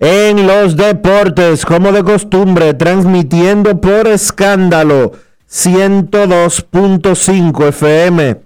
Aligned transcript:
en 0.00 0.46
los 0.46 0.76
Deportes, 0.76 1.66
como 1.66 1.90
de 1.92 2.04
costumbre, 2.04 2.74
transmitiendo 2.74 3.80
por 3.80 4.06
escándalo 4.06 5.12
102.5 5.50 7.68
FM 7.68 8.36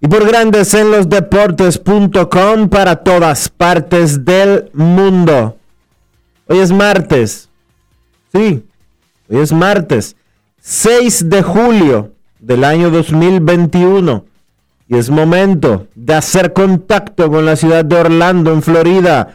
y 0.00 0.08
por 0.08 0.26
Grandes 0.26 0.74
en 0.74 0.90
los 0.90 1.08
Deportes.com 1.08 2.68
para 2.68 2.96
todas 2.96 3.48
partes 3.48 4.24
del 4.24 4.70
mundo. 4.72 5.56
Hoy 6.46 6.58
es 6.58 6.70
martes. 6.70 7.48
Sí, 8.32 8.62
Hoy 9.30 9.38
es 9.38 9.52
martes 9.52 10.16
6 10.60 11.30
de 11.30 11.42
julio 11.42 12.12
del 12.38 12.64
año 12.64 12.90
2021 12.90 14.24
y 14.86 14.96
es 14.96 15.08
momento 15.08 15.86
de 15.94 16.14
hacer 16.14 16.52
contacto 16.52 17.30
con 17.30 17.46
la 17.46 17.56
ciudad 17.56 17.84
de 17.84 17.96
Orlando, 17.96 18.52
en 18.52 18.62
Florida, 18.62 19.34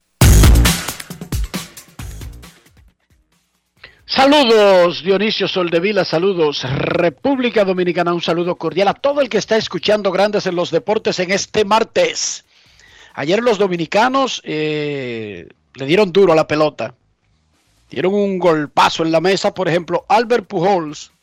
Saludos 4.13 5.03
Dionisio 5.03 5.47
Soldevila, 5.47 6.03
saludos 6.03 6.63
República 6.69 7.63
Dominicana, 7.63 8.13
un 8.13 8.21
saludo 8.21 8.57
cordial 8.57 8.89
a 8.89 8.93
todo 8.93 9.21
el 9.21 9.29
que 9.29 9.37
está 9.37 9.55
escuchando 9.55 10.11
Grandes 10.11 10.45
en 10.45 10.57
los 10.57 10.69
Deportes 10.69 11.17
en 11.19 11.31
este 11.31 11.63
martes. 11.63 12.43
Ayer 13.13 13.41
los 13.41 13.57
dominicanos 13.57 14.41
eh, 14.43 15.47
le 15.75 15.85
dieron 15.85 16.11
duro 16.11 16.33
a 16.33 16.35
la 16.35 16.45
pelota, 16.45 16.93
dieron 17.89 18.13
un 18.13 18.37
golpazo 18.37 19.03
en 19.03 19.13
la 19.13 19.21
mesa, 19.21 19.53
por 19.53 19.69
ejemplo, 19.69 20.05
Albert 20.09 20.45
Pujols, 20.45 21.13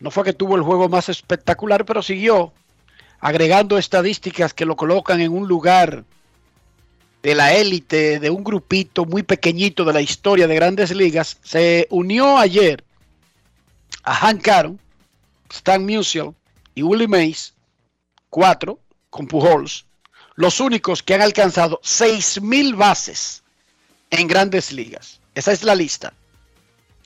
no 0.00 0.10
fue 0.10 0.24
que 0.24 0.32
tuvo 0.32 0.56
el 0.56 0.62
juego 0.62 0.88
más 0.88 1.08
espectacular, 1.08 1.84
pero 1.84 2.02
siguió 2.02 2.52
agregando 3.20 3.78
estadísticas 3.78 4.52
que 4.52 4.66
lo 4.66 4.74
colocan 4.74 5.20
en 5.20 5.30
un 5.30 5.46
lugar 5.46 6.02
de 7.22 7.34
la 7.34 7.54
élite, 7.54 8.18
de 8.18 8.30
un 8.30 8.42
grupito 8.42 9.04
muy 9.04 9.22
pequeñito 9.22 9.84
de 9.84 9.92
la 9.92 10.00
historia 10.00 10.46
de 10.46 10.54
grandes 10.54 10.90
ligas, 10.90 11.38
se 11.42 11.86
unió 11.90 12.36
ayer 12.38 12.84
a 14.02 14.14
Hank 14.14 14.48
Aaron, 14.48 14.80
Stan 15.50 15.84
Musial 15.84 16.34
y 16.74 16.82
Willie 16.82 17.06
Mays, 17.06 17.54
cuatro, 18.28 18.80
con 19.10 19.26
Pujols, 19.26 19.84
los 20.34 20.58
únicos 20.60 21.02
que 21.02 21.14
han 21.14 21.22
alcanzado 21.22 21.80
6.000 21.82 22.76
bases 22.76 23.42
en 24.10 24.26
grandes 24.26 24.72
ligas. 24.72 25.20
Esa 25.34 25.52
es 25.52 25.62
la 25.62 25.74
lista. 25.74 26.12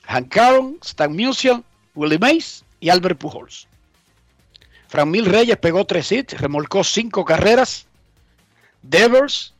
Hank 0.05 0.37
Aaron, 0.37 0.79
Stan 0.83 1.13
Musial, 1.15 1.63
Willie 1.95 2.19
Mays 2.19 2.65
y 2.81 2.89
Albert 2.89 3.19
Pujols. 3.19 3.67
Fran 4.89 5.11
Mil 5.11 5.27
Reyes 5.27 5.57
pegó 5.57 5.85
tres 5.85 6.11
hits, 6.13 6.39
remolcó 6.41 6.85
cinco 6.85 7.25
carreras. 7.25 7.87
Devers 8.83 9.53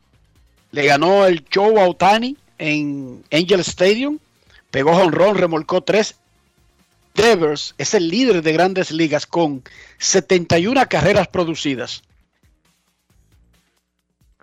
le 0.71 0.85
ganó 0.85 1.25
el 1.25 1.45
show 1.45 1.79
a 1.79 1.87
Otani 1.87 2.37
en 2.57 3.23
Angel 3.31 3.61
Stadium, 3.61 4.19
pegó 4.71 4.91
honrón, 4.91 5.37
remolcó 5.37 5.81
tres. 5.81 6.15
Devers 7.13 7.73
es 7.77 7.93
el 7.93 8.09
líder 8.09 8.43
de 8.43 8.53
grandes 8.53 8.91
ligas 8.91 9.25
con 9.25 9.63
71 9.97 10.83
carreras 10.87 11.27
producidas. 11.27 12.03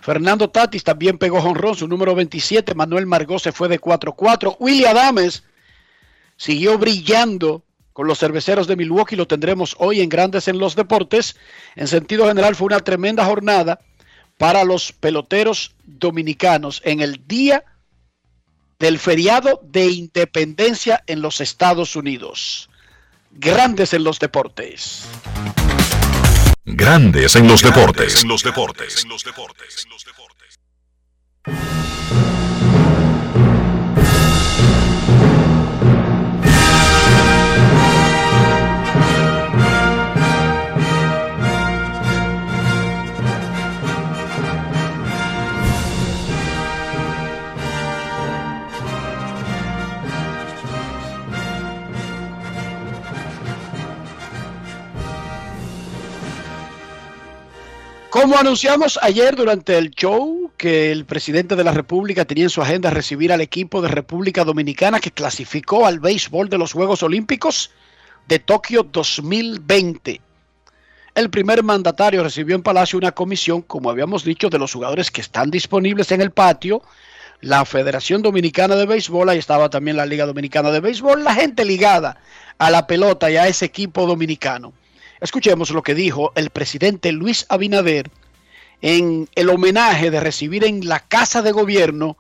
Fernando 0.05 0.51
Tatis 0.51 0.85
también 0.85 1.17
pegó 1.17 1.39
honrón, 1.39 1.77
su 1.77 1.89
número 1.89 2.15
27. 2.15 2.75
Manuel 2.75 3.07
Margot 3.07 3.41
se 3.41 3.53
fue 3.53 3.69
de 3.69 3.81
4-4. 3.81 4.57
William 4.59 4.91
Adames 4.91 5.45
siguió 6.37 6.77
brillando 6.77 7.63
con 7.95 8.07
los 8.07 8.19
cerveceros 8.19 8.67
de 8.67 8.77
Milwaukee. 8.77 9.17
Lo 9.17 9.27
tendremos 9.27 9.75
hoy 9.79 10.03
en 10.03 10.11
Grandes 10.11 10.49
en 10.49 10.59
los 10.59 10.77
Deportes. 10.77 11.37
En 11.75 11.89
sentido 11.89 12.27
general, 12.29 12.55
fue 12.55 12.67
una 12.67 12.81
tremenda 12.81 13.25
jornada 13.25 13.81
para 14.39 14.65
los 14.65 14.93
peloteros 14.93 15.75
dominicanos 15.85 16.83
en 16.85 17.01
el 17.01 17.27
día 17.27 17.65
del 18.79 18.99
feriado 18.99 19.61
de 19.65 19.87
independencia 19.87 21.03
en 21.07 21.23
los 21.23 21.41
Estados 21.41 21.97
Unidos. 21.97 22.69
Grandes 23.31 23.95
en 23.95 24.05
los 24.05 24.19
deportes. 24.19 25.07
Grandes 26.65 27.37
en 27.37 27.49
los 27.49 27.63
deportes. 27.63 28.23
En 28.23 28.29
los 28.29 28.43
deportes. 28.43 29.07
Como 58.15 58.39
anunciamos 58.39 58.97
ayer 59.03 59.35
durante 59.35 59.77
el 59.77 59.91
show 59.91 60.53
que 60.57 60.93
el 60.93 61.05
presidente 61.05 61.57
de 61.57 61.65
la 61.65 61.73
República 61.73 62.25
tenía 62.25 62.45
en 62.45 62.51
su 62.51 62.63
agenda 62.63 62.89
recibir 62.91 63.33
al 63.33 63.41
equipo 63.41 63.83
de 63.83 63.89
República 63.89 64.45
Dominicana 64.45 65.01
que 65.01 65.11
clasificó 65.11 65.85
al 65.85 65.99
béisbol 65.99 66.49
de 66.49 66.57
los 66.57 66.73
Juegos 66.73 67.03
Olímpicos 67.03 67.73
de 68.29 68.39
Tokio 68.39 68.85
2020. 68.85 70.21
El 71.17 71.29
primer 71.29 71.65
mandatario 71.65 72.23
recibió 72.23 72.55
en 72.55 72.63
Palacio 72.63 73.01
una 73.01 73.11
comisión, 73.11 73.63
como 73.63 73.91
habíamos 73.91 74.23
dicho, 74.23 74.49
de 74.49 74.61
los 74.61 74.73
jugadores 74.73 75.11
que 75.11 75.21
están 75.21 75.51
disponibles 75.51 76.13
en 76.13 76.21
el 76.21 76.31
patio 76.31 76.83
la 77.41 77.65
Federación 77.65 78.23
Dominicana 78.23 78.77
de 78.77 78.87
Béisbol, 78.87 79.29
ahí 79.29 79.39
estaba 79.39 79.71
también 79.71 79.97
la 79.97 80.07
Liga 80.07 80.25
Dominicana 80.25 80.71
de 80.71 80.79
Béisbol, 80.79 81.25
la 81.25 81.35
gente 81.35 81.65
ligada 81.65 82.19
a 82.59 82.71
la 82.71 82.87
pelota 82.87 83.29
y 83.29 83.39
a 83.39 83.49
ese 83.49 83.65
equipo 83.65 84.07
dominicano. 84.07 84.73
Escuchemos 85.21 85.71
lo 85.71 85.83
que 85.83 85.95
dijo 85.95 86.33
el 86.35 86.51
presidente 86.51 87.13
Luis 87.13 87.47
Abinader 87.49 88.11
en 88.83 89.29
el 89.35 89.49
homenaje 89.49 90.11
de 90.11 90.21
recibir 90.21 90.65
en 90.65 90.87
la 90.89 91.01
Casa 91.01 91.41
de 91.41 91.53
Gobierno 91.53 92.19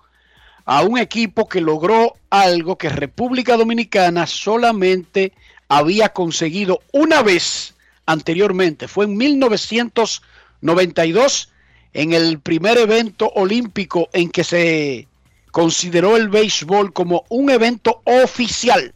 a 0.64 0.82
un 0.82 0.98
equipo 0.98 1.48
que 1.48 1.60
logró 1.60 2.14
algo 2.30 2.78
que 2.78 2.88
República 2.88 3.56
Dominicana 3.56 4.26
solamente 4.26 5.32
había 5.68 6.08
conseguido 6.10 6.80
una 6.92 7.22
vez 7.22 7.74
anteriormente. 8.06 8.86
Fue 8.88 9.04
en 9.06 9.16
1992 9.16 11.48
en 11.92 12.12
el 12.12 12.38
primer 12.40 12.78
evento 12.78 13.30
olímpico 13.34 14.08
en 14.12 14.30
que 14.30 14.44
se 14.44 15.08
consideró 15.50 16.16
el 16.16 16.28
béisbol 16.28 16.92
como 16.92 17.24
un 17.28 17.50
evento 17.50 18.02
oficial 18.04 18.94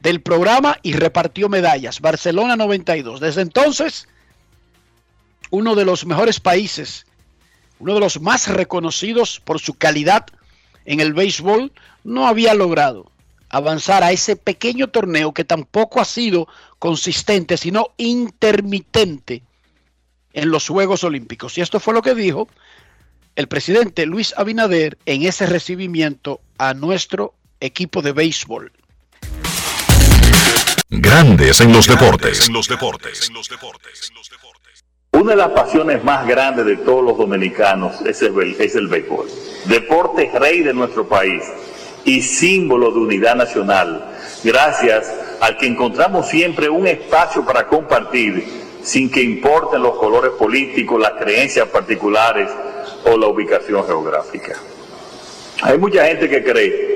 del 0.00 0.20
programa 0.20 0.78
y 0.82 0.94
repartió 0.94 1.48
medallas. 1.48 2.00
Barcelona 2.00 2.56
92. 2.56 3.20
Desde 3.20 3.42
entonces, 3.42 4.08
uno 5.50 5.74
de 5.74 5.84
los 5.84 6.06
mejores 6.06 6.40
países, 6.40 7.06
uno 7.78 7.94
de 7.94 8.00
los 8.00 8.20
más 8.20 8.48
reconocidos 8.48 9.40
por 9.40 9.60
su 9.60 9.74
calidad 9.74 10.26
en 10.84 11.00
el 11.00 11.12
béisbol, 11.12 11.72
no 12.04 12.26
había 12.26 12.54
logrado 12.54 13.10
avanzar 13.50 14.02
a 14.02 14.12
ese 14.12 14.36
pequeño 14.36 14.88
torneo 14.88 15.34
que 15.34 15.44
tampoco 15.44 16.00
ha 16.00 16.04
sido 16.04 16.48
consistente, 16.78 17.56
sino 17.56 17.88
intermitente 17.96 19.42
en 20.32 20.50
los 20.50 20.68
Juegos 20.68 21.04
Olímpicos. 21.04 21.58
Y 21.58 21.60
esto 21.60 21.80
fue 21.80 21.92
lo 21.92 22.02
que 22.02 22.14
dijo 22.14 22.48
el 23.36 23.48
presidente 23.48 24.06
Luis 24.06 24.34
Abinader 24.36 24.98
en 25.06 25.22
ese 25.22 25.46
recibimiento 25.46 26.40
a 26.58 26.74
nuestro 26.74 27.34
equipo 27.60 28.02
de 28.02 28.12
béisbol. 28.12 28.72
Grandes 30.92 31.60
en 31.60 31.72
los 31.72 31.86
deportes. 31.86 32.48
En 32.48 32.54
los 32.54 32.66
deportes. 32.66 33.30
Una 35.12 35.30
de 35.30 35.36
las 35.36 35.50
pasiones 35.50 36.02
más 36.02 36.26
grandes 36.26 36.66
de 36.66 36.78
todos 36.78 37.04
los 37.04 37.16
dominicanos 37.16 38.00
es 38.02 38.20
el, 38.22 38.56
es 38.58 38.74
el 38.74 38.88
béisbol. 38.88 39.28
Deporte 39.66 40.32
rey 40.36 40.62
de 40.62 40.74
nuestro 40.74 41.08
país 41.08 41.44
y 42.04 42.20
símbolo 42.22 42.90
de 42.90 42.98
unidad 42.98 43.36
nacional, 43.36 44.16
gracias 44.42 45.14
al 45.40 45.56
que 45.58 45.66
encontramos 45.66 46.28
siempre 46.28 46.68
un 46.68 46.88
espacio 46.88 47.44
para 47.44 47.68
compartir 47.68 48.44
sin 48.82 49.12
que 49.12 49.22
importen 49.22 49.82
los 49.82 49.96
colores 49.96 50.32
políticos, 50.32 51.00
las 51.00 51.12
creencias 51.12 51.68
particulares 51.68 52.50
o 53.04 53.16
la 53.16 53.28
ubicación 53.28 53.86
geográfica. 53.86 54.56
Hay 55.62 55.78
mucha 55.78 56.04
gente 56.06 56.28
que 56.28 56.42
cree 56.42 56.89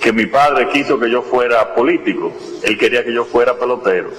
que 0.00 0.12
mi 0.12 0.26
padre 0.26 0.68
quiso 0.72 0.98
que 0.98 1.10
yo 1.10 1.22
fuera 1.22 1.74
político, 1.74 2.32
él 2.62 2.78
quería 2.78 3.04
que 3.04 3.12
yo 3.12 3.24
fuera 3.24 3.58
pelotero. 3.58 4.10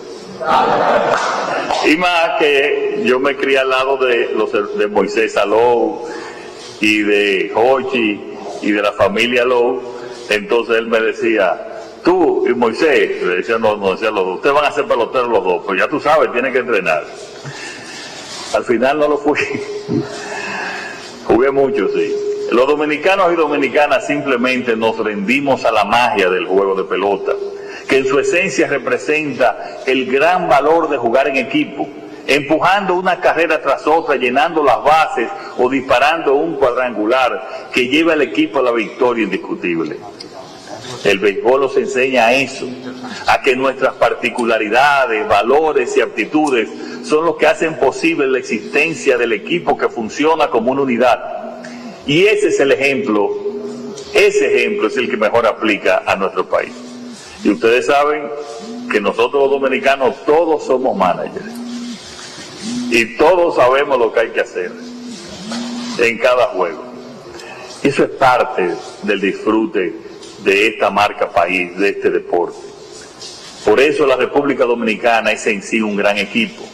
Y 1.86 1.98
más 1.98 2.40
que 2.40 3.02
yo 3.06 3.20
me 3.20 3.36
crié 3.36 3.60
al 3.60 3.70
lado 3.70 3.98
de, 3.98 4.32
los, 4.34 4.78
de 4.78 4.88
Moisés 4.88 5.36
Alou 5.38 6.06
y 6.82 7.02
de 7.02 7.52
Hochi 7.56 8.36
y 8.62 8.72
de 8.72 8.82
la 8.82 8.92
familia 8.94 9.46
Lowe, 9.46 9.82
entonces 10.30 10.78
él 10.78 10.88
me 10.88 11.00
decía, 11.00 11.82
tú 12.04 12.46
y 12.48 12.54
Moisés, 12.54 13.22
le 13.22 13.38
decía, 13.38 13.58
no, 13.58 13.76
no 13.78 13.92
decía 13.92 14.12
los 14.12 14.26
dos, 14.26 14.36
ustedes 14.36 14.56
van 14.56 14.66
a 14.66 14.72
ser 14.72 14.86
peloteros 14.86 15.30
los 15.30 15.44
dos, 15.44 15.64
pues 15.66 15.80
ya 15.80 15.88
tú 15.88 16.00
sabes, 16.00 16.32
tienen 16.32 16.54
que 16.54 16.60
entrenar. 16.60 17.04
Al 18.54 18.64
final 18.64 19.00
no 19.00 19.08
lo 19.10 19.18
fui. 19.18 19.40
Jugué 21.26 21.52
mucho, 21.52 21.88
sí. 21.90 22.29
Los 22.52 22.68
dominicanos 22.68 23.32
y 23.32 23.36
dominicanas 23.36 24.08
simplemente 24.08 24.76
nos 24.76 24.98
rendimos 24.98 25.66
a 25.66 25.72
la 25.72 25.86
magia 25.86 26.30
del 26.30 26.48
juego 26.48 26.74
de 26.74 26.84
pelota, 26.84 27.34
que 27.88 27.98
en 27.98 28.08
su 28.08 28.18
esencia 28.20 28.68
representa 28.68 29.82
el 29.86 30.12
gran 30.12 30.50
valor 30.50 30.90
de 30.90 30.98
jugar 30.98 31.28
en 31.28 31.38
equipo, 31.38 31.88
empujando 32.26 32.96
una 32.96 33.20
carrera 33.20 33.62
tras 33.62 33.86
otra, 33.86 34.16
llenando 34.16 34.64
las 34.64 34.84
bases 34.84 35.30
o 35.58 35.70
disparando 35.70 36.34
un 36.36 36.56
cuadrangular 36.56 37.70
que 37.72 37.88
lleva 37.88 38.14
al 38.14 38.22
equipo 38.24 38.60
a 38.60 38.64
la 38.64 38.72
victoria 38.72 39.26
indiscutible. 39.26 39.98
El 41.04 41.20
béisbol 41.20 41.62
nos 41.62 41.78
enseña 41.78 42.28
a 42.28 42.34
eso, 42.34 42.68
a 43.28 43.42
que 43.42 43.56
nuestras 43.56 43.94
particularidades, 43.94 45.28
valores 45.28 45.96
y 45.98 46.02
aptitudes 46.02 46.68
son 47.04 47.26
los 47.26 47.38
que 47.38 47.48
hacen 47.48 47.76
posible 47.76 48.28
la 48.28 48.40
existencia 48.40 49.18
del 49.18 49.34
equipo 49.34 49.78
que 49.78 49.88
funciona 49.88 50.48
como 50.48 50.72
una 50.72 50.82
unidad. 50.82 51.49
Y 52.10 52.26
ese 52.26 52.48
es 52.48 52.60
el 52.60 52.72
ejemplo, 52.72 53.30
ese 54.16 54.48
ejemplo 54.48 54.88
es 54.88 54.98
el 54.98 55.12
que 55.12 55.16
mejor 55.16 55.46
aplica 55.46 56.02
a 56.08 56.16
nuestro 56.16 56.50
país. 56.50 56.74
Y 57.44 57.52
ustedes 57.52 57.86
saben 57.86 58.24
que 58.92 59.00
nosotros 59.00 59.44
los 59.44 59.52
dominicanos 59.52 60.16
todos 60.26 60.66
somos 60.66 60.98
managers. 60.98 61.54
Y 62.90 63.16
todos 63.16 63.58
sabemos 63.58 64.00
lo 64.00 64.12
que 64.12 64.22
hay 64.22 64.30
que 64.30 64.42
hacer 64.42 64.72
en 66.00 66.18
cada 66.18 66.48
juego. 66.48 66.84
Eso 67.84 68.06
es 68.06 68.10
parte 68.10 68.74
del 69.04 69.22
disfrute 69.22 69.94
de 70.44 70.68
esta 70.68 70.90
marca 70.90 71.30
país, 71.30 71.78
de 71.78 71.90
este 71.90 72.10
deporte. 72.10 72.58
Por 73.64 73.80
eso 73.80 74.08
la 74.08 74.16
República 74.16 74.66
Dominicana 74.66 75.32
es 75.32 75.46
en 75.46 75.62
sí 75.62 75.80
un 75.80 75.96
gran 75.96 76.18
equipo. 76.18 76.69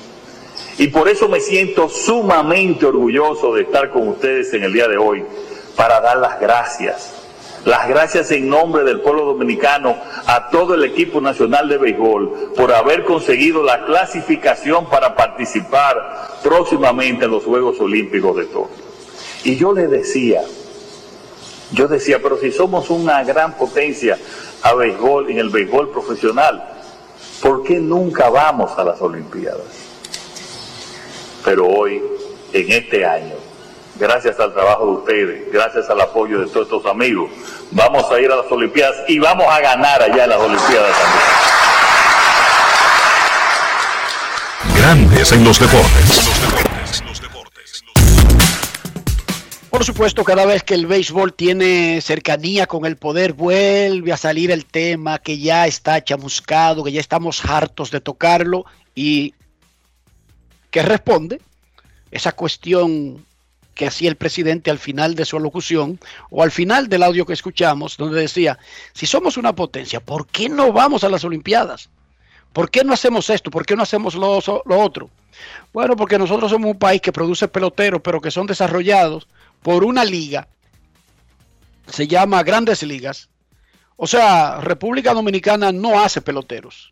Y 0.77 0.88
por 0.88 1.07
eso 1.07 1.30
me 1.30 1.39
siento 1.39 1.88
sumamente 1.88 2.86
orgulloso 2.86 3.54
de 3.54 3.63
estar 3.63 3.92
con 3.92 4.10
ustedes 4.10 4.54
en 4.54 4.63
el 4.63 4.74
día 4.74 4.88
de 4.88 4.98
hoy 4.98 5.24
para 5.75 6.01
dar 6.01 6.18
las 6.18 6.39
gracias. 6.39 7.13
Las 7.63 7.88
gracias 7.88 8.30
en 8.31 8.48
nombre 8.48 8.83
del 8.83 9.00
pueblo 9.00 9.25
dominicano 9.25 9.95
a 10.27 10.50
todo 10.50 10.75
el 10.75 10.83
equipo 10.83 11.19
nacional 11.19 11.68
de 11.68 11.77
béisbol 11.77 12.54
por 12.56 12.72
haber 12.72 13.06
conseguido 13.06 13.63
la 13.63 13.86
clasificación 13.86 14.88
para 14.88 15.16
participar 15.16 16.39
próximamente 16.44 17.25
en 17.25 17.31
los 17.31 17.44
Juegos 17.44 17.80
Olímpicos 17.80 18.36
de 18.38 18.45
Tokio. 18.45 18.86
Y 19.45 19.56
yo 19.56 19.74
les 19.74 19.89
decía, 19.89 20.42
yo 21.71 21.88
decía, 21.88 22.19
pero 22.21 22.38
si 22.38 22.51
somos 22.51 22.89
una 22.92 23.24
gran 23.24 23.54
potencia 23.54 24.18
a 24.62 24.74
béisbol, 24.74 25.31
en 25.31 25.39
el 25.39 25.50
béisbol 25.50 25.89
profesional, 25.89 26.63
¿por 27.42 27.63
qué 27.63 27.80
nunca 27.80 28.30
vamos 28.30 28.78
a 28.78 28.83
las 28.83 29.01
Olimpiadas? 29.01 29.94
Pero 31.45 31.68
hoy, 31.68 32.01
en 32.53 32.71
este 32.71 33.06
año, 33.06 33.36
gracias 34.00 34.39
al 34.39 34.51
trabajo 34.51 34.86
de 34.86 34.92
ustedes, 34.92 35.51
gracias 35.53 35.88
al 35.92 36.01
apoyo 36.01 36.39
de 36.39 36.47
todos 36.47 36.65
estos 36.65 36.86
amigos, 36.88 37.30
vamos 37.69 38.12
a 38.12 38.19
ir 38.19 38.31
a 38.31 38.38
las 38.38 38.51
Olimpiadas 38.51 38.95
y 39.07 39.19
vamos 39.19 39.45
a 39.47 39.59
ganar 39.59 40.01
allá 40.01 40.24
en 40.24 40.30
las 40.31 40.39
Olimpiadas 40.39 40.97
también. 40.97 41.23
Grandes 44.75 45.31
en 45.31 45.44
los 45.44 45.59
deportes. 45.59 46.31
Por 49.69 49.83
supuesto, 49.83 50.23
cada 50.23 50.45
vez 50.45 50.64
que 50.64 50.73
el 50.73 50.87
béisbol 50.87 51.33
tiene 51.33 51.99
cercanía 52.02 52.66
con 52.66 52.85
el 52.85 52.95
poder, 52.95 53.33
vuelve 53.33 54.14
a 54.14 54.18
salir 54.18 54.49
el 54.49 54.66
tema 54.66 55.19
que 55.19 55.37
ya 55.37 55.68
está 55.68 56.04
chamuscado, 56.04 56.83
que 56.83 56.94
ya 56.94 57.02
estamos 57.02 57.45
hartos 57.45 57.92
de 57.92 57.99
tocarlo 57.99 58.66
y 58.95 59.35
que 60.75 60.81
responde 60.81 61.39
esa 62.11 62.33
cuestión 62.33 63.25
que 63.75 63.87
hacía 63.87 64.09
el 64.09 64.17
presidente 64.17 64.69
al 64.69 64.77
final 64.77 65.15
de 65.15 65.23
su 65.23 65.37
alocución 65.37 66.01
o 66.29 66.44
al 66.44 66.51
final 66.51 66.89
del 66.89 67.03
audio 67.03 67.25
que 67.25 67.31
escuchamos, 67.31 67.95
donde 67.95 68.19
decía, 68.19 68.59
si 68.91 69.05
somos 69.05 69.37
una 69.37 69.55
potencia, 69.55 70.01
¿por 70.01 70.27
qué 70.27 70.49
no 70.49 70.73
vamos 70.73 71.05
a 71.05 71.09
las 71.09 71.23
Olimpiadas? 71.23 71.89
¿Por 72.51 72.69
qué 72.69 72.83
no 72.83 72.91
hacemos 72.91 73.29
esto? 73.29 73.49
¿Por 73.49 73.65
qué 73.65 73.77
no 73.77 73.83
hacemos 73.83 74.15
lo, 74.15 74.41
lo 74.65 74.79
otro? 74.81 75.09
Bueno, 75.71 75.95
porque 75.95 76.19
nosotros 76.19 76.51
somos 76.51 76.71
un 76.71 76.77
país 76.77 76.99
que 76.99 77.13
produce 77.13 77.47
peloteros, 77.47 78.01
pero 78.01 78.19
que 78.19 78.29
son 78.29 78.45
desarrollados 78.45 79.29
por 79.61 79.85
una 79.85 80.03
liga, 80.03 80.49
se 81.87 82.05
llama 82.05 82.44
Grandes 82.44 82.83
Ligas. 82.83 83.29
O 83.95 84.07
sea, 84.07 84.59
República 84.59 85.13
Dominicana 85.13 85.71
no 85.71 86.01
hace 86.01 86.19
peloteros. 86.19 86.91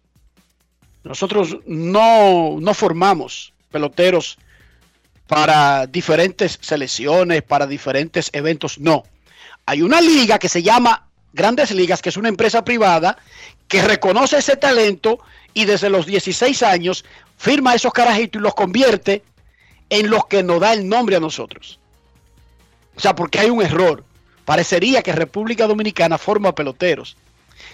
Nosotros 1.04 1.58
no, 1.66 2.62
no 2.62 2.74
formamos 2.74 3.53
peloteros 3.74 4.38
para 5.28 5.88
diferentes 5.88 6.60
selecciones, 6.62 7.42
para 7.42 7.68
diferentes 7.68 8.30
eventos. 8.32 8.80
No. 8.80 9.04
Hay 9.66 9.82
una 9.82 10.00
liga 10.00 10.40
que 10.40 10.48
se 10.48 10.64
llama 10.64 11.08
Grandes 11.34 11.72
Ligas, 11.72 12.02
que 12.02 12.10
es 12.10 12.18
una 12.18 12.30
empresa 12.30 12.64
privada 12.64 13.18
que 13.68 13.82
reconoce 13.82 14.38
ese 14.38 14.56
talento 14.56 15.20
y 15.54 15.66
desde 15.66 15.90
los 15.90 16.06
16 16.06 16.64
años 16.64 17.04
firma 17.38 17.74
esos 17.74 17.92
carajitos 17.92 18.40
y 18.40 18.44
los 18.44 18.54
convierte 18.54 19.24
en 19.90 20.10
los 20.10 20.26
que 20.28 20.44
nos 20.44 20.62
da 20.62 20.74
el 20.74 20.88
nombre 20.88 21.16
a 21.16 21.20
nosotros. 21.20 21.80
O 22.96 23.00
sea, 23.00 23.16
porque 23.16 23.40
hay 23.40 23.50
un 23.50 23.62
error. 23.62 24.04
Parecería 24.46 25.02
que 25.02 25.14
República 25.14 25.68
Dominicana 25.68 26.18
forma 26.18 26.54
peloteros. 26.54 27.16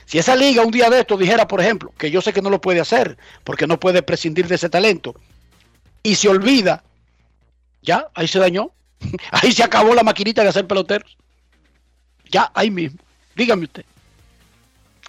Si 0.05 0.17
esa 0.17 0.35
liga 0.35 0.63
un 0.63 0.71
día 0.71 0.89
de 0.89 1.01
esto 1.01 1.17
dijera, 1.17 1.47
por 1.47 1.61
ejemplo, 1.61 1.91
que 1.97 2.11
yo 2.11 2.21
sé 2.21 2.31
que 2.31 2.41
no 2.41 2.49
lo 2.49 2.61
puede 2.61 2.79
hacer, 2.79 3.17
porque 3.43 3.67
no 3.67 3.79
puede 3.79 4.01
prescindir 4.01 4.47
de 4.47 4.55
ese 4.55 4.69
talento, 4.69 5.15
y 6.03 6.15
se 6.15 6.29
olvida, 6.29 6.83
ya, 7.81 8.07
ahí 8.13 8.27
se 8.27 8.39
dañó, 8.39 8.71
ahí 9.31 9.51
se 9.51 9.63
acabó 9.63 9.93
la 9.93 10.03
maquinita 10.03 10.43
de 10.43 10.49
hacer 10.49 10.67
peloteros. 10.67 11.17
Ya, 12.31 12.51
ahí 12.53 12.69
mismo. 12.69 12.99
Dígame 13.35 13.63
usted. 13.63 13.85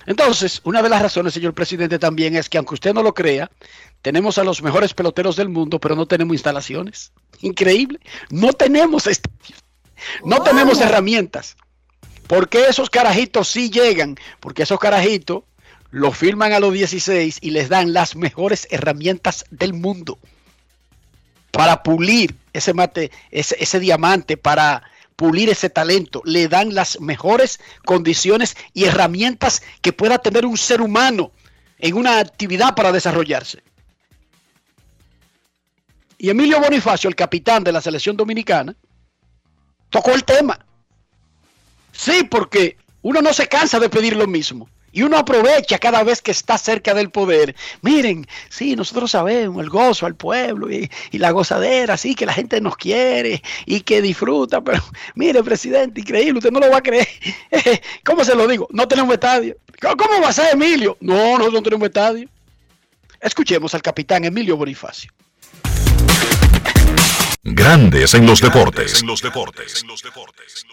Entonces, 0.07 0.61
una 0.65 0.83
de 0.83 0.89
las 0.89 1.03
razones, 1.03 1.35
señor 1.35 1.53
presidente, 1.53 1.99
también 1.99 2.35
es 2.35 2.49
que 2.49 2.57
aunque 2.57 2.75
usted 2.75 2.95
no 2.95 3.03
lo 3.03 3.13
crea, 3.13 3.51
tenemos 4.03 4.39
a 4.39 4.45
los 4.45 4.63
mejores 4.63 4.95
peloteros 4.95 5.37
del 5.37 5.51
mundo, 5.51 5.79
pero 5.79 5.95
no 5.95 6.07
tenemos 6.07 6.35
instalaciones. 6.35 7.13
Increíble. 7.43 8.01
No 8.31 8.53
tenemos 8.53 9.07
estadios. 9.07 9.63
No 10.25 10.43
tenemos 10.43 10.81
herramientas. 10.81 11.57
¿Por 12.27 12.49
qué 12.49 12.67
esos 12.69 12.89
carajitos 12.89 13.49
sí 13.49 13.71
llegan? 13.71 14.17
Porque 14.41 14.63
esos 14.63 14.79
carajitos 14.79 15.43
los 15.91 16.17
firman 16.17 16.53
a 16.53 16.61
los 16.61 16.73
16 16.73 17.39
y 17.43 17.51
les 17.51 17.69
dan 17.69 17.93
las 17.93 18.17
mejores 18.17 18.69
herramientas 18.71 19.45
del 19.51 19.75
mundo 19.75 20.19
para 21.50 21.83
pulir 21.83 22.35
ese 22.52 22.75
mate, 22.75 23.11
ese, 23.30 23.80
diamante, 23.80 24.37
para 24.37 24.83
pulir 25.16 25.50
ese 25.50 25.71
talento, 25.71 26.23
le 26.25 26.49
dan 26.49 26.75
las 26.75 27.00
mejores 27.00 27.61
condiciones 27.85 28.57
y 28.73 28.85
herramientas 28.85 29.62
que 29.83 29.92
pueda 29.92 30.19
tener 30.19 30.47
un 30.47 30.57
ser 30.57 30.80
humano 30.80 31.33
en 31.78 31.95
una 31.95 32.19
actividad 32.19 32.75
para 32.75 32.92
desarrollarse. 32.92 33.62
Y 36.19 36.28
Emilio 36.28 36.61
Bonifacio, 36.61 37.09
el 37.09 37.16
capitán 37.16 37.64
de 37.64 37.73
la 37.73 37.80
selección 37.80 38.16
dominicana, 38.16 38.75
tocó 39.88 40.12
el 40.12 40.25
tema. 40.25 40.59
Sí, 41.92 42.25
porque 42.30 42.76
uno 43.02 43.23
no 43.23 43.33
se 43.33 43.49
cansa 43.49 43.78
de 43.78 43.88
pedir 43.88 44.16
lo 44.16 44.26
mismo. 44.26 44.69
Y 44.93 45.03
uno 45.03 45.19
aprovecha 45.19 45.79
cada 45.79 46.03
vez 46.03 46.21
que 46.21 46.31
está 46.31 46.59
cerca 46.59 46.95
del 46.95 47.11
poder. 47.11 47.55
Miren, 47.83 48.27
sí, 48.49 48.75
nosotros 48.75 49.11
sabemos 49.13 49.63
el 49.63 49.71
gozo 49.71 50.07
al 50.07 50.17
pueblo 50.17 50.71
y, 50.71 50.91
la 51.13 51.31
gozadera, 51.31 51.97
sí, 51.97 52.15
que 52.15 52.27
la 52.27 52.33
gente 52.33 52.61
nos 52.61 52.77
quiere 52.77 53.43
y 53.67 53.81
que 53.81 54.03
disfruta, 54.03 54.61
pero 54.61 54.83
mire, 55.15 55.43
presidente, 55.43 56.01
increíble, 56.01 56.39
usted 56.39 56.51
no 56.51 56.61
lo 56.61 56.71
va 56.71 56.79
a 56.79 56.83
creer. 56.83 57.09
¿Cómo 58.05 58.25
se 58.25 58.35
lo 58.35 58.47
digo? 58.47 58.67
No 58.71 58.89
tenemos 58.89 59.13
estadio. 59.15 59.57
¿Cómo 59.81 60.21
va 60.23 60.29
a 60.29 60.33
ser 60.33 60.53
Emilio? 60.53 60.97
No, 61.01 61.39
nosotros 61.39 61.55
no 61.55 61.63
tenemos 61.63 61.87
estadio. 61.87 62.29
Escuchemos 63.21 63.75
al 63.75 63.83
capitán 63.83 64.25
Emilio 64.25 64.57
Bonifacio. 64.57 65.11
Grandes 67.43 68.15
en 68.15 68.27
los 68.27 68.41
deportes. 68.41 69.01
En 69.01 69.07
los 69.07 69.23
deportes. 69.23 69.83
En 69.83 69.89
los 69.89 70.03
deportes. 70.03 70.67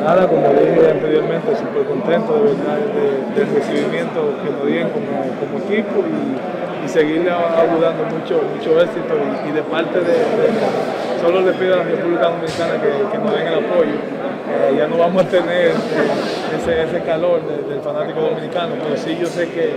Nada, 0.00 0.26
como 0.26 0.48
dije 0.48 0.90
anteriormente, 0.90 1.56
súper 1.56 1.84
contento 1.86 2.34
de 2.34 2.42
verdad 2.42 2.78
del 3.36 3.54
recibimiento 3.54 4.34
que 4.42 4.50
nos 4.50 4.66
dieron 4.66 4.90
como, 4.90 5.58
equipo 5.58 6.04
y, 6.06 6.88
seguirle 6.88 7.30
ayudando 7.30 8.04
mucho, 8.10 8.42
mucho 8.54 8.80
éxito 8.80 9.14
y, 9.48 9.52
de 9.52 9.62
parte 9.62 10.00
de, 10.00 10.16
solo 11.20 11.40
le 11.40 11.52
pido 11.52 11.74
a 11.74 11.76
la 11.78 11.84
República 11.84 12.28
Dominicana 12.28 12.74
que, 12.82 13.18
nos 13.18 13.34
den 13.34 13.46
el 13.46 13.54
apoyo. 13.54 13.96
Eh, 14.52 14.74
ya 14.76 14.88
no 14.88 14.98
vamos 14.98 15.24
a 15.24 15.28
tener 15.28 15.70
ese, 16.58 16.82
ese 16.82 17.00
calor 17.04 17.40
del 17.46 17.80
fanático 17.80 18.20
dominicano, 18.20 18.74
pero 18.82 18.96
sí 18.96 19.16
yo 19.18 19.26
sé 19.26 19.48
que 19.48 19.76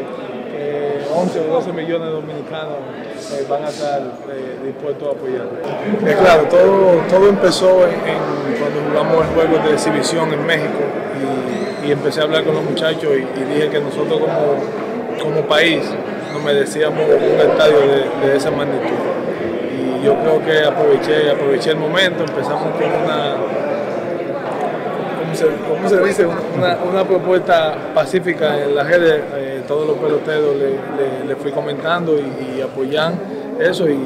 11 1.15 1.39
o 1.39 1.43
12 1.43 1.71
millones 1.71 2.07
de 2.07 2.13
dominicanos 2.13 2.77
eh, 3.31 3.45
van 3.49 3.63
a 3.63 3.69
estar 3.69 4.01
eh, 4.29 4.59
dispuestos 4.65 5.07
a 5.07 5.11
apoyar. 5.11 5.47
Eh, 6.05 6.15
claro, 6.19 6.43
todo, 6.49 7.01
todo 7.09 7.29
empezó 7.29 7.79
cuando 8.59 8.81
jugamos 8.89 9.25
el 9.25 9.33
juego 9.33 9.67
de 9.67 9.73
exhibición 9.73 10.33
en 10.33 10.45
México 10.45 10.79
y, 11.83 11.91
empecé 11.91 12.19
a 12.19 12.23
hablar 12.23 12.43
con 12.43 12.55
los 12.55 12.63
muchachos 12.63 13.11
y, 13.13 13.43
dije 13.43 13.69
que 13.69 13.79
nosotros 13.79 14.19
como, 14.19 15.23
como 15.23 15.47
país 15.47 15.83
nos 16.33 16.43
merecíamos 16.43 16.99
un 16.99 17.39
estadio 17.39 17.77
de, 18.21 18.35
esa 18.35 18.51
magnitud. 18.51 18.97
Y 19.71 20.03
yo 20.03 20.15
creo 20.15 20.43
que 20.43 20.65
aproveché, 20.65 21.29
aproveché 21.29 21.71
el 21.71 21.77
momento, 21.77 22.23
empezamos 22.23 22.73
con 22.73 23.03
una 23.03 23.35
¿cómo 25.67 25.89
se 25.89 26.01
dice? 26.01 26.25
Una, 26.25 27.03
propuesta 27.03 27.75
pacífica 27.93 28.63
en 28.63 28.75
las 28.75 28.87
redes 28.87 29.21
todos 29.67 29.87
los 29.87 29.97
peloteros 29.97 30.55
le, 30.55 31.35
fui 31.35 31.51
comentando 31.51 32.15
y, 32.17 32.61
apoyan 32.61 33.19
eso 33.59 33.87
y, 33.89 33.97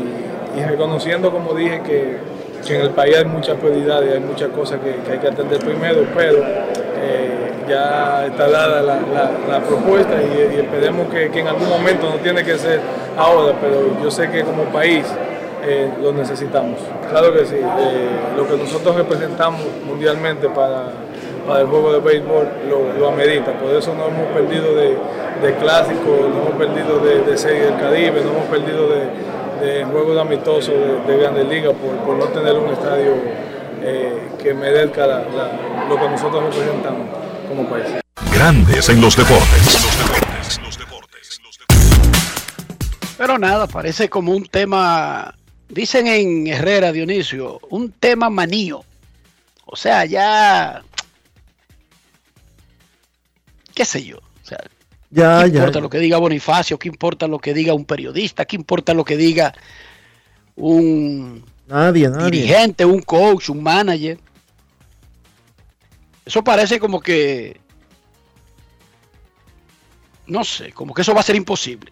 reconociendo, 0.67 1.31
como 1.31 1.53
dije, 1.53 1.81
que, 1.83 2.29
en 2.73 2.81
el 2.81 2.89
país 2.91 3.15
hay 3.17 3.25
muchas 3.25 3.57
prioridades, 3.57 4.13
hay 4.13 4.19
muchas 4.19 4.49
cosas 4.49 4.79
que, 4.81 5.11
hay 5.11 5.17
que 5.17 5.27
atender 5.27 5.59
primero, 5.59 6.05
pero 6.13 6.39
eh, 6.39 7.49
ya 7.67 8.25
está 8.25 8.49
dada 8.49 8.81
la, 8.81 9.59
propuesta 9.61 10.15
y, 10.21 10.59
esperemos 10.59 11.07
que, 11.09 11.25
en 11.25 11.47
algún 11.47 11.69
momento 11.69 12.09
no 12.09 12.17
tiene 12.17 12.43
que 12.43 12.57
ser 12.57 12.81
ahora, 13.17 13.55
pero 13.61 14.01
yo 14.03 14.11
sé 14.11 14.29
que 14.29 14.43
como 14.43 14.63
país 14.65 15.05
eh, 15.65 15.89
lo 16.01 16.11
necesitamos. 16.11 16.79
Claro 17.09 17.33
que 17.33 17.45
sí, 17.45 17.55
eh, 17.55 18.09
lo 18.35 18.47
que 18.47 18.57
nosotros 18.57 18.95
representamos 18.95 19.61
mundialmente 19.85 20.49
para, 20.49 20.91
el 21.59 21.65
juego 21.65 21.93
de 21.93 21.99
béisbol 21.99 22.47
lo, 22.69 22.99
lo 22.99 23.09
amerita, 23.09 23.53
por 23.53 23.73
eso 23.73 23.95
no 23.95 24.05
hemos 24.05 24.27
perdido 24.33 24.75
de 24.75 24.95
de 25.41 25.55
clásicos, 25.55 26.29
no 26.29 26.41
hemos 26.41 26.55
perdido 26.55 26.99
de, 26.99 27.21
de 27.21 27.37
serie 27.37 27.61
del 27.61 27.79
Caribe, 27.79 28.21
no 28.21 28.31
hemos 28.31 28.45
perdido 28.45 28.89
de, 28.89 29.85
juegos 29.85 30.19
amistosos 30.19 30.73
de, 31.07 31.17
Grandes 31.17 31.47
Ligas 31.47 31.73
por, 32.05 32.15
no 32.15 32.25
tener 32.25 32.53
un 32.53 32.69
estadio 32.69 33.13
eh, 33.81 34.29
que 34.41 34.53
merezca 34.53 35.05
lo 35.87 35.95
que 35.97 36.09
nosotros 36.09 36.43
representamos 36.43 37.07
como 37.47 37.67
país. 37.69 37.85
Grandes 38.33 38.89
en 38.89 39.01
los 39.01 39.15
deportes. 39.15 39.79
Pero 43.17 43.37
nada, 43.37 43.67
parece 43.67 44.09
como 44.09 44.31
un 44.31 44.45
tema, 44.45 45.35
dicen 45.67 46.07
en 46.07 46.47
Herrera 46.47 46.93
Dionisio, 46.93 47.59
un 47.69 47.91
tema 47.91 48.29
manío. 48.29 48.85
O 49.65 49.75
sea, 49.75 50.05
ya, 50.05 50.81
qué 53.75 53.83
sé 53.83 54.05
yo, 54.05 54.19
ya, 55.11 55.43
¿Qué 55.43 55.57
importa 55.57 55.79
lo 55.79 55.89
que 55.89 55.99
diga 55.99 56.17
Bonifacio? 56.17 56.77
¿Qué 56.77 56.87
importa 56.87 57.27
lo 57.27 57.39
que 57.39 57.53
diga 57.53 57.73
un 57.73 57.85
periodista? 57.85 58.45
¿Qué 58.45 58.55
importa 58.55 58.93
lo 58.93 59.03
que 59.03 59.17
diga 59.17 59.53
un 60.55 61.43
dirigente, 62.29 62.85
un 62.85 63.01
coach, 63.01 63.49
un 63.49 63.63
manager? 63.63 64.19
Eso 66.25 66.43
parece 66.43 66.79
como 66.79 66.99
que, 66.99 67.59
no 70.27 70.43
sé, 70.43 70.71
como 70.73 70.93
que 70.93 71.01
eso 71.01 71.15
va 71.15 71.21
a 71.21 71.23
ser 71.23 71.35
imposible. 71.35 71.91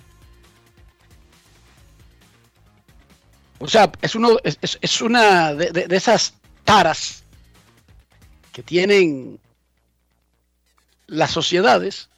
O 3.59 3.67
sea, 3.67 3.91
es, 3.99 4.13
uno, 4.13 4.37
es, 4.43 5.01
una 5.01 5.55
de, 5.55 5.87
de 5.87 5.95
esas 5.95 6.35
taras 6.63 7.23
que 8.51 8.61
tienen 8.61 9.39
las 11.07 11.31
sociedades 11.31 12.09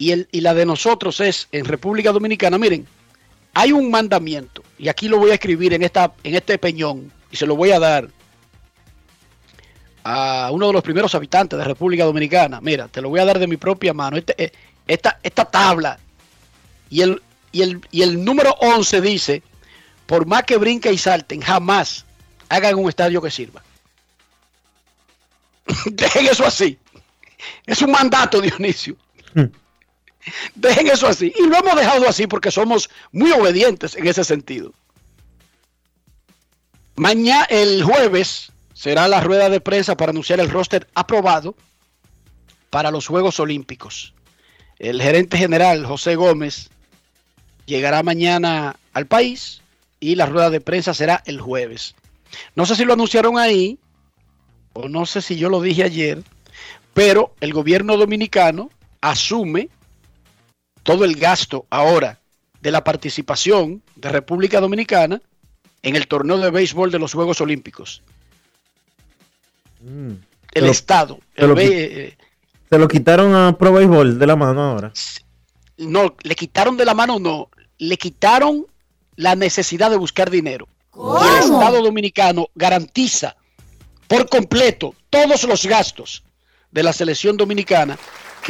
y, 0.00 0.40
la 0.40 0.54
de 0.54 0.64
nosotros 0.64 1.20
es 1.20 1.46
en 1.52 1.66
República 1.66 2.10
Dominicana, 2.10 2.56
miren, 2.56 2.86
hay 3.52 3.70
un 3.70 3.90
mandamiento, 3.90 4.62
y 4.78 4.88
aquí 4.88 5.08
lo 5.08 5.18
voy 5.18 5.30
a 5.30 5.34
escribir 5.34 5.74
en, 5.74 5.82
esta, 5.82 6.14
en 6.24 6.34
este 6.34 6.56
peñón, 6.56 7.12
y 7.30 7.36
se 7.36 7.46
lo 7.46 7.54
voy 7.54 7.70
a 7.70 7.78
dar 7.78 8.08
a 10.02 10.48
uno 10.52 10.68
de 10.68 10.72
los 10.72 10.82
primeros 10.82 11.14
habitantes 11.14 11.58
de 11.58 11.64
República 11.66 12.04
Dominicana. 12.04 12.62
Mira, 12.62 12.88
te 12.88 13.02
lo 13.02 13.10
voy 13.10 13.20
a 13.20 13.26
dar 13.26 13.38
de 13.38 13.46
mi 13.46 13.58
propia 13.58 13.92
mano. 13.92 14.16
Este, 14.16 14.42
eh, 14.42 14.52
esta, 14.88 15.20
esta 15.22 15.44
tabla 15.44 15.98
y 16.88 17.02
el, 17.02 17.22
y, 17.52 17.60
el, 17.60 17.82
y 17.90 18.00
el 18.00 18.24
número 18.24 18.52
11 18.60 19.02
dice, 19.02 19.42
por 20.06 20.24
más 20.24 20.44
que 20.44 20.56
brinquen 20.56 20.94
y 20.94 20.98
salten, 20.98 21.42
jamás 21.42 22.06
hagan 22.48 22.76
un 22.76 22.88
estadio 22.88 23.20
que 23.20 23.30
sirva. 23.30 23.62
Dejen 25.84 26.26
eso 26.26 26.46
así. 26.46 26.78
Es 27.66 27.82
un 27.82 27.90
mandato, 27.90 28.40
Dionisio. 28.40 28.96
Dejen 30.54 30.88
eso 30.88 31.06
así. 31.06 31.32
Y 31.36 31.46
lo 31.46 31.56
hemos 31.56 31.76
dejado 31.76 32.08
así 32.08 32.26
porque 32.26 32.50
somos 32.50 32.90
muy 33.12 33.32
obedientes 33.32 33.96
en 33.96 34.06
ese 34.06 34.24
sentido. 34.24 34.72
Mañana, 36.96 37.44
el 37.44 37.82
jueves, 37.82 38.52
será 38.74 39.08
la 39.08 39.20
rueda 39.20 39.48
de 39.48 39.60
prensa 39.60 39.96
para 39.96 40.10
anunciar 40.10 40.40
el 40.40 40.50
roster 40.50 40.88
aprobado 40.94 41.54
para 42.70 42.90
los 42.90 43.06
Juegos 43.06 43.40
Olímpicos. 43.40 44.14
El 44.78 45.02
gerente 45.02 45.36
general, 45.36 45.84
José 45.84 46.16
Gómez, 46.16 46.70
llegará 47.66 48.02
mañana 48.02 48.76
al 48.92 49.06
país 49.06 49.62
y 49.98 50.14
la 50.14 50.26
rueda 50.26 50.50
de 50.50 50.60
prensa 50.60 50.94
será 50.94 51.22
el 51.26 51.40
jueves. 51.40 51.94
No 52.54 52.66
sé 52.66 52.76
si 52.76 52.84
lo 52.84 52.94
anunciaron 52.94 53.38
ahí 53.38 53.78
o 54.72 54.88
no 54.88 55.06
sé 55.06 55.20
si 55.20 55.36
yo 55.36 55.48
lo 55.48 55.60
dije 55.60 55.84
ayer, 55.84 56.22
pero 56.94 57.34
el 57.40 57.52
gobierno 57.52 57.96
dominicano 57.96 58.70
asume 59.00 59.68
todo 60.82 61.04
el 61.04 61.16
gasto 61.16 61.66
ahora 61.70 62.18
de 62.60 62.70
la 62.70 62.84
participación 62.84 63.82
de 63.96 64.08
República 64.08 64.60
Dominicana 64.60 65.20
en 65.82 65.96
el 65.96 66.06
torneo 66.06 66.38
de 66.38 66.50
béisbol 66.50 66.90
de 66.90 66.98
los 66.98 67.14
Juegos 67.14 67.40
Olímpicos. 67.40 68.02
Mm. 69.80 70.12
el 70.52 70.66
Estado. 70.66 71.18
Eh, 71.36 72.16
se 72.68 72.78
lo 72.78 72.86
quitaron 72.86 73.34
a 73.34 73.56
Pro 73.56 73.72
Béisbol 73.72 74.18
de 74.18 74.26
la 74.26 74.36
mano 74.36 74.62
ahora. 74.62 74.92
No, 75.78 76.14
le 76.22 76.34
quitaron 76.34 76.76
de 76.76 76.84
la 76.84 76.92
mano, 76.92 77.18
no. 77.18 77.48
Le 77.78 77.96
quitaron 77.96 78.66
la 79.16 79.34
necesidad 79.34 79.90
de 79.90 79.96
buscar 79.96 80.30
dinero. 80.30 80.68
El 80.94 81.38
Estado 81.38 81.82
Dominicano 81.82 82.48
garantiza 82.54 83.36
por 84.06 84.28
completo 84.28 84.94
todos 85.08 85.44
los 85.44 85.64
gastos 85.64 86.22
de 86.70 86.82
la 86.82 86.92
selección 86.92 87.36
dominicana 87.36 87.98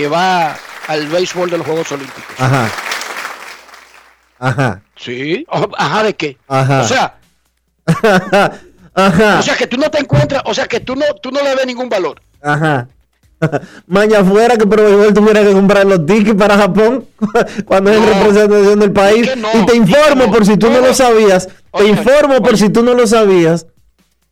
que 0.01 0.09
va 0.09 0.57
al 0.89 1.07
béisbol 1.09 1.51
de 1.51 1.59
los 1.59 1.67
Juegos 1.67 1.93
Olímpicos. 1.93 2.25
Ajá. 2.39 2.71
Ajá. 4.39 4.81
Sí. 4.97 5.45
Ajá, 5.77 6.03
¿de 6.05 6.15
qué? 6.17 6.39
Ajá. 6.49 6.81
O 6.81 6.85
sea, 6.89 7.19
Ajá. 8.95 9.39
o 9.39 9.43
sea 9.43 9.57
que 9.57 9.67
tú 9.67 9.77
no 9.77 9.91
te 9.91 9.99
encuentras, 9.99 10.43
o 10.47 10.55
sea 10.55 10.67
que 10.67 10.81
tú 10.81 10.97
no, 10.97 11.05
tú 11.23 11.31
no 11.31 11.43
le 11.43 11.55
ves 11.55 11.67
ningún 11.67 11.91
valor. 11.91 12.23
Ajá. 12.43 12.89
Maña 13.87 14.25
fuera 14.25 14.57
que 14.57 14.67
Pro 14.67 15.13
tuviera 15.13 15.43
que 15.43 15.53
comprar 15.53 15.85
los 15.85 16.07
tickets 16.07 16.35
para 16.39 16.57
Japón 16.57 17.07
cuando 17.67 17.91
es 17.93 18.01
No. 18.01 18.07
representación 18.07 18.81
del 18.81 18.93
país. 18.93 19.29
Es 19.29 19.37
no, 19.37 19.49
y 19.53 19.67
te 19.67 19.73
es 19.73 19.79
informo 19.79 20.27
no. 20.27 20.33
por 20.33 20.47
si 20.47 20.57
tú 20.57 20.71
no 20.71 20.81
lo 20.81 20.95
sabías. 20.95 21.47
Te 21.47 21.55
Oye, 21.73 21.89
informo 21.91 22.41
por 22.41 22.55
oye. 22.55 22.57
si 22.57 22.71
tú 22.71 22.83
no 22.83 22.95
lo 22.95 23.07
sabías. 23.07 23.67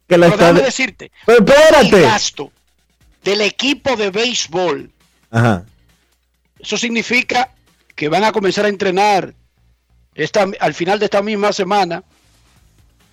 Que 0.09 0.17
la 0.17 0.31
Pero 0.31 0.47
estad- 0.47 0.63
decirte, 0.65 1.13
Pero 1.27 1.45
todo 1.45 1.55
el 1.57 1.63
espérate. 1.85 2.01
gasto 2.01 2.51
del 3.23 3.43
equipo 3.43 3.95
de 3.97 4.11
béisbol, 4.11 4.91
Ajá. 5.31 5.65
eso 6.59 6.77
significa 6.77 7.55
que 7.95 8.09
van 8.09 8.25
a 8.25 8.33
comenzar 8.33 8.65
a 8.65 8.69
entrenar 8.69 9.35
esta, 10.15 10.47
al 10.61 10.75
final 10.75 10.99
de 10.99 11.05
esta 11.05 11.23
misma 11.23 11.53
semana 11.53 12.03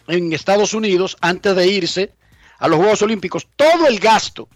en 0.08 0.34
Estados 0.34 0.74
Unidos 0.74 1.18
antes 1.22 1.56
de 1.56 1.68
irse 1.68 2.14
a 2.60 2.68
los 2.68 2.78
Juegos 2.78 3.02
Olímpicos. 3.02 3.48
Todo 3.56 3.88
el 3.88 4.00
gasto 4.00 4.48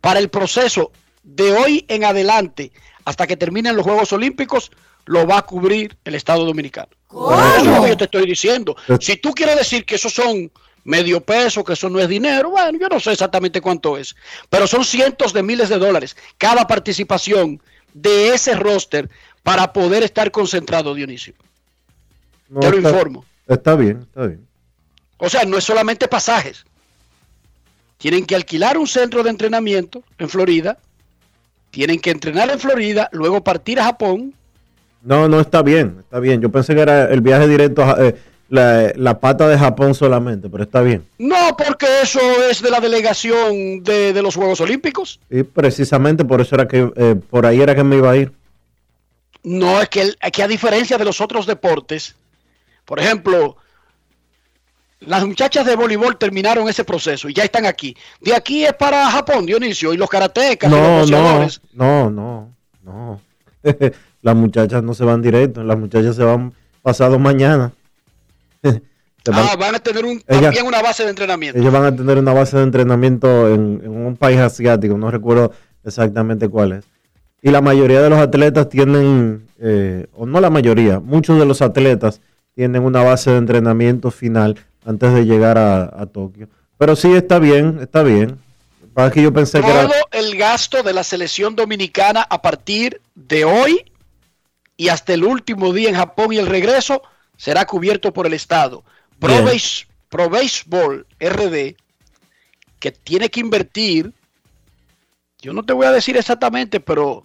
para 0.00 0.20
el 0.20 0.28
proceso 0.28 0.92
de 1.22 1.52
hoy 1.52 1.84
en 1.88 2.04
adelante 2.04 2.72
hasta 3.04 3.26
que 3.26 3.36
terminen 3.36 3.76
los 3.76 3.84
Juegos 3.84 4.12
Olímpicos 4.12 4.70
lo 5.04 5.26
va 5.26 5.38
a 5.38 5.42
cubrir 5.42 5.96
el 6.04 6.14
Estado 6.14 6.44
Dominicano. 6.44 6.88
Eso 7.10 7.56
es 7.58 7.66
lo 7.66 7.82
que 7.82 7.88
yo 7.90 7.96
te 7.96 8.04
estoy 8.04 8.26
diciendo. 8.26 8.76
Si 9.00 9.16
tú 9.16 9.32
quieres 9.32 9.56
decir 9.56 9.84
que 9.84 9.94
esos 9.94 10.12
son 10.12 10.50
medio 10.86 11.20
peso, 11.20 11.62
que 11.64 11.74
eso 11.74 11.90
no 11.90 12.00
es 12.00 12.08
dinero, 12.08 12.50
bueno, 12.50 12.78
yo 12.78 12.88
no 12.88 12.98
sé 13.00 13.12
exactamente 13.12 13.60
cuánto 13.60 13.98
es, 13.98 14.16
pero 14.48 14.66
son 14.66 14.84
cientos 14.84 15.32
de 15.34 15.42
miles 15.42 15.68
de 15.68 15.78
dólares 15.78 16.16
cada 16.38 16.66
participación 16.66 17.60
de 17.92 18.30
ese 18.34 18.54
roster 18.54 19.10
para 19.42 19.72
poder 19.72 20.02
estar 20.02 20.30
concentrado, 20.30 20.94
Dionisio. 20.94 21.34
No, 22.48 22.60
Te 22.60 22.70
lo 22.70 22.76
está- 22.78 22.90
informo. 22.90 23.24
Está 23.46 23.74
bien, 23.74 24.02
está 24.08 24.26
bien. 24.26 24.46
O 25.18 25.28
sea, 25.28 25.44
no 25.44 25.56
es 25.58 25.64
solamente 25.64 26.08
pasajes. 26.08 26.64
Tienen 27.98 28.26
que 28.26 28.36
alquilar 28.36 28.76
un 28.76 28.86
centro 28.86 29.22
de 29.22 29.30
entrenamiento 29.30 30.02
en 30.18 30.28
Florida, 30.28 30.78
tienen 31.70 31.98
que 32.00 32.10
entrenar 32.10 32.50
en 32.50 32.58
Florida, 32.58 33.08
luego 33.12 33.42
partir 33.42 33.80
a 33.80 33.84
Japón. 33.84 34.34
No, 35.02 35.28
no 35.28 35.40
está 35.40 35.62
bien, 35.62 35.98
está 36.00 36.20
bien. 36.20 36.40
Yo 36.40 36.50
pensé 36.50 36.74
que 36.74 36.80
era 36.80 37.04
el 37.10 37.20
viaje 37.20 37.48
directo 37.48 37.82
a 37.84 37.96
eh, 38.04 38.16
la, 38.48 38.92
la 38.94 39.18
pata 39.18 39.48
de 39.48 39.58
Japón 39.58 39.94
solamente, 39.94 40.48
pero 40.48 40.62
está 40.64 40.80
bien. 40.80 41.04
No, 41.18 41.56
porque 41.56 41.86
eso 42.02 42.20
es 42.48 42.62
de 42.62 42.70
la 42.70 42.80
delegación 42.80 43.82
de, 43.82 44.12
de 44.12 44.22
los 44.22 44.36
Juegos 44.36 44.60
Olímpicos. 44.60 45.18
Y 45.30 45.42
precisamente 45.42 46.24
por 46.24 46.40
eso 46.40 46.54
era 46.54 46.68
que 46.68 46.90
eh, 46.96 47.16
por 47.28 47.44
ahí 47.46 47.60
era 47.60 47.74
que 47.74 47.82
me 47.84 47.96
iba 47.96 48.10
a 48.10 48.16
ir. 48.16 48.32
No, 49.42 49.80
es 49.80 49.88
que, 49.88 50.02
el- 50.02 50.18
es 50.20 50.30
que 50.32 50.42
a 50.42 50.48
diferencia 50.48 50.96
de 50.98 51.04
los 51.04 51.20
otros 51.20 51.46
deportes, 51.46 52.14
por 52.84 52.98
ejemplo, 53.00 53.56
las 55.00 55.24
muchachas 55.26 55.66
de 55.66 55.76
voleibol 55.76 56.16
terminaron 56.16 56.68
ese 56.68 56.84
proceso 56.84 57.28
y 57.28 57.34
ya 57.34 57.44
están 57.44 57.66
aquí. 57.66 57.96
De 58.20 58.34
aquí 58.34 58.64
es 58.64 58.72
para 58.74 59.10
Japón, 59.10 59.44
Dionisio, 59.46 59.92
y 59.92 59.96
los 59.96 60.08
karatecas, 60.08 60.70
y 60.70 60.74
los 60.74 61.10
No, 61.10 61.50
no, 61.74 62.10
no, 62.10 62.10
no, 62.10 62.50
no. 62.82 63.20
las 64.22 64.34
muchachas 64.36 64.82
no 64.82 64.94
se 64.94 65.04
van 65.04 65.20
directo, 65.22 65.62
las 65.62 65.78
muchachas 65.78 66.16
se 66.16 66.24
van 66.24 66.52
pasado 66.82 67.18
mañana. 67.18 67.72
Van- 68.72 69.44
Ah, 69.50 69.56
van 69.58 69.74
a 69.74 69.78
tener 69.80 70.04
un, 70.04 70.22
Ella- 70.28 70.40
también 70.42 70.66
una 70.66 70.80
base 70.82 71.02
de 71.02 71.10
entrenamiento. 71.10 71.58
ellos 71.58 71.72
van 71.72 71.84
a 71.84 71.96
tener 71.96 72.16
una 72.18 72.32
base 72.32 72.56
de 72.58 72.62
entrenamiento 72.62 73.52
en, 73.52 73.80
en 73.84 73.90
un 74.06 74.16
país 74.16 74.38
asiático, 74.38 74.96
no 74.96 75.10
recuerdo 75.10 75.52
exactamente 75.84 76.48
cuál 76.48 76.72
es. 76.72 76.84
Y 77.42 77.50
la 77.50 77.60
mayoría 77.60 78.00
de 78.02 78.08
los 78.10 78.18
atletas 78.20 78.68
tienen, 78.68 79.46
eh, 79.60 80.06
o 80.14 80.26
no 80.26 80.40
la 80.40 80.50
mayoría, 80.50 81.00
muchos 81.00 81.38
de 81.40 81.44
los 81.46 81.60
atletas 81.62 82.20
tienen 82.54 82.82
una 82.84 83.02
base 83.02 83.30
de 83.32 83.38
entrenamiento 83.38 84.10
final 84.12 84.56
antes 84.84 85.12
de 85.12 85.24
llegar 85.26 85.58
a, 85.58 85.82
a 86.00 86.06
Tokio. 86.06 86.48
Pero 86.78 86.94
sí 86.94 87.12
está 87.12 87.38
bien, 87.40 87.78
está 87.80 88.02
bien. 88.04 88.38
Para 88.94 89.10
que 89.10 89.22
yo 89.22 89.32
pensé 89.32 89.60
que 89.60 89.68
era... 89.68 89.82
Todo 89.82 89.94
el 90.12 90.36
gasto 90.36 90.82
de 90.82 90.92
la 90.92 91.02
selección 91.04 91.54
dominicana 91.56 92.24
a 92.28 92.40
partir 92.40 93.00
de 93.14 93.44
hoy 93.44 93.92
y 94.76 94.88
hasta 94.88 95.12
el 95.14 95.24
último 95.24 95.72
día 95.72 95.88
en 95.90 95.96
Japón 95.96 96.32
y 96.32 96.38
el 96.38 96.46
regreso 96.46 97.02
será 97.36 97.64
cubierto 97.66 98.12
por 98.12 98.26
el 98.26 98.32
Estado. 98.34 98.84
Pro. 99.18 99.34
Base- 99.44 99.86
Pro 100.08 100.28
Baseball 100.30 101.04
RD, 101.20 101.74
que 102.78 102.92
tiene 102.92 103.28
que 103.28 103.40
invertir, 103.40 104.12
yo 105.40 105.52
no 105.52 105.64
te 105.64 105.72
voy 105.72 105.86
a 105.86 105.90
decir 105.92 106.16
exactamente, 106.16 106.80
pero 106.80 107.24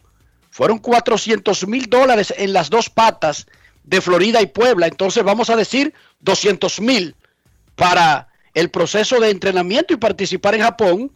fueron 0.49 0.79
400 0.79 1.67
mil 1.67 1.85
dólares 1.89 2.33
en 2.37 2.53
las 2.53 2.69
dos 2.69 2.89
patas 2.89 3.47
de 3.83 4.01
Florida 4.01 4.41
y 4.41 4.47
Puebla. 4.47 4.87
Entonces 4.87 5.23
vamos 5.23 5.49
a 5.49 5.55
decir 5.55 5.93
200 6.21 6.81
mil 6.81 7.15
para 7.75 8.27
el 8.53 8.69
proceso 8.69 9.19
de 9.19 9.29
entrenamiento 9.29 9.93
y 9.93 9.97
participar 9.97 10.55
en 10.55 10.61
Japón. 10.61 11.11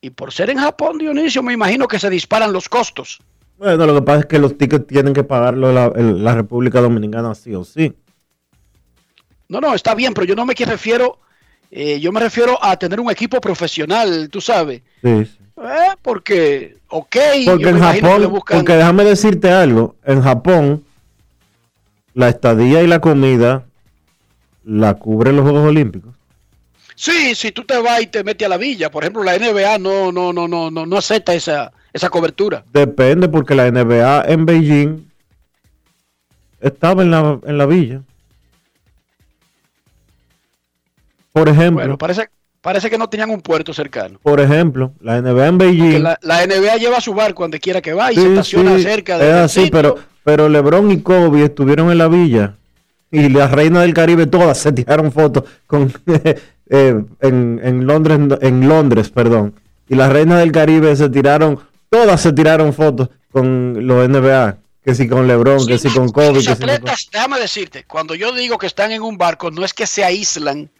Y 0.00 0.10
por 0.10 0.32
ser 0.32 0.50
en 0.50 0.58
Japón, 0.58 0.98
Dionisio, 0.98 1.42
me 1.42 1.52
imagino 1.52 1.86
que 1.86 1.98
se 1.98 2.10
disparan 2.10 2.52
los 2.52 2.68
costos. 2.68 3.20
Bueno, 3.58 3.86
lo 3.86 3.94
que 3.94 4.02
pasa 4.02 4.20
es 4.20 4.26
que 4.26 4.38
los 4.38 4.58
tickets 4.58 4.86
tienen 4.86 5.14
que 5.14 5.22
pagarlo 5.24 5.72
la, 5.72 5.88
la 5.90 6.34
República 6.34 6.80
Dominicana 6.80 7.34
sí 7.34 7.54
o 7.54 7.64
sí. 7.64 7.94
No, 9.48 9.60
no, 9.60 9.74
está 9.74 9.94
bien, 9.94 10.14
pero 10.14 10.26
yo 10.26 10.34
no 10.34 10.46
me 10.46 10.54
refiero, 10.54 11.18
eh, 11.70 12.00
yo 12.00 12.12
me 12.12 12.20
refiero 12.20 12.58
a 12.62 12.76
tener 12.76 13.00
un 13.00 13.10
equipo 13.10 13.40
profesional, 13.40 14.28
tú 14.30 14.40
sabes. 14.40 14.82
Sí, 15.02 15.24
sí. 15.24 15.38
Eh, 15.62 15.94
porque, 16.02 16.76
ok, 16.88 17.16
Porque 17.46 17.68
en 17.68 17.78
Japón, 17.78 18.22
buscan- 18.32 18.56
porque 18.58 18.72
déjame 18.76 19.04
decirte 19.04 19.50
algo, 19.50 19.94
en 20.04 20.20
Japón 20.22 20.84
la 22.14 22.28
estadía 22.28 22.82
y 22.82 22.86
la 22.86 23.00
comida 23.00 23.64
la 24.64 24.94
cubren 24.94 25.36
los 25.36 25.44
Juegos 25.44 25.68
Olímpicos. 25.68 26.14
Sí, 26.96 27.34
si 27.34 27.50
tú 27.52 27.64
te 27.64 27.76
vas 27.80 28.00
y 28.02 28.06
te 28.06 28.22
metes 28.24 28.46
a 28.46 28.48
la 28.48 28.56
villa, 28.56 28.90
por 28.90 29.02
ejemplo, 29.04 29.22
la 29.24 29.34
NBA 29.36 29.78
no, 29.78 30.10
no, 30.12 30.32
no, 30.32 30.46
no, 30.48 30.70
no, 30.70 30.86
no 30.86 30.96
acepta 30.96 31.34
esa, 31.34 31.72
esa 31.92 32.08
cobertura. 32.08 32.64
Depende 32.72 33.28
porque 33.28 33.54
la 33.54 33.66
NBA 33.70 34.24
en 34.28 34.46
Beijing 34.46 35.04
estaba 36.60 37.02
en 37.02 37.10
la, 37.10 37.38
en 37.44 37.58
la 37.58 37.66
villa. 37.66 38.00
Por 41.34 41.48
ejemplo, 41.48 41.82
Bueno, 41.82 41.98
parece, 41.98 42.30
parece 42.62 42.88
que 42.88 42.96
no 42.96 43.08
tenían 43.10 43.28
un 43.30 43.42
puerto 43.42 43.74
cercano. 43.74 44.18
por 44.22 44.40
ejemplo, 44.40 44.92
la 45.00 45.20
NBA 45.20 45.46
en 45.48 45.58
Beijing. 45.58 46.02
La, 46.02 46.18
la 46.22 46.46
NBA 46.46 46.76
lleva 46.76 47.00
su 47.00 47.12
barco 47.12 47.42
donde 47.42 47.58
quiera 47.60 47.82
que 47.82 47.92
va 47.92 48.10
y 48.12 48.14
se 48.14 48.20
Sí, 48.22 48.28
estaciona 48.28 48.76
sí, 48.78 48.82
cerca 48.84 49.14
es 49.16 49.20
de 49.20 49.32
así, 49.32 49.68
pero, 49.70 49.96
pero 50.22 50.48
LeBron 50.48 50.90
y 50.92 51.00
Kobe 51.02 51.44
estuvieron 51.44 51.90
en 51.90 51.98
la 51.98 52.08
villa 52.08 52.54
y 53.10 53.28
las 53.28 53.50
reinas 53.50 53.82
del 53.82 53.94
Caribe 53.94 54.26
todas 54.26 54.56
se 54.58 54.72
tiraron 54.72 55.10
fotos 55.12 55.44
con 55.66 55.92
eh, 56.70 57.04
en, 57.20 57.60
en 57.62 57.86
Londres, 57.86 58.18
en 58.40 58.68
Londres, 58.68 59.10
perdón. 59.10 59.54
Y 59.88 59.96
las 59.96 60.10
reinas 60.12 60.38
del 60.38 60.52
Caribe 60.52 60.94
se 60.96 61.08
tiraron, 61.10 61.58
todas 61.90 62.20
se 62.20 62.32
tiraron 62.32 62.72
fotos 62.72 63.08
con 63.32 63.86
los 63.86 64.08
NBA, 64.08 64.56
que 64.84 64.94
si 64.94 65.08
con 65.08 65.26
LeBron, 65.26 65.66
que 65.66 65.78
si 65.78 65.90
con 65.90 66.08
Kobe, 66.10 66.34
Los 66.34 66.46
que 66.46 66.54
si 66.54 66.60
con- 66.60 66.70
atletas, 66.70 67.08
déjame 67.12 67.38
decirte, 67.40 67.84
cuando 67.84 68.14
yo 68.14 68.32
digo 68.32 68.56
que 68.56 68.66
están 68.68 68.92
en 68.92 69.02
un 69.02 69.18
barco, 69.18 69.50
no 69.50 69.64
es 69.64 69.74
que 69.74 69.86
se 69.86 70.04
aíslan. 70.04 70.70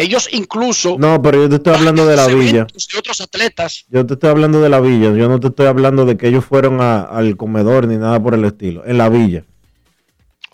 Ellos 0.00 0.28
incluso 0.32 0.96
No, 0.98 1.20
pero 1.20 1.42
yo 1.42 1.48
te 1.48 1.56
estoy 1.56 1.74
hablando 1.74 2.06
de 2.06 2.16
la 2.16 2.26
villa. 2.26 2.64
de 2.92 2.98
otros 2.98 3.20
atletas. 3.20 3.84
Yo 3.90 4.06
te 4.06 4.14
estoy 4.14 4.30
hablando 4.30 4.60
de 4.62 4.68
la 4.68 4.80
villa. 4.80 5.12
Yo 5.14 5.28
no 5.28 5.38
te 5.40 5.48
estoy 5.48 5.66
hablando 5.66 6.04
de 6.06 6.16
que 6.16 6.28
ellos 6.28 6.44
fueron 6.44 6.80
a- 6.80 7.02
al 7.02 7.36
comedor 7.36 7.86
ni 7.86 7.96
nada 7.96 8.18
por 8.22 8.34
el 8.34 8.44
estilo. 8.44 8.82
En 8.86 8.96
la 8.98 9.08
villa. 9.08 9.44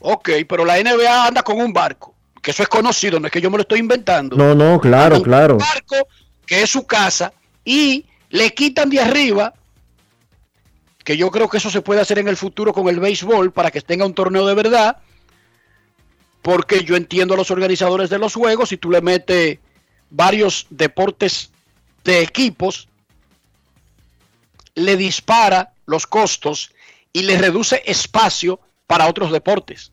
Ok, 0.01 0.31
pero 0.49 0.65
la 0.65 0.79
NBA 0.79 1.27
anda 1.27 1.43
con 1.43 1.61
un 1.61 1.73
barco, 1.73 2.15
que 2.43 2.51
eso 2.51 2.63
es 2.63 2.69
conocido, 2.69 3.19
no 3.21 3.27
es 3.27 3.33
que 3.33 3.41
yo 3.41 3.51
me 3.51 3.57
lo 3.57 3.63
estoy 3.63 3.79
inventando. 3.81 4.37
No, 4.37 4.55
no, 4.55 4.81
claro, 4.81 5.23
claro. 5.23 5.55
Un 5.55 5.59
barco 5.61 6.09
que 6.45 6.63
es 6.63 6.71
su 6.71 6.87
casa 6.87 7.33
y 7.65 8.05
le 8.31 8.53
quitan 8.55 8.91
de 8.91 9.01
arriba, 9.01 9.55
que 11.05 11.17
yo 11.17 11.31
creo 11.31 11.49
que 11.49 11.59
eso 11.59 11.71
se 11.71 11.83
puede 11.83 12.01
hacer 12.01 12.19
en 12.19 12.29
el 12.29 12.37
futuro 12.37 12.73
con 12.73 12.89
el 12.89 12.99
béisbol 13.01 13.53
para 13.53 13.71
que 13.71 13.81
tenga 13.81 14.05
un 14.07 14.15
torneo 14.15 14.45
de 14.47 14.55
verdad, 14.55 14.97
porque 16.47 16.85
yo 16.85 16.95
entiendo 16.95 17.35
a 17.35 17.37
los 17.37 17.51
organizadores 17.51 18.09
de 18.09 18.21
los 18.21 18.35
juegos, 18.35 18.69
si 18.69 18.77
tú 18.77 18.89
le 18.89 19.01
metes 19.01 19.59
varios 20.11 20.69
deportes 20.71 21.51
de 22.05 22.23
equipos, 22.23 22.87
le 24.77 24.97
dispara 24.97 25.73
los 25.87 26.07
costos 26.07 26.71
y 27.13 27.25
le 27.25 27.37
reduce 27.37 27.83
espacio 27.85 28.61
para 28.87 29.09
otros 29.09 29.33
deportes. 29.33 29.91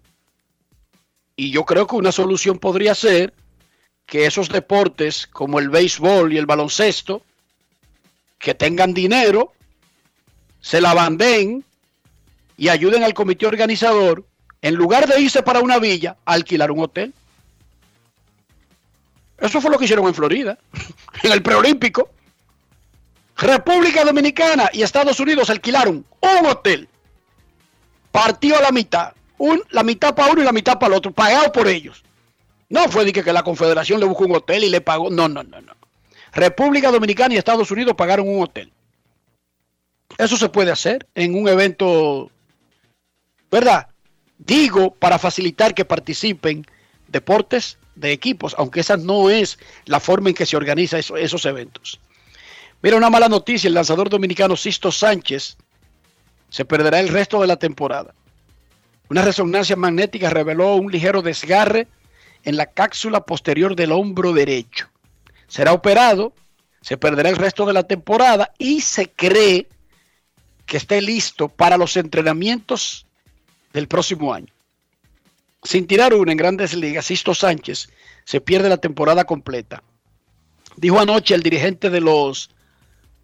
Y 1.35 1.49
yo 1.49 1.65
creo 1.65 1.87
que 1.87 1.95
una 1.95 2.11
solución 2.11 2.59
podría 2.59 2.93
ser 2.93 3.33
que 4.05 4.27
esos 4.27 4.47
deportes 4.47 5.25
como 5.25 5.57
el 5.57 5.69
béisbol 5.69 6.33
y 6.33 6.37
el 6.37 6.45
baloncesto, 6.45 7.23
que 8.37 8.53
tengan 8.53 8.93
dinero, 8.93 9.53
se 10.61 10.81
la 10.81 10.93
bandeen 10.93 11.65
y 12.57 12.67
ayuden 12.67 13.03
al 13.03 13.15
comité 13.15 13.47
organizador, 13.47 14.23
en 14.63 14.75
lugar 14.75 15.07
de 15.07 15.19
irse 15.19 15.43
para 15.43 15.59
una 15.59 15.77
villa, 15.77 16.15
alquilar 16.23 16.71
un 16.71 16.79
hotel. 16.79 17.13
Eso 19.37 19.59
fue 19.59 19.69
lo 19.69 19.77
que 19.77 19.83
hicieron 19.83 20.07
en 20.07 20.15
Florida, 20.15 20.57
en 21.23 21.31
el 21.33 21.43
preolímpico. 21.43 22.09
República 23.35 24.05
Dominicana 24.05 24.69
y 24.71 24.81
Estados 24.81 25.19
Unidos 25.19 25.49
alquilaron 25.49 26.05
un 26.21 26.45
hotel. 26.45 26.87
Partió 28.11 28.57
a 28.57 28.61
la 28.61 28.71
mitad. 28.71 29.13
La 29.71 29.83
mitad 29.83 30.15
para 30.15 30.31
uno 30.31 30.41
y 30.41 30.45
la 30.45 30.53
mitad 30.53 30.79
para 30.79 30.93
el 30.93 30.97
otro, 30.97 31.11
pagado 31.11 31.51
por 31.51 31.67
ellos. 31.67 32.01
No 32.69 32.87
fue 32.87 33.03
de 33.03 33.11
que, 33.11 33.21
que 33.21 33.33
la 33.33 33.43
Confederación 33.43 33.99
le 33.99 34.05
buscó 34.05 34.23
un 34.23 34.35
hotel 34.35 34.63
y 34.63 34.69
le 34.69 34.79
pagó. 34.79 35.09
No, 35.09 35.27
no, 35.27 35.43
no, 35.43 35.59
no. 35.59 35.73
República 36.31 36.89
Dominicana 36.89 37.33
y 37.33 37.37
Estados 37.37 37.69
Unidos 37.69 37.95
pagaron 37.97 38.29
un 38.29 38.41
hotel. 38.41 38.71
Eso 40.17 40.37
se 40.37 40.47
puede 40.47 40.71
hacer 40.71 41.05
en 41.15 41.35
un 41.35 41.49
evento, 41.49 42.31
¿verdad? 43.51 43.89
Digo, 44.37 44.93
para 44.95 45.19
facilitar 45.19 45.73
que 45.73 45.85
participen 45.85 46.65
deportes 47.07 47.77
de 47.95 48.11
equipos, 48.11 48.55
aunque 48.57 48.79
esa 48.79 48.97
no 48.97 49.29
es 49.29 49.59
la 49.85 49.99
forma 49.99 50.29
en 50.29 50.35
que 50.35 50.45
se 50.45 50.57
organiza 50.57 50.97
eso- 50.97 51.15
esos 51.17 51.45
eventos. 51.45 51.99
Mira 52.81 52.97
una 52.97 53.09
mala 53.09 53.29
noticia, 53.29 53.67
el 53.67 53.75
lanzador 53.75 54.09
dominicano 54.09 54.55
Sisto 54.55 54.91
Sánchez 54.91 55.57
se 56.49 56.65
perderá 56.65 56.99
el 56.99 57.09
resto 57.09 57.39
de 57.39 57.47
la 57.47 57.57
temporada. 57.57 58.13
Una 59.09 59.21
resonancia 59.21 59.75
magnética 59.75 60.29
reveló 60.29 60.75
un 60.75 60.91
ligero 60.91 61.21
desgarre 61.21 61.87
en 62.43 62.57
la 62.57 62.65
cápsula 62.65 63.25
posterior 63.25 63.75
del 63.75 63.91
hombro 63.91 64.33
derecho. 64.33 64.89
Será 65.47 65.71
operado, 65.71 66.33
se 66.81 66.97
perderá 66.97 67.29
el 67.29 67.37
resto 67.37 67.65
de 67.65 67.73
la 67.73 67.83
temporada 67.83 68.51
y 68.57 68.81
se 68.81 69.09
cree 69.09 69.69
que 70.65 70.77
esté 70.77 71.01
listo 71.01 71.47
para 71.47 71.77
los 71.77 71.95
entrenamientos 71.95 73.05
del 73.73 73.87
próximo 73.87 74.33
año. 74.33 74.53
Sin 75.63 75.87
tirar 75.87 76.13
una 76.13 76.31
en 76.31 76.37
grandes 76.37 76.73
ligas, 76.73 77.05
Sisto 77.05 77.33
Sánchez 77.33 77.89
se 78.25 78.41
pierde 78.41 78.69
la 78.69 78.77
temporada 78.77 79.25
completa. 79.25 79.83
Dijo 80.77 80.99
anoche 80.99 81.35
el 81.35 81.43
dirigente 81.43 81.89
de 81.89 82.01
los 82.01 82.49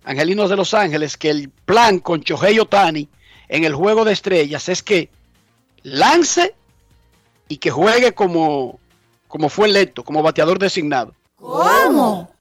Angelinos 0.04 0.50
de 0.50 0.56
Los 0.56 0.74
Ángeles 0.74 1.18
que 1.18 1.30
el 1.30 1.50
plan 1.50 2.00
con 2.00 2.24
Chohei 2.24 2.60
Otani 2.60 3.08
en 3.48 3.64
el 3.64 3.76
juego 3.76 4.06
de 4.06 4.14
estrellas 4.14 4.70
es 4.70 4.82
que 4.82 5.10
lance 5.84 6.56
y 7.48 7.58
que 7.58 7.72
juegue 7.72 8.14
como, 8.14 8.80
como 9.28 9.50
fue 9.50 9.68
electo, 9.68 10.04
como 10.04 10.24
bateador 10.24 10.60
designado. 10.60 11.14
¿Cómo? 11.36 12.32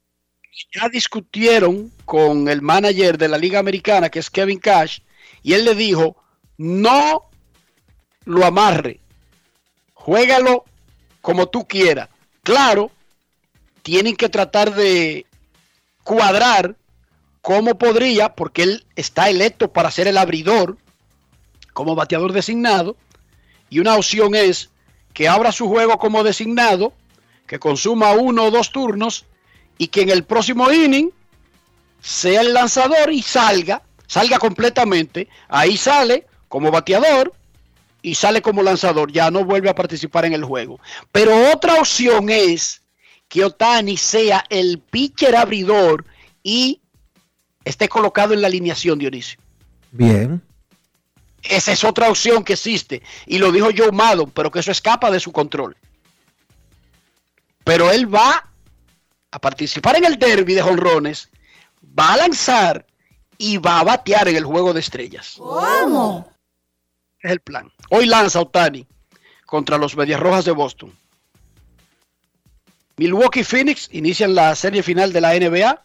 Ya 0.73 0.89
discutieron 0.89 1.91
con 2.05 2.47
el 2.47 2.61
manager 2.61 3.17
de 3.17 3.27
la 3.27 3.37
Liga 3.37 3.59
Americana, 3.59 4.09
que 4.09 4.19
es 4.19 4.29
Kevin 4.29 4.59
Cash, 4.59 4.99
y 5.41 5.53
él 5.53 5.65
le 5.65 5.73
dijo, 5.73 6.17
no 6.57 7.28
lo 8.29 8.45
amarre, 8.45 8.99
juégalo 9.95 10.63
como 11.19 11.47
tú 11.47 11.67
quieras. 11.67 12.09
Claro, 12.43 12.91
tienen 13.81 14.15
que 14.15 14.29
tratar 14.29 14.75
de 14.75 15.25
cuadrar 16.03 16.75
cómo 17.41 17.79
podría, 17.79 18.35
porque 18.35 18.63
él 18.63 18.85
está 18.95 19.29
electo 19.29 19.73
para 19.73 19.89
ser 19.89 20.07
el 20.07 20.17
abridor 20.17 20.77
como 21.73 21.95
bateador 21.95 22.31
designado, 22.31 22.95
y 23.67 23.79
una 23.79 23.95
opción 23.95 24.35
es 24.35 24.69
que 25.13 25.27
abra 25.27 25.51
su 25.51 25.67
juego 25.67 25.97
como 25.97 26.23
designado, 26.23 26.93
que 27.47 27.57
consuma 27.57 28.11
uno 28.11 28.43
o 28.43 28.51
dos 28.51 28.71
turnos 28.71 29.25
y 29.79 29.87
que 29.87 30.01
en 30.01 30.09
el 30.09 30.23
próximo 30.23 30.71
inning 30.71 31.09
sea 31.99 32.41
el 32.41 32.53
lanzador 32.53 33.11
y 33.11 33.23
salga, 33.23 33.81
salga 34.05 34.37
completamente, 34.37 35.27
ahí 35.47 35.77
sale 35.77 36.27
como 36.47 36.69
bateador 36.69 37.33
y 38.01 38.15
sale 38.15 38.41
como 38.41 38.63
lanzador, 38.63 39.11
ya 39.11 39.29
no 39.31 39.43
vuelve 39.43 39.69
a 39.69 39.75
participar 39.75 40.25
en 40.25 40.33
el 40.33 40.43
juego. 40.43 40.79
Pero 41.11 41.51
otra 41.51 41.75
opción 41.75 42.29
es 42.29 42.81
que 43.27 43.43
Otani 43.43 43.97
sea 43.97 44.43
el 44.49 44.79
pitcher 44.79 45.35
abridor 45.35 46.05
y 46.43 46.81
esté 47.63 47.87
colocado 47.87 48.33
en 48.33 48.41
la 48.41 48.47
alineación, 48.47 48.99
Dionisio. 48.99 49.39
Bien. 49.91 50.41
Esa 51.43 51.71
es 51.71 51.83
otra 51.83 52.09
opción 52.09 52.43
que 52.43 52.53
existe. 52.53 53.01
Y 53.25 53.37
lo 53.37 53.51
dijo 53.51 53.69
Joe 53.75 53.91
Maddon, 53.91 54.31
pero 54.31 54.51
que 54.51 54.59
eso 54.59 54.71
escapa 54.71 55.11
de 55.11 55.19
su 55.19 55.31
control. 55.31 55.75
Pero 57.63 57.91
él 57.91 58.13
va 58.13 58.49
a 59.31 59.39
participar 59.39 59.97
en 59.97 60.05
el 60.05 60.17
derby 60.17 60.53
de 60.53 60.61
jonrones, 60.61 61.29
va 61.97 62.13
a 62.13 62.17
lanzar 62.17 62.85
y 63.37 63.57
va 63.57 63.79
a 63.79 63.83
batear 63.83 64.27
en 64.27 64.35
el 64.35 64.45
juego 64.45 64.73
de 64.73 64.79
estrellas. 64.79 65.35
¿Cómo? 65.37 66.28
Es 67.21 67.31
el 67.31 67.39
plan. 67.39 67.71
Hoy 67.89 68.05
lanza 68.05 68.39
Otani 68.39 68.85
contra 69.45 69.77
los 69.77 69.95
Medias 69.95 70.19
Rojas 70.19 70.45
de 70.45 70.51
Boston. 70.51 70.93
Milwaukee 72.97 73.43
Phoenix 73.43 73.89
inician 73.91 74.35
la 74.35 74.55
serie 74.55 74.83
final 74.83 75.13
de 75.13 75.21
la 75.21 75.33
NBA. 75.33 75.81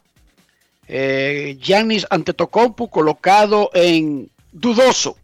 Eh, 0.87 1.57
Giannis 1.61 2.07
Antetokounmpo 2.11 2.90
colocado 2.90 3.70
en 3.73 4.31
dudoso 4.53 5.16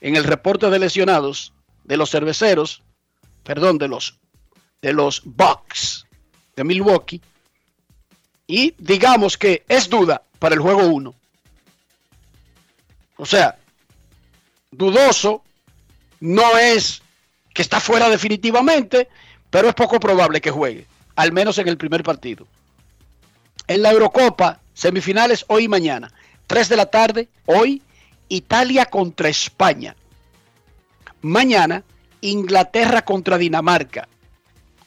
en 0.00 0.16
el 0.16 0.24
reporte 0.24 0.68
de 0.68 0.78
lesionados 0.78 1.52
de 1.84 1.96
los 1.96 2.10
cerveceros, 2.10 2.82
perdón, 3.44 3.78
de 3.78 3.88
los 3.88 4.18
de 4.82 4.92
los 4.92 5.22
Bucks 5.24 6.06
de 6.56 6.64
Milwaukee. 6.64 7.20
Y 8.46 8.74
digamos 8.78 9.36
que 9.38 9.64
es 9.68 9.88
duda 9.88 10.22
para 10.38 10.54
el 10.54 10.60
juego 10.60 10.86
1. 10.86 11.14
O 13.16 13.26
sea, 13.26 13.59
dudoso 14.70 15.42
no 16.20 16.56
es 16.58 17.02
que 17.54 17.62
está 17.62 17.80
fuera 17.80 18.08
definitivamente, 18.08 19.08
pero 19.50 19.68
es 19.68 19.74
poco 19.74 19.98
probable 19.98 20.40
que 20.40 20.50
juegue, 20.50 20.86
al 21.16 21.32
menos 21.32 21.58
en 21.58 21.68
el 21.68 21.76
primer 21.76 22.02
partido. 22.02 22.46
En 23.66 23.82
la 23.82 23.90
Eurocopa, 23.90 24.60
semifinales 24.74 25.44
hoy 25.48 25.64
y 25.64 25.68
mañana, 25.68 26.12
3 26.46 26.68
de 26.68 26.76
la 26.76 26.86
tarde, 26.86 27.28
hoy, 27.46 27.82
Italia 28.28 28.86
contra 28.86 29.28
España. 29.28 29.96
Mañana, 31.22 31.84
Inglaterra 32.20 33.02
contra 33.02 33.38
Dinamarca. 33.38 34.08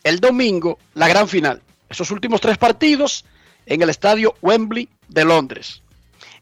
El 0.04 0.20
domingo, 0.20 0.80
la 0.94 1.08
gran 1.08 1.28
final. 1.28 1.62
Esos 1.90 2.12
últimos 2.12 2.42
tres 2.42 2.58
partidos 2.58 3.26
en 3.66 3.82
el 3.82 3.90
estadio 3.90 4.36
Wembley 4.42 4.90
de 5.08 5.26
Londres. 5.26 5.82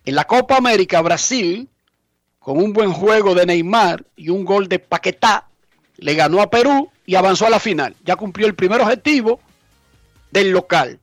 En 0.06 0.16
la 0.16 0.26
Copa 0.26 0.58
América, 0.58 1.02
Brasil, 1.02 1.70
con 2.52 2.62
un 2.62 2.74
buen 2.74 2.92
juego 2.92 3.34
de 3.34 3.46
Neymar 3.46 4.04
y 4.18 4.28
un 4.28 4.44
gol 4.44 4.68
de 4.68 4.78
Paquetá, 4.78 5.48
le 5.96 6.16
ganó 6.16 6.42
a 6.42 6.50
Perú 6.50 6.92
y 7.06 7.16
avanzó 7.16 7.48
a 7.48 7.50
la 7.50 7.62
final. 7.62 7.96
Ya 8.04 8.18
cumplió 8.18 8.46
el 8.46 8.56
primer 8.56 8.82
objetivo 8.82 9.40
del 10.32 10.52
local. 10.52 11.00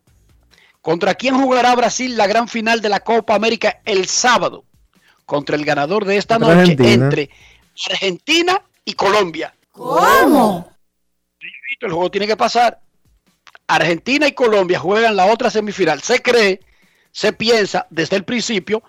¿Contra 0.82 1.14
quién 1.14 1.40
jugará 1.40 1.74
Brasil 1.74 2.18
la 2.18 2.26
gran 2.26 2.48
final 2.48 2.82
de 2.82 2.90
la 2.90 3.00
Copa 3.00 3.34
América 3.34 3.80
el 3.86 4.08
sábado? 4.08 4.64
Contra 5.24 5.56
el 5.56 5.64
ganador 5.64 6.04
de 6.04 6.18
esta 6.18 6.38
noche 6.38 6.52
Argentina. 6.52 6.92
entre 6.92 7.30
Argentina 7.90 8.62
y 8.84 8.92
Colombia. 8.92 9.54
¿Cómo? 9.72 10.70
El 11.80 11.90
juego 11.90 12.10
tiene 12.10 12.26
que 12.26 12.36
pasar. 12.36 12.78
Argentina 13.66 14.28
y 14.28 14.32
Colombia 14.32 14.78
juegan 14.78 15.16
la 15.16 15.24
otra 15.24 15.48
semifinal. 15.48 16.02
Se 16.02 16.20
cree, 16.20 16.60
se 17.10 17.32
piensa 17.32 17.86
desde 17.88 18.16
el 18.16 18.24
principio 18.24 18.82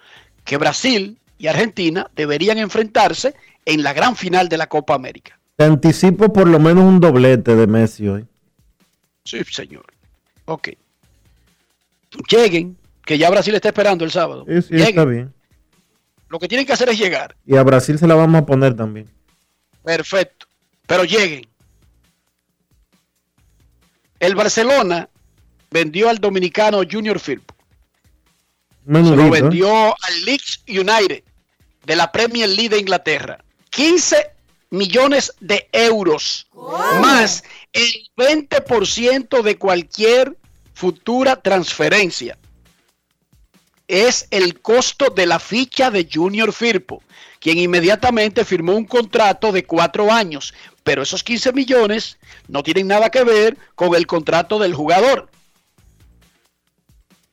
que 0.43 0.57
Brasil 0.57 1.18
y 1.39 1.47
Argentina 1.47 2.11
deberían 2.15 2.59
enfrentarse 2.59 3.33
en 3.65 3.81
la 3.81 3.93
gran 3.93 4.15
final 4.15 4.49
de 4.49 4.57
la 4.57 4.67
Copa 4.67 4.93
América. 4.93 5.39
Te 5.55 5.63
anticipo 5.63 6.31
por 6.31 6.47
lo 6.47 6.59
menos 6.59 6.83
un 6.83 6.99
doblete 6.99 7.55
de 7.55 7.65
Messi 7.65 8.07
hoy. 8.07 8.27
Sí, 9.23 9.43
señor. 9.45 9.85
Ok. 10.45 10.69
Lleguen, 12.29 12.77
que 13.05 13.17
ya 13.17 13.29
Brasil 13.29 13.55
está 13.55 13.69
esperando 13.69 14.03
el 14.03 14.11
sábado. 14.11 14.45
Sí, 14.47 14.61
sí, 14.61 14.75
está 14.75 15.05
bien. 15.05 15.33
Lo 16.27 16.39
que 16.39 16.47
tienen 16.47 16.67
que 16.67 16.73
hacer 16.73 16.89
es 16.89 16.99
llegar. 16.99 17.35
Y 17.45 17.55
a 17.55 17.63
Brasil 17.63 17.97
se 17.97 18.07
la 18.07 18.15
vamos 18.15 18.41
a 18.41 18.45
poner 18.45 18.75
también. 18.75 19.09
Perfecto. 19.83 20.45
Pero 20.85 21.03
lleguen. 21.05 21.47
El 24.19 24.35
Barcelona 24.35 25.09
vendió 25.71 26.09
al 26.09 26.17
dominicano 26.19 26.81
Junior 26.89 27.19
Firpo. 27.19 27.55
Se 28.85 28.91
Menudito, 28.91 29.15
lo 29.15 29.35
¿eh? 29.35 29.41
vendió 29.41 29.85
al 29.85 30.25
Leeds 30.25 30.63
United 30.67 31.23
de 31.85 31.95
la 31.95 32.11
Premier 32.11 32.49
League 32.49 32.69
de 32.69 32.79
Inglaterra. 32.79 33.43
15 33.69 34.31
millones 34.71 35.33
de 35.39 35.67
euros 35.71 36.47
más 37.01 37.43
el 37.73 38.09
20% 38.17 39.41
de 39.41 39.57
cualquier 39.57 40.37
futura 40.73 41.41
transferencia. 41.41 42.37
Es 43.87 44.27
el 44.29 44.61
costo 44.61 45.09
de 45.09 45.25
la 45.25 45.39
ficha 45.39 45.89
de 45.89 46.07
Junior 46.11 46.53
Firpo, 46.53 47.01
quien 47.39 47.57
inmediatamente 47.57 48.45
firmó 48.45 48.75
un 48.75 48.85
contrato 48.85 49.51
de 49.51 49.65
cuatro 49.65 50.11
años. 50.11 50.53
Pero 50.83 51.01
esos 51.01 51.23
15 51.23 51.53
millones 51.53 52.17
no 52.47 52.63
tienen 52.63 52.87
nada 52.87 53.09
que 53.09 53.23
ver 53.23 53.57
con 53.75 53.95
el 53.95 54.05
contrato 54.07 54.59
del 54.59 54.73
jugador. 54.73 55.29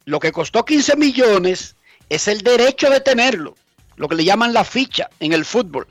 Lo 0.05 0.21
que 0.21 0.33
costó 0.33 0.65
15 0.65 0.97
millones 0.97 1.77
es 2.09 2.29
el 2.29 2.41
derecho 2.43 2.89
de 2.91 3.01
tenerlo, 3.01 3.57
lo 3.97 4.09
que 4.09 4.15
le 4.15 4.25
llaman 4.25 4.53
la 4.53 4.65
ficha 4.65 5.09
en 5.21 5.33
el 5.33 5.45
fútbol. 5.45 5.87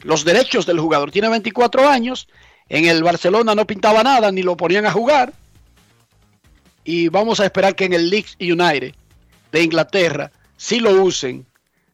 Los 0.00 0.24
derechos 0.24 0.66
del 0.66 0.80
jugador. 0.80 1.10
Tiene 1.10 1.28
24 1.28 1.88
años, 1.88 2.28
en 2.68 2.86
el 2.86 3.02
Barcelona 3.02 3.54
no 3.54 3.66
pintaba 3.66 4.02
nada, 4.02 4.32
ni 4.32 4.42
lo 4.42 4.56
ponían 4.56 4.86
a 4.86 4.92
jugar. 4.92 5.32
y 6.84 7.08
vamos 7.08 7.38
a 7.38 7.44
esperar 7.44 7.76
que 7.76 7.84
en 7.84 7.92
el 7.92 8.10
Leeds 8.10 8.36
United 8.40 8.94
de 9.52 9.62
Inglaterra 9.62 10.32
sí 10.56 10.80
lo 10.80 10.90
usen 11.02 11.46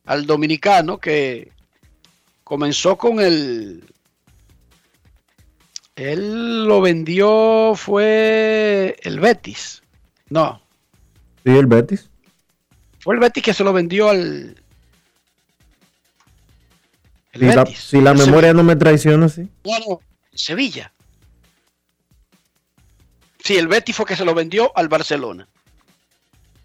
al 0.06 0.24
dominicano 0.26 0.98
que 0.98 1.52
comenzó 2.44 2.96
con 2.96 3.20
el... 3.20 3.84
Él 5.96 6.64
lo 6.64 6.80
vendió, 6.80 7.74
fue 7.74 8.96
el 9.02 9.18
Betis. 9.18 9.82
No. 10.30 10.62
Sí, 11.44 11.50
el 11.50 11.66
Betis. 11.66 12.07
Fue 13.00 13.14
el 13.14 13.20
Betis 13.20 13.42
que 13.42 13.54
se 13.54 13.64
lo 13.64 13.72
vendió 13.72 14.08
al... 14.08 14.60
El 17.32 17.40
si, 17.40 17.46
Betis, 17.46 17.56
la, 17.56 17.64
si 17.64 18.00
la 18.00 18.14
memoria 18.14 18.50
Sevilla. 18.50 18.52
no 18.54 18.62
me 18.64 18.76
traiciona, 18.76 19.28
sí. 19.28 19.48
Bueno, 19.62 20.00
Sevilla. 20.34 20.92
Sí, 23.42 23.56
el 23.56 23.68
Betis 23.68 23.96
fue 23.96 24.06
que 24.06 24.16
se 24.16 24.24
lo 24.24 24.34
vendió 24.34 24.76
al 24.76 24.88
Barcelona. 24.88 25.48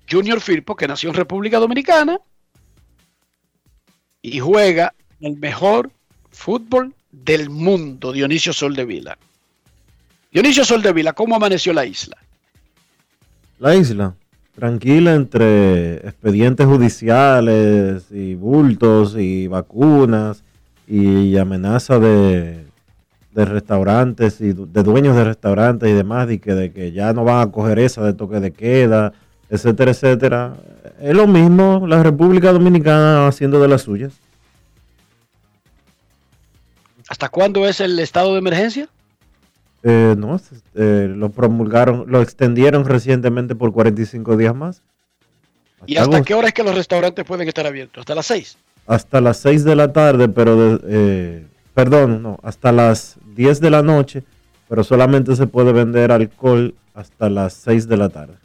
Junior 0.10 0.42
Firpo, 0.42 0.76
que 0.76 0.88
nació 0.88 1.10
en 1.10 1.16
República 1.16 1.60
Dominicana 1.60 2.20
y 4.22 4.40
juega 4.40 4.94
el 5.22 5.38
mejor 5.38 5.92
fútbol 6.32 6.94
del 7.12 7.50
mundo, 7.50 8.12
Dionisio 8.12 8.54
Soldevila. 8.54 9.18
Dionisio 10.32 10.66
Soldevila, 10.66 11.14
¿cómo 11.14 11.36
amaneció 11.36 11.74
la 11.74 11.86
isla? 11.86 12.18
La 13.60 13.76
isla, 13.76 14.16
tranquila 14.56 15.16
entre 15.16 15.96
expedientes 16.08 16.66
judiciales 16.66 18.06
y 18.12 18.36
bultos 18.36 19.16
y 19.18 19.48
vacunas 19.48 20.44
y 20.88 21.38
amenaza 21.38 22.00
de, 22.00 22.66
de 23.34 23.46
restaurantes 23.46 24.40
y 24.42 24.54
de 24.54 24.84
dueños 24.84 25.16
de 25.16 25.24
restaurantes 25.24 25.90
y 25.90 25.94
demás 25.94 26.30
y 26.32 26.40
que 26.40 26.54
de 26.54 26.72
que 26.72 26.92
ya 26.92 27.14
no 27.14 27.24
van 27.24 27.48
a 27.48 27.52
coger 27.52 27.80
esa 27.80 28.04
de 28.04 28.14
toque 28.14 28.40
de 28.40 28.52
queda, 28.52 29.14
etcétera, 29.50 29.92
etcétera. 29.92 30.54
Es 31.00 31.16
lo 31.16 31.28
mismo 31.28 31.86
la 31.88 32.04
República 32.04 32.52
Dominicana 32.52 33.28
haciendo 33.28 33.60
de 33.60 33.68
las 33.68 33.82
suyas. 33.82 34.14
¿Hasta 37.10 37.30
cuándo 37.30 37.68
es 37.68 37.80
el 37.80 38.00
estado 38.00 38.34
de 38.34 38.40
emergencia? 38.40 38.88
Eh, 39.84 40.16
no, 40.18 40.40
eh, 40.76 41.14
lo 41.14 41.30
promulgaron, 41.30 42.06
lo 42.08 42.22
extendieron 42.22 42.86
recientemente 42.86 43.54
por 43.54 43.74
45 43.74 44.38
días 44.38 44.56
más. 44.56 44.82
Hasta 45.82 45.92
¿Y 45.92 45.98
hasta 45.98 46.22
qué 46.24 46.34
hora 46.34 46.48
es 46.48 46.54
que 46.54 46.64
los 46.64 46.74
restaurantes 46.74 47.26
pueden 47.26 47.50
estar 47.50 47.68
abiertos? 47.68 48.02
¿Hasta 48.02 48.16
las 48.16 48.26
6? 48.28 48.58
Hasta 48.88 49.20
las 49.20 49.38
6 49.38 49.66
de 49.66 49.76
la 49.76 49.92
tarde, 49.92 50.30
pero 50.30 50.56
de, 50.56 50.80
eh, 50.88 51.48
perdón, 51.74 52.24
no, 52.24 52.40
hasta 52.44 52.72
las 52.72 53.18
10 53.36 53.60
de 53.60 53.70
la 53.70 53.82
noche, 53.82 54.24
pero 54.70 54.86
solamente 54.86 55.36
se 55.36 55.48
puede 55.48 55.74
vender 55.74 56.14
alcohol 56.14 56.74
hasta 56.94 57.30
las 57.30 57.54
6 57.54 57.88
de 57.90 57.98
la 57.98 58.08
tarde. 58.08 58.36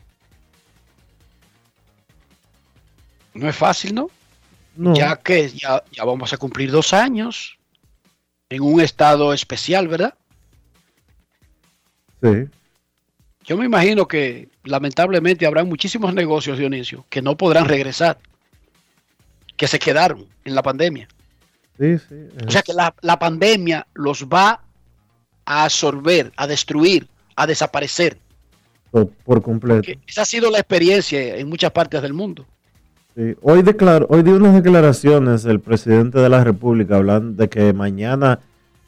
No 3.35 3.48
es 3.48 3.55
fácil, 3.55 3.94
¿no? 3.94 4.11
no. 4.74 4.94
Ya 4.96 5.14
que 5.14 5.51
ya, 5.51 5.85
ya 5.92 6.03
vamos 6.03 6.33
a 6.33 6.37
cumplir 6.37 6.72
dos 6.72 6.92
años 6.92 7.57
en 8.48 8.62
un 8.62 8.81
estado 8.81 9.33
especial, 9.33 9.87
¿verdad? 9.87 10.14
Sí. 12.22 12.48
Yo 13.44 13.57
me 13.57 13.64
imagino 13.64 14.07
que 14.07 14.48
lamentablemente 14.64 15.46
habrá 15.46 15.64
muchísimos 15.64 16.12
negocios, 16.12 16.59
Dionisio, 16.59 17.07
que 17.09 17.22
no 17.22 17.37
podrán 17.37 17.64
regresar, 17.64 18.18
que 19.57 19.66
se 19.66 19.78
quedaron 19.78 20.26
en 20.44 20.54
la 20.54 20.62
pandemia. 20.62 21.09
Sí, 21.78 21.96
sí. 21.98 22.14
O 22.46 22.50
sea 22.50 22.62
que 22.62 22.74
la, 22.74 22.94
la, 23.00 23.18
pandemia 23.18 23.87
los 23.94 24.24
va 24.24 24.61
a 25.46 25.64
absorber, 25.64 26.33
a 26.37 26.46
destruir, 26.46 27.09
a 27.37 27.46
desaparecer. 27.46 28.18
Por, 28.90 29.09
por 29.09 29.42
completo. 29.42 29.92
Esa 30.07 30.22
ha 30.22 30.24
sido 30.24 30.50
la 30.50 30.59
experiencia 30.59 31.37
en 31.37 31.48
muchas 31.48 31.70
partes 31.70 32.02
del 32.02 32.12
mundo. 32.12 32.44
Sí. 33.14 33.35
Hoy, 33.42 33.62
declaró, 33.62 34.07
hoy 34.11 34.22
dio 34.22 34.37
unas 34.37 34.54
declaraciones 34.54 35.44
el 35.44 35.61
presidente 35.61 36.18
de 36.18 36.28
la 36.28 36.44
República 36.44 36.96
hablando 36.96 37.42
de 37.42 37.48
que 37.48 37.72
mañana 37.72 38.40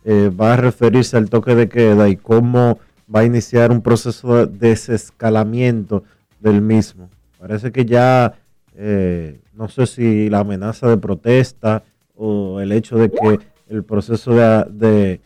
eh, 0.04 0.30
va 0.30 0.54
a 0.54 0.56
referirse 0.56 1.16
al 1.16 1.30
toque 1.30 1.54
de 1.54 1.68
queda 1.68 2.08
y 2.08 2.16
cómo 2.16 2.78
va 3.14 3.20
a 3.20 3.24
iniciar 3.24 3.70
un 3.70 3.82
proceso 3.82 4.46
de 4.46 4.68
desescalamiento 4.68 6.04
del 6.38 6.60
mismo. 6.60 7.10
Parece 7.38 7.72
que 7.72 7.84
ya, 7.84 8.34
eh, 8.76 9.40
no 9.54 9.68
sé 9.68 9.86
si 9.86 10.28
la 10.28 10.40
amenaza 10.40 10.88
de 10.88 10.96
protesta 10.96 11.82
o 12.16 12.60
el 12.60 12.72
hecho 12.72 12.96
de 12.96 13.10
que 13.10 13.40
el 13.68 13.84
proceso 13.84 14.34
de, 14.34 15.20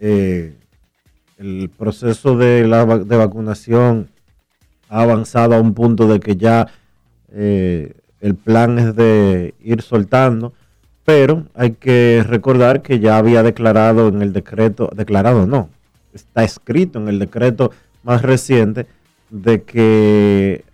eh, 0.00 0.54
el 1.38 1.70
proceso 1.70 2.36
de 2.36 2.66
la 2.66 2.84
de 2.84 3.16
vacunación 3.16 4.08
ha 4.88 5.02
avanzado 5.02 5.54
a 5.54 5.60
un 5.60 5.74
punto 5.74 6.06
de 6.06 6.20
que 6.20 6.36
ya 6.36 6.68
eh, 7.32 7.94
el 8.20 8.34
plan 8.34 8.78
es 8.78 8.96
de 8.96 9.54
ir 9.60 9.82
soltando, 9.82 10.52
pero 11.04 11.44
hay 11.54 11.72
que 11.72 12.24
recordar 12.26 12.82
que 12.82 12.98
ya 12.98 13.18
había 13.18 13.42
declarado 13.42 14.08
en 14.08 14.22
el 14.22 14.32
decreto, 14.32 14.90
declarado 14.94 15.46
no, 15.46 15.70
está 16.16 16.44
escrito 16.44 16.98
en 16.98 17.08
el 17.08 17.18
decreto 17.18 17.70
más 18.02 18.22
reciente 18.22 18.86
de 19.30 19.62
que 19.62 20.64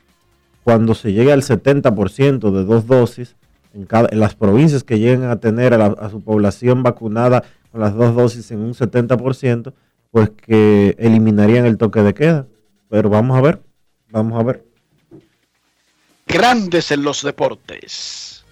cuando 0.64 0.94
se 0.94 1.12
llegue 1.12 1.32
al 1.32 1.42
70% 1.42 2.50
de 2.50 2.64
dos 2.64 2.86
dosis, 2.86 3.36
en, 3.74 3.86
cada, 3.86 4.08
en 4.10 4.20
las 4.20 4.34
provincias 4.34 4.84
que 4.84 4.98
lleguen 4.98 5.24
a 5.24 5.36
tener 5.36 5.74
a, 5.74 5.78
la, 5.78 5.86
a, 5.86 6.10
su 6.10 6.22
población 6.22 6.82
vacunada 6.82 7.44
con 7.70 7.80
las 7.80 7.94
dos 7.94 8.14
dosis 8.14 8.50
en 8.50 8.60
un 8.60 8.74
70%, 8.74 9.72
pues 10.10 10.30
que 10.30 10.94
eliminarían 10.98 11.66
el 11.66 11.78
toque 11.78 12.02
de 12.02 12.14
queda. 12.14 12.46
Pero 12.88 13.08
vamos 13.08 13.36
a 13.36 13.40
ver, 13.40 13.62
vamos 14.10 14.38
a 14.38 14.44
ver. 14.44 14.64
Grandes 16.26 16.90
en 16.92 17.02
los 17.02 17.22
deportes. 17.22 18.44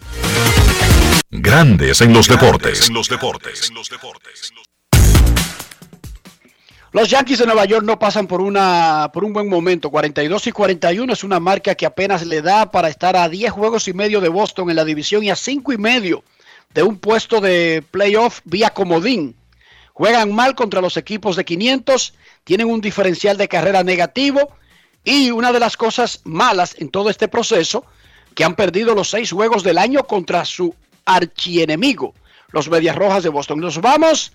Grandes 1.31 2.00
en 2.00 2.12
los 2.12 2.26
deportes. 2.26 2.88
En 2.88 2.94
los 2.94 3.09
deportes. 3.09 3.68
En 3.68 3.74
los 3.74 3.88
deportes. 3.88 4.53
Los 6.92 7.09
Yankees 7.09 7.38
de 7.38 7.46
Nueva 7.46 7.66
York 7.66 7.85
no 7.85 8.00
pasan 8.00 8.26
por, 8.26 8.40
una, 8.40 9.11
por 9.12 9.22
un 9.22 9.33
buen 9.33 9.48
momento. 9.48 9.90
42 9.90 10.48
y 10.48 10.53
41 10.53 11.12
es 11.12 11.22
una 11.22 11.38
marca 11.38 11.76
que 11.76 11.87
apenas 11.87 12.26
le 12.26 12.42
da 12.42 12.72
para 12.72 12.88
estar 12.88 13.16
a 13.16 13.29
10 13.29 13.53
juegos 13.53 13.87
y 13.87 13.92
medio 13.92 14.20
de 14.20 14.29
Boston 14.29 14.70
en 14.70 14.76
la 14.76 14.85
división 14.85 15.22
y 15.22 15.31
a 15.31 15.37
5 15.37 15.72
y 15.72 15.79
medio 15.79 16.24
de 16.74 16.83
un 16.83 16.98
puesto 16.98 17.40
de 17.40 17.85
playoff 17.92 18.40
vía 18.44 18.70
comodín. 18.70 19.37
Juegan 19.92 20.35
mal 20.35 20.57
contra 20.57 20.81
los 20.81 20.96
equipos 20.96 21.37
de 21.37 21.44
500, 21.44 22.14
tienen 22.42 22.66
un 22.66 22.81
diferencial 22.81 23.37
de 23.37 23.46
carrera 23.46 23.85
negativo 23.85 24.50
y 25.05 25.31
una 25.31 25.53
de 25.53 25.61
las 25.61 25.76
cosas 25.76 26.20
malas 26.24 26.74
en 26.79 26.88
todo 26.88 27.09
este 27.09 27.29
proceso, 27.29 27.85
que 28.35 28.42
han 28.42 28.57
perdido 28.57 28.96
los 28.96 29.11
seis 29.11 29.31
juegos 29.31 29.62
del 29.62 29.79
año 29.79 30.05
contra 30.05 30.44
su 30.44 30.74
archienemigo, 31.05 32.14
los 32.48 32.68
Medias 32.68 32.96
Rojas 32.96 33.22
de 33.22 33.29
Boston. 33.29 33.61
Nos 33.61 33.81
vamos 33.81 34.33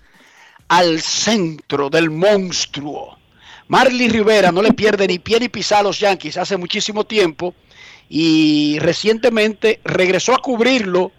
al 0.68 1.00
centro 1.00 1.88
del 1.90 2.10
monstruo. 2.10 3.18
Marley 3.68 4.08
Rivera 4.08 4.52
no 4.52 4.62
le 4.62 4.72
pierde 4.72 5.06
ni 5.06 5.18
pie 5.18 5.40
ni 5.40 5.48
pisa 5.48 5.80
a 5.80 5.82
los 5.82 5.98
Yankees 5.98 6.36
hace 6.36 6.56
muchísimo 6.56 7.04
tiempo 7.04 7.54
y 8.08 8.78
recientemente 8.78 9.80
regresó 9.84 10.34
a 10.34 10.38
cubrirlo 10.38 11.10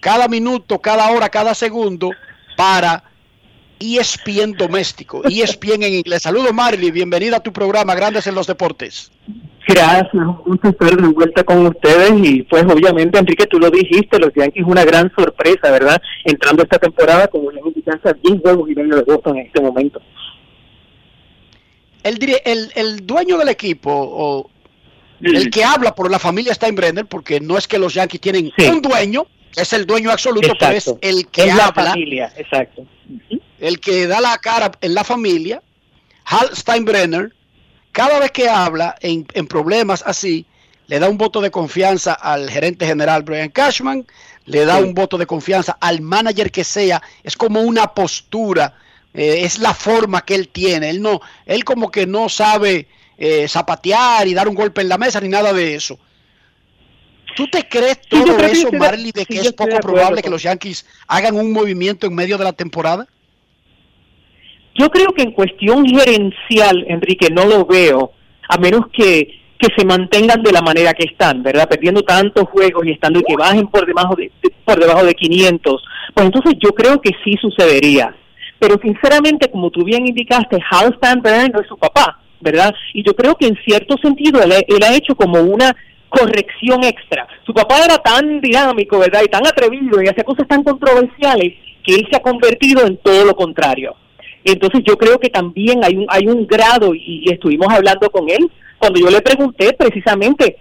cada 0.00 0.28
minuto, 0.28 0.80
cada 0.80 1.10
hora, 1.10 1.28
cada 1.28 1.54
segundo 1.54 2.10
para 2.56 3.07
ESPN 3.80 4.52
doméstico, 4.52 5.22
ESPN 5.24 5.82
en 5.82 5.94
inglés. 5.94 6.22
Saludos 6.22 6.52
Marley, 6.52 6.90
bienvenida 6.90 7.36
a 7.36 7.40
tu 7.40 7.52
programa 7.52 7.94
Grandes 7.94 8.26
en 8.26 8.34
los 8.34 8.46
Deportes. 8.46 9.10
Gracias, 9.66 10.14
un 10.14 10.58
estar 10.62 10.96
de 10.96 11.08
vuelta 11.08 11.44
con 11.44 11.66
ustedes 11.66 12.12
y 12.22 12.42
pues 12.42 12.64
obviamente 12.64 13.18
Enrique 13.18 13.46
tú 13.46 13.58
lo 13.58 13.70
dijiste, 13.70 14.18
los 14.18 14.32
Yankees 14.34 14.64
una 14.66 14.84
gran 14.84 15.12
sorpresa, 15.14 15.70
¿verdad? 15.70 16.00
Entrando 16.24 16.62
esta 16.62 16.78
temporada 16.78 17.28
como 17.28 17.48
una 17.48 17.60
indicancia 17.60 18.16
10 18.22 18.40
juegos 18.40 18.70
y 18.70 18.74
medio 18.74 18.96
de 18.96 19.02
Boston 19.02 19.36
en 19.36 19.46
este 19.46 19.60
momento. 19.60 20.00
El, 22.02 22.18
el, 22.46 22.72
el 22.74 23.06
dueño 23.06 23.36
del 23.36 23.48
equipo 23.50 23.90
o 23.92 24.50
sí. 25.20 25.36
el 25.36 25.50
que 25.50 25.64
habla 25.64 25.94
por 25.94 26.10
la 26.10 26.18
familia 26.18 26.54
Steinbrenner, 26.54 27.04
porque 27.04 27.38
no 27.38 27.58
es 27.58 27.68
que 27.68 27.78
los 27.78 27.92
Yankees 27.92 28.22
tienen 28.22 28.50
sí. 28.56 28.68
un 28.68 28.80
dueño, 28.80 29.26
es 29.54 29.72
el 29.74 29.84
dueño 29.84 30.10
absoluto, 30.10 30.46
exacto. 30.48 30.98
pero 30.98 30.98
es 31.02 31.16
el 31.16 31.28
que 31.28 31.44
es 31.44 31.50
habla. 31.50 31.66
La 31.66 31.90
familia, 31.90 32.32
exacto. 32.38 32.86
El 33.58 33.80
que 33.80 34.06
da 34.06 34.20
la 34.20 34.38
cara 34.38 34.72
en 34.80 34.94
la 34.94 35.04
familia, 35.04 35.62
Hal 36.24 36.50
Steinbrenner, 36.54 37.32
cada 37.92 38.18
vez 38.20 38.30
que 38.30 38.48
habla 38.48 38.94
en, 39.00 39.26
en, 39.32 39.46
problemas 39.46 40.02
así, 40.06 40.46
le 40.86 40.98
da 40.98 41.08
un 41.08 41.18
voto 41.18 41.40
de 41.40 41.50
confianza 41.50 42.12
al 42.12 42.50
gerente 42.50 42.86
general 42.86 43.22
Brian 43.22 43.50
Cashman, 43.50 44.06
le 44.48 44.64
da 44.64 44.78
sí. 44.78 44.84
un 44.84 44.94
voto 44.94 45.18
de 45.18 45.26
confianza 45.26 45.76
al 45.80 46.00
manager 46.00 46.50
que 46.50 46.64
sea, 46.64 47.02
es 47.22 47.36
como 47.36 47.60
una 47.62 47.94
postura, 47.94 48.74
eh, 49.14 49.44
es 49.44 49.58
la 49.58 49.74
forma 49.74 50.24
que 50.24 50.34
él 50.34 50.48
tiene, 50.48 50.90
él 50.90 51.02
no, 51.02 51.20
él 51.46 51.64
como 51.64 51.90
que 51.90 52.06
no 52.06 52.28
sabe 52.28 52.88
eh, 53.16 53.46
zapatear 53.48 54.26
y 54.28 54.34
dar 54.34 54.48
un 54.48 54.54
golpe 54.54 54.80
en 54.80 54.88
la 54.88 54.98
mesa 54.98 55.20
ni 55.20 55.28
nada 55.28 55.52
de 55.52 55.74
eso. 55.74 55.98
¿Tú 57.36 57.48
te 57.48 57.68
crees 57.68 58.00
todo 58.08 58.38
sí, 58.38 58.60
eso, 58.60 58.72
Marley, 58.72 59.12
de 59.12 59.26
que 59.26 59.40
sí, 59.40 59.46
es 59.46 59.52
poco 59.52 59.78
probable 59.80 60.22
que 60.22 60.30
los 60.30 60.42
Yankees 60.42 60.86
hagan 61.06 61.36
un 61.36 61.52
movimiento 61.52 62.06
en 62.06 62.14
medio 62.14 62.38
de 62.38 62.44
la 62.44 62.52
temporada? 62.52 63.06
Yo 64.78 64.88
creo 64.90 65.08
que 65.08 65.22
en 65.22 65.32
cuestión 65.32 65.86
gerencial, 65.86 66.84
Enrique, 66.88 67.28
no 67.30 67.44
lo 67.44 67.66
veo, 67.66 68.12
a 68.48 68.58
menos 68.58 68.86
que 68.92 69.38
que 69.58 69.74
se 69.76 69.84
mantengan 69.84 70.42
de 70.42 70.52
la 70.52 70.62
manera 70.62 70.94
que 70.94 71.04
están, 71.04 71.42
¿verdad? 71.42 71.68
Perdiendo 71.68 72.02
tantos 72.02 72.44
juegos 72.48 72.86
y 72.86 72.92
estando 72.92 73.18
y 73.18 73.24
que 73.24 73.36
bajen 73.36 73.66
por 73.66 73.84
debajo 73.84 74.14
de, 74.14 74.30
por 74.64 74.78
debajo 74.78 75.04
de 75.04 75.14
500. 75.14 75.82
Pues 76.14 76.26
entonces 76.26 76.54
yo 76.60 76.70
creo 76.70 77.00
que 77.00 77.10
sí 77.24 77.34
sucedería. 77.40 78.14
Pero 78.60 78.76
sinceramente, 78.80 79.50
como 79.50 79.70
tú 79.70 79.84
bien 79.84 80.06
indicaste, 80.06 80.58
Hal 80.70 80.94
Steinbrenner 80.96 81.52
no 81.52 81.60
es 81.60 81.66
su 81.66 81.76
papá, 81.76 82.20
¿verdad? 82.40 82.72
Y 82.94 83.04
yo 83.04 83.14
creo 83.14 83.34
que 83.34 83.46
en 83.46 83.56
cierto 83.64 83.96
sentido 83.98 84.42
él, 84.42 84.52
él 84.52 84.82
ha 84.84 84.94
hecho 84.94 85.14
como 85.16 85.40
una 85.40 85.74
corrección 86.08 86.84
extra. 86.84 87.26
Su 87.44 87.52
papá 87.52 87.84
era 87.84 87.98
tan 87.98 88.40
dinámico, 88.40 88.98
¿verdad? 88.98 89.22
Y 89.24 89.28
tan 89.28 89.46
atrevido 89.46 90.00
y 90.02 90.08
hacía 90.08 90.24
cosas 90.24 90.46
tan 90.46 90.62
controversiales 90.62 91.54
que 91.84 91.94
él 91.94 92.06
se 92.10 92.16
ha 92.16 92.22
convertido 92.22 92.86
en 92.86 92.96
todo 92.98 93.24
lo 93.24 93.34
contrario. 93.34 93.96
Entonces 94.52 94.82
yo 94.86 94.96
creo 94.96 95.18
que 95.18 95.28
también 95.28 95.84
hay 95.84 95.96
un, 95.96 96.06
hay 96.08 96.26
un 96.26 96.46
grado, 96.46 96.94
y, 96.94 97.24
estuvimos 97.30 97.68
hablando 97.70 98.08
con 98.10 98.28
él, 98.28 98.50
cuando 98.78 99.00
yo 99.00 99.10
le 99.10 99.20
pregunté 99.20 99.72
precisamente, 99.74 100.56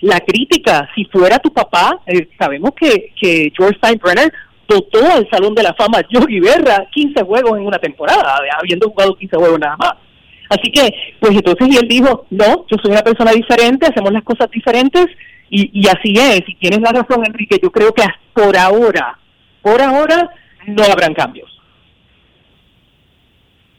la 0.00 0.18
crítica, 0.20 0.88
si 0.96 1.04
fuera 1.04 1.38
tu 1.38 1.52
papá, 1.52 2.00
eh, 2.06 2.28
sabemos 2.36 2.72
que, 2.74 3.12
que 3.20 3.52
George 3.56 3.78
Steinbrenner 3.78 4.32
dotó 4.66 4.98
al 5.12 5.28
Salón 5.30 5.54
de 5.54 5.62
la 5.62 5.74
Fama 5.74 6.00
Yogi 6.08 6.40
Berra 6.40 6.86
15 6.90 7.22
juegos 7.22 7.58
en 7.58 7.66
una 7.66 7.78
temporada, 7.78 8.40
habiendo 8.58 8.88
jugado 8.88 9.14
15 9.14 9.36
juegos 9.36 9.60
nada 9.60 9.76
más. 9.76 9.92
Así 10.48 10.72
que, 10.72 10.92
pues 11.20 11.32
entonces 11.36 11.68
y 11.68 11.76
él 11.76 11.86
dijo, 11.86 12.26
no, 12.30 12.66
yo 12.68 12.76
soy 12.82 12.90
una 12.90 13.02
persona 13.02 13.30
diferente, 13.30 13.86
hacemos 13.86 14.12
las 14.12 14.24
cosas 14.24 14.50
diferentes 14.50 15.06
y, 15.48 15.70
y 15.72 15.86
así 15.86 16.14
es. 16.16 16.42
Y 16.48 16.54
tienes 16.56 16.80
la 16.80 16.90
razón, 16.90 17.24
Enrique, 17.24 17.58
yo 17.62 17.70
creo 17.70 17.92
que 17.92 18.02
por 18.34 18.56
ahora, 18.56 19.18
por 19.62 19.80
ahora, 19.80 20.30
no 20.66 20.82
habrán 20.82 21.14
cambios. 21.14 21.49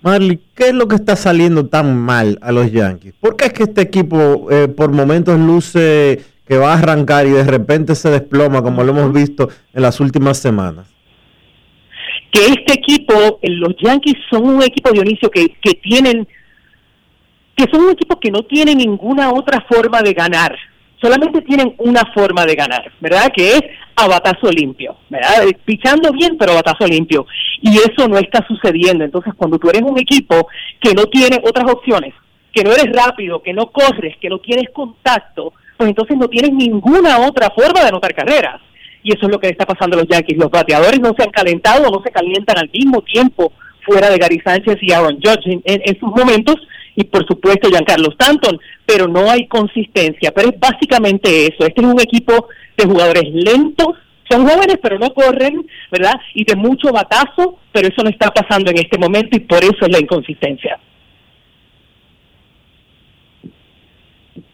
Marley, 0.02 0.40
¿qué 0.56 0.70
es 0.70 0.74
lo 0.74 0.88
que 0.88 0.96
está 0.96 1.16
saliendo 1.16 1.68
tan 1.68 1.96
mal 1.96 2.40
a 2.42 2.52
los 2.52 2.72
Yankees? 2.72 3.14
¿Por 3.20 3.36
qué 3.36 3.46
es 3.46 3.54
que 3.54 3.64
este 3.64 3.82
equipo 3.82 4.48
eh, 4.50 4.68
por 4.68 4.92
momentos 4.92 5.40
luce 5.40 6.22
que 6.48 6.58
va 6.58 6.74
a 6.74 6.78
arrancar 6.80 7.28
y 7.28 7.32
de 7.32 7.44
repente 7.44 7.94
se 7.94 8.10
desploma 8.10 8.64
como 8.64 8.84
lo 8.84 8.92
hemos 8.92 9.14
visto 9.14 9.50
en 9.74 9.82
las 9.84 10.00
últimas 10.00 10.40
semanas? 10.40 10.88
Que 12.32 12.48
este 12.48 12.74
equipo, 12.74 13.40
los 13.44 13.76
Yankees 13.80 14.18
son 14.30 14.48
un 14.48 14.64
equipo, 14.64 14.92
Dionisio, 14.92 15.30
que, 15.30 15.50
que 15.62 15.76
tienen, 15.76 16.28
que 17.56 17.66
son 17.72 17.84
un 17.84 17.92
equipo 17.92 18.20
que 18.20 18.32
no 18.32 18.44
tiene 18.44 18.74
ninguna 18.74 19.32
otra 19.32 19.64
forma 19.70 20.02
de 20.02 20.14
ganar 20.14 20.58
solamente 21.02 21.42
tienen 21.42 21.74
una 21.80 22.04
forma 22.14 22.46
de 22.46 22.56
ganar, 22.56 22.92
¿verdad? 23.00 23.32
Que 23.36 23.54
es 23.54 23.62
a 23.96 24.08
batazo 24.08 24.50
limpio, 24.52 24.96
¿verdad? 25.10 25.44
Pichando 25.66 26.12
bien, 26.12 26.38
pero 26.38 26.52
a 26.52 26.56
batazo 26.56 26.86
limpio. 26.86 27.26
Y 27.62 27.78
eso 27.78 28.08
no 28.08 28.18
está 28.18 28.46
sucediendo. 28.48 29.04
Entonces, 29.04 29.34
cuando 29.36 29.58
tú 29.58 29.70
eres 29.70 29.82
un 29.82 30.00
equipo 30.00 30.48
que 30.80 30.94
no 30.94 31.06
tiene 31.06 31.42
otras 31.44 31.72
opciones, 31.72 32.14
que 32.54 32.64
no 32.64 32.72
eres 32.72 32.92
rápido, 32.94 33.42
que 33.42 33.54
no 33.54 33.68
corres, 33.68 34.16
que 34.18 34.30
no 34.30 34.40
tienes 34.40 34.70
contacto, 34.72 35.54
pues 35.78 35.90
entonces 35.90 36.18
no 36.18 36.28
tienes 36.28 36.54
ninguna 36.54 37.20
otra 37.20 37.50
forma 37.50 37.82
de 37.82 37.88
anotar 37.88 38.14
carreras. 38.14 38.62
Y 39.04 39.14
eso 39.14 39.26
es 39.26 39.32
lo 39.32 39.40
que 39.40 39.50
está 39.50 39.66
pasando 39.66 39.98
a 39.98 40.02
los 40.02 40.10
Yankees. 40.10 40.38
Los 40.38 40.52
bateadores 40.52 41.00
no 41.00 41.14
se 41.18 41.24
han 41.24 41.32
calentado, 41.32 41.90
no 41.90 42.04
se 42.04 42.12
calientan 42.12 42.60
al 42.60 42.70
mismo 42.72 43.02
tiempo 43.02 43.52
fuera 43.84 44.12
de 44.12 44.18
Gary 44.20 44.40
Sánchez 44.46 44.78
y 44.82 44.92
Aaron 44.92 45.16
Judge 45.16 45.60
en 45.66 46.00
sus 46.00 46.10
momentos 46.10 46.56
y 46.96 47.04
por 47.06 47.26
supuesto 47.26 47.70
Giancarlo 47.70 48.10
Stanton, 48.12 48.60
pero 48.86 49.08
no 49.08 49.30
hay 49.30 49.48
consistencia. 49.48 50.32
Pero 50.32 50.50
es 50.50 50.60
básicamente 50.60 51.48
eso. 51.48 51.66
Este 51.66 51.82
es 51.82 51.88
un 51.88 52.00
equipo 52.00 52.48
de 52.78 52.86
jugadores 52.86 53.26
lentos, 53.34 53.96
son 54.30 54.48
jóvenes 54.48 54.78
pero 54.82 54.98
no 54.98 55.14
corren, 55.14 55.68
¿verdad? 55.92 56.16
Y 56.34 56.46
de 56.46 56.56
mucho 56.56 56.92
batazo, 56.92 57.60
pero 57.72 57.88
eso 57.88 58.04
no 58.04 58.10
está 58.10 58.32
pasando 58.32 58.72
en 58.72 58.80
este 58.80 58.98
momento 58.98 59.36
y 59.36 59.42
por 59.42 59.64
eso 59.64 59.86
es 59.86 59.92
la 59.92 60.00
inconsistencia. 60.00 60.80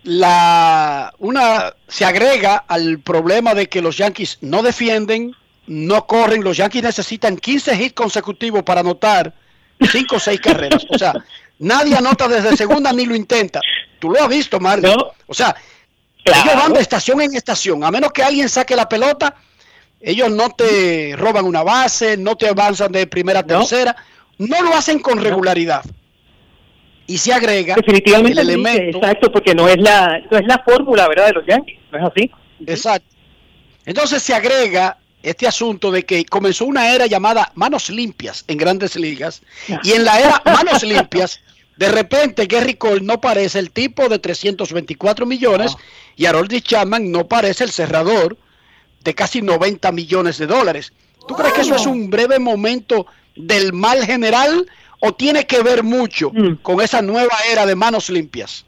La 0.04 1.14
una 1.20 1.74
se 1.88 2.06
agrega 2.06 2.56
al 2.68 3.00
problema 3.00 3.54
de 3.54 3.68
que 3.68 3.82
los 3.82 3.98
Yankees 3.98 4.40
no 4.42 4.64
defienden, 4.64 5.34
no 5.68 6.08
corren, 6.08 6.44
los 6.44 6.58
Yankees 6.58 6.84
necesitan 6.84 7.36
15 7.36 7.76
hits 7.76 7.94
consecutivos 7.94 8.64
para 8.64 8.80
anotar 8.80 9.34
5 9.82 10.16
o 10.16 10.20
6 10.20 10.40
carreras. 10.40 10.86
O 10.90 10.98
sea, 10.98 11.14
Nadie 11.60 11.96
anota 11.96 12.28
desde 12.28 12.56
segunda 12.56 12.94
ni 12.94 13.06
lo 13.06 13.16
intenta. 13.16 13.62
Tú 14.00 14.10
lo 14.10 14.22
has 14.22 14.30
visto, 14.30 14.60
Mario. 14.60 15.14
O 15.26 15.34
sea, 15.34 15.56
ellos 16.24 16.56
van 16.56 16.74
de 16.74 16.82
estación 16.82 17.22
en 17.22 17.36
estación. 17.36 17.84
A 17.84 17.92
menos 17.92 18.12
que 18.12 18.24
alguien 18.24 18.48
saque 18.50 18.76
la 18.76 18.88
pelota, 18.88 19.36
ellos 20.00 20.30
no 20.30 20.50
te 20.52 21.16
roban 21.18 21.46
una 21.46 21.64
base, 21.64 22.18
no 22.18 22.36
te 22.36 22.48
avanzan 22.48 22.92
de 22.92 23.08
primera 23.08 23.40
a 23.40 23.44
tercera. 23.44 23.96
No 24.38 24.62
lo 24.62 24.76
hacen 24.76 25.00
con 25.00 25.20
regularidad. 25.20 25.84
Y 27.08 27.18
se 27.18 27.34
agrega 27.34 27.76
Definitivamente 27.76 28.42
el 28.42 28.50
elemento. 28.50 28.98
exacto, 28.98 29.32
porque 29.32 29.56
no 29.56 29.68
es 29.68 29.78
la, 29.78 30.20
no 30.30 30.38
es 30.38 30.46
la 30.46 30.60
fórmula, 30.60 31.08
¿verdad? 31.08 31.28
De 31.28 31.34
los 31.34 31.46
Yankees. 31.48 31.80
No 31.92 31.98
es 31.98 32.04
así. 32.04 32.32
Exacto. 32.68 33.16
Entonces 33.86 34.22
se 34.22 34.34
agrega 34.34 34.98
este 35.24 35.48
asunto 35.48 35.92
de 35.92 36.04
que 36.04 36.26
comenzó 36.26 36.66
una 36.66 36.94
era 36.94 37.08
llamada 37.08 37.52
manos 37.56 37.90
limpias 37.90 38.46
en 38.48 38.58
grandes 38.58 38.96
ligas 38.96 39.42
y 39.84 39.92
en 39.94 40.06
la 40.06 40.20
era 40.20 40.42
manos 40.46 40.84
limpias 40.84 41.42
de 41.78 41.90
repente 41.90 42.48
Gary 42.48 42.74
Cole 42.74 43.02
no 43.02 43.22
parece 43.22 43.60
el 43.60 43.72
tipo 43.72 44.10
de 44.10 44.20
324 44.20 45.26
millones 45.26 45.76
y 46.16 46.26
Harold 46.26 46.62
Chapman 46.62 47.12
no 47.12 47.28
parece 47.28 47.64
el 47.64 47.72
cerrador 47.72 48.38
de 49.04 49.14
casi 49.14 49.42
90 49.42 49.92
millones 49.92 50.38
de 50.40 50.48
dólares. 50.48 50.92
¿Tú 51.28 51.36
crees 51.36 51.54
que 51.54 51.62
eso 51.62 51.76
es 51.76 51.86
un 51.86 52.10
breve 52.10 52.40
momento 52.40 53.06
del 53.36 53.74
mal 53.74 54.04
general 54.06 54.66
o 55.00 55.14
tiene 55.14 55.46
que 55.46 55.62
ver 55.62 55.84
mucho 55.84 56.32
mm. 56.32 56.56
con 56.64 56.82
esa 56.82 57.02
nueva 57.04 57.36
era 57.52 57.66
de 57.66 57.76
manos 57.76 58.10
limpias? 58.10 58.66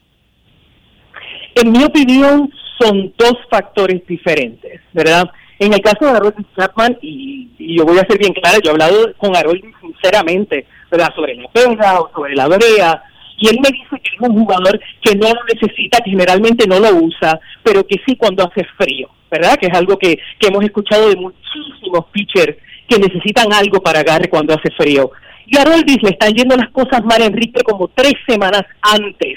En 1.56 1.72
mi 1.72 1.82
opinión 1.82 2.52
son 2.78 3.12
dos 3.18 3.34
factores 3.50 4.06
diferentes, 4.06 4.80
¿verdad? 4.92 5.28
En 5.60 5.74
el 5.74 5.82
caso 5.82 6.06
de 6.06 6.12
Harold 6.12 6.34
Chapman, 6.56 6.96
y, 7.02 7.76
yo 7.76 7.84
voy 7.84 7.98
a 7.98 8.06
ser 8.06 8.18
bien 8.18 8.32
clara, 8.32 8.58
yo 8.64 8.70
he 8.70 8.72
hablado 8.72 9.12
con 9.18 9.36
Harold 9.36 9.60
sinceramente, 9.82 10.66
¿verdad? 10.90 11.14
Sobre 11.14 11.34
la 11.34 11.48
pena 11.48 12.00
o 12.00 12.10
sobre 12.14 12.34
la 12.34 12.48
brea, 12.48 13.02
y 13.36 13.48
él 13.48 13.58
me 13.62 13.68
dice 13.68 14.00
que 14.02 14.16
es 14.16 14.20
un 14.20 14.38
jugador 14.38 14.80
que 15.02 15.14
no 15.16 15.28
lo 15.28 15.44
necesita, 15.52 15.98
que 16.02 16.12
generalmente 16.12 16.66
no 16.66 16.80
lo 16.80 16.94
usa, 16.94 17.38
pero 17.62 17.86
que 17.86 18.00
sí 18.06 18.16
cuando 18.16 18.42
hace 18.42 18.64
frío, 18.78 19.10
¿verdad? 19.30 19.58
Que 19.58 19.66
es 19.66 19.76
algo 19.76 19.98
que, 19.98 20.18
que 20.38 20.48
hemos 20.48 20.64
escuchado 20.64 21.10
de 21.10 21.16
muchísimos 21.16 22.06
pitchers 22.10 22.56
que 22.88 22.98
necesitan 22.98 23.52
algo 23.52 23.82
para 23.82 24.00
agarre 24.00 24.30
cuando 24.30 24.54
hace 24.54 24.70
frío. 24.78 25.10
Y 25.46 25.58
a 25.58 25.64
Roldis 25.64 26.02
le 26.02 26.10
están 26.10 26.32
yendo 26.32 26.56
las 26.56 26.70
cosas 26.70 27.04
mal, 27.04 27.20
Enrique, 27.20 27.62
como 27.64 27.88
tres 27.88 28.14
semanas 28.26 28.64
antes 28.80 29.36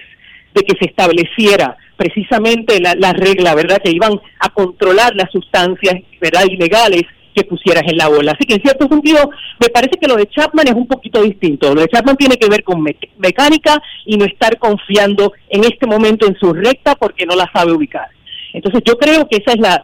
de 0.54 0.62
que 0.62 0.78
se 0.80 0.86
estableciera 0.86 1.76
precisamente 2.04 2.82
la, 2.82 2.96
la 2.96 3.14
regla, 3.14 3.56
¿verdad? 3.56 3.82
Que 3.82 3.92
iban 3.92 4.20
a 4.40 4.50
controlar 4.50 5.16
las 5.16 5.32
sustancias, 5.32 5.96
¿verdad? 6.20 6.44
Ilegales 6.50 7.04
que 7.34 7.46
pusieras 7.46 7.84
en 7.88 7.98
la 7.98 8.10
bola. 8.10 8.34
Así 8.34 8.46
que 8.46 8.56
en 8.56 8.62
cierto 8.62 8.88
sentido, 8.88 9.30
me 9.60 9.70
parece 9.70 9.98
que 10.00 10.08
lo 10.08 10.16
de 10.16 10.28
Chapman 10.28 10.68
es 10.68 10.74
un 10.74 10.88
poquito 10.88 11.22
distinto. 11.24 11.74
Lo 11.74 11.82
de 11.82 11.88
Chapman 11.88 12.18
tiene 12.18 12.36
que 12.36 12.50
ver 12.50 12.64
con 12.64 12.84
mecánica 13.18 13.82
y 14.06 14.18
no 14.18 14.26
estar 14.26 14.58
confiando 14.60 15.32
en 15.50 15.64
este 15.64 15.88
momento 15.88 16.28
en 16.28 16.36
su 16.36 16.54
recta 16.54 16.96
porque 16.96 17.26
no 17.26 17.36
la 17.36 17.50
sabe 17.54 17.72
ubicar. 17.72 18.08
Entonces 18.52 18.82
yo 18.86 18.98
creo 18.98 19.28
que 19.28 19.38
ese 19.38 19.58
es 19.58 19.60
la, 19.60 19.82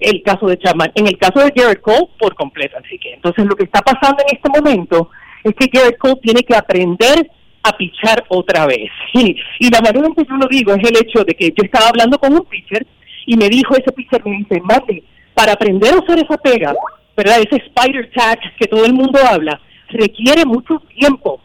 el 0.00 0.22
caso 0.22 0.46
de 0.46 0.58
Chapman. 0.58 0.92
En 0.96 1.06
el 1.06 1.16
caso 1.16 1.38
de 1.38 1.52
Jared 1.54 1.80
Cole, 1.80 2.08
por 2.18 2.34
completo. 2.34 2.76
Así 2.84 2.98
que 2.98 3.14
entonces 3.14 3.46
lo 3.46 3.54
que 3.54 3.64
está 3.64 3.80
pasando 3.80 4.22
en 4.28 4.36
este 4.36 4.50
momento 4.50 5.10
es 5.44 5.54
que 5.54 5.70
Jared 5.72 5.96
Cole 5.96 6.20
tiene 6.22 6.42
que 6.42 6.56
aprender 6.56 7.30
a 7.62 7.76
pichar 7.76 8.24
otra 8.28 8.66
vez. 8.66 8.90
Y, 9.58 9.70
la 9.70 9.80
manera 9.80 10.06
en 10.06 10.14
que 10.14 10.24
yo 10.24 10.36
lo 10.36 10.46
digo 10.48 10.74
es 10.74 10.88
el 10.88 10.96
hecho 10.96 11.24
de 11.24 11.34
que 11.34 11.48
yo 11.48 11.62
estaba 11.62 11.88
hablando 11.88 12.18
con 12.18 12.32
un 12.32 12.44
pitcher 12.44 12.86
y 13.26 13.36
me 13.36 13.48
dijo 13.48 13.74
ese 13.74 13.92
pitcher, 13.92 14.24
me 14.24 14.38
dice, 14.38 14.60
Mate, 14.62 15.04
para 15.34 15.52
aprender 15.52 15.94
a 15.94 15.98
usar 15.98 16.18
esa 16.18 16.36
pega, 16.36 16.74
¿verdad? 17.16 17.38
Ese 17.38 17.62
spider 17.64 18.10
tag 18.14 18.40
que 18.58 18.66
todo 18.66 18.84
el 18.84 18.92
mundo 18.92 19.18
habla, 19.24 19.60
requiere 19.88 20.44
mucho 20.44 20.82
tiempo. 20.98 21.40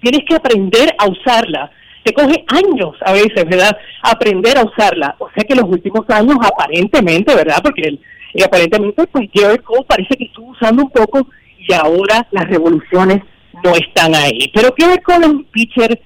Tienes 0.00 0.22
que 0.26 0.34
aprender 0.34 0.94
a 0.98 1.06
usarla. 1.06 1.70
Te 2.02 2.12
coge 2.14 2.44
años 2.48 2.96
a 3.04 3.12
veces, 3.12 3.44
¿verdad? 3.44 3.76
Aprender 4.02 4.56
a 4.58 4.64
usarla. 4.64 5.14
O 5.18 5.28
sea 5.34 5.44
que 5.44 5.54
los 5.54 5.64
últimos 5.64 6.08
años, 6.08 6.36
aparentemente, 6.42 7.34
¿verdad? 7.34 7.60
Porque 7.62 7.82
el, 7.82 8.00
y 8.32 8.42
aparentemente, 8.42 9.06
pues 9.06 9.28
Jared 9.34 9.60
Cole 9.60 9.84
parece 9.86 10.16
que 10.16 10.24
estuvo 10.24 10.50
usando 10.50 10.84
un 10.84 10.90
poco 10.90 11.28
y 11.58 11.72
ahora 11.74 12.26
las 12.30 12.48
revoluciones 12.48 13.22
no 13.64 13.74
están 13.74 14.14
ahí. 14.14 14.50
Pero 14.54 14.74
Jared 14.76 15.02
Cole 15.02 15.26
es 15.26 15.32
un 15.32 15.44
pitcher 15.44 16.00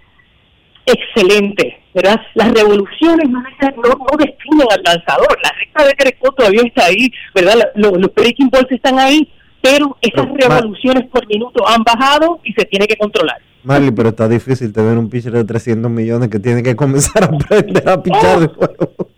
excelente, 0.87 1.81
¿verdad? 1.95 2.21
Las 2.35 2.53
revoluciones 2.53 3.29
no, 3.29 3.41
no 3.41 4.17
definen 4.19 4.67
al 4.71 4.83
lanzador, 4.85 5.39
la 5.43 5.51
recta 5.59 5.87
de 5.87 5.95
Greco 5.97 6.33
todavía 6.33 6.63
está 6.65 6.87
ahí, 6.87 7.11
¿verdad? 7.35 7.71
Los, 7.75 7.93
breaking 8.15 8.51
balls 8.51 8.71
están 8.71 8.99
ahí, 8.99 9.29
pero 9.63 9.97
esas 10.01 10.27
revoluciones 10.27 11.09
por 11.09 11.27
minuto 11.27 11.67
han 11.67 11.83
bajado 11.83 12.41
y 12.45 12.53
se 12.53 12.65
tiene 12.67 12.87
que 12.87 12.97
controlar. 12.97 13.41
Marley, 13.63 13.93
pero 13.93 14.11
está 14.11 14.29
difícil 14.29 14.73
tener 14.73 14.99
un 14.99 15.09
pitcher 15.09 15.33
de 15.33 15.45
300 15.45 15.91
millones 15.91 16.29
que 16.29 16.39
tiene 16.39 16.63
que 16.63 16.77
comenzar 16.77 17.25
a 17.25 17.27
aprender 17.27 17.89
a 17.89 18.03
pichar 18.03 18.41
de 18.41 18.49
juego. 18.49 19.09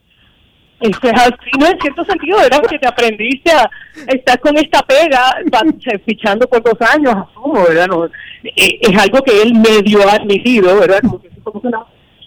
Eso 0.79 1.01
es 1.03 1.13
así, 1.15 1.51
no 1.59 1.67
en 1.67 1.81
cierto 1.81 2.05
sentido, 2.05 2.39
¿verdad? 2.39 2.61
Porque 2.61 2.79
te 2.79 2.87
aprendiste 2.87 3.51
a 3.51 3.69
estar 4.09 4.39
con 4.41 4.57
esta 4.59 4.83
pega, 4.83 5.37
fichando 6.07 6.47
por 6.47 6.63
dos 6.63 6.79
años, 6.93 7.15
asumo, 7.15 7.65
¿verdad? 7.67 7.89
No, 7.89 8.09
es 8.55 8.99
algo 8.99 9.23
que 9.23 9.43
él 9.43 9.55
medio 9.55 10.09
ha 10.09 10.15
admitido, 10.15 10.79
¿verdad? 10.79 11.01
Como 11.03 11.21
que 11.21 11.31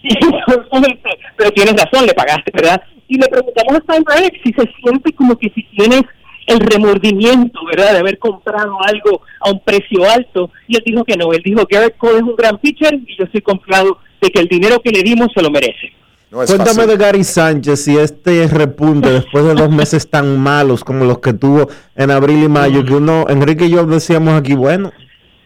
pero 1.36 1.50
tienes 1.52 1.74
razón, 1.74 2.06
le 2.06 2.14
pagaste, 2.14 2.50
¿verdad? 2.54 2.82
Y 3.08 3.18
le 3.18 3.28
preguntamos 3.28 3.74
a 3.74 3.80
Steinbrenner 3.82 4.32
si 4.42 4.52
se 4.52 4.70
siente 4.82 5.12
como 5.12 5.36
que 5.36 5.50
si 5.50 5.62
tienes 5.76 6.02
el 6.46 6.60
remordimiento, 6.60 7.60
¿verdad?, 7.66 7.92
de 7.92 7.98
haber 7.98 8.18
comprado 8.18 8.76
algo 8.82 9.22
a 9.40 9.50
un 9.50 9.60
precio 9.60 10.08
alto. 10.08 10.50
Y 10.66 10.76
él 10.76 10.82
dijo 10.84 11.04
que 11.04 11.16
no, 11.16 11.32
él 11.32 11.42
dijo, 11.44 11.66
Garrett 11.68 11.96
Cole 11.96 12.18
es 12.18 12.22
un 12.22 12.36
gran 12.36 12.58
pitcher 12.58 12.94
y 12.94 13.16
yo 13.16 13.24
estoy 13.24 13.42
confiado 13.42 13.98
de 14.20 14.30
que 14.30 14.40
el 14.40 14.48
dinero 14.48 14.80
que 14.80 14.90
le 14.90 15.02
dimos 15.02 15.28
se 15.34 15.42
lo 15.42 15.50
merece. 15.50 15.92
Cuéntame 16.30 16.86
de 16.86 16.96
Gary 16.96 17.24
Sánchez 17.24 17.88
y 17.88 17.98
este 17.98 18.46
repunte 18.46 19.10
después 19.10 19.44
de 19.44 19.54
dos 19.54 19.68
meses 19.68 20.08
tan 20.08 20.38
malos 20.38 20.84
como 20.84 21.04
los 21.04 21.18
que 21.18 21.32
tuvo 21.32 21.68
en 21.96 22.10
abril 22.12 22.44
y 22.44 22.48
mayo, 22.48 22.84
que 22.84 22.94
uno, 22.94 23.26
Enrique 23.28 23.66
y 23.66 23.70
yo 23.70 23.84
decíamos 23.84 24.34
aquí, 24.34 24.54
bueno, 24.54 24.92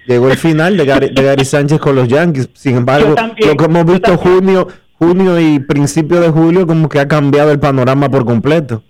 llegó 0.07 0.31
el 0.31 0.37
final 0.37 0.77
de 0.77 0.85
Gary, 0.85 1.09
de 1.11 1.23
Gary 1.23 1.45
Sánchez 1.45 1.79
con 1.79 1.97
los 1.97 2.09
Yankees. 2.09 2.51
Sin 2.55 2.77
embargo, 2.77 3.15
lo 3.17 3.57
que 3.57 3.65
hemos 3.65 3.85
visto 3.87 4.17
junio, 4.17 4.69
junio 4.99 5.41
y 5.41 5.59
principio 5.61 6.21
de 6.21 6.31
julio 6.31 6.67
como 6.67 6.89
que 6.89 7.01
ha 7.01 7.09
cambiado 7.09 7.51
el 7.51 7.61
panorama 7.61 8.09
por 8.09 8.25
completo. 8.25 8.83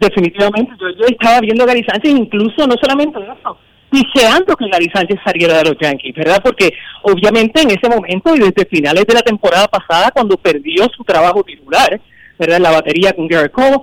Definitivamente, 0.00 0.72
yo, 0.80 0.88
yo 0.98 1.06
estaba 1.06 1.40
viendo 1.40 1.64
a 1.64 1.66
Gary 1.66 1.84
Sánchez, 1.84 2.10
incluso 2.10 2.66
no 2.66 2.74
solamente 2.80 3.18
eso, 3.20 3.58
deseando 3.92 4.56
que 4.56 4.68
Gary 4.68 4.90
Sánchez 4.94 5.18
saliera 5.24 5.58
de 5.58 5.64
los 5.64 5.76
Yankees, 5.78 6.14
¿verdad? 6.14 6.40
Porque 6.42 6.72
obviamente 7.02 7.60
en 7.60 7.70
ese 7.70 7.88
momento 7.88 8.34
y 8.34 8.38
desde 8.38 8.64
finales 8.66 9.04
de 9.06 9.14
la 9.14 9.22
temporada 9.22 9.68
pasada, 9.68 10.10
cuando 10.10 10.36
perdió 10.36 10.88
su 10.96 11.04
trabajo 11.04 11.42
titular, 11.42 12.00
¿verdad? 12.38 12.56
En 12.56 12.62
la 12.62 12.70
batería 12.70 13.12
con 13.12 13.28
Garrett 13.28 13.52
Cole, 13.52 13.82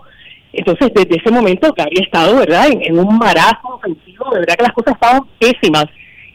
entonces 0.53 0.91
desde 0.95 1.17
ese 1.17 1.29
momento 1.29 1.73
Gary 1.77 1.97
ha 1.99 2.03
estado, 2.03 2.37
¿verdad? 2.37 2.67
En, 2.71 2.97
un 2.97 3.17
marasmo 3.17 3.75
ofensivo, 3.75 4.31
de 4.33 4.39
verdad 4.39 4.55
que 4.55 4.63
las 4.63 4.73
cosas 4.73 4.93
estaban 4.95 5.21
pésimas 5.39 5.85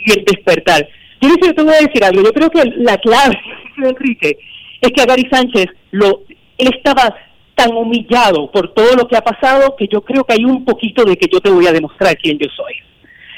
y 0.04 0.12
el 0.12 0.24
despertar. 0.24 0.88
Yo 1.20 1.36
te 1.36 1.62
voy 1.62 1.74
a 1.74 1.86
decir 1.86 2.02
algo, 2.04 2.22
yo 2.22 2.32
creo 2.32 2.50
que 2.50 2.64
la 2.76 2.96
clave, 2.98 3.38
Enrique, 3.76 4.38
es 4.80 4.90
que 4.90 5.02
a 5.02 5.06
Gary 5.06 5.28
Sánchez 5.30 5.66
lo, 5.92 6.22
él 6.58 6.70
estaba 6.74 7.14
tan 7.54 7.74
humillado 7.74 8.50
por 8.50 8.72
todo 8.74 8.96
lo 8.96 9.06
que 9.06 9.16
ha 9.16 9.22
pasado 9.22 9.76
que 9.76 9.86
yo 9.86 10.00
creo 10.00 10.24
que 10.24 10.34
hay 10.34 10.44
un 10.44 10.64
poquito 10.64 11.04
de 11.04 11.16
que 11.16 11.28
yo 11.30 11.40
te 11.40 11.50
voy 11.50 11.66
a 11.66 11.72
demostrar 11.72 12.16
quién 12.16 12.38
yo 12.38 12.48
soy 12.56 12.74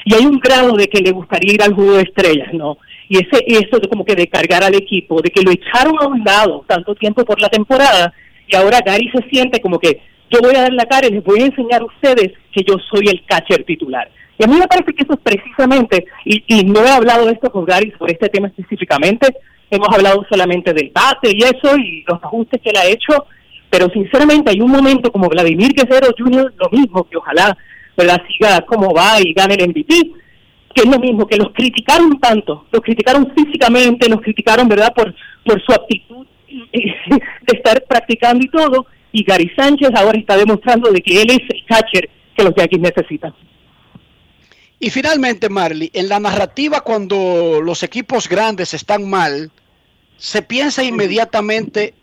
y 0.05 0.15
hay 0.15 0.27
un 0.27 0.39
grado 0.39 0.77
de 0.77 0.87
que 0.87 1.01
le 1.01 1.13
gustaría 1.13 1.55
ir 1.55 1.63
al 1.63 1.75
juego 1.75 1.95
de 1.95 2.03
estrellas, 2.03 2.53
¿no? 2.53 2.77
Y 3.09 3.17
ese 3.17 3.45
eso 3.47 3.79
de 3.79 3.89
como 3.89 4.05
que 4.05 4.15
de 4.15 4.29
cargar 4.29 4.63
al 4.63 4.75
equipo, 4.75 5.21
de 5.21 5.31
que 5.31 5.43
lo 5.43 5.51
echaron 5.51 5.97
a 6.01 6.07
un 6.07 6.23
lado 6.25 6.65
tanto 6.69 6.95
tiempo 6.95 7.25
por 7.25 7.41
la 7.41 7.49
temporada 7.49 8.13
y 8.47 8.55
ahora 8.57 8.81
Gary 8.85 9.11
se 9.15 9.23
siente 9.31 9.61
como 9.61 9.79
que 9.79 10.01
yo 10.35 10.41
voy 10.43 10.57
a 10.57 10.63
dar 10.63 10.73
la 10.73 10.87
cara 10.87 11.07
y 11.07 11.13
les 11.13 11.25
voy 11.25 11.43
a 11.43 11.47
enseñar 11.47 11.83
a 11.83 11.85
ustedes 11.85 12.33
que 12.53 12.63
yo 12.67 12.77
soy 12.91 13.07
el 13.09 13.25
catcher 13.25 13.65
titular. 13.65 14.11
Y 14.39 14.45
a 14.45 14.49
mí 14.49 14.59
me 14.59 14.67
parece 14.67 14.93
que 14.93 15.05
eso 15.05 15.13
es 15.13 15.21
precisamente, 15.21 16.07
y, 16.25 16.43
y 16.49 16.65
no 16.65 16.85
he 16.85 16.91
hablado 16.91 17.27
de 17.27 17.33
esto 17.33 17.51
con 17.53 17.65
Gary 17.65 17.93
por 17.93 18.11
este 18.11 18.29
tema 18.29 18.49
específicamente, 18.49 19.29
hemos 19.71 19.89
hablado 19.91 20.27
solamente 20.29 20.73
del 20.73 20.91
bate 20.93 21.31
y 21.33 21.43
eso 21.43 21.77
y 21.79 22.05
los 22.07 22.23
ajustes 22.23 22.61
que 22.61 22.71
él 22.71 22.77
ha 22.77 22.87
hecho, 22.87 23.27
pero 23.71 23.89
sinceramente 23.91 24.51
hay 24.51 24.61
un 24.61 24.71
momento 24.71 25.13
como 25.13 25.29
Vladimir 25.29 25.73
Guerrero 25.73 26.15
Jr., 26.17 26.53
lo 26.57 26.71
mismo, 26.71 27.05
que 27.05 27.17
ojalá 27.17 27.57
¿verdad? 27.97 28.23
siga 28.29 28.61
como 28.63 28.93
va 28.93 29.21
y 29.21 29.33
gane 29.33 29.55
el 29.55 29.69
MVP, 29.69 30.13
que 30.75 30.83
es 30.83 30.87
lo 30.87 30.99
mismo, 30.99 31.27
que 31.27 31.37
los 31.37 31.53
criticaron 31.53 32.19
tanto, 32.19 32.67
los 32.73 32.83
criticaron 32.83 33.33
físicamente, 33.37 34.09
los 34.09 34.21
criticaron, 34.21 34.69
¿verdad?, 34.69 34.93
por, 34.95 35.15
por 35.45 35.63
su 35.63 35.73
actitud 35.73 36.27
de 36.49 37.57
estar 37.57 37.85
practicando 37.85 38.45
y 38.45 38.49
todo, 38.49 38.87
y 39.15 39.23
Gary 39.23 39.49
Sánchez 39.55 39.91
ahora 39.95 40.19
está 40.19 40.37
demostrando 40.37 40.91
de 40.91 41.01
que 41.01 41.23
él 41.23 41.31
es 41.31 41.39
el 41.49 41.65
catcher 41.67 42.11
que 42.37 42.43
los 42.43 42.53
Yankees 42.57 42.81
necesitan. 42.81 43.33
Y 44.81 44.91
finalmente, 44.91 45.49
Marley, 45.49 45.89
en 45.95 46.09
la 46.09 46.19
narrativa 46.19 46.81
cuando 46.81 47.61
los 47.63 47.85
equipos 47.85 48.29
grandes 48.29 48.75
están 48.75 49.09
mal, 49.09 49.53
se 50.17 50.43
piensa 50.43 50.83
inmediatamente 50.83 51.95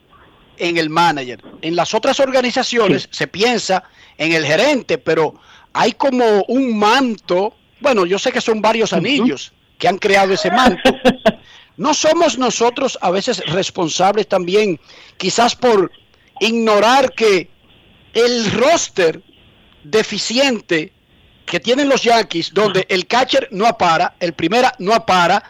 en 0.58 0.78
el 0.78 0.90
manager. 0.90 1.44
En 1.62 1.76
las 1.76 1.94
otras 1.94 2.22
organizaciones 2.22 3.10
se 3.12 3.28
piensa 3.28 3.84
en 4.18 4.32
el 4.32 4.46
gerente, 4.46 4.98
pero 4.98 5.36
hay 5.74 5.92
como 5.92 6.46
un 6.48 6.80
manto, 6.80 7.54
bueno, 7.82 8.06
yo 8.06 8.20
sé 8.20 8.32
que 8.32 8.40
son 8.40 8.62
varios 8.62 8.94
anillos 8.94 9.52
que 9.78 9.90
han 9.90 9.98
creado 9.98 10.32
ese 10.32 10.50
manto. 10.50 10.98
¿No 11.76 11.94
somos 11.94 12.38
nosotros 12.38 12.98
a 13.02 13.12
veces 13.12 13.46
responsables 13.48 14.30
también, 14.30 14.80
quizás 15.18 15.58
por 15.58 15.92
ignorar 16.42 17.14
que 17.14 17.50
el 18.14 18.52
roster 18.52 19.22
deficiente 19.84 20.92
que 21.46 21.60
tienen 21.60 21.88
los 21.88 22.04
Yankees, 22.04 22.54
donde 22.54 22.86
el 22.90 23.08
catcher 23.08 23.48
no 23.52 23.66
apara, 23.66 24.16
el 24.20 24.34
primera 24.34 24.74
no 24.80 24.94
apara, 24.94 25.44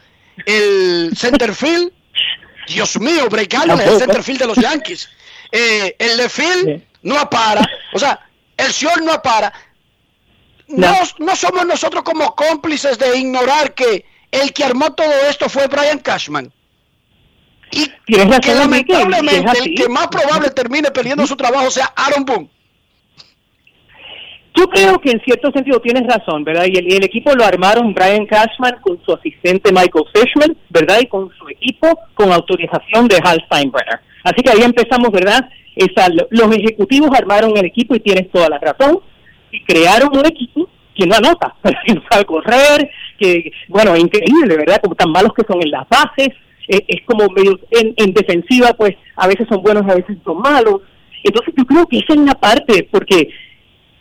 el 0.46 1.12
centerfield, 1.16 1.92
Dios 2.68 3.00
mío, 3.00 3.28
Blake 3.30 3.56
es 3.56 3.88
el 3.88 4.00
centerfield 4.00 4.40
de 4.40 4.48
los 4.48 4.58
Yankees, 4.58 5.10
eh, 5.52 5.96
el 5.98 6.18
left 6.18 6.40
no 7.02 7.18
apara, 7.18 7.68
o 7.94 8.00
sea, 8.00 8.20
el 8.58 8.72
short 8.72 9.02
no 9.02 9.12
apara 9.12 9.52
no. 10.68 10.94
no 11.20 11.36
somos 11.36 11.66
nosotros 11.66 12.04
como 12.04 12.36
cómplices 12.36 12.98
de 12.98 13.18
ignorar 13.18 13.74
que 13.74 14.06
el 14.32 14.54
que 14.54 14.64
armó 14.64 14.94
todo 14.94 15.12
esto 15.30 15.50
fue 15.50 15.68
Brian 15.68 16.00
Cashman. 16.00 16.52
Y 17.72 17.88
que 18.06 18.18
lamentablemente 18.18 18.94
el 18.94 19.76
que 19.76 19.90
más 19.90 20.08
probable 20.08 20.50
termine 20.50 20.92
perdiendo 20.92 21.26
su 21.26 21.36
trabajo 21.36 21.72
sea 21.72 21.92
Aaron 21.96 22.26
Boone. 22.26 22.50
Yo 24.54 24.68
creo 24.68 25.00
que 25.00 25.12
en 25.12 25.22
cierto 25.22 25.50
sentido 25.52 25.80
tienes 25.80 26.04
razón, 26.04 26.44
¿verdad? 26.44 26.66
Y 26.68 26.78
el, 26.78 27.04
equipo 27.04 27.34
lo 27.34 27.46
armaron 27.46 27.94
Brian 27.94 28.26
Cashman 28.26 28.82
con 28.82 29.02
su 29.06 29.14
asistente 29.14 29.72
Michael 29.72 30.06
Fishman, 30.14 30.58
¿verdad? 30.70 31.00
Y 31.02 31.06
con 31.08 31.30
su 31.38 31.48
equipo 31.48 31.88
con 32.14 32.34
autorización 32.34 33.08
de 33.08 33.18
Hal 33.24 33.42
Steinbrenner. 33.46 34.02
Así 34.24 34.44
que 34.44 34.52
ahí 34.52 34.62
empezamos, 34.62 35.10
¿verdad? 35.12 35.50
Esa, 35.76 36.10
los 36.30 36.54
ejecutivos 36.54 37.10
armaron 37.18 37.56
el 37.56 37.66
equipo 37.66 37.96
y 37.96 38.02
tienes 38.02 38.30
toda 38.30 38.50
la 38.50 38.60
razón 38.60 39.00
y 39.52 39.64
crearon 39.64 40.10
un 40.18 40.26
equipo 40.26 40.68
que 40.96 41.08
no 41.08 41.16
anota, 41.16 41.56
que 41.86 41.94
no 41.94 42.04
sabe 42.10 42.26
correr, 42.26 42.92
que, 43.18 43.52
bueno, 43.70 43.96
increíble, 43.96 44.58
¿verdad? 44.58 44.82
Como 44.82 44.96
tan 44.96 45.12
malos 45.12 45.32
que 45.34 45.46
son 45.48 45.62
en 45.62 45.72
las 45.72 45.88
bases, 45.88 46.30
eh, 46.68 46.84
es 46.88 47.02
como 47.06 47.28
medio 47.30 47.60
en, 47.72 48.14
defensiva, 48.14 48.74
pues 48.74 48.96
a 49.16 49.28
veces 49.28 49.48
son 49.50 49.62
buenos, 49.62 49.84
a 49.90 49.96
veces 49.96 50.18
son 50.24 50.40
malos. 50.40 50.82
Entonces 51.24 51.54
yo 51.58 51.66
creo 51.66 51.86
que 51.86 51.98
esa 51.98 52.14
es 52.14 52.20
una 52.20 52.34
parte, 52.34 52.88
porque 52.92 53.30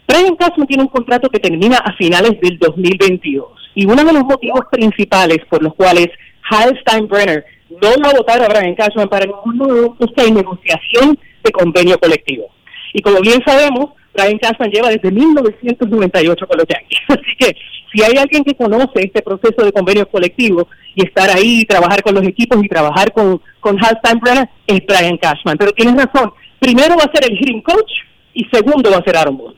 Brian 0.07 0.37
Cashman 0.37 0.67
tiene 0.67 0.83
un 0.83 0.89
contrato 0.89 1.29
que 1.29 1.39
termina 1.39 1.79
a 1.79 1.95
finales 1.97 2.41
del 2.41 2.59
2022. 2.59 3.49
Y 3.75 3.87
uno 3.87 4.05
de 4.05 4.13
los 4.13 4.25
motivos 4.25 4.63
principales 4.71 5.39
por 5.49 5.63
los 5.63 5.75
cuales 5.75 6.09
Hal 6.51 6.79
Steinbrenner 6.81 7.45
no 7.71 7.89
va 8.03 8.11
a 8.11 8.15
votar 8.15 8.43
a 8.43 8.49
Brian 8.49 8.75
Cashman 8.75 9.09
para 9.09 9.27
ningún 9.27 9.97
es 10.01 10.09
que 10.15 10.23
hay 10.23 10.33
negociación 10.33 11.19
de 11.45 11.53
convenio 11.53 11.99
colectivo. 11.99 12.47
Y 12.93 13.03
como 13.03 13.21
bien 13.21 13.41
sabemos, 13.47 13.91
Brian 14.15 14.39
Cashman 14.39 14.71
lleva 14.71 14.89
desde 14.89 15.11
1998 15.11 16.47
con 16.47 16.59
los 16.59 16.67
Yankees. 16.67 17.01
Así 17.09 17.37
que 17.39 17.57
si 17.93 18.03
hay 18.03 18.17
alguien 18.19 18.45
que 18.45 18.55
conoce 18.55 19.03
este 19.05 19.23
proceso 19.23 19.65
de 19.65 19.73
convenio 19.73 20.09
colectivo 20.09 20.69
y 20.95 21.07
estar 21.07 21.31
ahí, 21.31 21.65
trabajar 21.65 22.03
con 22.03 22.15
los 22.15 22.27
equipos 22.27 22.63
y 22.63 22.69
trabajar 22.69 23.13
con, 23.13 23.41
con 23.61 23.83
Hal 23.85 23.99
Steinbrenner, 23.99 24.49
es 24.67 24.81
Brian 24.87 25.17
Cashman. 25.17 25.57
Pero 25.59 25.73
tienes 25.73 25.97
razón, 25.97 26.33
primero 26.59 26.97
va 26.97 27.05
a 27.05 27.13
ser 27.13 27.31
el 27.31 27.37
hitting 27.37 27.63
coach 27.63 27.91
y 28.35 28.45
segundo 28.53 28.91
va 28.91 28.99
a 28.99 29.05
ser 29.05 29.17
Aaron 29.17 29.37
Boone. 29.37 29.57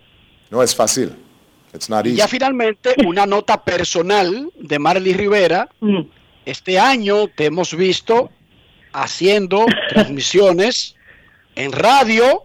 No 0.50 0.62
es 0.62 0.74
fácil. 0.74 1.12
It's 1.74 1.88
not 1.88 2.06
easy. 2.06 2.14
Y 2.14 2.18
ya 2.18 2.28
finalmente 2.28 2.94
una 3.06 3.26
nota 3.26 3.62
personal 3.62 4.50
de 4.58 4.78
Marley 4.78 5.14
Rivera. 5.14 5.68
Mm. 5.80 6.02
Este 6.44 6.78
año 6.78 7.28
te 7.28 7.46
hemos 7.46 7.74
visto 7.74 8.30
haciendo 8.92 9.64
transmisiones 9.88 10.96
en 11.54 11.72
radio 11.72 12.42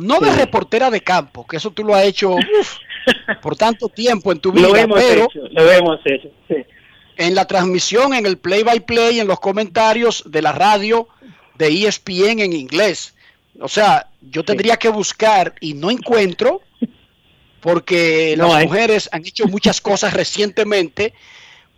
no 0.00 0.20
de 0.20 0.30
reportera 0.32 0.90
de 0.90 1.00
campo, 1.00 1.46
que 1.46 1.56
eso 1.56 1.70
tú 1.70 1.84
lo 1.84 1.94
has 1.94 2.04
hecho 2.04 2.36
por 3.42 3.56
tanto 3.56 3.88
tiempo 3.88 4.32
en 4.32 4.40
tu 4.40 4.52
vida, 4.52 4.68
lo 4.68 4.76
hemos 4.76 5.00
pero 5.00 5.24
hecho, 5.24 5.40
lo 5.50 5.70
hemos 5.70 6.00
hecho, 6.04 6.30
en 7.16 7.34
la 7.34 7.46
transmisión, 7.46 8.14
en 8.14 8.26
el 8.26 8.38
play 8.38 8.62
by 8.62 8.80
play, 8.80 9.20
en 9.20 9.28
los 9.28 9.40
comentarios 9.40 10.24
de 10.26 10.42
la 10.42 10.52
radio 10.52 11.08
de 11.56 11.68
ESPN 11.68 12.40
en 12.40 12.52
inglés. 12.52 13.14
O 13.60 13.68
sea, 13.68 14.08
yo 14.20 14.44
tendría 14.44 14.76
que 14.76 14.88
buscar 14.88 15.54
y 15.60 15.74
no 15.74 15.90
encuentro 15.90 16.62
porque 17.60 18.34
las 18.36 18.64
mujeres 18.64 19.08
han 19.12 19.24
hecho 19.24 19.46
muchas 19.46 19.80
cosas 19.80 20.12
recientemente, 20.12 21.14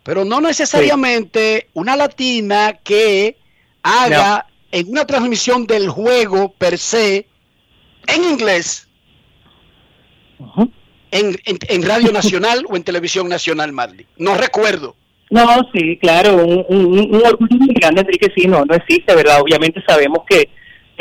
pero 0.03 0.25
no 0.25 0.41
necesariamente 0.41 1.69
una 1.75 1.97
latina 1.97 2.79
que 2.83 3.37
haga 3.83 4.47
en 4.73 4.89
una 4.89 5.07
transmisión 5.07 5.67
del 5.67 5.89
juego 5.89 6.53
per 6.53 6.79
se 6.79 7.27
en 8.09 8.25
inglés 8.25 8.87
en, 11.11 11.37
en, 11.45 11.83
Radio 11.83 12.13
Nacional 12.13 12.65
o 12.69 12.77
en 12.77 12.83
Televisión 12.83 13.29
Nacional, 13.29 13.73
Marley. 13.73 14.07
No 14.19 14.35
recuerdo. 14.35 14.95
No, 15.31 15.45
sí, 15.73 15.97
claro, 15.99 16.37
un, 16.37 16.65
un, 16.69 17.23
orgullo 17.25 17.57
muy 17.59 17.75
grande, 17.75 18.03
Enrique, 18.03 18.33
sí, 18.37 18.47
no, 18.47 18.65
no 18.65 18.75
existe, 18.75 19.15
¿verdad? 19.15 19.41
Obviamente 19.41 19.83
sabemos 19.87 20.21
que, 20.29 20.49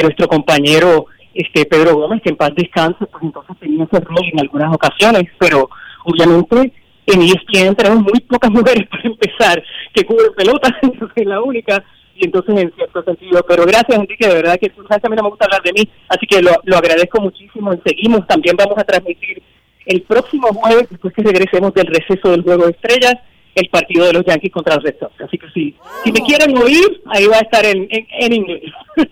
nuestro 0.02 0.28
compañero 0.28 1.06
este 1.34 1.66
Pedro 1.66 1.96
Gómez, 1.96 2.22
que 2.22 2.30
en 2.30 2.36
paz 2.36 2.52
descanse, 2.56 3.06
pues 3.06 3.24
entonces 3.24 3.56
tenía 3.60 3.86
ese 3.86 4.00
rol 4.02 4.26
en 4.32 4.40
algunas 4.42 4.74
ocasiones, 4.74 5.24
pero 5.38 5.70
obviamente 6.04 6.74
en 7.06 7.22
ESPN 7.22 7.76
tenemos 7.76 8.04
muy 8.04 8.20
pocas 8.22 8.52
mujeres 8.52 8.88
para 8.90 9.04
empezar 9.04 9.64
que 9.94 10.04
cubren 10.04 10.34
pelota, 10.36 10.76
es 11.16 11.26
la 11.26 11.42
única, 11.42 11.84
y 12.16 12.26
entonces 12.26 12.58
en 12.58 12.74
cierto 12.76 13.04
sentido, 13.04 13.44
pero 13.48 13.66
gracias 13.66 14.00
Enrique, 14.00 14.28
de 14.28 14.36
verdad 14.36 14.58
que 14.60 14.68
a 14.68 15.10
mí 15.10 15.16
no 15.16 15.24
me 15.24 15.30
gusta 15.30 15.46
hablar 15.46 15.62
de 15.64 15.74
mí, 15.74 15.90
así 16.10 16.26
que 16.26 16.42
lo, 16.42 16.52
lo 16.64 16.78
agradezco 16.78 17.22
muchísimo 17.22 17.74
y 17.74 17.80
seguimos, 17.86 18.26
también 18.28 18.56
vamos 18.58 18.78
a 18.78 18.84
transmitir 18.84 19.42
el 19.86 20.02
próximo 20.04 20.48
jueves, 20.48 20.88
después 20.90 21.14
que 21.14 21.24
regresemos 21.24 21.74
del 21.74 21.88
receso 21.88 22.32
del 22.32 22.42
Juego 22.42 22.66
de 22.66 22.72
Estrellas, 22.72 23.16
el 23.54 23.70
partido 23.70 24.06
de 24.06 24.14
los 24.14 24.26
Yankees 24.26 24.52
contra 24.52 24.76
los 24.76 24.84
Red 24.84 24.96
Sox. 25.00 25.14
Así 25.22 25.38
que 25.38 25.48
sí, 25.54 25.76
si 26.04 26.12
me 26.12 26.22
quieren 26.22 26.58
oír, 26.58 27.02
ahí 27.06 27.26
va 27.28 27.38
a 27.38 27.42
estar 27.42 27.66
en, 27.66 27.88
en, 27.90 28.34
inglés. 28.34 28.64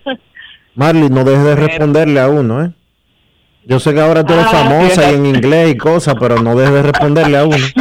Marley, 0.75 1.09
no 1.09 1.23
dejes 1.23 1.43
de 1.43 1.55
responderle 1.55 2.19
a 2.19 2.27
uno, 2.27 2.65
¿eh? 2.65 2.71
Yo 3.65 3.79
sé 3.79 3.93
que 3.93 4.01
ahora 4.01 4.25
tú 4.25 4.33
eres 4.33 4.45
ah, 4.47 4.51
famosa 4.51 5.11
y 5.11 5.15
en 5.15 5.25
inglés 5.25 5.71
y 5.71 5.77
cosas, 5.77 6.15
pero 6.19 6.41
no 6.41 6.55
dejes 6.55 6.73
de 6.73 6.83
responderle 6.83 7.37
a 7.37 7.45
uno. 7.45 7.57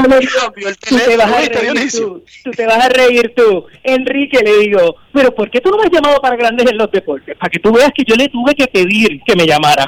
tú, 0.88 0.98
te 0.98 1.16
vas 1.16 1.32
a 1.32 1.40
reír 1.40 1.90
tú, 1.90 2.24
tú 2.44 2.50
te 2.52 2.66
vas 2.66 2.84
a 2.84 2.88
reír 2.88 3.32
tú. 3.36 3.66
Enrique 3.82 4.40
le 4.44 4.58
digo, 4.58 4.96
pero 5.12 5.34
¿por 5.34 5.50
qué 5.50 5.60
tú 5.60 5.70
no 5.70 5.78
me 5.78 5.84
has 5.84 5.90
llamado 5.90 6.20
para 6.20 6.36
Grandes 6.36 6.70
en 6.70 6.78
los 6.78 6.90
Deportes? 6.90 7.36
Para 7.36 7.50
que 7.50 7.58
tú 7.58 7.72
veas 7.72 7.90
que 7.94 8.04
yo 8.06 8.14
le 8.14 8.28
tuve 8.28 8.54
que 8.54 8.66
pedir 8.66 9.20
que 9.26 9.34
me 9.34 9.46
llamara. 9.46 9.84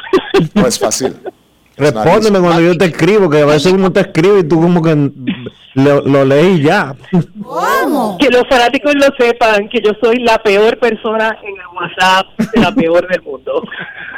No 0.55 0.66
es 0.66 0.78
fácil. 0.78 1.14
Respóndeme 1.77 2.39
cuando 2.39 2.61
yo 2.61 2.77
te 2.77 2.87
escribo, 2.87 3.29
que 3.29 3.43
a 3.43 3.47
veces 3.47 3.72
uno 3.72 3.93
te 3.93 4.01
escribe 4.01 4.41
y 4.41 4.45
tú 4.45 4.61
como 4.61 4.81
que 4.81 5.11
lo, 5.75 6.01
lo 6.03 6.25
leí 6.25 6.62
ya. 6.62 6.95
¿Cómo? 7.43 8.16
Que 8.18 8.29
los 8.31 8.45
fanáticos 8.49 8.95
lo 8.95 9.07
sepan, 9.18 9.68
que 9.68 9.81
yo 9.83 9.91
soy 10.01 10.18
la 10.18 10.39
peor 10.39 10.79
persona 10.79 11.37
en 11.43 11.55
el 11.55 11.66
WhatsApp, 11.75 12.27
la 12.55 12.72
peor 12.72 13.09
del 13.09 13.22
mundo. 13.22 13.62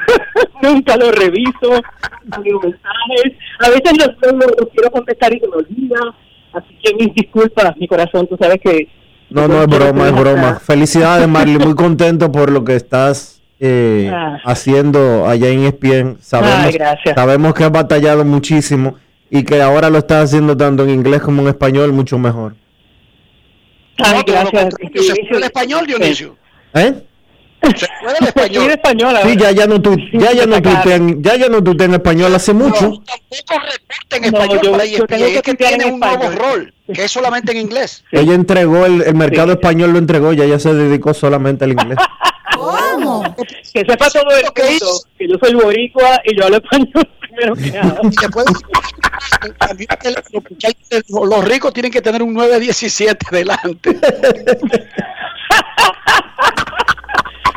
Nunca 0.63 0.97
lo 0.97 1.11
reviso, 1.13 1.81
no 2.25 2.61
mensajes. 2.61 3.33
A 3.61 3.71
veces 3.71 3.93
los, 3.99 4.33
los, 4.33 4.69
quiero 4.75 4.91
contestar 4.91 5.35
y 5.35 5.41
se 5.41 5.49
me 5.49 5.57
olvida. 5.57 6.15
Así 6.53 6.79
que 6.83 6.95
mis 6.95 7.15
disculpas, 7.15 7.77
mi 7.79 7.89
corazón, 7.89 8.27
tú 8.27 8.37
sabes 8.39 8.61
que... 8.63 8.89
No, 9.31 9.49
no, 9.49 9.63
es 9.63 9.67
broma, 9.67 10.09
es 10.09 10.15
broma. 10.15 10.55
Felicidades, 10.61 11.27
Marley, 11.27 11.59
muy 11.59 11.75
contento 11.75 12.31
por 12.31 12.51
lo 12.51 12.65
que 12.65 12.77
estás 12.77 13.36
eh, 13.61 14.11
ah. 14.13 14.39
haciendo 14.45 15.27
allá 15.27 15.49
en 15.49 15.65
ESPN. 15.65 16.19
Sabemos, 16.21 16.75
sabemos 17.15 17.55
que 17.55 17.65
has 17.65 17.73
batallado 17.73 18.25
muchísimo 18.25 18.97
y 19.31 19.45
que 19.45 19.61
ahora 19.61 19.91
lo 19.91 19.99
estás 19.99 20.25
haciendo 20.25 20.57
tanto 20.57 20.85
en 20.85 20.91
inglés 20.91 21.23
como 21.23 21.43
en 21.43 21.49
español 21.49 21.93
mucho 21.93 22.19
mejor. 22.19 22.55
Ay, 23.99 24.23
gracias. 24.27 24.75
¿Se 24.95 25.27
fue 25.27 25.39
el 25.39 25.45
español, 25.45 25.87
Dionisio? 25.87 26.37
¿Eh? 26.75 26.95
Se 27.63 27.87
fue 28.01 28.13
el 28.21 28.27
español. 28.27 28.71
español 28.71 29.17
sí, 29.25 29.37
ya, 29.37 29.51
ya 29.51 29.67
no 29.67 29.81
tú, 29.81 29.97
ya, 30.13 30.33
ya 30.33 30.47
no 30.47 30.59
ya, 30.59 31.37
ya 31.37 31.49
no 31.49 31.59
en 31.59 31.95
español 31.95 32.35
hace 32.35 32.53
mucho. 32.53 32.91
No, 32.91 33.03
tampoco 33.03 33.67
reporta 33.73 34.17
en 34.17 34.25
español 34.25 34.61
yo, 34.63 34.73
para 34.73 34.85
ESPN, 34.85 35.15
es 35.15 35.43
que 35.43 35.55
tiene 35.55 35.87
un 35.87 35.99
nuevo 35.99 36.31
rol, 36.31 36.75
que 36.93 37.05
es 37.05 37.11
solamente 37.11 37.53
en 37.53 37.59
inglés. 37.59 38.05
Ella 38.13 38.35
entregó, 38.35 38.85
el, 38.85 39.03
el 39.03 39.15
mercado 39.15 39.53
español 39.53 39.93
lo 39.93 39.99
entregó, 39.99 40.35
ya 40.35 40.45
ella 40.45 40.59
se 40.59 40.75
dedicó 40.75 41.15
solamente 41.15 41.65
al 41.65 41.73
inglés. 41.73 41.99
¿Cómo? 42.67 43.23
Que 43.73 43.81
sepa 43.81 44.11
todo 44.11 44.23
el 44.31 44.45
mundo 44.45 44.53
que 44.55 44.79
yo 45.29 45.37
soy 45.41 45.55
boricua 45.55 46.21
y 46.25 46.37
yo 46.37 46.45
hablo 46.45 46.57
español 46.57 47.09
primero 47.21 47.55
que 47.55 47.71
nada. 47.71 48.01
los 51.09 51.45
ricos 51.45 51.73
tienen 51.73 51.93
que 51.93 52.03
tener 52.03 52.23
un 52.23 52.35
917 52.35 53.27
delante. 53.31 53.91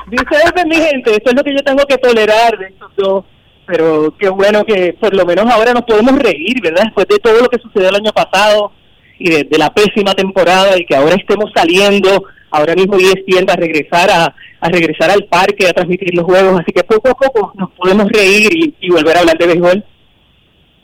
Dice 0.07 0.65
mi 0.65 0.75
gente, 0.75 1.15
esto 1.15 1.29
es 1.29 1.35
lo 1.35 1.43
que 1.43 1.53
yo 1.55 1.63
tengo 1.63 1.85
que 1.85 1.97
tolerar 1.97 2.57
de 2.57 2.67
estos 2.67 2.91
dos. 2.97 3.25
Pero 3.65 4.15
qué 4.17 4.29
bueno 4.29 4.65
que 4.65 4.93
por 4.99 5.13
lo 5.15 5.25
menos 5.25 5.45
ahora 5.51 5.73
nos 5.73 5.83
podemos 5.83 6.17
reír, 6.17 6.59
¿verdad? 6.61 6.85
Después 6.85 7.07
de 7.07 7.19
todo 7.19 7.39
lo 7.39 7.49
que 7.49 7.59
sucedió 7.59 7.89
el 7.89 7.95
año 7.95 8.11
pasado 8.11 8.71
y 9.19 9.29
de, 9.29 9.43
de 9.43 9.57
la 9.59 9.71
pésima 9.71 10.15
temporada 10.15 10.75
y 10.77 10.85
que 10.85 10.95
ahora 10.95 11.15
estemos 11.15 11.51
saliendo 11.53 12.25
ahora 12.51 12.75
mismo 12.75 12.95
ESPN 12.97 13.45
va 13.47 13.53
a 13.53 13.57
regresar 13.57 14.09
a, 14.09 14.35
a, 14.59 14.69
regresar 14.69 15.11
al 15.11 15.25
parque 15.25 15.67
a 15.67 15.73
transmitir 15.73 16.13
los 16.13 16.25
juegos, 16.25 16.59
así 16.59 16.71
que 16.71 16.83
poco 16.83 17.09
a 17.09 17.15
poco 17.15 17.53
nos 17.55 17.71
podemos 17.71 18.09
reír 18.09 18.75
y, 18.79 18.89
volver 18.89 19.17
a 19.17 19.19
hablar 19.21 19.37
de 19.37 19.47
béisbol. 19.47 19.85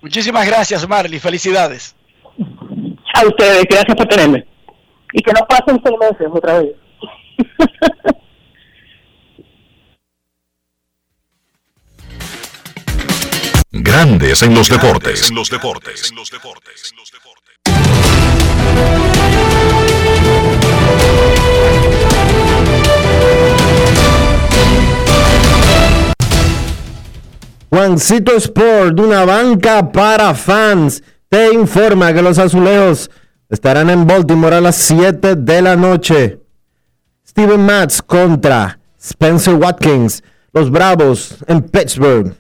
Muchísimas 0.02 0.46
gracias, 0.48 0.88
Marley, 0.88 1.20
felicidades. 1.20 1.96
A 3.14 3.26
ustedes, 3.26 3.64
gracias 3.70 3.96
por 3.96 4.08
tenerme. 4.08 4.46
Y 5.14 5.22
que 5.22 5.32
no 5.32 5.42
pasen 5.48 5.82
seis 5.84 5.96
meses 6.00 6.28
otra 6.32 6.60
vez. 6.60 6.72
Grandes 13.78 14.42
en 14.42 14.56
los 14.56 14.70
deportes. 14.70 15.30
En 15.30 15.36
los 15.36 15.50
deportes. 15.50 16.10
En 16.10 16.16
los 16.16 16.30
deportes. 16.32 16.94
Juancito 27.76 28.32
Sport, 28.38 28.98
una 29.02 29.26
banca 29.26 29.92
para 29.92 30.34
fans, 30.34 31.04
te 31.28 31.54
informa 31.54 32.14
que 32.14 32.22
los 32.22 32.40
azulejos 32.40 33.12
estarán 33.50 33.90
en 33.90 34.08
Baltimore 34.08 34.56
a 34.56 34.62
las 34.62 34.78
7 34.78 35.36
de 35.36 35.62
la 35.62 35.76
noche. 35.76 36.40
Steven 37.28 37.66
Matz 37.66 38.02
contra 38.02 38.80
Spencer 38.98 39.56
Watkins. 39.56 40.24
Los 40.54 40.72
Bravos 40.72 41.36
en 41.48 41.64
Pittsburgh. 41.64 42.34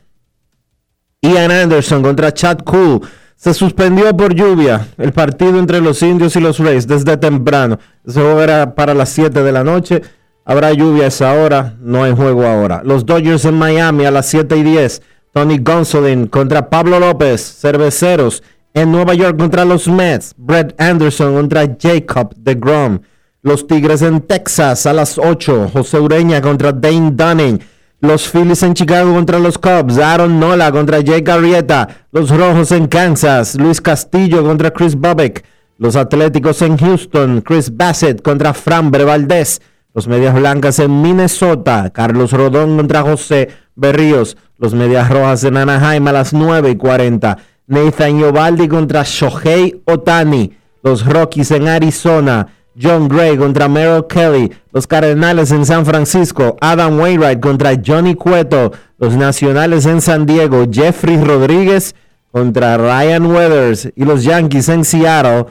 Ian 1.21 1.51
Anderson 1.51 2.01
contra 2.01 2.33
Chad 2.33 2.59
Cool. 2.59 3.01
Se 3.35 3.53
suspendió 3.53 4.15
por 4.15 4.33
lluvia 4.33 4.87
el 4.97 5.11
partido 5.11 5.59
entre 5.59 5.81
los 5.81 6.01
indios 6.01 6.37
y 6.37 6.39
los 6.39 6.59
Rays 6.59 6.87
desde 6.87 7.17
temprano. 7.17 7.77
Ese 8.07 8.21
juego 8.21 8.41
era 8.41 8.73
para 8.73 8.93
las 8.93 9.09
7 9.09 9.43
de 9.43 9.51
la 9.51 9.65
noche. 9.65 10.01
Habrá 10.45 10.71
lluvia 10.71 11.03
a 11.03 11.07
esa 11.07 11.33
hora. 11.33 11.75
No 11.81 12.05
hay 12.05 12.15
juego 12.15 12.45
ahora. 12.45 12.83
Los 12.85 13.05
Dodgers 13.05 13.43
en 13.43 13.55
Miami 13.55 14.05
a 14.05 14.11
las 14.11 14.27
7 14.27 14.55
y 14.55 14.63
10. 14.63 15.01
Tony 15.35 15.57
Gonsolin 15.57 16.27
contra 16.27 16.69
Pablo 16.69 16.97
López, 16.97 17.41
Cerveceros. 17.59 18.41
En 18.73 18.89
Nueva 18.89 19.13
York 19.15 19.37
contra 19.37 19.65
los 19.65 19.85
Mets, 19.85 20.33
Brett 20.37 20.73
Anderson 20.79 21.33
contra 21.33 21.67
Jacob 21.77 22.33
de 22.37 22.55
Grom. 22.55 22.99
Los 23.41 23.67
Tigres 23.67 24.01
en 24.01 24.21
Texas 24.21 24.85
a 24.85 24.93
las 24.93 25.17
8, 25.17 25.71
José 25.73 25.99
Ureña 25.99 26.41
contra 26.41 26.71
Dane 26.71 27.11
Dunning. 27.11 27.59
Los 27.99 28.29
Phillies 28.29 28.63
en 28.63 28.75
Chicago 28.75 29.13
contra 29.13 29.37
los 29.37 29.57
Cubs, 29.57 29.97
Aaron 29.97 30.39
Nola 30.39 30.71
contra 30.71 31.01
Jake 31.01 31.29
Arrieta. 31.29 31.85
Los 32.13 32.29
Rojos 32.29 32.71
en 32.71 32.87
Kansas, 32.87 33.55
Luis 33.55 33.81
Castillo 33.81 34.41
contra 34.41 34.71
Chris 34.71 34.95
Bobek. 34.95 35.43
Los 35.77 35.97
Atléticos 35.97 36.61
en 36.61 36.77
Houston, 36.77 37.41
Chris 37.41 37.75
Bassett 37.75 38.21
contra 38.21 38.53
Fran 38.53 38.89
Valdez. 38.89 39.59
Los 39.95 40.09
Medias 40.09 40.35
Blancas 40.35 40.79
en 40.79 41.01
Minnesota, 41.01 41.89
Carlos 41.89 42.33
Rodón 42.33 42.75
contra 42.75 43.01
José 43.01 43.47
Berríos. 43.75 44.35
Los 44.57 44.73
Medias 44.73 45.09
Rojas 45.09 45.45
en 45.45 45.55
Anaheim 45.55 46.05
a 46.09 46.11
las 46.11 46.33
9 46.33 46.71
y 46.71 46.75
40. 46.75 47.37
Nathan 47.67 48.19
Yobaldi 48.19 48.67
contra 48.67 49.03
Shohei 49.05 49.81
Otani. 49.85 50.51
Los 50.83 51.05
Rockies 51.05 51.51
en 51.51 51.69
Arizona. 51.69 52.45
John 52.77 53.07
Gray 53.07 53.37
contra 53.37 53.69
Merrill 53.69 54.05
Kelly. 54.09 54.51
Los 54.73 54.85
Cardenales 54.85 55.51
en 55.51 55.65
San 55.65 55.85
Francisco. 55.85 56.57
Adam 56.59 56.99
Wainwright 56.99 57.39
contra 57.39 57.71
Johnny 57.81 58.15
Cueto. 58.15 58.73
Los 58.97 59.15
Nacionales 59.15 59.85
en 59.85 60.01
San 60.01 60.25
Diego. 60.25 60.65
Jeffrey 60.69 61.23
Rodríguez 61.23 61.95
contra 62.33 62.75
Ryan 62.75 63.27
Weathers. 63.27 63.93
Y 63.95 64.03
los 64.03 64.25
Yankees 64.25 64.67
en 64.67 64.83
Seattle. 64.83 65.45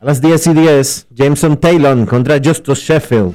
A 0.00 0.04
las 0.06 0.22
10 0.22 0.46
y 0.46 0.54
10. 0.54 1.06
Jameson 1.10 1.58
Taylor 1.58 2.06
contra 2.06 2.40
Justus 2.42 2.78
Sheffield. 2.78 3.34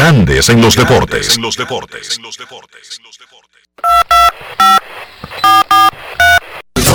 Grandes 0.00 0.48
en 0.48 0.62
los 0.62 0.76
deportes. 0.76 1.36
En 1.36 1.42
los 1.42 1.58
deportes. 1.58 2.18
No 2.24 2.30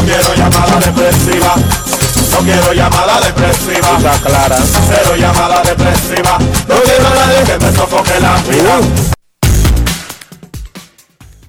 quiero 0.06 0.36
llamada 0.36 0.80
depresiva. 0.80 1.54
No 2.32 2.40
quiero 2.40 2.74
llamada 2.74 3.22
depresiva. 3.22 3.98
Está 3.98 4.20
clara. 4.24 4.58
Cero 4.58 5.16
llamada 5.20 5.62
depresiva. 5.62 6.40
No 6.68 6.82
quiero 6.82 7.04
nadie 7.04 7.44
que 7.46 7.60
me 7.64 7.72
sofoque 7.74 8.20
la 8.20 8.42
vida. 8.50 8.80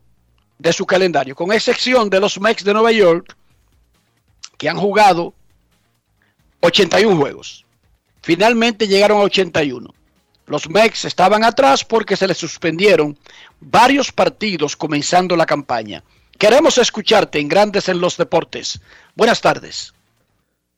de 0.59 0.73
su 0.73 0.85
calendario, 0.85 1.37
con 1.37 1.53
excepción 1.53 2.11
de 2.11 2.21
los 2.21 2.41
Mex 2.41 2.65
de 2.65 2.73
Nueva 2.73 2.91
York, 2.91 3.37
que 4.59 4.69
han 4.69 4.77
jugado 4.77 5.33
81 6.61 7.17
juegos. 7.17 7.62
Finalmente 8.23 8.87
llegaron 8.87 9.19
a 9.19 9.25
81. 9.25 9.93
Los 10.47 10.69
Mex 10.69 11.05
estaban 11.05 11.45
atrás 11.45 11.85
porque 11.85 12.17
se 12.17 12.27
les 12.27 12.39
suspendieron 12.39 13.17
varios 13.61 14.13
partidos 14.13 14.77
comenzando 14.77 15.37
la 15.37 15.47
campaña. 15.47 16.03
Queremos 16.39 16.79
escucharte 16.79 17.39
en 17.39 17.49
Grandes 17.49 17.89
en 17.89 18.01
los 18.01 18.17
Deportes. 18.17 18.81
Buenas 19.15 19.41
tardes. 19.41 19.93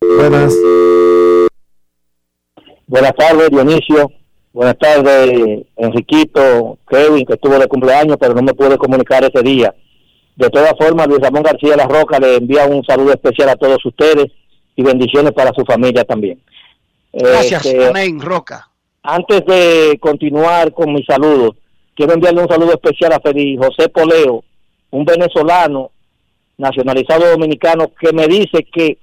Buenas. 0.00 0.54
Buenas 2.86 3.14
tardes, 3.16 3.50
Dionisio. 3.50 4.10
Buenas 4.52 4.78
tardes, 4.78 5.66
Enriquito, 5.76 6.78
Kevin, 6.88 7.26
que 7.26 7.32
estuvo 7.32 7.58
de 7.58 7.66
cumpleaños, 7.66 8.16
pero 8.20 8.34
no 8.34 8.42
me 8.42 8.54
pude 8.54 8.78
comunicar 8.78 9.24
ese 9.24 9.42
día. 9.42 9.74
De 10.36 10.48
todas 10.48 10.74
formas, 10.78 11.08
Luis 11.08 11.20
Ramón 11.20 11.42
García 11.42 11.76
La 11.76 11.86
Roca 11.86 12.18
le 12.20 12.36
envía 12.36 12.64
un 12.66 12.84
saludo 12.84 13.12
especial 13.12 13.48
a 13.48 13.56
todos 13.56 13.84
ustedes 13.84 14.26
y 14.76 14.82
bendiciones 14.82 15.32
para 15.32 15.52
su 15.52 15.64
familia 15.64 16.04
también. 16.04 16.40
Gracias, 17.14 17.66
Este, 17.66 17.86
amén, 17.86 18.20
Roca. 18.20 18.68
Antes 19.02 19.44
de 19.46 19.98
continuar 20.00 20.72
con 20.72 20.92
mis 20.92 21.06
saludos, 21.06 21.56
quiero 21.94 22.14
enviarle 22.14 22.42
un 22.42 22.48
saludo 22.48 22.72
especial 22.72 23.12
a 23.12 23.20
Feliz 23.20 23.58
José 23.58 23.88
Poleo, 23.88 24.42
un 24.90 25.04
venezolano 25.04 25.90
nacionalizado 26.56 27.30
dominicano 27.30 27.92
que 28.00 28.12
me 28.12 28.26
dice 28.26 28.64
que 28.72 28.98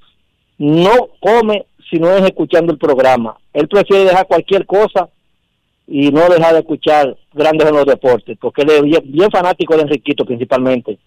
no 0.58 1.10
come 1.20 1.66
si 1.90 2.00
no 2.00 2.10
es 2.16 2.24
escuchando 2.24 2.74
el 2.74 2.80
programa. 2.80 3.38
Él 3.54 3.68
prefiere 3.68 4.06
dejar 4.06 4.28
cualquier 4.28 4.66
cosa 4.66 5.10
y 5.88 6.10
no 6.10 6.30
dejar 6.30 6.54
de 6.54 6.60
escuchar 6.60 7.18
grandes 7.34 7.68
en 7.68 7.76
los 7.76 7.86
deportes, 7.86 8.38
porque 8.40 8.62
él 8.62 8.70
es 8.72 8.82
bien, 8.82 9.02
bien 9.06 9.30
fanático 9.30 9.76
de 9.76 9.84
Enriquito 9.84 10.26
principalmente 10.26 10.98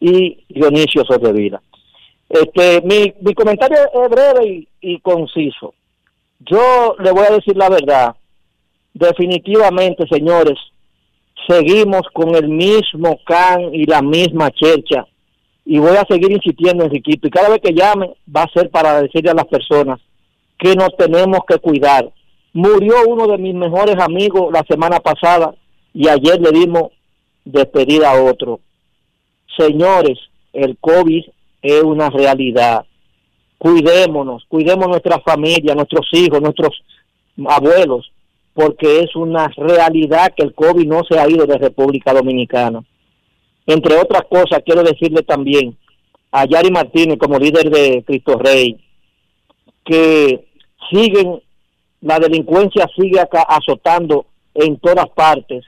y 0.00 0.44
Dionisio 0.48 1.04
Sobrevida. 1.04 1.60
Este, 2.28 2.80
mi, 2.82 3.12
mi 3.20 3.34
comentario 3.34 3.78
es 3.78 4.10
breve 4.10 4.46
y, 4.48 4.68
y 4.80 5.00
conciso. 5.00 5.74
Yo 6.40 6.96
le 6.98 7.10
voy 7.10 7.24
a 7.28 7.34
decir 7.34 7.56
la 7.56 7.68
verdad. 7.68 8.16
Definitivamente, 8.94 10.06
señores, 10.10 10.58
seguimos 11.48 12.02
con 12.12 12.34
el 12.34 12.48
mismo 12.48 13.18
can 13.24 13.74
y 13.74 13.86
la 13.86 14.02
misma 14.02 14.50
chercha. 14.50 15.06
Y 15.64 15.78
voy 15.78 15.96
a 15.96 16.06
seguir 16.08 16.32
insistiendo, 16.32 16.84
Enriquito. 16.84 17.28
Y 17.28 17.30
cada 17.30 17.50
vez 17.50 17.60
que 17.62 17.74
llame, 17.74 18.14
va 18.34 18.42
a 18.42 18.52
ser 18.52 18.70
para 18.70 19.02
decirle 19.02 19.30
a 19.30 19.34
las 19.34 19.46
personas 19.46 20.00
que 20.58 20.74
nos 20.74 20.96
tenemos 20.96 21.40
que 21.46 21.58
cuidar. 21.58 22.10
Murió 22.52 22.94
uno 23.06 23.26
de 23.26 23.38
mis 23.38 23.54
mejores 23.54 23.96
amigos 23.98 24.52
la 24.52 24.64
semana 24.68 24.98
pasada 24.98 25.54
y 25.92 26.08
ayer 26.08 26.40
le 26.40 26.50
dimos 26.50 26.90
despedida 27.44 28.10
a 28.10 28.22
otro. 28.22 28.60
Señores, 29.56 30.18
el 30.52 30.76
COVID 30.78 31.24
es 31.62 31.82
una 31.82 32.10
realidad. 32.10 32.84
Cuidémonos, 33.58 34.44
cuidemos 34.48 34.88
nuestra 34.88 35.20
familia, 35.20 35.74
nuestros 35.74 36.08
hijos, 36.12 36.40
nuestros 36.40 36.80
abuelos, 37.48 38.10
porque 38.54 39.00
es 39.00 39.14
una 39.16 39.48
realidad 39.56 40.32
que 40.36 40.44
el 40.44 40.54
COVID 40.54 40.86
no 40.86 41.02
se 41.08 41.18
ha 41.18 41.28
ido 41.28 41.44
de 41.44 41.58
República 41.58 42.12
Dominicana. 42.12 42.82
Entre 43.66 43.96
otras 43.96 44.22
cosas, 44.30 44.62
quiero 44.64 44.82
decirle 44.82 45.22
también 45.22 45.76
a 46.30 46.44
Yari 46.44 46.70
Martínez 46.70 47.18
como 47.18 47.38
líder 47.38 47.70
de 47.70 48.02
Cristo 48.04 48.38
Rey, 48.38 48.78
que 49.84 50.46
siguen, 50.90 51.42
la 52.00 52.18
delincuencia 52.18 52.88
sigue 52.96 53.20
acá 53.20 53.42
azotando 53.42 54.26
en 54.54 54.78
todas 54.78 55.08
partes. 55.10 55.64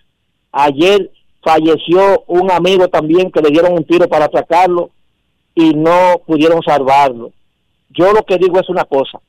Ayer 0.53 1.11
falleció 1.43 2.25
un 2.27 2.51
amigo 2.51 2.89
también 2.89 3.31
que 3.31 3.41
le 3.41 3.51
dieron 3.51 3.73
un 3.73 3.85
tiro 3.85 4.09
para 4.09 4.27
atracarlo 4.27 4.91
y 5.55 5.75
no 5.75 6.23
pudieron 6.27 6.63
salvarlo. 6.63 7.33
Yo 7.91 8.13
lo 8.13 8.23
que 8.25 8.39
digo 8.39 8.59
es 8.61 8.69
una 8.69 8.85
cosa. 8.85 9.21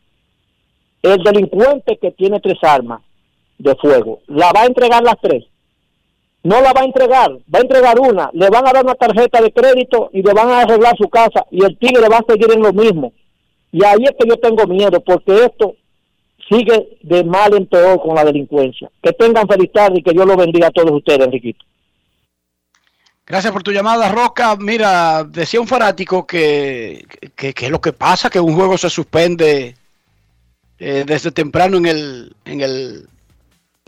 El 1.02 1.24
delincuente 1.24 1.98
que 1.98 2.12
tiene 2.12 2.40
tres 2.40 2.60
armas 2.62 3.02
de 3.58 3.76
fuego, 3.76 4.22
¿la 4.28 4.52
va 4.52 4.62
a 4.62 4.66
entregar 4.66 5.04
las 5.04 5.20
tres? 5.22 5.46
No 6.44 6.60
la 6.62 6.74
va 6.74 6.82
a 6.82 6.86
entregar, 6.86 7.32
va 7.54 7.60
a 7.60 7.62
entregar 7.62 8.00
una, 8.00 8.30
le 8.34 8.50
van 8.50 8.68
a 8.68 8.72
dar 8.72 8.84
una 8.84 8.96
tarjeta 8.96 9.42
de 9.42 9.52
crédito 9.52 10.10
y 10.12 10.24
le 10.24 10.34
van 10.34 10.50
a 10.50 10.62
arreglar 10.62 10.96
su 10.98 11.08
casa 11.08 11.46
y 11.52 11.64
el 11.64 11.78
tigre 11.78 12.08
va 12.10 12.18
a 12.18 12.26
seguir 12.28 12.52
en 12.52 12.62
lo 12.62 12.74
mismo. 12.74 13.14
Y 13.72 13.84
ahí 13.86 14.04
es 14.04 14.12
que 14.20 14.28
yo 14.28 14.38
tengo 14.38 14.66
miedo 14.66 15.00
porque 15.02 15.46
esto 15.46 15.76
sigue 16.50 16.98
de 17.02 17.24
mal 17.24 17.54
en 17.56 17.66
peor 17.68 18.02
con 18.02 18.16
la 18.16 18.26
delincuencia. 18.26 18.90
Que 19.02 19.14
tengan 19.14 19.48
feliz 19.48 19.72
tarde 19.72 20.00
y 20.00 20.04
que 20.04 20.12
Dios 20.12 20.26
los 20.26 20.38
bendiga 20.38 20.68
a 20.68 20.72
todos 20.72 20.92
ustedes, 20.92 21.26
Enriquito. 21.26 21.64
Gracias 23.26 23.54
por 23.54 23.64
tu 23.64 23.72
llamada, 23.72 24.10
Roca. 24.10 24.56
Mira, 24.58 25.24
decía 25.24 25.62
un 25.62 25.68
fanático 25.68 26.26
que, 26.28 27.06
que, 27.36 27.54
que 27.54 27.70
lo 27.70 27.80
que 27.80 27.94
pasa 27.94 28.30
que 28.30 28.40
un 28.40 28.56
juego 28.56 28.78
se 28.78 28.90
suspende 28.90 29.76
eh, 30.80 31.04
desde 31.06 31.32
temprano 31.32 31.78
en 31.78 31.86
el, 31.86 32.36
en 32.46 32.62
el 32.62 33.08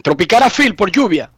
Tropicana 0.02 0.50
Field 0.50 0.76
por 0.76 0.92
lluvia. 0.92 1.32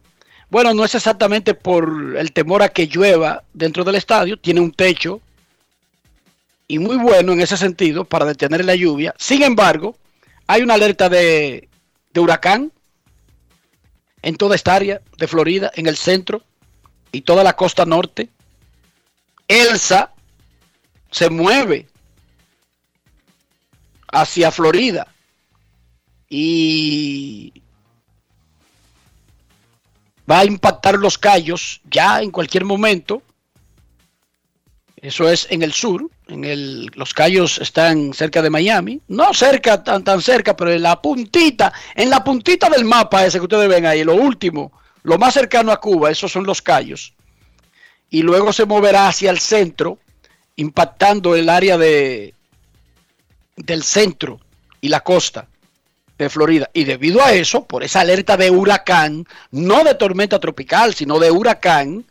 Bueno, 0.50 0.74
no 0.74 0.84
es 0.84 0.94
exactamente 0.94 1.54
por 1.54 2.14
el 2.16 2.32
temor 2.32 2.62
a 2.62 2.68
que 2.68 2.86
llueva 2.86 3.42
dentro 3.52 3.82
del 3.82 3.96
estadio, 3.96 4.38
tiene 4.38 4.60
un 4.60 4.70
techo 4.70 5.20
y 6.68 6.78
muy 6.78 6.96
bueno 6.96 7.32
en 7.32 7.40
ese 7.40 7.56
sentido 7.56 8.04
para 8.04 8.24
detener 8.24 8.64
la 8.64 8.74
lluvia. 8.74 9.14
Sin 9.18 9.42
embargo, 9.42 9.96
hay 10.46 10.62
una 10.62 10.74
alerta 10.74 11.08
de, 11.08 11.68
de 12.12 12.20
huracán 12.20 12.70
en 14.22 14.36
toda 14.36 14.54
esta 14.54 14.74
área 14.74 15.00
de 15.16 15.26
Florida, 15.26 15.72
en 15.74 15.86
el 15.86 15.96
centro 15.96 16.42
y 17.16 17.22
toda 17.22 17.42
la 17.42 17.56
costa 17.56 17.86
norte. 17.86 18.28
Elsa 19.48 20.12
se 21.10 21.30
mueve 21.30 21.86
hacia 24.12 24.50
Florida 24.50 25.06
y 26.28 27.62
va 30.30 30.40
a 30.40 30.44
impactar 30.44 30.96
los 30.96 31.16
callos 31.16 31.80
ya 31.90 32.20
en 32.20 32.30
cualquier 32.30 32.64
momento. 32.64 33.22
Eso 34.96 35.28
es 35.28 35.46
en 35.50 35.62
el 35.62 35.72
sur, 35.72 36.10
en 36.26 36.44
el, 36.44 36.90
los 36.94 37.14
callos 37.14 37.58
están 37.58 38.12
cerca 38.12 38.42
de 38.42 38.50
Miami, 38.50 39.00
no 39.08 39.32
cerca, 39.32 39.84
tan, 39.84 40.02
tan 40.02 40.20
cerca, 40.20 40.56
pero 40.56 40.72
en 40.72 40.82
la 40.82 41.00
puntita, 41.00 41.72
en 41.94 42.10
la 42.10 42.24
puntita 42.24 42.68
del 42.68 42.84
mapa 42.84 43.24
ese 43.24 43.38
que 43.38 43.44
ustedes 43.44 43.68
ven 43.68 43.86
ahí, 43.86 44.02
lo 44.04 44.16
último, 44.16 44.72
lo 45.06 45.18
más 45.18 45.34
cercano 45.34 45.70
a 45.70 45.80
Cuba, 45.80 46.10
esos 46.10 46.32
son 46.32 46.44
los 46.44 46.60
callos. 46.60 47.14
Y 48.10 48.22
luego 48.22 48.52
se 48.52 48.64
moverá 48.66 49.06
hacia 49.06 49.30
el 49.30 49.38
centro, 49.38 50.00
impactando 50.56 51.36
el 51.36 51.48
área 51.48 51.78
de, 51.78 52.34
del 53.54 53.84
centro 53.84 54.40
y 54.80 54.88
la 54.88 55.04
costa 55.04 55.46
de 56.18 56.28
Florida. 56.28 56.70
Y 56.72 56.82
debido 56.82 57.22
a 57.22 57.32
eso, 57.32 57.66
por 57.66 57.84
esa 57.84 58.00
alerta 58.00 58.36
de 58.36 58.50
huracán, 58.50 59.24
no 59.52 59.84
de 59.84 59.94
tormenta 59.94 60.40
tropical, 60.40 60.92
sino 60.92 61.20
de 61.20 61.30
huracán, 61.30 62.04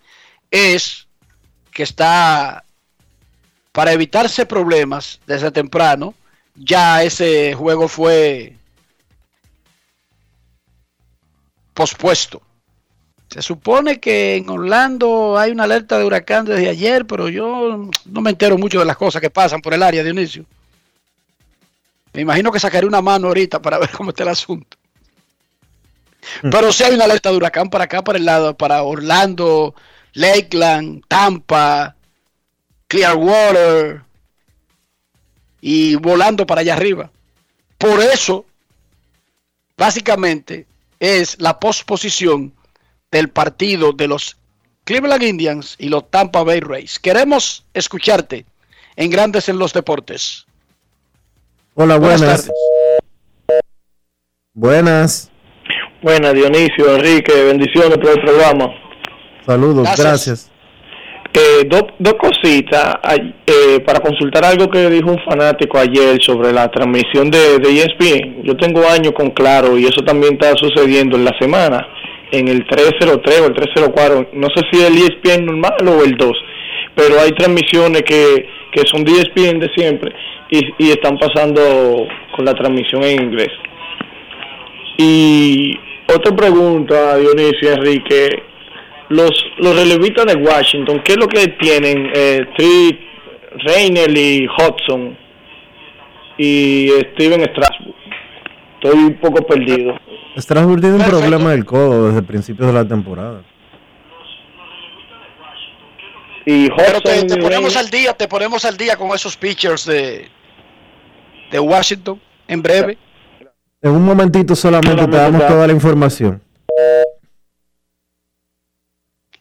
es 0.49 1.05
que 1.71 1.83
está, 1.83 2.63
para 3.73 3.91
evitarse 3.91 4.45
problemas 4.45 5.19
desde 5.27 5.51
temprano, 5.51 6.13
ya 6.55 7.03
ese 7.03 7.55
juego 7.55 7.89
fue 7.89 8.55
pospuesto. 11.73 12.41
Se 13.29 13.41
supone 13.41 13.99
que 13.99 14.35
en 14.35 14.49
Orlando 14.49 15.37
hay 15.37 15.51
una 15.51 15.63
alerta 15.63 15.97
de 15.97 16.05
huracán 16.05 16.45
desde 16.45 16.69
ayer, 16.69 17.05
pero 17.05 17.27
yo 17.27 17.89
no 18.05 18.21
me 18.21 18.29
entero 18.29 18.57
mucho 18.57 18.79
de 18.79 18.85
las 18.85 18.97
cosas 18.97 19.21
que 19.21 19.29
pasan 19.29 19.61
por 19.61 19.73
el 19.73 19.83
área, 19.83 20.03
Dionisio. 20.03 20.45
Me 22.13 22.21
imagino 22.21 22.51
que 22.51 22.59
sacaré 22.59 22.87
una 22.87 23.01
mano 23.01 23.27
ahorita 23.27 23.61
para 23.61 23.77
ver 23.79 23.89
cómo 23.91 24.11
está 24.11 24.23
el 24.23 24.29
asunto. 24.29 24.77
Pero 26.41 26.71
sí 26.71 26.83
hay 26.83 26.95
una 26.95 27.03
alerta 27.03 27.29
de 27.29 27.37
huracán 27.37 27.69
para 27.69 27.83
acá, 27.83 28.03
para 28.03 28.17
el 28.17 28.25
lado, 28.25 28.55
para 28.55 28.83
Orlando, 28.83 29.75
Lakeland, 30.13 31.03
Tampa, 31.07 31.95
Clearwater 32.87 34.01
y 35.61 35.95
volando 35.95 36.45
para 36.45 36.61
allá 36.61 36.73
arriba. 36.73 37.11
Por 37.77 37.99
eso, 38.01 38.45
básicamente, 39.77 40.65
es 40.99 41.39
la 41.39 41.59
posposición 41.59 42.53
del 43.15 43.29
partido 43.29 43.93
de 43.93 44.09
los 44.09 44.35
Cleveland 44.83 45.23
Indians 45.23 45.77
y 45.79 45.87
los 45.87 46.11
Tampa 46.11 46.43
Bay 46.43 46.59
Rays. 46.59 46.99
Queremos 46.99 47.63
escucharte 47.73 48.45
en 48.97 49.09
Grandes 49.09 49.47
en 49.47 49.57
los 49.57 49.71
Deportes. 49.71 50.45
Hola, 51.75 51.95
buenas. 51.95 52.51
Buenas. 54.53 55.31
Buenas, 56.01 56.33
Dionisio, 56.33 56.93
Enrique, 56.93 57.31
bendiciones 57.45 57.97
por 57.99 58.09
el 58.09 58.21
programa. 58.21 58.67
Saludos, 59.45 59.87
gracias. 59.97 60.51
Eh, 61.33 61.65
dos, 61.69 61.83
dos 61.99 62.15
cositas 62.15 62.95
eh, 63.47 63.79
para 63.85 64.01
consultar 64.01 64.43
algo 64.43 64.69
que 64.69 64.89
dijo 64.89 65.09
un 65.09 65.19
fanático 65.23 65.77
ayer 65.77 66.21
sobre 66.21 66.51
la 66.51 66.69
transmisión 66.69 67.31
de, 67.31 67.59
de 67.59 67.81
ESPN. 67.81 68.43
Yo 68.43 68.57
tengo 68.57 68.85
años 68.89 69.13
con 69.13 69.31
Claro 69.31 69.77
y 69.77 69.85
eso 69.85 70.03
también 70.05 70.33
está 70.33 70.53
sucediendo 70.57 71.15
en 71.15 71.23
la 71.25 71.37
semana, 71.39 71.87
en 72.31 72.47
el 72.47 72.65
303 72.65 73.41
o 73.41 73.45
el 73.47 73.53
304, 73.53 74.29
no 74.33 74.47
sé 74.49 74.61
si 74.71 74.83
el 74.83 74.97
ESPN 74.97 75.45
normal 75.45 75.87
o 75.87 76.03
el 76.03 76.15
2, 76.17 76.31
pero 76.95 77.19
hay 77.19 77.31
transmisiones 77.31 78.03
que, 78.03 78.47
que 78.71 78.83
son 78.87 79.07
ESPN 79.07 79.59
de 79.59 79.69
siempre 79.75 80.13
y, 80.49 80.89
están 80.89 81.17
pasando 81.17 82.07
con 82.35 82.45
la 82.45 82.53
transmisión 82.53 83.03
en 83.03 83.23
inglés. 83.23 83.51
Y 84.97 85.77
otra 86.07 86.35
pregunta, 86.35 87.17
Dionisio 87.17 87.73
Enrique, 87.73 88.29
los, 89.09 89.31
los 89.57 89.75
relevistas 89.75 90.25
de 90.25 90.35
Washington, 90.35 91.01
¿qué 91.03 91.13
es 91.13 91.17
lo 91.17 91.27
que 91.27 91.47
tienen? 91.59 92.11
Eh, 92.13 92.45
Reynel 93.57 94.17
y 94.17 94.47
Hudson 94.47 95.17
y 96.37 96.89
Steven 97.13 97.41
Strasburg. 97.41 97.95
Estoy 98.85 99.03
un 99.03 99.19
poco 99.19 99.41
perdido. 99.47 99.95
Strasburg 100.37 100.79
tiene 100.79 100.97
un 100.97 101.03
problema 101.03 101.51
del 101.51 101.65
codo 101.65 102.09
desde 102.09 102.21
principios 102.21 102.67
de 102.67 102.73
la 102.73 102.87
temporada. 102.87 103.41
Y 106.45 106.69
Pero 106.69 107.01
te, 107.01 107.37
ponemos 107.37 107.75
al 107.75 107.89
día, 107.89 108.13
te 108.13 108.27
ponemos 108.27 108.63
al 108.63 108.77
día 108.77 108.95
con 108.95 109.09
esos 109.15 109.35
pitchers 109.35 109.85
de, 109.85 110.29
de 111.51 111.59
Washington 111.59 112.21
en 112.47 112.61
breve. 112.61 112.97
En 113.81 113.91
un 113.91 114.05
momentito 114.05 114.55
solamente 114.55 115.07
te 115.07 115.17
damos 115.17 115.47
toda 115.47 115.65
la 115.65 115.73
información. 115.73 116.39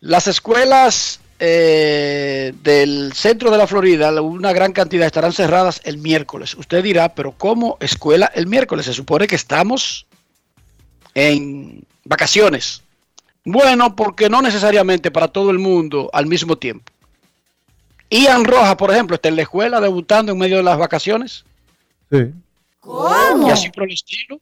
Las 0.00 0.26
escuelas 0.26 1.20
eh, 1.46 2.54
del 2.62 3.12
centro 3.12 3.50
de 3.50 3.58
la 3.58 3.66
Florida, 3.66 4.10
una 4.22 4.54
gran 4.54 4.72
cantidad 4.72 5.06
estarán 5.06 5.32
cerradas 5.34 5.82
el 5.84 5.98
miércoles. 5.98 6.54
Usted 6.54 6.82
dirá, 6.82 7.14
pero 7.14 7.32
¿cómo 7.32 7.76
escuela 7.80 8.32
el 8.34 8.46
miércoles? 8.46 8.86
Se 8.86 8.94
supone 8.94 9.26
que 9.26 9.34
estamos 9.34 10.06
en 11.12 11.84
vacaciones. 12.04 12.82
Bueno, 13.44 13.94
porque 13.94 14.30
no 14.30 14.40
necesariamente 14.40 15.10
para 15.10 15.28
todo 15.28 15.50
el 15.50 15.58
mundo 15.58 16.08
al 16.14 16.24
mismo 16.26 16.56
tiempo. 16.56 16.90
Ian 18.08 18.44
Rojas, 18.44 18.76
por 18.76 18.90
ejemplo, 18.90 19.16
está 19.16 19.28
en 19.28 19.36
la 19.36 19.42
escuela 19.42 19.80
debutando 19.80 20.32
en 20.32 20.38
medio 20.38 20.56
de 20.56 20.62
las 20.62 20.78
vacaciones. 20.78 21.44
Sí. 22.10 22.32
Y 23.46 23.50
así 23.50 23.68
por 23.68 23.84
el 23.84 23.92
estilo. 23.92 24.40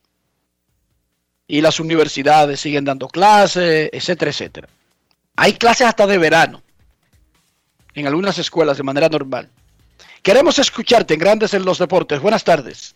Y 1.49 1.61
las 1.63 1.81
universidades 1.81 2.61
siguen 2.61 2.85
dando 2.85 3.09
clases, 3.09 3.91
etcétera, 3.93 4.31
etcétera. 4.31 4.69
Hay 5.35 5.55
clases 5.55 5.89
hasta 5.89 6.07
de 6.07 6.19
verano 6.19 6.62
en 7.95 8.07
algunas 8.07 8.39
escuelas 8.39 8.77
de 8.77 8.83
manera 8.83 9.09
normal. 9.09 9.49
Queremos 10.23 10.59
escucharte 10.59 11.15
en 11.15 11.21
Grandes 11.21 11.55
en 11.55 11.65
los 11.65 11.79
Deportes. 11.79 12.21
Buenas 12.21 12.45
tardes. 12.45 12.95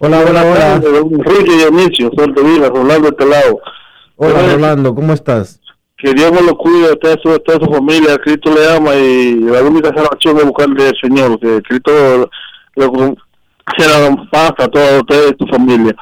Hola, 0.00 0.20
hola, 0.20 0.44
hola. 0.44 0.74
Enrique 0.74 1.56
Dionisio, 1.56 2.10
Suerte 2.14 2.42
Vila, 2.42 2.68
Rolando 2.68 3.08
este 3.08 3.26
lado. 3.26 3.60
Hola, 4.16 4.52
Rolando, 4.52 4.94
¿cómo 4.94 5.12
estás? 5.12 5.60
Que 5.96 6.14
Dios 6.14 6.30
me 6.30 6.42
lo 6.42 6.56
cuide 6.56 6.90
a 6.90 6.92
usted, 6.92 7.12
a 7.12 7.38
toda 7.38 7.58
su 7.58 7.72
familia, 7.72 8.16
Cristo 8.18 8.54
le 8.54 8.76
ama 8.76 8.94
y 8.94 9.34
la 9.34 9.62
única 9.62 9.88
salvación 9.88 10.38
es 10.38 10.44
buscarle 10.44 10.88
al 10.88 10.96
Señor, 11.00 11.40
que 11.40 11.60
Cristo 11.62 12.30
lo 12.76 13.16
será 13.76 14.16
paz 14.30 14.52
a 14.58 14.68
todos 14.68 15.00
ustedes 15.00 15.34
y 15.36 15.44
su 15.44 15.50
familia. 15.50 15.96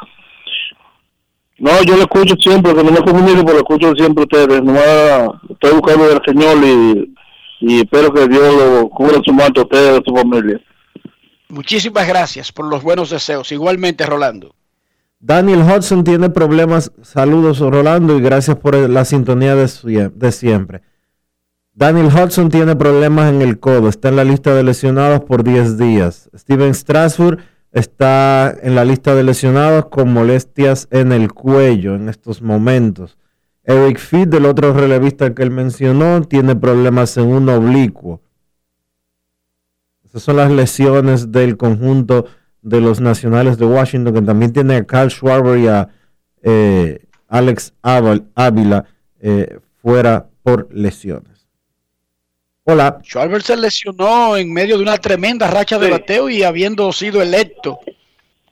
No, 1.59 1.71
yo 1.85 1.97
lo 1.97 2.03
escucho 2.03 2.35
siempre, 2.39 2.75
que 2.75 2.85
no 2.85 2.91
me 2.91 3.01
comunico, 3.01 3.43
pero 3.47 3.55
lo 3.55 3.59
escucho 3.59 3.93
siempre 3.97 4.23
a 4.23 4.25
ustedes. 4.25 4.63
Nomás 4.63 5.31
estoy 5.49 5.73
buscando 5.73 6.05
al 6.05 6.23
Señor 6.27 6.59
y, 6.63 7.16
y 7.61 7.79
espero 7.81 8.13
que 8.13 8.27
Dios 8.29 8.55
lo 8.55 8.89
cubra 8.91 9.21
su 9.25 9.33
manto 9.33 9.61
a 9.63 9.65
ustedes 9.65 9.97
y 9.97 10.01
a 10.01 10.03
su 10.05 10.15
familia. 10.15 10.61
Muchísimas 11.49 12.07
gracias 12.09 12.53
por 12.53 12.67
los 12.67 12.83
buenos 12.83 13.11
deseos. 13.11 13.51
Igualmente, 13.53 14.05
Rolando. 14.05 14.55
Daniel 15.19 15.61
Hudson 15.63 16.05
tiene 16.05 16.29
problemas. 16.31 16.93
Saludos, 17.03 17.59
Rolando, 17.61 18.17
y 18.19 18.21
gracias 18.21 18.57
por 18.57 18.75
la 18.91 19.05
sintonía 19.05 19.55
de, 19.55 19.65
sie- 19.65 20.11
de 20.13 20.33
siempre. 20.33 20.83
Daniel 21.73 22.07
Hudson 22.07 22.49
tiene 22.51 22.75
problemas 22.77 23.33
en 23.33 23.43
el 23.43 23.59
codo. 23.61 23.89
Está 23.89 24.09
en 24.09 24.17
la 24.17 24.25
lista 24.25 24.55
de 24.55 24.63
lesionados 24.63 25.21
por 25.25 25.45
10 25.45 25.79
días. 25.79 26.31
Steven 26.35 26.75
Strasburg 26.75 27.39
está 27.73 28.55
en 28.63 28.75
la 28.75 28.85
lista 28.85 29.15
de 29.15 29.23
lesionados 29.25 29.87
con 29.87 30.13
molestias 30.13 30.89
en 30.91 31.13
el 31.13 31.33
cuello 31.33 31.95
en 31.95 32.09
estos 32.09 32.41
momentos. 32.43 33.19
Eric 33.67 33.99
Fitt, 33.99 34.33
el 34.33 34.47
otro 34.47 34.73
relevista 34.73 35.35
que 35.35 35.43
él 35.43 35.51
mencionó, 35.51 36.23
tiene 36.23 36.55
problemas 36.55 37.17
en 37.17 37.27
un 37.27 37.49
oblicuo. 37.49 38.21
Esas 40.05 40.23
son 40.23 40.37
las 40.37 40.53
lesiones 40.53 41.33
del 41.33 41.57
conjunto 41.57 42.27
de 42.63 42.81
los 42.81 43.01
nacionales 43.01 43.59
de 43.59 43.67
Washington, 43.67 44.15
que 44.15 44.23
también 44.23 44.53
tiene 44.53 44.77
a 44.77 44.85
Carl 44.85 45.11
Schwarber 45.11 45.59
y 45.59 45.67
a 45.67 45.89
eh, 46.43 47.07
Alex 47.29 47.75
Ávila 47.83 48.85
eh, 49.21 49.59
fuera 49.83 50.29
por 50.45 50.69
lesiones. 50.73 51.49
Hola. 52.63 53.01
Schwarber 53.03 53.43
se 53.43 53.57
lesionó 53.57 54.37
en 54.37 54.53
medio 54.53 54.77
de 54.77 54.85
una 54.85 54.99
tremenda 54.99 55.49
racha 55.49 55.79
de 55.79 55.91
bateo 55.91 56.29
y 56.29 56.45
habiendo 56.45 56.93
sido 56.93 57.21
electo 57.21 57.81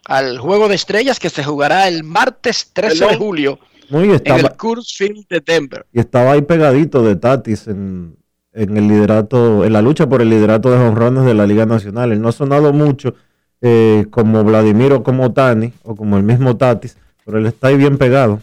al 0.07 0.39
Juego 0.39 0.69
de 0.69 0.75
Estrellas 0.75 1.21
que 1.21 1.31
se 1.31 1.45
jugará 1.45 1.87
el 1.87 2.03
martes 2.03 2.71
13 2.73 3.07
de 3.07 3.17
julio 3.17 3.59
En 3.91 4.11
estaba, 4.11 4.41
el 4.41 4.57
Coors 4.57 4.95
Field 4.97 5.27
de 5.29 5.41
Denver. 5.41 5.87
y 5.93 6.01
estaba 6.01 6.33
ahí 6.33 6.43
pegadito 6.43 7.03
de 7.03 7.17
Tatis 7.17 7.69
en, 7.69 8.17
en 8.53 8.77
el 8.77 8.89
liderato, 8.89 9.65
en 9.65 9.73
la 9.73 9.83
lucha 9.83 10.09
por 10.09 10.23
el 10.23 10.31
liderato 10.31 10.71
de 10.71 10.79
jonrones 10.79 11.25
de 11.25 11.35
la 11.35 11.47
Liga 11.47 11.67
Nacional. 11.67 12.13
Él 12.13 12.21
no 12.21 12.29
ha 12.29 12.33
sonado 12.33 12.73
mucho 12.73 13.15
eh, 13.61 14.07
como 14.11 14.45
Vladimir 14.45 14.93
o 14.93 15.03
como 15.03 15.33
Tani 15.33 15.73
o 15.83 15.95
como 15.95 16.17
el 16.17 16.23
mismo 16.23 16.57
Tatis, 16.57 16.97
pero 17.25 17.39
él 17.39 17.47
está 17.47 17.69
ahí 17.69 17.77
bien 17.77 17.99
pegado. 17.99 18.41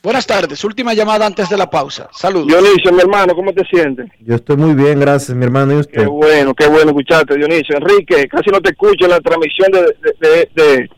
Buenas 0.00 0.26
tardes, 0.26 0.62
última 0.64 0.94
llamada 0.94 1.26
antes 1.26 1.48
de 1.50 1.56
la 1.56 1.68
pausa. 1.68 2.08
Saludos. 2.12 2.46
Dionisio, 2.46 2.92
mi 2.92 3.00
hermano, 3.00 3.34
¿cómo 3.34 3.52
te 3.52 3.64
sientes? 3.64 4.06
Yo 4.20 4.36
estoy 4.36 4.56
muy 4.56 4.74
bien, 4.74 5.00
gracias, 5.00 5.36
mi 5.36 5.44
hermano. 5.44 5.72
¿Y 5.74 5.76
usted? 5.78 6.02
Qué 6.02 6.06
bueno, 6.06 6.54
qué 6.54 6.68
bueno 6.68 6.86
escucharte, 6.90 7.34
Dionisio. 7.36 7.76
Enrique, 7.76 8.28
casi 8.28 8.48
no 8.50 8.60
te 8.60 8.70
escucho 8.70 9.04
en 9.06 9.10
la 9.10 9.20
transmisión 9.20 9.72
de, 9.72 9.80
de, 9.80 10.14
de, 10.20 10.50
de, 10.54 10.90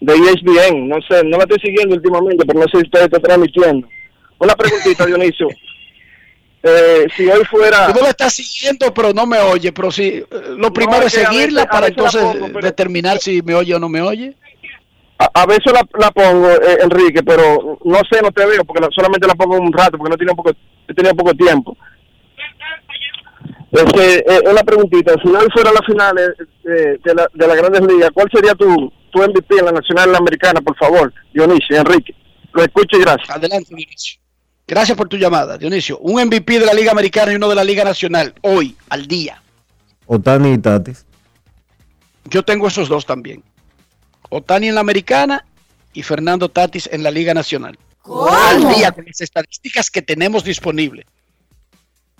de 0.00 0.14
ESPN. 0.14 0.88
No 0.88 0.96
sé, 1.08 1.22
no 1.24 1.36
la 1.38 1.44
estoy 1.44 1.58
siguiendo 1.60 1.94
últimamente, 1.96 2.44
pero 2.46 2.60
no 2.60 2.66
sé 2.66 2.78
si 2.78 2.84
usted 2.84 3.02
está 3.04 3.18
transmitiendo. 3.20 3.86
Una 4.38 4.54
preguntita, 4.54 5.06
Dionisio. 5.06 5.48
Eh, 6.66 7.06
si 7.14 7.26
hoy 7.28 7.44
fuera... 7.44 7.92
Tú 7.92 8.00
la 8.02 8.08
estás 8.10 8.32
siguiendo, 8.34 8.92
pero 8.94 9.12
no 9.12 9.26
me 9.26 9.38
oye. 9.38 9.70
Pero 9.72 9.90
sí, 9.90 10.24
eh, 10.30 10.40
lo 10.56 10.72
primero 10.72 11.00
No, 11.00 11.06
es 11.06 11.14
que 11.14 11.24
seguirla 11.26 11.62
veces- 11.62 11.70
para 11.72 11.86
entonces 11.88 12.22
pongo, 12.22 12.46
pero- 12.48 12.60
determinar 12.66 13.18
si 13.18 13.42
me 13.42 13.54
oye 13.54 13.74
o 13.74 13.78
no 13.78 13.88
me 13.88 14.00
oye. 14.00 14.34
A, 15.18 15.42
a 15.42 15.46
veces 15.46 15.72
la, 15.72 15.86
la 15.98 16.10
pongo, 16.10 16.50
eh, 16.50 16.78
Enrique, 16.82 17.22
pero 17.22 17.78
no 17.84 17.98
sé, 18.10 18.20
no 18.22 18.32
te 18.32 18.44
veo, 18.46 18.64
porque 18.64 18.80
la- 18.82 18.88
solamente 18.94 19.26
la 19.28 19.34
pongo 19.34 19.56
un 19.58 19.72
rato, 19.72 19.98
porque 19.98 20.10
no 20.10 20.16
tenía 20.16 20.34
poco, 20.34 20.52
tenido 20.94 21.14
poco 21.14 21.34
tiempo. 21.34 21.76
Este, 23.74 24.18
eh, 24.32 24.40
una 24.48 24.62
preguntita, 24.62 25.14
si 25.20 25.28
hoy 25.28 25.48
fuera 25.52 25.72
la 25.72 25.82
final 25.84 26.16
eh, 26.16 26.98
de, 27.04 27.14
la, 27.14 27.28
de 27.34 27.46
la 27.48 27.56
Grandes 27.56 27.82
Ligas, 27.82 28.10
¿cuál 28.14 28.28
sería 28.32 28.54
tu, 28.54 28.92
tu 29.10 29.18
MVP 29.18 29.58
en 29.58 29.64
la 29.64 29.72
Nacional 29.72 30.10
y 30.10 30.12
la 30.12 30.18
Americana, 30.18 30.60
por 30.60 30.76
favor, 30.76 31.12
Dionisio, 31.32 31.78
Enrique? 31.78 32.14
Lo 32.52 32.62
escucho 32.62 32.96
y 32.96 33.00
gracias. 33.00 33.30
Adelante, 33.30 33.74
Dionisio. 33.74 34.20
Gracias 34.64 34.96
por 34.96 35.08
tu 35.08 35.16
llamada, 35.16 35.58
Dionisio. 35.58 35.98
Un 35.98 36.24
MVP 36.24 36.60
de 36.60 36.66
la 36.66 36.72
Liga 36.72 36.92
Americana 36.92 37.32
y 37.32 37.34
uno 37.34 37.48
de 37.48 37.56
la 37.56 37.64
Liga 37.64 37.82
Nacional, 37.82 38.32
hoy, 38.42 38.76
al 38.90 39.08
día. 39.08 39.42
Otani 40.06 40.52
y 40.52 40.58
Tatis. 40.58 41.04
Yo 42.26 42.44
tengo 42.44 42.68
esos 42.68 42.88
dos 42.88 43.04
también. 43.04 43.42
Otani 44.30 44.68
en 44.68 44.76
la 44.76 44.82
Americana 44.82 45.44
y 45.92 46.04
Fernando 46.04 46.48
Tatis 46.48 46.88
en 46.92 47.02
la 47.02 47.10
Liga 47.10 47.34
Nacional. 47.34 47.76
al 48.04 48.68
día 48.72 48.92
con 48.92 49.04
las 49.04 49.20
estadísticas 49.20 49.90
que 49.90 50.00
tenemos 50.00 50.44
disponibles. 50.44 51.06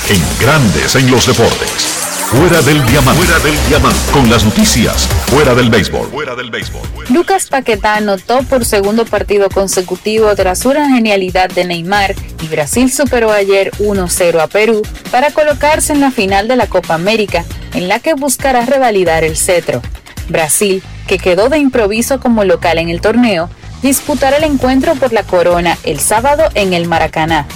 En 0.09 0.23
Grandes 0.39 0.95
en 0.97 1.11
los 1.11 1.27
deportes. 1.27 1.94
Fuera 2.25 2.63
del 2.63 2.85
diamante. 2.87 3.23
Fuera 3.23 3.39
del 3.45 3.69
diamante. 3.69 3.99
Con 4.11 4.31
las 4.31 4.45
noticias. 4.45 5.07
Fuera 5.27 5.55
del 5.55 5.69
béisbol. 5.69 6.09
Fuera 6.09 6.35
del 6.35 6.51
béisbol. 6.51 6.83
Lucas 7.11 7.49
Paquetá 7.49 7.97
anotó 7.97 8.43
por 8.45 8.65
segundo 8.65 9.05
partido 9.05 9.49
consecutivo 9.51 10.35
tras 10.35 10.65
una 10.65 10.89
genialidad 10.89 11.51
de 11.51 11.65
Neymar 11.65 12.15
y 12.43 12.49
Brasil 12.49 12.91
superó 12.91 13.31
ayer 13.31 13.71
1-0 13.79 14.41
a 14.41 14.47
Perú 14.47 14.83
para 15.11 15.33
colocarse 15.33 15.93
en 15.93 16.01
la 16.01 16.11
final 16.11 16.49
de 16.49 16.57
la 16.57 16.67
Copa 16.67 16.95
América, 16.95 17.45
en 17.75 17.89
la 17.89 18.01
que 18.01 18.15
buscará 18.15 18.65
revalidar 18.65 19.23
el 19.23 19.37
cetro. 19.37 19.83
Brasil, 20.29 20.83
que 21.07 21.19
quedó 21.19 21.51
de 21.51 21.59
improviso 21.59 22.21
como 22.21 22.45
local 22.45 22.79
en 22.79 22.89
el 22.89 23.03
torneo, 23.03 23.51
disputará 23.83 24.39
el 24.39 24.45
encuentro 24.45 24.95
por 24.95 25.13
la 25.13 25.25
corona 25.25 25.77
el 25.85 26.01
sábado 26.01 26.49
en 26.55 26.73
el 26.73 26.89
Maracaná. 26.89 27.47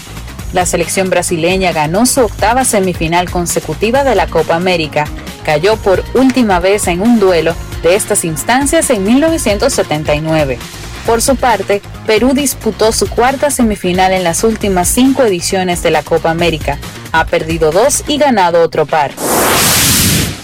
La 0.53 0.65
selección 0.65 1.11
brasileña 1.11 1.73
ganó 1.73 2.07
su 2.07 2.23
octava 2.23 2.65
semifinal 2.65 3.31
consecutiva 3.31 4.05
de 4.05 4.15
la 4.15 4.27
Copa 4.27 4.55
América. 4.55 5.05
Cayó 5.45 5.77
por 5.77 6.05
última 6.15 6.59
vez 6.61 6.89
en 6.89 7.03
un 7.03 7.19
duelo 7.21 7.55
de 7.83 7.95
estas 7.95 8.25
instancias 8.25 8.91
en 8.91 9.05
1979. 9.05 10.59
Por 11.07 11.23
su 11.23 11.37
parte, 11.37 11.81
Perú 12.07 12.33
disputó 12.35 12.93
su 12.93 13.09
cuarta 13.09 13.51
semifinal 13.51 14.13
en 14.13 14.25
las 14.25 14.45
últimas 14.45 14.89
cinco 14.89 15.23
ediciones 15.25 15.83
de 15.83 15.91
la 15.91 16.03
Copa 16.03 16.31
América. 16.31 16.79
Ha 17.13 17.25
perdido 17.25 17.71
dos 17.71 18.05
y 18.09 18.19
ganado 18.19 18.63
otro 18.63 18.85
par. 18.85 19.13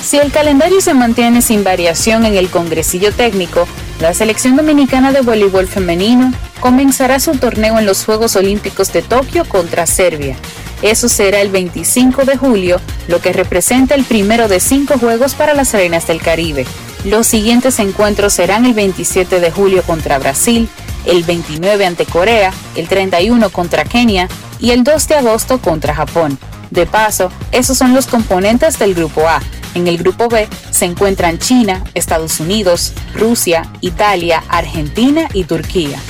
Si 0.02 0.18
el 0.18 0.32
calendario 0.32 0.80
se 0.80 0.94
mantiene 0.94 1.42
sin 1.42 1.64
variación 1.64 2.24
en 2.24 2.34
el 2.34 2.48
Congresillo 2.50 3.12
Técnico, 3.12 3.66
la 4.00 4.12
selección 4.12 4.56
dominicana 4.56 5.12
de 5.12 5.22
voleibol 5.22 5.66
femenino 5.66 6.32
comenzará 6.64 7.20
su 7.20 7.32
torneo 7.32 7.78
en 7.78 7.84
los 7.84 8.06
Juegos 8.06 8.36
Olímpicos 8.36 8.90
de 8.90 9.02
Tokio 9.02 9.44
contra 9.44 9.84
Serbia. 9.84 10.34
Eso 10.80 11.10
será 11.10 11.42
el 11.42 11.50
25 11.50 12.24
de 12.24 12.38
julio, 12.38 12.80
lo 13.06 13.20
que 13.20 13.34
representa 13.34 13.94
el 13.94 14.02
primero 14.04 14.48
de 14.48 14.60
cinco 14.60 14.94
Juegos 14.98 15.34
para 15.34 15.52
las 15.52 15.74
Arenas 15.74 16.06
del 16.06 16.22
Caribe. 16.22 16.64
Los 17.04 17.26
siguientes 17.26 17.78
encuentros 17.80 18.32
serán 18.32 18.64
el 18.64 18.72
27 18.72 19.40
de 19.40 19.50
julio 19.50 19.82
contra 19.82 20.18
Brasil, 20.18 20.66
el 21.04 21.22
29 21.24 21.84
ante 21.84 22.06
Corea, 22.06 22.50
el 22.76 22.88
31 22.88 23.50
contra 23.50 23.84
Kenia 23.84 24.26
y 24.58 24.70
el 24.70 24.84
2 24.84 25.08
de 25.08 25.16
agosto 25.16 25.60
contra 25.60 25.94
Japón. 25.94 26.38
De 26.70 26.86
paso, 26.86 27.30
esos 27.52 27.76
son 27.76 27.92
los 27.92 28.06
componentes 28.06 28.78
del 28.78 28.94
Grupo 28.94 29.28
A. 29.28 29.42
En 29.74 29.86
el 29.86 29.98
Grupo 29.98 30.28
B 30.28 30.48
se 30.70 30.86
encuentran 30.86 31.38
China, 31.38 31.84
Estados 31.92 32.40
Unidos, 32.40 32.94
Rusia, 33.14 33.70
Italia, 33.82 34.42
Argentina 34.48 35.28
y 35.34 35.44
Turquía. 35.44 36.00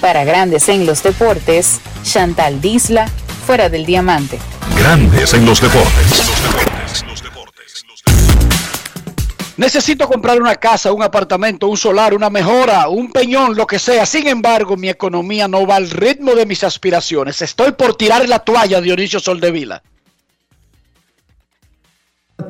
Para 0.00 0.24
Grandes 0.24 0.68
en 0.68 0.86
los 0.86 1.02
Deportes, 1.02 1.80
Chantal 2.02 2.60
Disla, 2.60 3.08
fuera 3.46 3.68
del 3.68 3.86
diamante. 3.86 4.38
Grandes 4.78 5.34
en 5.34 5.46
los 5.46 5.60
deportes. 5.60 6.24
Necesito 9.56 10.08
comprar 10.08 10.40
una 10.40 10.56
casa, 10.56 10.92
un 10.92 11.02
apartamento, 11.02 11.68
un 11.68 11.76
solar, 11.76 12.12
una 12.12 12.28
mejora, 12.28 12.88
un 12.88 13.12
peñón, 13.12 13.54
lo 13.54 13.66
que 13.66 13.78
sea. 13.78 14.04
Sin 14.04 14.26
embargo, 14.26 14.76
mi 14.76 14.88
economía 14.88 15.46
no 15.46 15.64
va 15.66 15.76
al 15.76 15.90
ritmo 15.90 16.34
de 16.34 16.44
mis 16.44 16.64
aspiraciones. 16.64 17.40
Estoy 17.40 17.72
por 17.72 17.96
tirar 17.96 18.28
la 18.28 18.40
toalla, 18.40 18.80
Dionisio 18.80 19.20
Soldevila. 19.20 19.82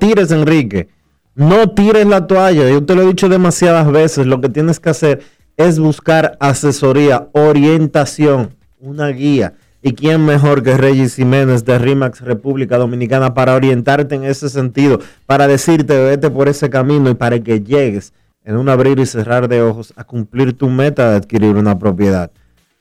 tires, 0.01 0.30
Enrique. 0.30 0.88
No 1.34 1.70
tires 1.72 2.07
la 2.07 2.26
toalla. 2.26 2.70
Yo 2.70 2.84
te 2.84 2.95
lo 2.95 3.03
he 3.03 3.07
dicho 3.07 3.28
demasiadas 3.28 3.90
veces. 3.90 4.26
Lo 4.26 4.40
que 4.40 4.49
tienes 4.49 4.80
que 4.80 4.90
hacer 4.90 5.22
es 5.57 5.78
buscar 5.78 6.36
asesoría, 6.40 7.28
orientación, 7.32 8.57
una 8.78 9.09
guía. 9.09 9.55
¿Y 9.82 9.92
quién 9.92 10.24
mejor 10.24 10.62
que 10.62 10.78
Regis 10.78 11.16
Jiménez 11.16 11.64
de 11.64 11.78
RIMAX 11.78 12.20
República 12.22 12.78
Dominicana 12.78 13.34
para 13.34 13.55
orientarte 13.55 14.14
en 14.14 14.24
ese 14.24 14.48
sentido, 14.48 15.00
para 15.26 15.46
decirte 15.46 16.02
vete 16.02 16.30
por 16.30 16.48
ese 16.48 16.70
camino 16.70 17.11
y 17.11 17.14
para 17.14 17.38
que 17.40 17.61
llegues 17.61 18.14
en 18.44 18.57
un 18.57 18.70
abrir 18.70 18.98
y 18.98 19.07
cerrar 19.07 19.46
de 19.46 19.61
ojos 19.61 19.92
a 19.96 20.05
cumplir 20.05 20.55
tu 20.55 20.70
meta 20.70 21.11
de 21.11 21.16
adquirir 21.16 21.57
una 21.57 21.78
propiedad? 21.78 22.30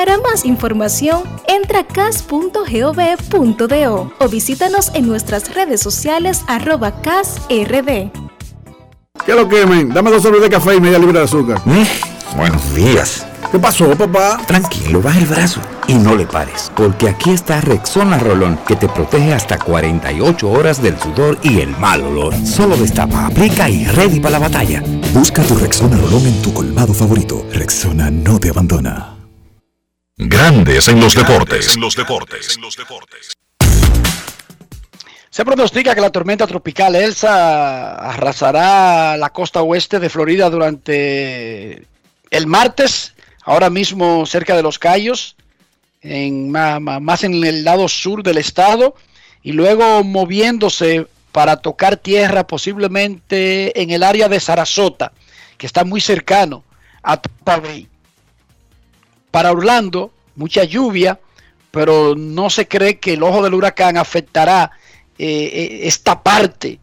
Para 0.00 0.16
más 0.16 0.46
información, 0.46 1.24
entra 1.46 1.80
a 1.80 1.86
cas.gov.do 1.86 2.54
o 4.18 4.28
visítanos 4.30 4.90
en 4.94 5.06
nuestras 5.06 5.54
redes 5.54 5.82
sociales 5.82 6.40
arroba 6.46 7.02
casrd. 7.02 8.10
¿Qué 9.26 9.34
lo 9.34 9.46
quemen? 9.46 9.90
Dame 9.90 10.10
dos 10.10 10.22
sobres 10.22 10.40
de 10.40 10.48
café 10.48 10.76
y 10.76 10.80
media 10.80 10.98
libra 10.98 11.18
de 11.18 11.26
azúcar. 11.26 11.60
Mm, 11.66 11.82
buenos 12.34 12.74
días. 12.74 13.26
¿Qué 13.52 13.58
pasó, 13.58 13.90
papá? 13.90 14.40
Tranquilo, 14.46 15.02
baja 15.02 15.18
el 15.18 15.26
brazo 15.26 15.60
y 15.86 15.92
no 15.92 16.16
le 16.16 16.24
pares, 16.24 16.72
porque 16.74 17.10
aquí 17.10 17.32
está 17.32 17.60
Rexona 17.60 18.18
Rolón, 18.18 18.58
que 18.66 18.76
te 18.76 18.88
protege 18.88 19.34
hasta 19.34 19.58
48 19.58 20.50
horas 20.50 20.80
del 20.80 20.98
sudor 20.98 21.36
y 21.42 21.60
el 21.60 21.76
mal 21.76 22.00
olor. 22.00 22.34
Solo 22.46 22.74
destapa, 22.78 23.26
aplica 23.26 23.68
y 23.68 23.84
ready 23.84 24.18
para 24.18 24.38
la 24.38 24.48
batalla. 24.48 24.82
Busca 25.12 25.42
tu 25.42 25.56
Rexona 25.56 25.98
Rolón 25.98 26.24
en 26.26 26.40
tu 26.40 26.54
colmado 26.54 26.94
favorito. 26.94 27.44
Rexona 27.52 28.10
no 28.10 28.40
te 28.40 28.48
abandona. 28.48 29.19
Grandes 30.22 30.86
en 30.88 31.00
los 31.00 31.14
deportes. 31.14 31.74
En 31.74 31.80
los 31.80 31.96
deportes. 31.96 32.58
Se 35.30 35.44
pronostica 35.46 35.94
que 35.94 36.00
la 36.02 36.10
tormenta 36.10 36.46
tropical 36.46 36.94
Elsa 36.94 37.94
arrasará 37.94 39.16
la 39.16 39.30
costa 39.30 39.62
oeste 39.62 39.98
de 39.98 40.10
Florida 40.10 40.50
durante 40.50 41.86
el 42.30 42.46
martes, 42.46 43.14
ahora 43.44 43.70
mismo 43.70 44.26
cerca 44.26 44.54
de 44.54 44.62
los 44.62 44.78
Cayos, 44.78 45.36
en, 46.02 46.50
más 46.50 47.24
en 47.24 47.42
el 47.42 47.64
lado 47.64 47.88
sur 47.88 48.22
del 48.22 48.36
estado, 48.36 48.94
y 49.42 49.52
luego 49.52 50.04
moviéndose 50.04 51.06
para 51.32 51.56
tocar 51.56 51.96
tierra 51.96 52.46
posiblemente 52.46 53.80
en 53.80 53.88
el 53.88 54.02
área 54.02 54.28
de 54.28 54.38
Sarasota, 54.38 55.12
que 55.56 55.66
está 55.66 55.84
muy 55.84 56.02
cercano 56.02 56.62
a 57.02 57.16
Tampa 57.16 57.56
Bay. 57.56 57.89
Para 59.30 59.52
Orlando, 59.52 60.12
mucha 60.36 60.64
lluvia, 60.64 61.20
pero 61.70 62.14
no 62.16 62.50
se 62.50 62.66
cree 62.66 62.98
que 62.98 63.14
el 63.14 63.22
ojo 63.22 63.42
del 63.42 63.54
huracán 63.54 63.96
afectará 63.96 64.70
eh, 65.18 65.50
eh, 65.52 65.80
esta 65.84 66.22
parte 66.22 66.78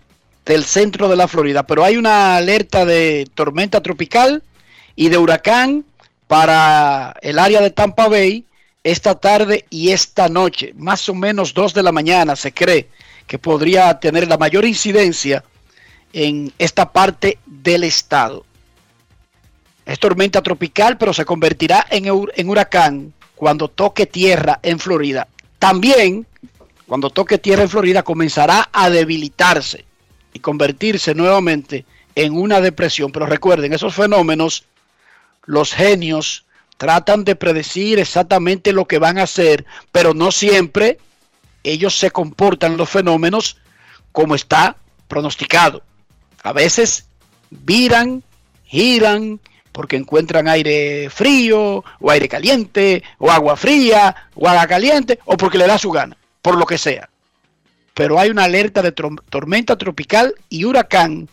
del 0.46 0.64
centro 0.64 1.10
de 1.10 1.16
la 1.16 1.28
Florida. 1.28 1.64
Pero 1.64 1.84
hay 1.84 1.98
una 1.98 2.38
alerta 2.38 2.86
de 2.86 3.28
tormenta 3.36 3.82
tropical 3.82 4.44
y 4.96 5.10
de 5.10 5.18
huracán 5.18 5.86
para 6.28 7.16
el 7.22 7.40
área 7.40 7.62
de 7.62 7.72
Tampa 7.72 8.08
Bay 8.08 8.46
esta 8.84 9.16
tarde 9.16 9.66
y 9.70 9.92
esta 9.92 10.30
noche. 10.30 10.74
Más 10.78 11.10
o 11.10 11.14
menos 11.14 11.54
2 11.54 11.74
de 11.74 11.84
la 11.84 11.92
mañana 11.92 12.36
se 12.36 12.54
cree 12.54 12.88
que 13.28 13.38
podría 13.38 14.00
tener 14.00 14.28
la 14.28 14.38
mayor 14.38 14.66
incidencia 14.66 15.44
en 16.14 16.54
esta 16.58 16.92
parte 16.94 17.40
del 17.46 17.84
estado. 17.84 18.46
Es 19.88 20.00
tormenta 20.00 20.42
tropical, 20.42 20.98
pero 20.98 21.14
se 21.14 21.24
convertirá 21.24 21.88
en, 21.90 22.10
huracán 22.50 23.14
cuando 23.36 23.70
toque 23.70 24.06
tierra 24.06 24.60
en 24.62 24.80
Florida. 24.80 25.30
También, 25.60 26.28
cuando 26.86 27.10
toque 27.10 27.38
tierra 27.38 27.64
en 27.64 27.70
Florida, 27.70 28.04
comenzará 28.04 28.68
a 28.74 28.90
debilitarse 28.90 29.86
y 30.34 30.40
convertirse 30.40 31.16
nuevamente 31.16 31.86
en 32.16 32.34
una 32.34 32.60
depresión. 32.60 33.14
Pero 33.14 33.28
recuerden, 33.28 33.72
esos 33.72 33.96
fenómenos, 33.96 34.66
los 35.46 35.74
genios 35.74 36.44
tratan 36.76 37.24
de 37.24 37.38
predecir 37.38 37.98
exactamente 37.98 38.74
lo 38.74 38.90
que 38.90 39.00
van 39.00 39.18
a 39.18 39.24
hacer, 39.24 39.66
pero 39.94 40.14
no 40.14 40.34
siempre 40.34 40.98
ellos 41.64 41.98
se 41.98 42.12
comportan 42.12 42.76
los 42.76 42.90
fenómenos 42.90 43.56
como 44.12 44.36
está 44.36 44.76
pronosticado. 45.08 45.82
A 46.44 46.52
veces 46.52 47.06
viran, 47.50 48.22
giran, 48.66 49.40
porque 49.78 49.96
encuentran 49.96 50.48
aire 50.48 51.08
frío 51.12 51.84
o 52.00 52.10
aire 52.10 52.28
caliente 52.28 53.04
o 53.20 53.30
agua 53.30 53.56
fría 53.56 54.16
o 54.34 54.48
agua 54.48 54.66
caliente 54.66 55.20
o 55.26 55.38
porque 55.38 55.60
le 55.60 55.68
da 55.68 55.78
su 55.78 55.92
gana, 55.92 56.18
por 56.42 56.58
lo 56.58 56.66
que 56.66 56.80
sea. 56.80 57.12
Pero 57.94 58.18
hay 58.18 58.32
una 58.32 58.46
alerta 58.46 58.82
de 58.82 58.92
tormenta 58.92 59.78
tropical 59.78 60.34
y 60.50 60.66
huracán 60.66 61.30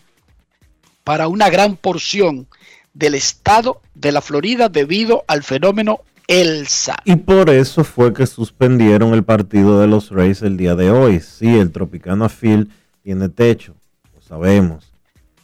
para 1.04 1.26
una 1.28 1.48
gran 1.48 1.76
porción 1.76 2.46
del 2.92 3.14
estado 3.14 3.80
de 3.94 4.12
la 4.12 4.20
Florida 4.20 4.68
debido 4.68 5.24
al 5.26 5.42
fenómeno 5.42 6.00
Elsa. 6.28 6.96
Y 7.06 7.16
por 7.16 7.48
eso 7.48 7.82
fue 7.82 8.12
que 8.12 8.26
suspendieron 8.26 9.14
el 9.14 9.24
partido 9.24 9.80
de 9.80 9.86
los 9.86 10.10
Rays 10.10 10.42
el 10.42 10.58
día 10.58 10.74
de 10.74 10.90
hoy. 10.90 11.20
Sí, 11.20 11.48
el 11.48 11.72
Tropicana 11.72 12.28
Field 12.28 12.68
tiene 13.02 13.30
techo, 13.30 13.74
lo 14.14 14.20
sabemos. 14.20 14.92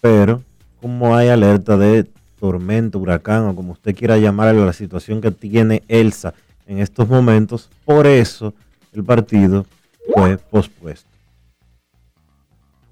Pero 0.03 0.43
como 0.83 1.17
hay 1.17 1.29
alerta 1.29 1.79
de 1.79 2.07
tormenta, 2.41 2.99
huracán 2.99 3.47
o 3.47 3.55
como 3.55 3.73
usted 3.73 3.95
quiera 3.95 4.17
llamarlo, 4.17 4.65
la 4.65 4.73
situación 4.73 5.21
que 5.21 5.31
tiene 5.31 5.83
Elsa 5.89 6.35
en 6.67 6.79
estos 6.79 7.09
momentos. 7.09 7.69
Por 7.85 8.07
eso 8.07 8.55
el 8.93 9.05
partido 9.05 9.67
fue 10.13 10.39
pospuesto. 10.39 11.09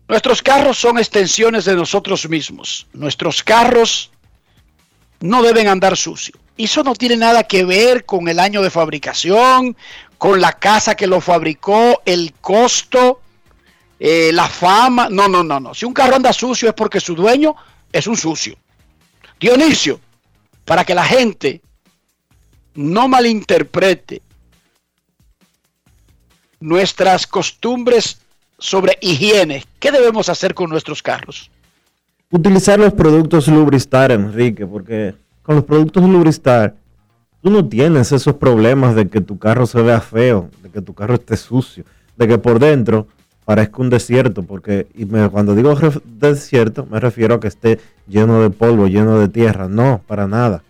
Nuestros 0.08 0.42
carros 0.42 0.78
son 0.78 0.98
extensiones 0.98 1.64
de 1.64 1.74
nosotros 1.74 2.28
mismos. 2.28 2.86
Nuestros 2.92 3.42
carros 3.42 4.10
no 5.20 5.42
deben 5.42 5.68
andar 5.68 5.96
sucios. 5.96 6.38
Y 6.56 6.64
eso 6.64 6.82
no 6.82 6.94
tiene 6.94 7.16
nada 7.16 7.44
que 7.44 7.64
ver 7.64 8.04
con 8.04 8.26
el 8.28 8.40
año 8.40 8.62
de 8.62 8.70
fabricación, 8.70 9.76
con 10.16 10.40
la 10.40 10.52
casa 10.52 10.94
que 10.94 11.06
lo 11.06 11.20
fabricó, 11.20 12.02
el 12.04 12.32
costo, 12.40 13.20
eh, 14.00 14.30
la 14.32 14.48
fama. 14.48 15.08
No, 15.10 15.28
no, 15.28 15.44
no, 15.44 15.60
no. 15.60 15.74
Si 15.74 15.84
un 15.84 15.92
carro 15.92 16.16
anda 16.16 16.32
sucio 16.32 16.68
es 16.68 16.74
porque 16.74 17.00
su 17.00 17.14
dueño 17.14 17.54
es 17.92 18.06
un 18.06 18.16
sucio. 18.16 18.56
Dionisio, 19.40 20.00
para 20.64 20.84
que 20.84 20.94
la 20.94 21.04
gente 21.04 21.62
no 22.74 23.08
malinterprete 23.08 24.22
nuestras 26.60 27.26
costumbres 27.26 28.18
sobre 28.58 28.98
higiene, 29.00 29.64
¿qué 29.78 29.92
debemos 29.92 30.28
hacer 30.28 30.54
con 30.54 30.70
nuestros 30.70 31.02
carros? 31.02 31.50
Utilizar 32.30 32.78
los 32.78 32.92
productos 32.92 33.48
Lubristar, 33.48 34.10
Enrique, 34.10 34.66
porque 34.66 35.14
con 35.42 35.56
los 35.56 35.64
productos 35.64 36.02
Lubristar 36.02 36.74
tú 37.40 37.50
no 37.50 37.66
tienes 37.66 38.12
esos 38.12 38.34
problemas 38.34 38.94
de 38.94 39.08
que 39.08 39.20
tu 39.20 39.38
carro 39.38 39.66
se 39.66 39.80
vea 39.80 40.00
feo, 40.00 40.50
de 40.62 40.70
que 40.70 40.82
tu 40.82 40.92
carro 40.94 41.14
esté 41.14 41.36
sucio, 41.36 41.84
de 42.16 42.28
que 42.28 42.38
por 42.38 42.58
dentro 42.58 43.06
parezca 43.48 43.80
un 43.80 43.88
desierto, 43.88 44.42
porque 44.42 44.88
y 44.94 45.06
cuando 45.06 45.54
digo 45.54 45.74
desierto 46.04 46.86
me 46.90 47.00
refiero 47.00 47.36
a 47.36 47.40
que 47.40 47.48
esté 47.48 47.80
lleno 48.06 48.42
de 48.42 48.50
polvo, 48.50 48.88
lleno 48.88 49.18
de 49.18 49.28
tierra, 49.28 49.68
no, 49.68 50.02
para 50.06 50.26
nada. 50.26 50.62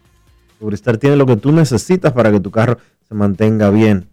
Lubristar 0.60 0.96
tiene 0.96 1.16
lo 1.16 1.26
que 1.26 1.36
tú 1.36 1.50
necesitas 1.50 2.12
para 2.12 2.30
que 2.30 2.38
tu 2.38 2.52
carro 2.52 2.78
se 3.08 3.16
mantenga 3.16 3.70
bien 3.70 4.06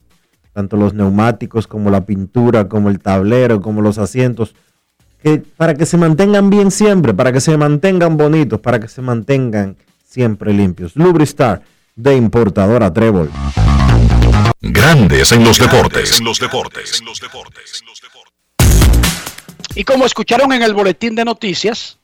tanto 0.51 0.77
los 0.77 0.95
neumáticos 0.95 1.67
como 1.67 1.91
la 1.91 2.07
pintura, 2.07 2.67
como 2.67 2.89
el 2.89 2.99
tablero, 2.99 3.61
como 3.61 3.83
los 3.83 3.99
asientos, 3.99 4.55
que, 5.21 5.43
para 5.57 5.75
que 5.75 5.85
se 5.85 5.97
mantengan 5.97 6.49
bien 6.49 6.71
siempre, 6.71 7.13
para 7.13 7.31
que 7.31 7.41
se 7.41 7.55
mantengan 7.57 8.17
bonitos, 8.17 8.61
para 8.61 8.79
que 8.79 8.87
se 8.87 9.03
mantengan 9.03 9.75
siempre 10.07 10.53
limpios. 10.53 10.95
Lubristar 10.95 11.61
de 11.95 12.15
importadora 12.15 12.91
Trébol. 12.91 13.29
Grandes 14.59 15.31
en 15.33 15.43
los 15.43 15.59
deportes. 15.59 16.17
En 16.17 16.25
los 16.25 16.39
deportes. 16.39 16.99
En 16.99 17.05
los 17.05 17.19
deportes. 17.19 17.83
Y 19.75 19.83
como 19.83 20.05
escucharon 20.05 20.53
en 20.53 20.63
el 20.63 20.73
boletín 20.73 21.15
de 21.15 21.25
noticias, 21.25 21.99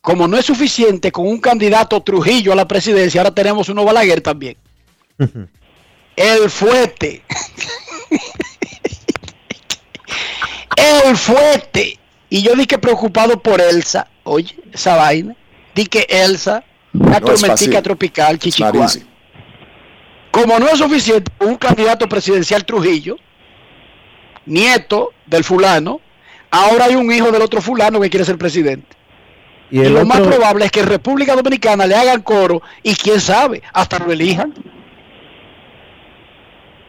como 0.00 0.28
no 0.28 0.38
es 0.38 0.46
suficiente 0.46 1.10
con 1.12 1.26
un 1.26 1.40
candidato 1.40 2.00
Trujillo 2.02 2.52
a 2.52 2.56
la 2.56 2.68
presidencia, 2.68 3.20
ahora 3.20 3.34
tenemos 3.34 3.68
uno 3.68 3.84
Balaguer 3.84 4.20
también. 4.20 4.56
El 6.16 6.48
fuete. 6.48 7.22
El 10.76 11.16
fuete. 11.16 11.98
Y 12.28 12.42
yo 12.42 12.54
dije 12.54 12.78
preocupado 12.78 13.42
por 13.42 13.60
Elsa. 13.60 14.08
Oye, 14.22 14.54
esa 14.72 14.96
vaina. 14.96 15.36
Di 15.74 15.86
que 15.86 16.06
Elsa, 16.08 16.64
una 16.92 17.20
tormentica 17.20 17.82
tropical, 17.82 18.38
chichicuá. 18.38 18.88
Como 20.30 20.58
no 20.58 20.68
es 20.68 20.78
suficiente 20.78 21.32
un 21.40 21.56
candidato 21.56 22.08
presidencial 22.08 22.64
Trujillo, 22.64 23.16
nieto 24.46 25.12
del 25.26 25.42
fulano, 25.42 26.00
ahora 26.50 26.86
hay 26.86 26.96
un 26.96 27.10
hijo 27.12 27.30
del 27.30 27.42
otro 27.42 27.60
fulano 27.60 28.00
que 28.00 28.10
quiere 28.10 28.24
ser 28.24 28.38
presidente. 28.38 28.96
Y, 29.70 29.84
lo 29.84 30.04
más 30.04 30.20
probable 30.20 30.64
es 30.64 30.72
que 30.72 30.80
en 30.80 30.86
República 30.86 31.36
Dominicana 31.36 31.86
le 31.86 31.94
hagan 31.94 32.22
coro 32.22 32.60
y 32.82 32.94
quién 32.94 33.20
sabe, 33.20 33.62
hasta 33.72 34.00
lo 34.00 34.10
elijan. 34.10 34.52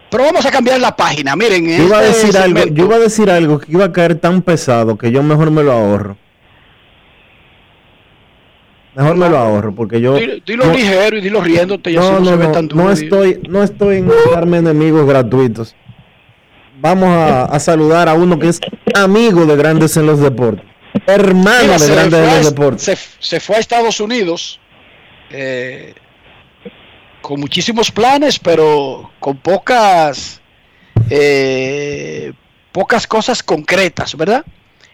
Pero 0.10 0.24
vamos 0.26 0.46
a 0.46 0.52
cambiar 0.52 0.80
la 0.80 0.96
página. 0.96 1.36
Miren, 1.36 1.66
yo 1.66 1.86
iba, 1.86 2.00
a 2.00 2.06
este 2.06 2.28
decir 2.28 2.38
algo, 2.38 2.66
yo 2.66 2.86
iba 2.86 2.96
a 2.96 3.00
decir 3.00 3.30
algo 3.30 3.60
que 3.60 3.72
iba 3.72 3.86
a 3.86 3.94
caer 3.94 4.16
tan 4.16 4.42
pesado 4.42 4.98
que 4.98 5.12
yo 5.12 5.24
mejor 5.24 5.52
me 5.52 5.64
lo 5.64 5.72
ahorro. 5.72 6.18
Mejor 8.96 9.16
me 9.16 9.30
lo 9.30 9.38
ahorro 9.38 9.74
porque 9.74 10.02
yo. 10.02 10.16
Dilo, 10.16 10.74
ligero 10.74 11.18
y 11.18 11.22
dilo 11.22 11.40
riéndote. 11.40 11.94
no, 11.94 12.20
no, 12.20 12.36
no, 12.36 12.62
no 12.62 12.92
estoy, 12.92 13.42
no 13.48 13.64
estoy 13.64 13.98
en 13.98 14.12
darme 14.34 14.58
enemigos 14.58 15.08
gratuitos. 15.08 15.76
Vamos 16.82 17.10
a, 17.10 17.60
saludar 17.60 18.10
a 18.10 18.16
uno 18.16 18.40
que 18.40 18.50
es 18.50 18.60
amigo 18.96 19.46
de 19.46 19.56
Grandes 19.56 19.96
en 19.98 20.08
los 20.08 20.20
Deportes. 20.20 20.66
Hermano 21.06 21.78
de 21.78 21.88
Grandes 21.88 22.20
en 22.20 22.36
los 22.36 22.50
Deportes. 22.50 22.82
Se, 22.82 22.98
se, 23.20 23.40
fue 23.40 23.58
a 23.58 23.60
Estados 23.60 24.00
Unidos. 24.00 24.60
Eh, 25.30 25.94
con 27.22 27.40
muchísimos 27.40 27.92
planes, 27.92 28.40
pero 28.40 29.12
con 29.20 29.38
pocas, 29.38 30.42
eh, 31.10 32.34
pocas 32.72 33.06
cosas 33.06 33.44
concretas, 33.44 34.18
¿verdad? 34.18 34.44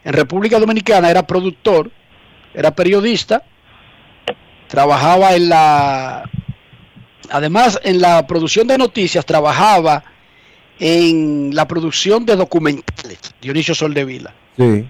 En 0.04 0.14
República 0.14 0.60
Dominicana 0.60 1.10
era 1.10 1.26
productor, 1.26 1.90
era 2.54 2.72
periodista, 2.72 3.44
trabajaba 4.68 5.36
en 5.36 5.50
la, 5.50 6.30
además 7.30 7.80
en 7.84 8.02
la 8.02 8.28
producción 8.28 8.68
de 8.68 8.78
noticias, 8.78 9.26
trabajaba 9.26 10.04
en 10.80 11.56
la 11.56 11.68
producción 11.68 12.26
de 12.26 12.36
documentales, 12.36 13.20
Dionisio 13.42 13.74
Soldevila. 13.74 14.34
Sí. 14.58 14.88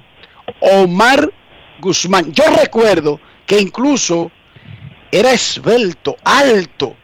Omar 0.62 1.32
Guzmán, 1.80 2.32
yo 2.32 2.44
recuerdo 2.60 3.20
que 3.46 3.60
incluso 3.60 4.32
era 5.12 5.32
esbelto, 5.32 6.18
alto, 6.24 6.96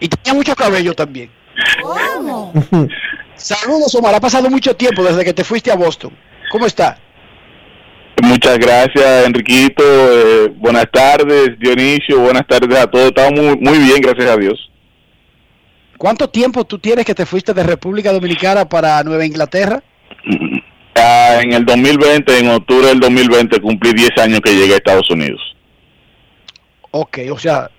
Y 0.00 0.08
tenía 0.08 0.34
mucho 0.34 0.54
cabello 0.54 0.94
también. 0.94 1.30
¿Cómo? 1.82 2.52
Saludos, 3.34 3.94
Omar. 3.94 4.14
Ha 4.14 4.20
pasado 4.20 4.50
mucho 4.50 4.74
tiempo 4.76 5.02
desde 5.02 5.24
que 5.24 5.32
te 5.32 5.44
fuiste 5.44 5.70
a 5.70 5.76
Boston. 5.76 6.12
¿Cómo 6.50 6.66
está? 6.66 6.98
Muchas 8.22 8.58
gracias, 8.58 9.26
Enriquito. 9.26 9.82
Eh, 9.84 10.52
buenas 10.56 10.86
tardes, 10.90 11.58
Dionisio. 11.58 12.20
Buenas 12.20 12.46
tardes 12.46 12.78
a 12.78 12.86
todos. 12.86 13.06
Estamos 13.06 13.32
muy, 13.40 13.56
muy 13.56 13.78
bien, 13.78 14.00
gracias 14.00 14.30
a 14.30 14.36
Dios. 14.36 14.70
¿Cuánto 15.98 16.28
tiempo 16.28 16.64
tú 16.64 16.78
tienes 16.78 17.04
que 17.04 17.14
te 17.14 17.26
fuiste 17.26 17.54
de 17.54 17.62
República 17.62 18.12
Dominicana 18.12 18.68
para 18.68 19.02
Nueva 19.02 19.24
Inglaterra? 19.24 19.82
Ah, 20.94 21.40
en 21.42 21.52
el 21.52 21.64
2020, 21.64 22.38
en 22.38 22.48
octubre 22.48 22.88
del 22.88 23.00
2020, 23.00 23.60
cumplí 23.60 23.92
10 23.92 24.10
años 24.18 24.40
que 24.40 24.54
llegué 24.54 24.74
a 24.74 24.76
Estados 24.76 25.10
Unidos. 25.10 25.40
Ok, 26.90 27.18
o 27.30 27.38
sea, 27.38 27.70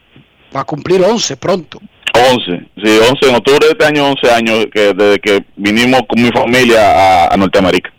va 0.56 0.62
a 0.62 0.64
cumplir 0.64 1.02
11 1.02 1.38
pronto. 1.38 1.80
11, 2.14 2.70
sí, 2.84 3.00
11, 3.10 3.30
en 3.30 3.36
octubre 3.36 3.66
de 3.66 3.72
este 3.72 3.86
año, 3.86 4.12
11 4.12 4.32
años 4.32 4.66
que, 4.72 4.94
desde 4.94 5.20
que 5.20 5.46
vinimos 5.56 6.02
con 6.08 6.22
mi 6.22 6.32
familia 6.32 7.28
a, 7.28 7.38
Norteamérica. 7.38 7.92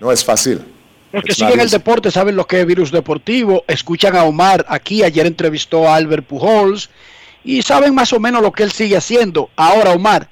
No 0.00 0.12
es 0.12 0.24
fácil. 0.24 0.60
Los 1.12 1.24
que 1.24 1.34
siguen 1.34 1.60
el 1.60 1.70
deporte 1.70 2.10
saben 2.10 2.36
lo 2.36 2.46
que 2.46 2.60
es 2.60 2.66
virus 2.66 2.90
deportivo, 2.90 3.64
escuchan 3.66 4.14
a 4.16 4.24
Omar 4.24 4.64
aquí, 4.68 5.02
ayer 5.02 5.26
entrevistó 5.26 5.88
a 5.88 5.96
Albert 5.96 6.26
Pujols 6.26 6.90
y 7.44 7.62
saben 7.62 7.94
más 7.94 8.12
o 8.12 8.20
menos 8.20 8.42
lo 8.42 8.52
que 8.52 8.62
él 8.62 8.72
sigue 8.72 8.96
haciendo. 8.96 9.50
Ahora, 9.56 9.92
Omar, 9.92 10.28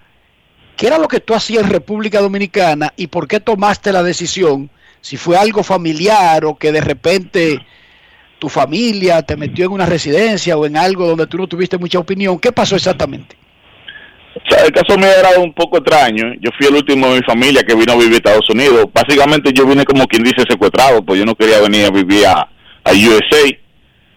¿qué 0.76 0.86
era 0.88 0.98
lo 0.98 1.08
que 1.08 1.20
tú 1.20 1.34
hacías 1.34 1.64
en 1.64 1.70
República 1.70 2.20
Dominicana 2.20 2.92
y 2.96 3.06
por 3.06 3.28
qué 3.28 3.40
tomaste 3.40 3.92
la 3.92 4.02
decisión? 4.02 4.70
Si 5.00 5.16
fue 5.16 5.36
algo 5.36 5.62
familiar 5.62 6.44
o 6.44 6.56
que 6.56 6.72
de 6.72 6.80
repente 6.80 7.60
tu 8.38 8.48
familia 8.48 9.22
te 9.22 9.36
metió 9.36 9.66
en 9.66 9.72
una 9.72 9.86
residencia 9.86 10.56
o 10.56 10.66
en 10.66 10.76
algo 10.76 11.06
donde 11.06 11.26
tú 11.26 11.38
no 11.38 11.46
tuviste 11.46 11.78
mucha 11.78 11.98
opinión. 11.98 12.38
¿Qué 12.38 12.52
pasó 12.52 12.76
exactamente? 12.76 13.36
el 14.64 14.70
caso 14.70 14.98
mío 14.98 15.08
era 15.18 15.40
un 15.40 15.52
poco 15.52 15.78
extraño. 15.78 16.34
Yo 16.40 16.50
fui 16.56 16.66
el 16.66 16.74
último 16.74 17.08
de 17.08 17.20
mi 17.20 17.22
familia 17.22 17.62
que 17.62 17.74
vino 17.74 17.92
a 17.92 17.96
vivir 17.96 18.14
a 18.14 18.16
Estados 18.16 18.50
Unidos. 18.50 18.86
Básicamente 18.92 19.52
yo 19.52 19.66
vine 19.66 19.84
como 19.84 20.06
quien 20.06 20.22
dice 20.22 20.42
secuestrado, 20.48 21.02
pues 21.02 21.18
yo 21.18 21.24
no 21.24 21.34
quería 21.34 21.60
venir 21.60 21.86
a 21.86 21.90
vivir 21.90 22.26
a, 22.26 22.48
USA, 22.84 23.58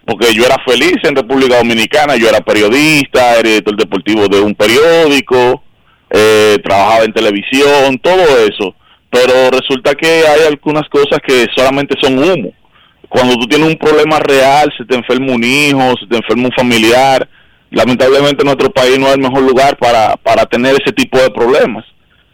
porque 0.05 0.33
yo 0.33 0.45
era 0.45 0.55
feliz 0.65 0.95
en 1.03 1.15
República 1.15 1.57
Dominicana, 1.57 2.15
yo 2.15 2.29
era 2.29 2.41
periodista, 2.41 3.39
era 3.39 3.49
editor 3.49 3.75
deportivo 3.75 4.27
de 4.27 4.41
un 4.41 4.55
periódico, 4.55 5.63
eh, 6.09 6.57
trabajaba 6.63 7.03
en 7.05 7.13
televisión, 7.13 7.99
todo 8.01 8.23
eso. 8.45 8.75
Pero 9.11 9.49
resulta 9.51 9.95
que 9.95 10.23
hay 10.27 10.47
algunas 10.47 10.87
cosas 10.89 11.19
que 11.25 11.47
solamente 11.55 11.95
son 12.01 12.19
humo 12.19 12.53
cuando 13.09 13.35
tú 13.35 13.47
tienes 13.47 13.67
un 13.67 13.75
problema 13.75 14.19
real, 14.19 14.71
se 14.77 14.85
te 14.85 14.95
enferma 14.95 15.33
un 15.33 15.43
hijo, 15.43 15.95
se 15.99 16.05
te 16.05 16.15
enferma 16.15 16.45
un 16.45 16.51
familiar, 16.51 17.27
lamentablemente 17.71 18.45
nuestro 18.45 18.69
país 18.69 18.99
no 18.99 19.07
es 19.07 19.15
el 19.15 19.21
mejor 19.21 19.41
lugar 19.41 19.77
para, 19.77 20.15
para 20.17 20.45
tener 20.45 20.75
ese 20.75 20.93
tipo 20.93 21.17
de 21.17 21.31
problemas. 21.31 21.83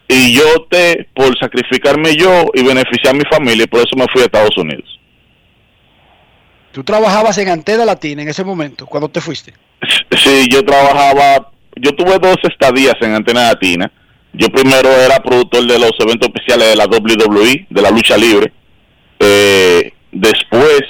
Y 0.07 0.33
yo 0.33 0.43
opté 0.57 1.07
por 1.15 1.35
sacrificarme 1.39 2.15
yo 2.15 2.45
y 2.53 2.61
beneficiar 2.61 3.15
a 3.15 3.17
mi 3.17 3.23
familia, 3.31 3.65
por 3.65 3.79
eso 3.79 3.95
me 3.95 4.05
fui 4.13 4.21
a 4.21 4.25
Estados 4.25 4.55
Unidos. 4.57 4.99
¿Tú 6.75 6.83
trabajabas 6.83 7.37
en 7.37 7.47
Antena 7.47 7.85
Latina 7.85 8.21
en 8.21 8.27
ese 8.27 8.43
momento, 8.43 8.85
cuando 8.85 9.07
te 9.07 9.21
fuiste? 9.21 9.53
Sí, 10.11 10.49
yo 10.51 10.61
trabajaba, 10.65 11.49
yo 11.77 11.95
tuve 11.95 12.19
dos 12.19 12.35
estadías 12.43 12.95
en 12.99 13.13
Antena 13.13 13.45
Latina. 13.53 13.89
Yo 14.33 14.49
primero 14.49 14.89
era 14.91 15.23
productor 15.23 15.65
de 15.65 15.79
los 15.79 15.93
eventos 15.99 16.27
especiales 16.27 16.67
de 16.67 16.75
la 16.75 16.85
WWE, 16.85 17.67
de 17.69 17.81
la 17.81 17.91
lucha 17.91 18.17
libre. 18.17 18.51
Eh, 19.19 19.93
Después 20.11 20.81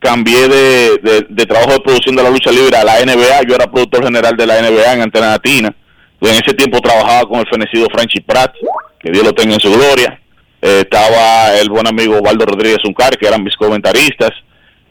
cambié 0.00 0.48
de, 0.48 1.26
de, 1.28 1.46
trabajo 1.46 1.74
de 1.74 1.80
producción 1.80 2.16
de 2.16 2.22
la 2.24 2.30
lucha 2.30 2.50
libre 2.50 2.76
a 2.76 2.82
la 2.82 3.04
NBA. 3.04 3.42
Yo 3.48 3.54
era 3.54 3.70
productor 3.70 4.02
general 4.04 4.36
de 4.36 4.46
la 4.46 4.62
NBA 4.62 4.94
en 4.94 5.02
Antena 5.02 5.30
Latina. 5.30 5.74
En 6.20 6.30
ese 6.30 6.54
tiempo 6.54 6.80
trabajaba 6.80 7.28
con 7.28 7.38
el 7.38 7.46
fenecido 7.48 7.86
Franchi 7.92 8.18
Pratt, 8.20 8.52
que 8.98 9.12
Dios 9.12 9.24
lo 9.24 9.32
tenga 9.32 9.54
en 9.54 9.60
su 9.60 9.72
gloria. 9.72 10.20
eh, 10.60 10.80
estaba 10.82 11.56
el 11.58 11.68
buen 11.68 11.86
amigo 11.86 12.18
Waldo 12.18 12.46
Rodríguez 12.46 12.78
Uncar, 12.84 13.16
que 13.16 13.26
eran 13.28 13.44
mis 13.44 13.54
comentaristas, 13.56 14.30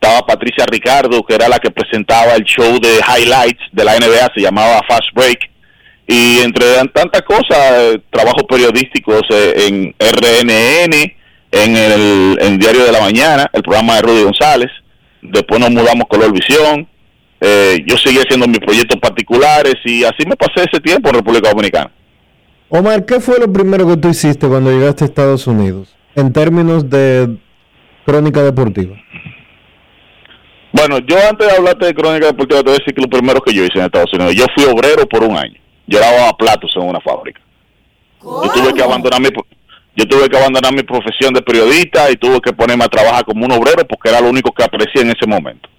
estaba 0.04 0.26
Patricia 0.28 0.66
Ricardo, 0.70 1.24
que 1.24 1.36
era 1.36 1.48
la 1.48 1.60
que 1.60 1.72
presentaba 1.72 2.34
el 2.36 2.44
show 2.44 2.78
de 2.80 3.00
highlights 3.00 3.64
de 3.72 3.84
la 3.86 3.96
NBA, 3.96 4.32
se 4.36 4.42
llamaba 4.42 4.82
Fast 4.88 5.14
Break, 5.14 5.50
y 6.06 6.40
entre 6.40 6.66
tantas 6.94 7.22
cosas, 7.22 7.58
eh, 7.72 8.02
trabajos 8.10 8.44
periodísticos 8.44 9.22
en 9.30 9.96
RNN, 9.98 11.16
en 11.52 11.78
el 11.78 12.58
Diario 12.60 12.84
de 12.84 12.92
la 12.92 13.00
Mañana, 13.00 13.50
el 13.54 13.64
programa 13.64 13.96
de 13.96 14.02
Rudy 14.02 14.24
González, 14.24 14.70
después 15.22 15.62
nos 15.62 15.72
mudamos 15.72 16.04
Color 16.10 16.34
Visión, 16.34 16.86
eh, 17.40 17.82
yo 17.86 17.98
seguí 17.98 18.18
haciendo 18.18 18.48
mis 18.48 18.60
proyectos 18.60 19.00
particulares 19.00 19.76
y 19.86 20.04
así 20.04 20.26
me 20.28 20.36
pasé 20.36 20.68
ese 20.70 20.82
tiempo 20.82 21.10
en 21.10 21.16
República 21.16 21.50
Dominicana. 21.50 21.92
Omar, 22.68 23.06
¿qué 23.06 23.22
fue 23.22 23.40
lo 23.40 23.52
primero 23.52 23.88
que 23.88 23.98
tú 23.98 24.10
hiciste 24.10 24.48
cuando 24.48 24.72
llegaste 24.72 25.06
a 25.06 25.08
Estados 25.08 25.48
Unidos 25.48 25.96
en 26.16 26.34
términos 26.34 26.90
de 26.90 27.38
crónica 28.06 28.42
deportiva? 28.44 28.98
Bueno, 30.74 30.98
yo 31.00 31.16
antes 31.30 31.48
de 31.48 31.56
hablarte 31.56 31.86
de 31.86 31.94
crónica 31.94 32.26
deportiva, 32.26 32.62
te 32.62 32.66
voy 32.66 32.74
a 32.74 32.80
decir 32.80 32.95
que 32.95 33.02
lo 33.02 33.08
primero 33.08 33.40
que 33.41 33.54
yo 33.54 33.64
hice 33.64 33.78
en 33.78 33.86
Estados 33.86 34.12
Unidos, 34.12 34.34
yo 34.34 34.45
fui 34.56 34.66
obrero 34.66 35.08
por 35.08 35.24
un 35.24 35.38
año. 35.38 35.60
Yo 35.86 36.00
lavaba 36.00 36.36
platos 36.36 36.72
en 36.76 36.82
una 36.82 37.00
fábrica. 37.00 37.40
Yo 38.20 38.52
tuve 38.54 38.74
que 38.74 38.82
abandonar 38.82 39.22
mi 39.22 39.30
yo 39.95 40.08
tuve 40.08 40.28
que 40.28 40.36
abandonar 40.36 40.74
mi 40.74 40.82
profesión 40.82 41.32
de 41.36 41.44
periodista 41.44 42.10
y 42.10 42.16
tuve 42.16 42.41
que 42.41 42.52
ponerme 42.52 42.84
a 42.84 42.88
trabajar 42.88 43.24
como 43.26 43.45
un 43.45 43.52
obrero 43.52 43.86
porque 43.88 44.10
era 44.10 44.20
lo 44.20 44.30
único 44.30 44.52
que 44.52 44.64
aparecía 44.64 45.04
en 45.04 45.12
ese 45.12 45.28
momento. 45.28 45.70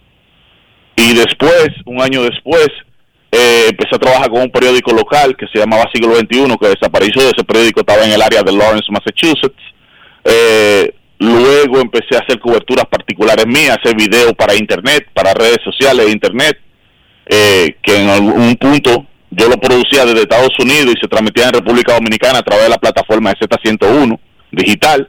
Y 0.95 1.15
después, 1.15 1.71
un 1.85 2.01
año 2.01 2.23
después, 2.23 2.69
eh, 3.33 3.66
empecé 3.71 3.97
a 3.97 3.99
trabajar 3.99 4.31
con 4.31 4.43
un 4.43 4.51
periódico 4.51 4.93
local 4.93 5.37
que 5.37 5.49
se 5.53 5.59
llamaba 5.59 5.91
Siglo 5.93 6.15
XXI, 6.15 6.57
que 6.57 6.69
desapareció. 6.69 7.23
Ese 7.23 7.43
periódico 7.43 7.81
estaba 7.81 8.05
en 8.05 8.12
el 8.12 8.23
área 8.23 8.45
de 8.45 8.53
Lawrence, 8.53 8.87
Massachusetts. 8.93 9.61
Eh, 10.23 10.95
luego 11.25 11.81
empecé 11.81 12.17
a 12.17 12.21
hacer 12.21 12.39
coberturas 12.39 12.87
particulares 12.87 13.47
mías, 13.47 13.79
hacer 13.79 13.97
videos 13.97 14.33
para 14.35 14.55
internet, 14.55 15.07
para 15.13 15.35
redes 15.35 15.59
sociales 15.65 16.07
de 16.07 16.13
internet, 16.13 16.59
eh, 17.27 17.77
que 17.83 18.03
en 18.03 18.09
algún 18.11 18.57
punto 18.57 19.07
yo 19.31 19.49
lo 19.49 19.57
producía 19.57 20.05
desde 20.05 20.23
Estados 20.23 20.57
Unidos 20.59 20.95
y 20.97 21.01
se 21.01 21.09
transmitía 21.09 21.47
en 21.47 21.55
República 21.55 21.95
Dominicana 21.95 22.39
a 22.39 22.43
través 22.43 22.65
de 22.65 22.71
la 22.71 22.79
plataforma 22.79 23.31
de 23.31 23.47
Z101 23.47 24.19
digital. 24.53 25.09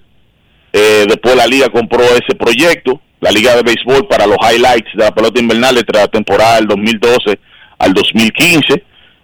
Eh, 0.74 1.06
después 1.08 1.36
la 1.36 1.48
liga 1.48 1.70
compró 1.70 2.04
ese 2.04 2.36
proyecto, 2.38 3.02
la 3.20 3.32
liga 3.32 3.56
de 3.56 3.64
béisbol 3.64 4.08
para 4.08 4.26
los 4.26 4.38
highlights 4.38 4.92
de 4.96 5.04
la 5.04 5.14
pelota 5.14 5.40
invernal 5.40 5.78
entre 5.78 6.00
la 6.00 6.08
temporada 6.08 6.56
del 6.56 6.68
2012 6.68 7.40
al 7.78 7.94
2015 7.94 8.84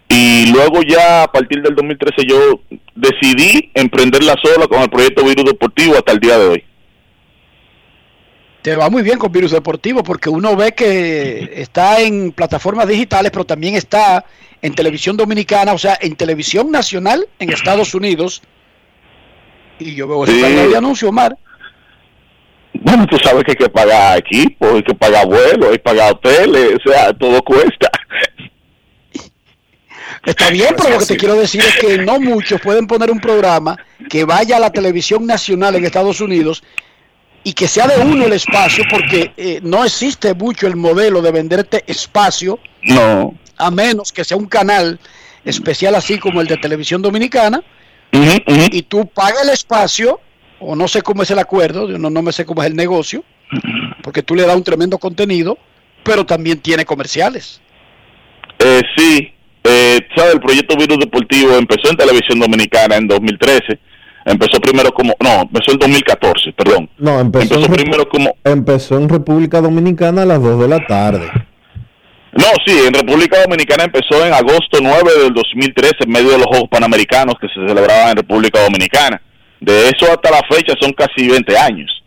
y 0.09 0.51
luego 0.51 0.81
ya 0.81 1.23
a 1.23 1.31
partir 1.31 1.61
del 1.61 1.73
2013 1.73 2.25
yo 2.27 2.61
decidí 2.95 3.71
emprenderla 3.73 4.35
sola 4.43 4.67
con 4.67 4.81
el 4.81 4.89
proyecto 4.89 5.23
Virus 5.23 5.45
Deportivo 5.45 5.95
hasta 5.95 6.11
el 6.11 6.19
día 6.19 6.37
de 6.37 6.47
hoy. 6.47 6.63
Te 8.61 8.75
va 8.75 8.89
muy 8.89 9.01
bien 9.01 9.17
con 9.17 9.31
Virus 9.31 9.51
Deportivo 9.51 10.03
porque 10.03 10.29
uno 10.29 10.55
ve 10.55 10.73
que 10.73 11.51
está 11.55 11.99
en 11.99 12.31
plataformas 12.31 12.87
digitales, 12.87 13.31
pero 13.31 13.43
también 13.43 13.75
está 13.75 14.23
en 14.61 14.75
televisión 14.75 15.17
dominicana, 15.17 15.73
o 15.73 15.79
sea, 15.79 15.97
en 15.99 16.15
televisión 16.15 16.69
nacional 16.69 17.27
en 17.39 17.51
Estados 17.51 17.95
Unidos. 17.95 18.43
Y 19.79 19.95
yo 19.95 20.07
veo 20.07 20.25
ese 20.25 20.67
de 20.67 20.77
anuncio, 20.77 21.09
Omar. 21.09 21.35
Bueno, 22.73 23.07
tú 23.07 23.17
sabes 23.17 23.43
que 23.43 23.51
hay 23.51 23.57
que 23.57 23.69
pagar 23.69 24.19
equipo, 24.19 24.75
hay 24.75 24.83
que 24.83 24.93
pagar 24.93 25.25
vuelos, 25.25 25.69
hay 25.69 25.77
que 25.77 25.79
pagar 25.79 26.13
hoteles, 26.13 26.75
o 26.85 26.89
sea, 26.89 27.13
todo 27.13 27.41
cuesta. 27.41 27.89
Está 30.23 30.51
bien, 30.51 30.75
pero 30.77 30.91
lo 30.91 30.99
que 30.99 31.05
te 31.05 31.17
quiero 31.17 31.35
decir 31.35 31.61
es 31.61 31.77
que 31.77 31.97
no 31.97 32.19
muchos 32.19 32.61
pueden 32.61 32.85
poner 32.85 33.09
un 33.09 33.19
programa 33.19 33.75
que 34.07 34.23
vaya 34.23 34.57
a 34.57 34.59
la 34.59 34.71
televisión 34.71 35.25
nacional 35.25 35.75
en 35.75 35.85
Estados 35.85 36.21
Unidos 36.21 36.63
y 37.43 37.53
que 37.53 37.67
sea 37.67 37.87
de 37.87 38.03
uno 38.03 38.25
el 38.25 38.33
espacio, 38.33 38.83
porque 38.89 39.31
eh, 39.35 39.59
no 39.63 39.83
existe 39.83 40.33
mucho 40.33 40.67
el 40.67 40.75
modelo 40.75 41.21
de 41.21 41.31
venderte 41.31 41.83
espacio. 41.87 42.59
No. 42.83 43.33
A 43.57 43.71
menos 43.71 44.11
que 44.11 44.23
sea 44.23 44.37
un 44.37 44.47
canal 44.47 44.99
especial 45.43 45.95
así 45.95 46.19
como 46.19 46.41
el 46.41 46.47
de 46.47 46.57
televisión 46.57 47.01
dominicana. 47.01 47.63
Y 48.11 48.81
tú 48.83 49.07
pagas 49.07 49.43
el 49.43 49.49
espacio, 49.49 50.19
o 50.59 50.75
no 50.75 50.87
sé 50.87 51.01
cómo 51.01 51.23
es 51.23 51.31
el 51.31 51.39
acuerdo, 51.39 51.87
no, 51.87 52.09
no 52.09 52.21
me 52.21 52.33
sé 52.33 52.45
cómo 52.45 52.61
es 52.61 52.69
el 52.69 52.75
negocio, 52.75 53.23
porque 54.03 54.21
tú 54.21 54.35
le 54.35 54.45
das 54.45 54.55
un 54.55 54.63
tremendo 54.63 54.97
contenido, 54.97 55.57
pero 56.03 56.25
también 56.25 56.59
tiene 56.59 56.83
comerciales. 56.83 57.61
Eh, 58.59 58.81
sí, 58.97 59.33
eh, 59.63 59.99
¿sabes? 60.15 60.33
El 60.33 60.41
proyecto 60.41 60.75
Virus 60.75 60.99
Deportivo 60.99 61.55
empezó 61.55 61.89
en 61.89 61.97
televisión 61.97 62.39
dominicana 62.39 62.97
en 62.97 63.07
2013 63.07 63.79
Empezó 64.25 64.59
primero 64.59 64.91
como, 64.93 65.13
no, 65.19 65.41
empezó 65.41 65.71
en 65.71 65.79
2014, 65.79 66.53
perdón. 66.53 66.89
No, 66.97 67.19
empezó, 67.19 67.55
en 67.55 67.71
primero 67.71 68.07
como... 68.07 68.35
Empezó 68.43 68.97
en 68.97 69.09
República 69.09 69.61
Dominicana 69.61 70.21
a 70.21 70.25
las 70.25 70.41
2 70.41 70.61
de 70.61 70.67
la 70.67 70.85
tarde. 70.85 71.27
No, 72.33 72.45
sí, 72.65 72.77
en 72.87 72.93
República 72.93 73.41
Dominicana 73.41 73.85
empezó 73.85 74.25
en 74.25 74.33
agosto 74.33 74.79
9 74.81 75.03
del 75.23 75.33
2013 75.33 75.95
en 76.01 76.11
medio 76.11 76.31
de 76.31 76.37
los 76.37 76.47
Juegos 76.47 76.69
Panamericanos 76.69 77.35
que 77.41 77.47
se 77.47 77.67
celebraban 77.67 78.11
en 78.11 78.17
República 78.17 78.61
Dominicana. 78.61 79.21
De 79.59 79.89
eso 79.89 80.05
hasta 80.11 80.31
la 80.31 80.41
fecha 80.49 80.73
son 80.79 80.93
casi 80.93 81.27
20 81.27 81.57
años. 81.57 82.03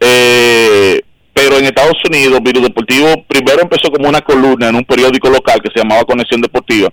Eh, 0.00 1.00
pero 1.32 1.58
en 1.58 1.66
Estados 1.66 1.96
Unidos, 2.08 2.40
Virus 2.42 2.64
Deportivo 2.64 3.24
primero 3.28 3.62
empezó 3.62 3.90
como 3.90 4.08
una 4.08 4.20
columna 4.20 4.68
en 4.68 4.74
un 4.74 4.84
periódico 4.84 5.30
local 5.30 5.60
que 5.62 5.70
se 5.72 5.80
llamaba 5.80 6.04
Conexión 6.04 6.40
Deportiva 6.40 6.90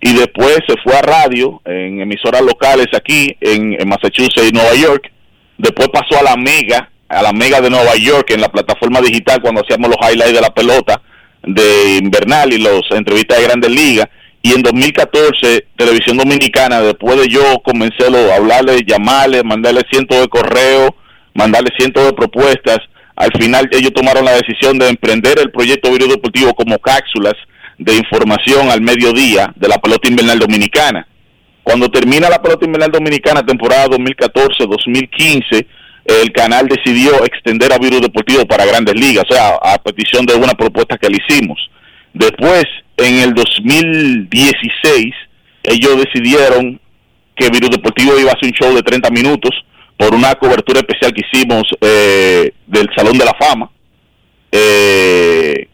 y 0.00 0.14
después 0.14 0.58
se 0.66 0.74
fue 0.82 0.96
a 0.96 1.02
radio 1.02 1.60
en 1.64 2.00
emisoras 2.00 2.42
locales 2.42 2.86
aquí 2.94 3.36
en, 3.40 3.76
Massachusetts 3.86 4.48
y 4.48 4.52
Nueva 4.52 4.74
York. 4.74 5.10
Después 5.58 5.88
pasó 5.88 6.18
a 6.18 6.22
la 6.22 6.36
Mega, 6.36 6.90
a 7.08 7.22
la 7.22 7.32
Mega 7.32 7.60
de 7.60 7.68
Nueva 7.68 7.94
York 7.96 8.30
en 8.30 8.40
la 8.40 8.48
plataforma 8.48 9.00
digital 9.00 9.42
cuando 9.42 9.60
hacíamos 9.60 9.90
los 9.90 9.98
highlights 10.00 10.34
de 10.34 10.40
la 10.40 10.54
pelota 10.54 11.02
de 11.42 11.98
invernal 12.02 12.52
y 12.52 12.58
los 12.58 12.82
entrevistas 12.90 13.38
de 13.38 13.44
Grandes 13.44 13.70
Ligas. 13.70 14.06
Y 14.42 14.54
en 14.54 14.62
2014, 14.62 15.66
Televisión 15.76 16.16
Dominicana, 16.16 16.80
después 16.80 17.20
de 17.20 17.28
yo 17.28 17.60
comencé 17.62 18.04
a 18.04 18.36
hablarle, 18.36 18.82
llamarle, 18.86 19.42
mandarle 19.42 19.82
cientos 19.90 20.18
de 20.18 20.28
correos, 20.28 20.92
mandarle 21.34 21.68
cientos 21.76 22.06
de 22.06 22.14
propuestas, 22.14 22.78
al 23.16 23.30
final 23.38 23.68
ellos 23.72 23.92
tomaron 23.92 24.24
la 24.24 24.32
decisión 24.32 24.78
de 24.78 24.88
emprender 24.88 25.38
el 25.40 25.50
proyecto 25.50 25.92
Virus 25.92 26.08
Deportivo 26.08 26.54
como 26.54 26.78
cápsulas 26.78 27.34
de 27.80 27.96
información 27.96 28.70
al 28.70 28.82
mediodía 28.82 29.52
de 29.56 29.66
la 29.66 29.78
pelota 29.78 30.06
invernal 30.06 30.38
dominicana. 30.38 31.08
Cuando 31.62 31.88
termina 31.90 32.28
la 32.28 32.40
pelota 32.40 32.66
invernal 32.66 32.90
dominicana, 32.92 33.42
temporada 33.42 33.86
2014-2015, 33.86 35.66
el 36.04 36.32
canal 36.32 36.68
decidió 36.68 37.24
extender 37.24 37.72
a 37.72 37.78
Virus 37.78 38.02
Deportivo 38.02 38.44
para 38.44 38.66
grandes 38.66 38.94
ligas, 38.94 39.24
o 39.28 39.32
sea, 39.32 39.54
a 39.62 39.78
petición 39.78 40.26
de 40.26 40.34
una 40.34 40.52
propuesta 40.52 40.98
que 40.98 41.08
le 41.08 41.18
hicimos. 41.24 41.58
Después, 42.12 42.64
en 42.98 43.20
el 43.20 43.32
2016, 43.32 45.14
ellos 45.62 46.04
decidieron 46.04 46.78
que 47.34 47.48
Virus 47.48 47.70
Deportivo 47.70 48.18
iba 48.18 48.30
a 48.30 48.34
hacer 48.34 48.50
un 48.50 48.52
show 48.52 48.74
de 48.74 48.82
30 48.82 49.08
minutos 49.10 49.52
por 49.96 50.14
una 50.14 50.34
cobertura 50.34 50.80
especial 50.80 51.14
que 51.14 51.22
hicimos 51.26 51.62
eh, 51.80 52.52
del 52.66 52.90
Salón 52.94 53.16
de 53.16 53.24
la 53.24 53.34
Fama 53.40 53.70
eh, 54.52 55.68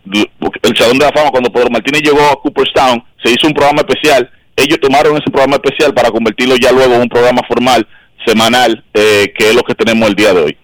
el 0.62 0.76
Salón 0.76 0.98
de 0.98 1.06
la 1.06 1.12
Fama, 1.12 1.30
cuando 1.30 1.50
Pedro 1.50 1.70
Martínez 1.70 2.02
llegó 2.02 2.24
a 2.26 2.40
Cooperstown, 2.40 3.02
se 3.22 3.30
hizo 3.30 3.46
un 3.46 3.54
programa 3.54 3.82
especial. 3.86 4.30
Ellos 4.56 4.80
tomaron 4.80 5.16
ese 5.16 5.30
programa 5.30 5.56
especial 5.56 5.94
para 5.94 6.10
convertirlo 6.10 6.56
ya 6.56 6.72
luego 6.72 6.94
en 6.94 7.02
un 7.02 7.08
programa 7.08 7.42
formal, 7.46 7.86
semanal, 8.24 8.84
eh, 8.94 9.32
que 9.36 9.50
es 9.50 9.54
lo 9.54 9.62
que 9.62 9.74
tenemos 9.74 10.08
el 10.08 10.14
día 10.14 10.32
de 10.32 10.40
hoy. 10.40 10.56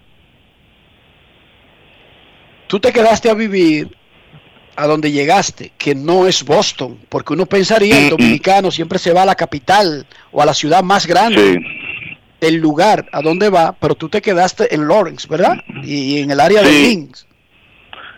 Tú 2.67 2.79
te 2.79 2.91
quedaste 2.91 3.29
a 3.29 3.33
vivir 3.33 3.95
a 4.75 4.87
donde 4.87 5.11
llegaste, 5.11 5.71
que 5.77 5.93
no 5.93 6.27
es 6.27 6.43
Boston, 6.43 6.99
porque 7.09 7.33
uno 7.33 7.45
pensaría, 7.45 7.99
el 7.99 8.09
dominicano 8.09 8.71
siempre 8.71 8.97
se 8.97 9.13
va 9.13 9.21
a 9.21 9.25
la 9.25 9.35
capital 9.35 10.07
o 10.31 10.41
a 10.41 10.45
la 10.45 10.53
ciudad 10.53 10.83
más 10.83 11.05
grande. 11.05 11.59
El 12.41 12.55
lugar 12.55 13.07
a 13.11 13.21
donde 13.21 13.49
va, 13.49 13.73
pero 13.79 13.95
tú 13.95 14.09
te 14.09 14.21
quedaste 14.21 14.73
en 14.73 14.87
Lawrence, 14.87 15.27
¿verdad? 15.29 15.57
Y, 15.83 16.19
en 16.19 16.31
el 16.31 16.39
área 16.39 16.61
de 16.61 16.71
Links. 16.71 17.27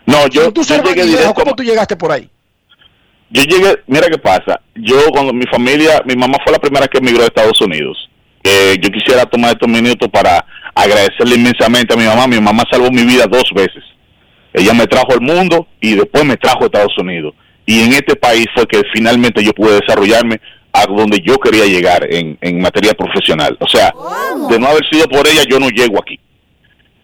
No, 0.06 0.26
yo, 0.28 0.52
llegué 0.52 1.32
¿Cómo 1.34 1.54
tú 1.54 1.62
llegaste 1.62 1.96
por 1.96 2.12
ahí? 2.12 2.30
Yo 3.28 3.42
llegué, 3.42 3.82
mira 3.88 4.06
qué 4.08 4.18
pasa. 4.18 4.60
Yo, 4.74 5.08
cuando 5.10 5.32
mi 5.32 5.44
familia, 5.46 6.00
mi 6.06 6.14
mamá 6.14 6.38
fue 6.44 6.52
la 6.52 6.60
primera 6.60 6.86
que 6.86 6.98
emigró 6.98 7.24
a 7.24 7.26
Estados 7.26 7.60
Unidos. 7.60 8.08
Eh, 8.44 8.76
yo 8.80 8.88
quisiera 8.90 9.26
tomar 9.26 9.52
estos 9.52 9.68
minutos 9.68 10.08
para 10.08 10.44
agradecerle 10.74 11.34
inmensamente 11.34 11.92
a 11.92 11.96
mi 11.96 12.04
mamá. 12.04 12.28
Mi 12.28 12.40
mamá 12.40 12.62
salvó 12.70 12.90
mi 12.90 13.02
vida 13.02 13.26
dos 13.26 13.50
veces. 13.54 13.82
Ella 14.52 14.72
me 14.72 14.86
trajo 14.86 15.12
al 15.12 15.20
mundo 15.20 15.66
y 15.80 15.96
después 15.96 16.24
me 16.24 16.36
trajo 16.36 16.62
a 16.62 16.66
Estados 16.66 16.96
Unidos. 16.98 17.34
Y 17.66 17.82
en 17.82 17.92
este 17.92 18.14
país 18.14 18.46
fue 18.54 18.64
que 18.68 18.82
finalmente 18.94 19.42
yo 19.42 19.52
pude 19.52 19.80
desarrollarme 19.80 20.40
a 20.72 20.86
donde 20.86 21.20
yo 21.20 21.36
quería 21.38 21.64
llegar 21.64 22.06
en, 22.08 22.38
en 22.40 22.60
materia 22.60 22.94
profesional. 22.94 23.56
O 23.60 23.66
sea, 23.66 23.92
de 24.48 24.58
no 24.58 24.68
haber 24.68 24.88
sido 24.88 25.08
por 25.08 25.26
ella, 25.26 25.42
yo 25.48 25.58
no 25.58 25.68
llego 25.68 25.98
aquí. 25.98 26.20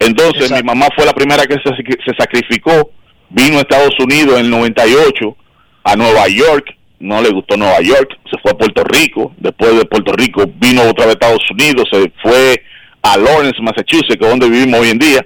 Entonces 0.05 0.51
mi 0.51 0.61
mamá 0.63 0.87
fue 0.95 1.05
la 1.05 1.13
primera 1.13 1.45
que 1.45 1.55
se, 1.55 2.15
sacrificó, 2.17 2.91
vino 3.29 3.57
a 3.57 3.61
Estados 3.61 3.95
Unidos 3.99 4.37
en 4.37 4.45
el 4.45 4.51
98, 4.51 5.37
a 5.85 5.95
Nueva 5.95 6.27
York, 6.27 6.75
no 6.99 7.21
le 7.21 7.29
gustó 7.29 7.55
Nueva 7.55 7.79
York, 7.81 8.09
se 8.29 8.37
fue 8.41 8.51
a 8.51 8.57
Puerto 8.57 8.83
Rico, 8.83 9.33
después 9.37 9.77
de 9.77 9.85
Puerto 9.85 10.13
Rico 10.13 10.43
vino 10.59 10.81
otra 10.83 11.05
vez 11.05 11.15
a 11.15 11.19
Estados 11.25 11.51
Unidos, 11.51 11.87
se 11.91 12.11
fue 12.21 12.61
a 13.01 13.17
Lawrence, 13.17 13.61
Massachusetts, 13.61 14.17
que 14.17 14.25
es 14.25 14.29
donde 14.29 14.49
vivimos 14.49 14.81
hoy 14.81 14.89
en 14.89 14.99
día, 14.99 15.25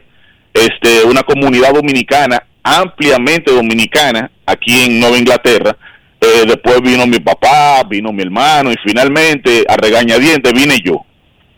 este, 0.53 1.03
una 1.05 1.23
comunidad 1.23 1.73
dominicana, 1.73 2.43
ampliamente 2.63 3.51
dominicana, 3.51 4.29
aquí 4.45 4.83
en 4.85 4.99
Nueva 4.99 5.17
Inglaterra. 5.17 5.75
Eh, 6.19 6.45
después 6.47 6.81
vino 6.81 7.05
mi 7.05 7.19
papá, 7.19 7.83
vino 7.87 8.11
mi 8.11 8.23
hermano 8.23 8.71
y 8.71 8.75
finalmente, 8.83 9.63
a 9.67 9.77
regañadientes, 9.77 10.51
vine 10.51 10.79
yo. 10.83 11.05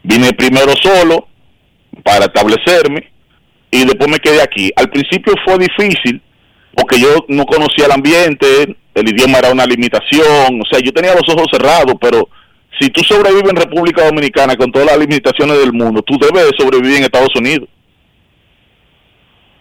Vine 0.03 0.33
primero 0.33 0.73
solo 0.81 1.28
para 2.03 2.25
establecerme 2.25 3.11
y 3.71 3.85
después 3.85 4.09
me 4.09 4.19
quedé 4.19 4.41
aquí. 4.41 4.71
Al 4.75 4.89
principio 4.89 5.33
fue 5.45 5.57
difícil 5.57 6.21
porque 6.75 6.99
yo 6.99 7.25
no 7.27 7.45
conocía 7.45 7.85
el 7.85 7.91
ambiente, 7.91 8.77
el 8.93 9.09
idioma 9.09 9.39
era 9.39 9.51
una 9.51 9.65
limitación, 9.65 10.61
o 10.61 10.65
sea, 10.69 10.79
yo 10.79 10.91
tenía 10.93 11.13
los 11.13 11.27
ojos 11.29 11.47
cerrados, 11.51 11.95
pero 11.99 12.29
si 12.79 12.89
tú 12.89 13.01
sobrevives 13.03 13.49
en 13.49 13.55
República 13.55 14.05
Dominicana 14.05 14.55
con 14.55 14.71
todas 14.71 14.87
las 14.87 14.97
limitaciones 14.97 15.57
del 15.59 15.73
mundo, 15.73 16.01
tú 16.01 16.17
debes 16.19 16.49
de 16.49 16.57
sobrevivir 16.57 16.97
en 16.97 17.03
Estados 17.03 17.35
Unidos. 17.35 17.67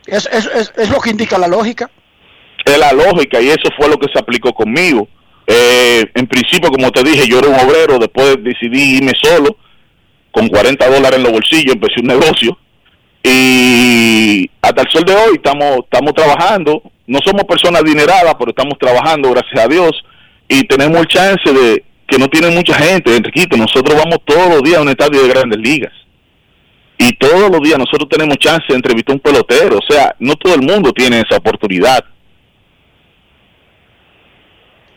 Es, 0.07 0.29
es, 0.33 0.47
es, 0.47 0.73
es 0.77 0.91
lo 0.91 1.01
que 1.01 1.11
indica 1.11 1.39
la 1.39 1.49
lógica. 1.49 1.91
Es 2.65 2.79
la 2.79 2.93
lógica 2.93 3.41
y 3.41 3.49
eso 3.49 3.69
fue 3.77 3.89
lo 3.89 3.99
que 3.99 4.09
se 4.13 4.19
aplicó 4.19 4.53
conmigo. 4.53 5.09
Eh, 5.47 6.05
en 6.15 6.27
principio, 6.27 6.71
como 6.71 6.91
te 6.93 7.03
dije, 7.03 7.27
yo 7.27 7.39
era 7.39 7.49
un 7.49 7.55
obrero, 7.55 7.99
después 7.99 8.37
decidí 8.43 8.99
irme 8.99 9.13
solo, 9.21 9.57
con 10.39 10.49
40 10.49 10.89
dólares 10.89 11.19
en 11.19 11.25
los 11.25 11.33
bolsillos, 11.33 11.75
empecé 11.75 12.01
un 12.01 12.07
negocio. 12.07 12.57
Y 13.25 14.49
hasta 14.63 14.83
el 14.83 14.89
sol 14.93 15.05
de 15.05 15.15
hoy 15.15 15.35
estamos, 15.35 15.79
estamos 15.79 16.15
trabajando, 16.15 16.83
no 17.07 17.19
somos 17.25 17.43
personas 17.45 17.83
adineradas, 17.83 18.35
pero 18.39 18.51
estamos 18.51 18.79
trabajando, 18.79 19.33
gracias 19.33 19.65
a 19.65 19.69
Dios, 19.69 19.91
y 20.49 20.63
tenemos 20.65 21.01
el 21.01 21.09
chance 21.09 21.53
de 21.53 21.83
que 22.07 22.19
no 22.19 22.29
tiene 22.29 22.51
mucha 22.51 22.75
gente, 22.75 23.15
Enriquito, 23.15 23.57
nosotros 23.57 23.97
vamos 23.97 24.21
todos 24.25 24.49
los 24.49 24.63
días 24.63 24.79
a 24.79 24.83
un 24.83 24.89
estadio 24.89 25.23
de 25.23 25.29
grandes 25.29 25.59
ligas. 25.59 25.93
Y 26.97 27.13
todos 27.15 27.51
los 27.51 27.61
días 27.61 27.79
nosotros 27.79 28.09
tenemos 28.09 28.39
chance 28.39 28.65
de 28.69 28.77
entrevistar 28.77 29.13
a 29.13 29.17
un 29.17 29.21
pelotero, 29.21 29.79
o 29.79 29.93
sea, 29.93 30.15
no 30.21 30.37
todo 30.37 30.55
el 30.55 30.63
mundo 30.63 30.93
tiene 30.93 31.21
esa 31.21 31.37
oportunidad. 31.39 32.05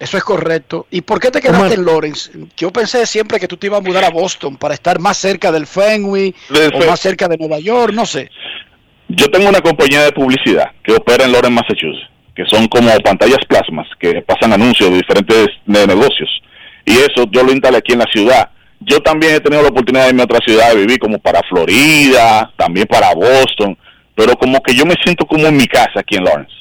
Eso 0.01 0.17
es 0.17 0.23
correcto. 0.23 0.87
¿Y 0.89 1.01
por 1.01 1.19
qué 1.19 1.29
te 1.29 1.39
quedaste 1.41 1.75
en 1.75 1.85
Lawrence? 1.85 2.31
Yo 2.57 2.71
pensé 2.71 3.05
siempre 3.05 3.39
que 3.39 3.47
tú 3.47 3.55
te 3.55 3.67
ibas 3.67 3.79
a 3.79 3.83
mudar 3.83 4.03
a 4.03 4.09
Boston 4.09 4.57
para 4.57 4.73
estar 4.73 4.99
más 4.99 5.15
cerca 5.17 5.51
del 5.51 5.67
Fenway 5.67 6.33
Del 6.49 6.73
o 6.73 6.79
Fen- 6.79 6.87
más 6.89 6.99
cerca 6.99 7.27
de 7.27 7.37
Nueva 7.37 7.59
York, 7.59 7.93
no 7.93 8.05
sé. 8.05 8.29
Yo 9.09 9.27
tengo 9.29 9.47
una 9.49 9.61
compañía 9.61 10.01
de 10.03 10.11
publicidad 10.11 10.71
que 10.83 10.93
opera 10.93 11.25
en 11.25 11.31
Lawrence, 11.31 11.53
Massachusetts, 11.53 12.09
que 12.35 12.43
son 12.47 12.67
como 12.67 12.89
pantallas 13.01 13.39
plasmas 13.47 13.87
que 13.99 14.21
pasan 14.23 14.53
anuncios 14.53 14.89
de 14.89 14.97
diferentes 14.97 15.47
de 15.65 15.85
negocios. 15.87 16.29
Y 16.85 16.93
eso 16.97 17.25
yo 17.29 17.43
lo 17.43 17.51
instalé 17.51 17.77
aquí 17.77 17.93
en 17.93 17.99
la 17.99 18.07
ciudad. 18.11 18.49
Yo 18.79 18.99
también 19.01 19.35
he 19.35 19.39
tenido 19.39 19.61
la 19.61 19.69
oportunidad 19.69 20.05
de 20.05 20.09
irme 20.09 20.23
a 20.23 20.25
otra 20.25 20.39
ciudad 20.43 20.71
de 20.71 20.77
vivir, 20.77 20.97
como 20.97 21.19
para 21.19 21.41
Florida, 21.47 22.51
también 22.57 22.87
para 22.87 23.13
Boston, 23.13 23.77
pero 24.15 24.35
como 24.35 24.59
que 24.63 24.73
yo 24.73 24.85
me 24.85 24.95
siento 25.03 25.25
como 25.27 25.45
en 25.45 25.55
mi 25.57 25.67
casa 25.67 25.99
aquí 25.99 26.15
en 26.15 26.23
Lawrence. 26.23 26.53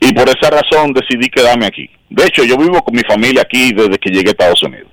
Y 0.00 0.12
por 0.12 0.28
esa 0.28 0.50
razón 0.50 0.92
decidí 0.92 1.28
quedarme 1.28 1.66
aquí. 1.66 1.90
De 2.08 2.24
hecho, 2.24 2.44
yo 2.44 2.56
vivo 2.56 2.80
con 2.82 2.94
mi 2.94 3.02
familia 3.02 3.42
aquí 3.42 3.72
desde 3.72 3.98
que 3.98 4.10
llegué 4.10 4.28
a 4.28 4.32
Estados 4.32 4.62
Unidos. 4.62 4.88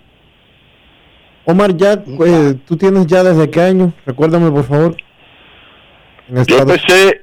Omar, 1.46 1.78
ya, 1.78 1.94
eh, 1.94 2.56
¿tú 2.66 2.76
tienes 2.76 3.06
ya 3.06 3.24
desde 3.24 3.50
qué 3.50 3.62
año? 3.62 3.94
Recuérdame, 4.06 4.50
por 4.50 4.66
favor. 4.66 4.98
En 6.28 6.44
Yo 6.46 6.58
empecé 6.58 7.22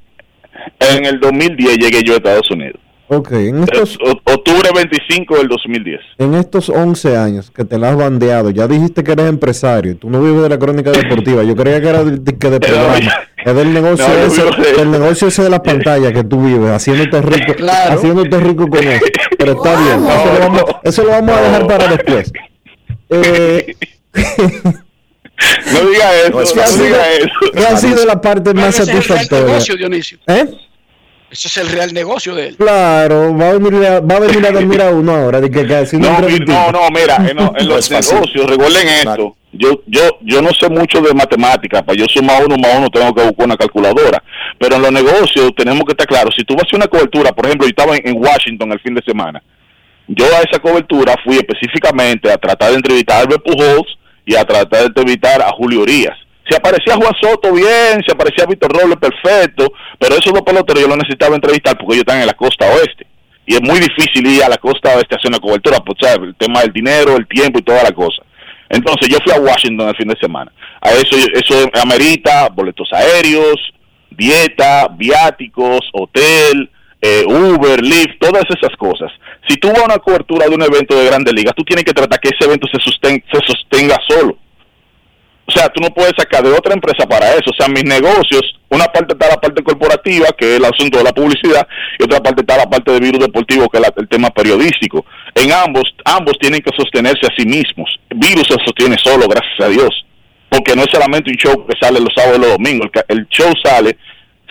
en 0.79 1.05
el 1.05 1.19
2010, 1.19 1.79
llegué 1.79 2.03
yo 2.05 2.15
a 2.15 2.17
Estados 2.17 2.51
Unidos. 2.51 2.81
Ok, 3.09 3.31
en 3.33 3.63
estos, 3.65 3.99
octubre 4.25 4.71
25 4.75 5.37
del 5.37 5.49
2010. 5.49 6.01
en 6.19 6.35
estos 6.35 6.71
11 6.71 7.17
años 7.17 7.51
que 7.51 7.65
te 7.65 7.79
la 7.79 7.91
has 7.91 7.97
bandeado, 7.97 8.49
ya 8.51 8.67
dijiste 8.67 9.05
que 9.05 9.13
eres 9.13 9.27
empresario, 9.27 9.97
tú 9.99 10.09
no 10.09 10.23
vives 10.23 10.43
de 10.43 10.49
la 10.49 10.59
crónica 10.59 10.91
deportiva, 10.93 11.43
yo 11.43 11.55
creía 11.55 11.81
que 11.83 11.89
era 11.89 12.05
de, 12.05 12.39
que 12.39 12.49
de 12.51 12.59
programa, 12.61 13.13
es 13.45 13.55
del 13.55 13.75
negocio, 13.75 14.07
No, 14.09 14.15
ese, 14.15 14.43
de- 14.45 14.73
del 14.79 14.91
negocio 14.91 15.29
ese 15.29 15.43
de 15.43 15.51
las 15.51 15.61
pantallas 15.61 16.13
que 16.13 16.25
tú 16.25 16.43
vives, 16.43 16.71
haciéndote 16.71 17.21
rico, 17.21 17.55
Claro. 17.55 17.95
haciéndote 17.95 18.41
rico 18.41 18.69
con 18.69 18.83
eso, 18.89 19.05
pero 19.37 19.53
está 19.53 19.81
bien, 19.83 20.07
eso 20.09 20.33
lo 20.33 20.39
vamos, 20.41 20.65
eso 20.83 21.03
lo 21.05 21.11
vamos 21.11 21.37
a 21.37 21.41
dejar 21.43 21.67
para 21.67 21.87
después. 21.89 22.33
Eh, 23.15 23.77
No 25.73 25.81
diga 25.91 26.15
eso, 26.27 26.55
¿Qué 26.55 26.61
ha 26.61 26.65
no 26.67 26.73
sido- 26.73 26.85
diga 26.87 27.13
eso. 27.13 27.29
¿Qué 27.53 27.67
ha 27.67 27.77
sido 27.77 28.07
la 28.07 28.21
parte 28.21 28.55
más 28.55 28.69
Ese 28.79 28.83
es 28.85 28.89
el 28.89 28.95
real 28.95 29.03
satisfactoria? 29.05 29.47
negocio, 29.49 29.77
Dionisio. 29.77 30.19
¿Eh? 30.29 30.47
Ese 31.33 31.49
es 31.49 31.57
el 31.57 31.69
real 31.71 31.93
negocio 31.95 32.35
de 32.35 32.49
él. 32.49 32.57
Claro, 32.57 33.35
va 33.37 33.49
a 33.49 33.53
venir 33.59 33.87
a, 33.87 34.01
va 34.01 34.17
a, 34.17 34.21
venir 34.21 34.47
a 34.47 34.51
dormir 34.59 34.83
a 34.83 34.91
uno 34.91 35.13
ahora, 35.13 35.41
de 35.41 35.51
que, 35.51 35.65
No, 35.65 36.21
no, 36.21 36.73
no, 36.73 36.91
mira, 36.91 37.17
en, 37.29 37.37
lo- 37.37 37.55
en 37.59 37.69
los 37.69 37.91
negocios, 37.91 38.47
recuerden 38.47 38.89
esto. 38.89 39.37
Yo, 39.55 39.83
yo, 39.87 40.03
yo 40.23 40.41
no 40.41 40.51
sé 40.59 40.69
mucho 40.69 41.01
de 41.03 41.13
matemáticas, 41.15 41.83
para 41.83 41.97
yo 41.99 42.07
sumar 42.07 42.45
uno 42.45 42.57
más 42.57 42.75
uno 42.79 42.89
tengo 42.91 43.15
que 43.15 43.23
buscar 43.25 43.47
una 43.47 43.57
calculadora. 43.57 44.23
Pero 44.59 44.77
en 44.77 44.83
los 44.83 44.93
negocios 44.93 45.51
tenemos 45.57 45.85
que 45.85 45.93
estar 45.93 46.07
claros. 46.07 46.35
Si 46.37 46.45
tú 46.45 46.55
vas 46.55 46.65
a 46.65 46.67
hacer 46.67 46.77
una 46.77 46.87
cobertura, 46.87 47.33
por 47.33 47.47
ejemplo, 47.47 47.67
yo 47.67 47.71
estaba 47.71 47.97
en, 47.97 48.07
en 48.09 48.17
Washington 48.17 48.73
el 48.73 48.81
fin 48.81 48.95
de 48.95 49.03
semana. 49.03 49.43
Yo 50.09 50.25
a 50.27 50.41
esa 50.41 50.59
cobertura 50.59 51.15
fui 51.25 51.37
específicamente 51.37 52.31
a 52.31 52.37
tratar 52.37 52.71
de 52.71 52.77
entrevistar 52.77 53.17
a 53.17 53.21
Albert 53.21 53.43
Pujols 53.45 53.99
y 54.27 54.35
a 54.35 54.45
tratar 54.45 54.81
de 54.81 54.87
entrevistar 54.87 55.41
a 55.43 55.51
Julio 55.53 55.81
Urias. 55.83 56.17
Si 56.49 56.57
aparecía 56.57 56.97
Juan 56.97 57.15
Soto, 57.21 57.53
bien, 57.53 58.03
si 58.05 58.13
aparecía 58.13 58.47
Víctor 58.47 58.73
Robles, 58.73 58.99
perfecto, 58.99 59.73
pero 59.99 60.17
esos 60.17 60.33
dos 60.33 60.43
peloteros 60.43 60.83
yo 60.83 60.89
los 60.89 60.99
necesitaba 60.99 61.37
entrevistar 61.37 61.77
porque 61.79 61.95
ellos 61.95 62.05
están 62.07 62.21
en 62.21 62.27
la 62.27 62.35
costa 62.35 62.67
oeste. 62.67 63.07
Y 63.47 63.55
es 63.55 63.63
muy 63.63 63.79
difícil 63.81 64.27
ir 64.27 64.43
a 64.43 64.49
la 64.49 64.57
costa 64.57 64.95
oeste 64.97 65.15
a 65.15 65.19
hacer 65.19 65.31
una 65.31 65.39
cobertura, 65.39 65.79
pues, 65.81 65.99
¿sabes? 66.01 66.29
el 66.29 66.35
tema 66.37 66.61
del 66.61 66.73
dinero, 66.73 67.17
el 67.17 67.27
tiempo 67.27 67.59
y 67.59 67.63
toda 67.63 67.83
la 67.83 67.93
cosa. 67.93 68.23
Entonces 68.69 69.09
yo 69.09 69.19
fui 69.23 69.33
a 69.33 69.41
Washington 69.41 69.89
el 69.89 69.97
fin 69.97 70.09
de 70.09 70.19
semana. 70.21 70.51
A 70.81 70.91
eso, 70.91 71.17
eso 71.33 71.71
amerita 71.81 72.49
boletos 72.49 72.89
aéreos, 72.93 73.57
dieta, 74.11 74.89
viáticos, 74.97 75.81
hotel, 75.93 76.71
eh, 77.01 77.25
Uber, 77.27 77.83
Lyft, 77.83 78.19
todas 78.21 78.45
esas 78.49 78.75
cosas. 78.77 79.11
Si 79.49 79.57
tú 79.57 79.69
vas 79.69 79.81
a 79.81 79.85
una 79.85 79.99
cobertura 79.99 80.47
de 80.47 80.55
un 80.55 80.63
evento 80.63 80.97
de 80.97 81.07
grandes 81.07 81.35
ligas, 81.35 81.55
tú 81.55 81.65
tienes 81.65 81.85
que 81.85 81.93
tratar 81.93 82.19
que 82.21 82.31
ese 82.31 82.49
evento 82.49 82.67
se, 82.69 82.81
se 82.81 83.47
sostenga 83.47 83.99
solo. 84.09 84.39
O 85.47 85.51
sea, 85.51 85.69
tú 85.69 85.81
no 85.83 85.89
puedes 85.91 86.13
sacar 86.17 86.43
de 86.45 86.53
otra 86.53 86.73
empresa 86.73 87.07
para 87.07 87.31
eso. 87.33 87.51
O 87.51 87.55
sea, 87.59 87.67
mis 87.69 87.85
negocios, 87.85 88.43
una 88.69 88.85
parte 88.87 89.13
está 89.13 89.29
la 89.29 89.41
parte 89.41 89.63
corporativa, 89.63 90.29
que 90.39 90.53
es 90.53 90.57
el 90.59 90.65
asunto 90.65 90.99
de 90.99 91.05
la 91.05 91.13
publicidad, 91.13 91.67
y 91.99 92.05
otra 92.05 92.21
parte 92.21 92.43
está 92.43 92.57
la 92.57 92.71
parte 92.71 92.93
de 92.93 93.01
virus 93.01 93.21
deportivo, 93.21 93.69
que 93.69 93.79
es 93.79 93.83
la- 93.83 93.93
el 93.97 94.09
tema 94.09 94.31
periodístico. 94.31 95.05
En 95.35 95.53
ambos, 95.53 95.85
ambos 96.05 96.39
tienen 96.41 96.61
que 96.61 96.71
sostenerse 96.77 97.27
a 97.27 97.35
sí 97.37 97.45
mismos. 97.47 97.91
Virus 98.15 98.47
se 98.49 98.55
sostiene 98.65 98.97
solo, 99.03 99.27
gracias 99.29 99.61
a 99.61 99.69
Dios. 99.69 100.07
Porque 100.49 100.77
no 100.77 100.83
es 100.83 100.91
solamente 100.93 101.31
un 101.31 101.37
show 101.37 101.67
que 101.67 101.75
sale 101.81 101.99
los 101.99 102.13
sábados 102.15 102.39
y 102.39 102.43
los 102.43 102.51
domingos. 102.53 102.89
El, 103.09 103.19
el 103.19 103.27
show 103.29 103.53
sale 103.65 103.97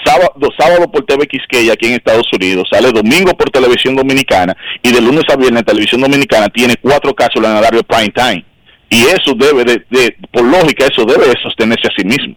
sábado, 0.04 0.34
sábado 0.58 0.92
por 0.92 1.06
TV 1.06 1.28
Quisqueya 1.28 1.74
aquí 1.74 1.86
en 1.88 1.94
Estados 1.94 2.28
Unidos, 2.34 2.68
sale 2.72 2.92
domingo 2.92 3.32
por 3.38 3.50
Televisión 3.52 3.96
Dominicana, 3.96 4.58
y 4.82 4.92
de 4.92 5.00
lunes 5.00 5.24
a 5.32 5.36
viernes 5.36 5.64
Televisión 5.64 6.02
Dominicana 6.02 6.50
tiene 6.50 6.76
cuatro 6.82 7.14
cápsulas 7.14 7.52
en 7.52 7.58
el 7.58 7.64
horario 7.64 7.84
prime 7.84 8.10
time. 8.10 8.44
Y 8.92 9.04
eso 9.06 9.34
debe 9.36 9.64
de, 9.64 9.84
de- 9.90 10.16
por 10.32 10.44
lógica, 10.44 10.86
eso 10.86 11.06
debe 11.06 11.26
de 11.30 11.36
sostenerse 11.42 11.88
a 11.88 11.92
sí 11.98 12.06
mismo. 12.06 12.36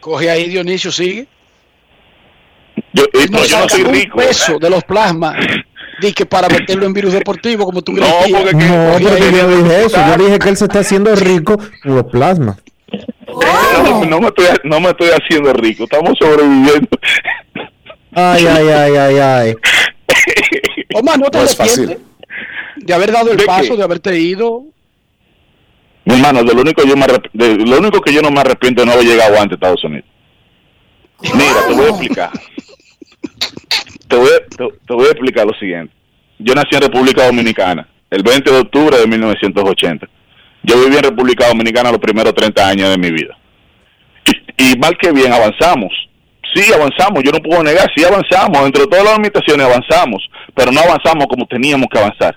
Coge 0.00 0.30
ahí, 0.30 0.48
Dionisio, 0.48 0.90
sigue. 0.92 1.26
Yo, 2.92 3.04
eh, 3.04 3.26
No 3.30 3.38
no, 3.40 3.44
yo 3.44 3.56
no 3.56 3.62
saca 3.62 3.68
soy 3.70 3.82
un 3.82 3.92
rico. 3.92 4.16
peso 4.18 4.58
de 4.58 4.70
los 4.70 4.84
plasmas. 4.84 5.34
Di 6.00 6.12
que 6.12 6.24
para 6.26 6.48
meterlo 6.48 6.86
en 6.86 6.92
virus 6.92 7.12
deportivo, 7.12 7.64
como 7.64 7.82
tú 7.82 7.92
No, 7.92 8.06
porque 8.30 8.50
que- 8.50 8.64
No, 8.68 8.92
porque 8.92 9.32
yo 9.36 9.48
dije 9.64 9.84
eso, 9.84 9.98
yo 10.16 10.24
dije 10.24 10.38
que 10.38 10.48
él 10.48 10.56
se 10.56 10.64
está 10.66 10.78
haciendo 10.78 11.14
rico 11.16 11.56
con 11.82 11.94
los 11.96 12.04
plasmas. 12.04 12.56
No, 13.82 14.04
no 14.04 14.20
me 14.20 14.28
estoy, 14.28 14.46
no 14.62 14.80
me 14.80 14.90
estoy 14.90 15.08
haciendo 15.08 15.52
rico, 15.54 15.84
estamos 15.84 16.16
sobreviviendo. 16.20 16.88
Ay, 18.12 18.46
ay, 18.46 18.68
ay, 18.68 18.96
ay, 18.96 19.16
ay. 19.18 19.54
Omar, 20.94 21.18
¿no 21.18 21.28
te 21.30 21.38
No 21.38 21.44
es 21.44 21.56
fácil. 21.56 21.98
de 22.76 22.94
haber 22.94 23.10
dado 23.12 23.32
el 23.32 23.36
¿De 23.38 23.44
paso, 23.44 23.72
qué? 23.72 23.76
de 23.76 23.82
haberte 23.82 24.18
ido? 24.18 24.62
Mi 26.08 26.14
hermano, 26.14 26.42
de 26.42 26.54
lo 26.54 26.62
único 26.62 26.82
yo 26.84 26.96
me 26.96 27.06
de 27.34 27.66
lo 27.66 27.78
único 27.80 28.00
que 28.00 28.14
yo 28.14 28.22
no 28.22 28.30
me 28.30 28.40
arrepiento 28.40 28.80
es 28.80 28.86
no 28.86 28.94
haber 28.94 29.04
llegado 29.04 29.34
antes 29.34 29.52
a 29.52 29.54
Estados 29.56 29.84
Unidos. 29.84 30.06
Mira, 31.34 31.66
te 31.68 31.74
voy 31.74 31.84
a 31.84 31.88
explicar. 31.90 32.30
Te 34.08 34.16
voy 34.16 34.30
a, 34.30 34.56
te, 34.86 34.94
voy 34.94 35.06
a 35.06 35.10
explicar 35.10 35.46
lo 35.46 35.52
siguiente. 35.58 35.92
Yo 36.38 36.54
nací 36.54 36.74
en 36.74 36.80
República 36.80 37.26
Dominicana 37.26 37.86
el 38.10 38.22
20 38.22 38.50
de 38.50 38.58
octubre 38.58 38.96
de 38.96 39.06
1980. 39.06 40.08
Yo 40.62 40.80
viví 40.80 40.96
en 40.96 41.02
República 41.02 41.46
Dominicana 41.46 41.90
los 41.90 42.00
primeros 42.00 42.34
30 42.34 42.66
años 42.66 42.88
de 42.88 42.96
mi 42.96 43.10
vida. 43.10 43.36
Y 44.56 44.78
mal 44.78 44.96
que 44.96 45.12
bien 45.12 45.30
avanzamos. 45.30 45.92
Sí, 46.54 46.72
avanzamos, 46.72 47.22
yo 47.22 47.32
no 47.32 47.40
puedo 47.40 47.62
negar, 47.62 47.86
sí 47.94 48.02
avanzamos, 48.02 48.64
entre 48.64 48.86
todas 48.86 49.04
las 49.04 49.18
limitaciones 49.18 49.66
avanzamos, 49.66 50.26
pero 50.54 50.72
no 50.72 50.80
avanzamos 50.80 51.26
como 51.26 51.44
teníamos 51.44 51.86
que 51.92 51.98
avanzar 51.98 52.34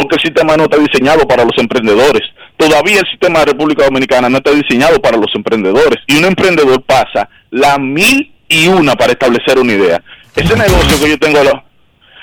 porque 0.00 0.16
el 0.16 0.22
sistema 0.22 0.56
no 0.56 0.64
está 0.64 0.78
diseñado 0.78 1.26
para 1.28 1.44
los 1.44 1.56
emprendedores. 1.58 2.22
Todavía 2.60 3.00
el 3.00 3.06
sistema 3.10 3.38
de 3.40 3.46
República 3.46 3.84
Dominicana 3.84 4.28
no 4.28 4.36
está 4.36 4.50
diseñado 4.52 5.00
para 5.00 5.16
los 5.16 5.34
emprendedores. 5.34 5.96
Y 6.06 6.18
un 6.18 6.26
emprendedor 6.26 6.82
pasa 6.82 7.28
la 7.50 7.78
mil 7.78 8.30
y 8.48 8.68
una 8.68 8.94
para 8.96 9.12
establecer 9.12 9.58
una 9.58 9.72
idea. 9.72 10.02
Ese 10.36 10.54
negocio 10.56 11.00
que 11.02 11.08
yo 11.08 11.18
tengo, 11.18 11.42
la- 11.42 11.64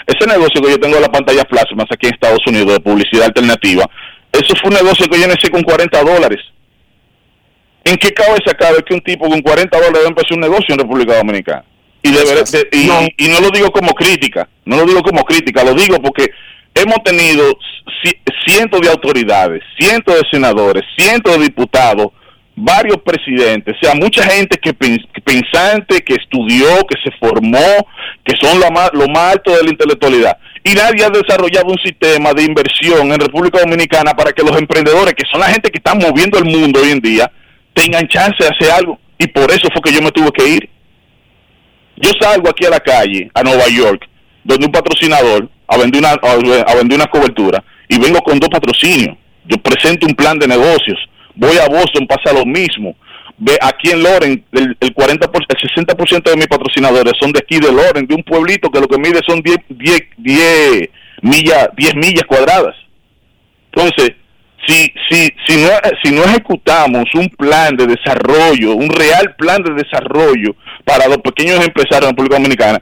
ese 0.06 0.28
negocio 0.28 0.62
que 0.62 0.70
yo 0.70 0.80
tengo 0.80 0.96
en 0.98 1.02
la 1.02 1.12
pantalla 1.12 1.44
plasmas 1.44 1.88
aquí 1.92 2.06
en 2.08 2.14
Estados 2.14 2.46
Unidos 2.46 2.72
de 2.74 2.80
publicidad 2.80 3.26
alternativa, 3.26 3.90
eso 4.32 4.54
fue 4.62 4.70
un 4.70 4.76
negocio 4.76 5.08
que 5.08 5.20
yo 5.20 5.26
inicié 5.26 5.50
con 5.50 5.64
40 5.64 6.04
dólares. 6.04 6.40
¿En 7.84 7.96
qué 7.98 8.12
cabeza 8.14 8.54
cabe 8.60 8.84
que 8.84 8.94
un 8.94 9.02
tipo 9.02 9.28
con 9.30 9.42
40 9.42 9.76
dólares 9.78 10.08
empezó 10.08 10.36
un 10.36 10.42
negocio 10.42 10.68
en 10.74 10.80
República 10.80 11.18
Dominicana? 11.18 11.64
Y, 12.04 12.12
de, 12.12 12.20
y, 12.74 12.86
no. 12.86 13.08
y 13.18 13.28
no 13.30 13.40
lo 13.40 13.50
digo 13.50 13.72
como 13.72 13.94
crítica, 13.94 14.48
no 14.66 14.78
lo 14.78 14.86
digo 14.86 15.02
como 15.02 15.24
crítica, 15.24 15.64
lo 15.64 15.74
digo 15.74 16.00
porque 16.02 16.30
hemos 16.82 17.04
tenido 17.04 17.58
cientos 18.45 18.82
de 18.82 18.90
autoridades, 18.90 19.62
cientos 19.78 20.16
de 20.16 20.22
senadores, 20.32 20.84
cientos 20.95 21.38
de 21.38 21.44
diputados, 21.44 22.08
varios 22.56 22.98
presidentes, 23.04 23.76
o 23.76 23.86
sea, 23.86 23.94
mucha 23.94 24.24
gente 24.24 24.58
que 24.58 24.74
pensante, 24.74 26.02
que 26.02 26.16
estudió, 26.16 26.68
que 26.88 26.99
se 27.04 27.16
formó, 27.20 27.88
que 28.24 28.36
son 28.41 28.60
lo 28.60 28.72
más, 28.72 28.90
lo 28.94 29.08
más 29.08 29.34
alto 29.34 29.56
de 29.56 29.64
la 29.64 29.70
intelectualidad. 29.70 30.38
Y 30.64 30.74
nadie 30.74 31.06
ha 31.06 31.10
desarrollado 31.10 31.68
un 31.68 31.78
sistema 31.78 32.34
de 32.34 32.44
inversión 32.44 33.12
en 33.12 33.20
República 33.20 33.60
Dominicana 33.60 34.14
para 34.14 34.32
que 34.32 34.44
los 34.44 34.58
emprendedores, 34.58 35.14
que 35.14 35.28
son 35.32 35.40
la 35.40 35.49
gente 35.49 35.70
que 35.70 35.78
está 35.78 35.94
moviendo 35.94 36.40
el 36.40 36.45
mundo 36.45 36.82
hoy 36.82 36.91
en 36.91 36.99
día, 36.99 37.32
tengan 37.74 38.08
chance 38.08 38.36
de 38.40 38.49
hacer 38.49 38.72
algo. 38.72 38.99
Y 39.20 39.28
por 39.28 39.52
eso 39.52 39.68
fue 39.72 39.82
que 39.84 39.94
yo 39.94 40.02
me 40.02 40.12
tuve 40.12 40.32
que 40.32 40.48
ir. 40.48 40.70
Yo 41.98 42.12
salgo 42.20 42.49
aquí 42.49 42.66
a 42.66 42.72
la 42.72 42.80
calle, 42.80 43.30
a 43.34 43.44
Nueva 43.44 43.68
York, 43.70 44.08
donde 44.44 44.66
un 44.66 44.72
patrocinador 44.72 45.49
a 45.68 45.77
vender 45.77 46.02
una, 46.02 46.11
a 46.11 46.76
vender 46.76 46.98
una 46.98 47.07
cobertura 47.07 47.64
y 47.88 47.99
vengo 47.99 48.19
con 48.22 48.39
dos 48.39 48.49
patrocinios. 48.49 49.18
Yo 49.45 49.57
presento 49.57 50.06
un 50.06 50.15
plan 50.15 50.38
de 50.38 50.48
negocios. 50.48 50.99
Voy 51.35 51.57
a 51.57 51.68
Boston, 51.68 52.07
pasa 52.07 52.34
lo 52.34 52.45
mismo. 52.45 52.95
Ve, 53.38 53.57
aquí 53.61 53.91
en 53.91 54.02
Loren, 54.02 54.44
el, 54.52 54.76
el 54.80 54.94
40 54.94 55.30
el 55.31 55.85
60% 55.85 56.23
de 56.23 56.35
mis 56.35 56.48
patrocinadores 56.48 57.14
son 57.19 57.31
de 57.31 57.39
aquí 57.39 57.60
de 57.60 57.72
Loren, 57.72 58.07
de 58.07 58.15
un 58.15 58.23
pueblito 58.23 58.69
que 58.69 58.80
lo 58.80 58.88
que 58.88 58.98
mide 58.98 59.22
son 59.27 59.41
10, 59.41 59.57
10, 59.69 60.02
10 60.18 60.89
millas, 61.22 61.69
10 61.77 61.95
millas 61.95 62.23
cuadradas. 62.27 62.76
Entonces, 63.72 64.15
si, 64.65 64.91
si, 65.10 65.30
si, 65.48 65.57
no, 65.57 65.69
si 66.03 66.11
no 66.11 66.23
ejecutamos 66.23 67.06
un 67.14 67.30
plan 67.30 67.76
de 67.77 67.85
desarrollo, 67.88 68.76
un 68.76 68.89
real 68.89 69.35
plan 69.38 69.61
de 69.61 69.73
desarrollo 69.73 70.56
para 70.84 71.07
los 71.07 71.18
pequeños 71.19 71.64
empresarios 71.64 72.02
en 72.02 72.06
la 72.06 72.10
República 72.10 72.35
Dominicana, 72.38 72.81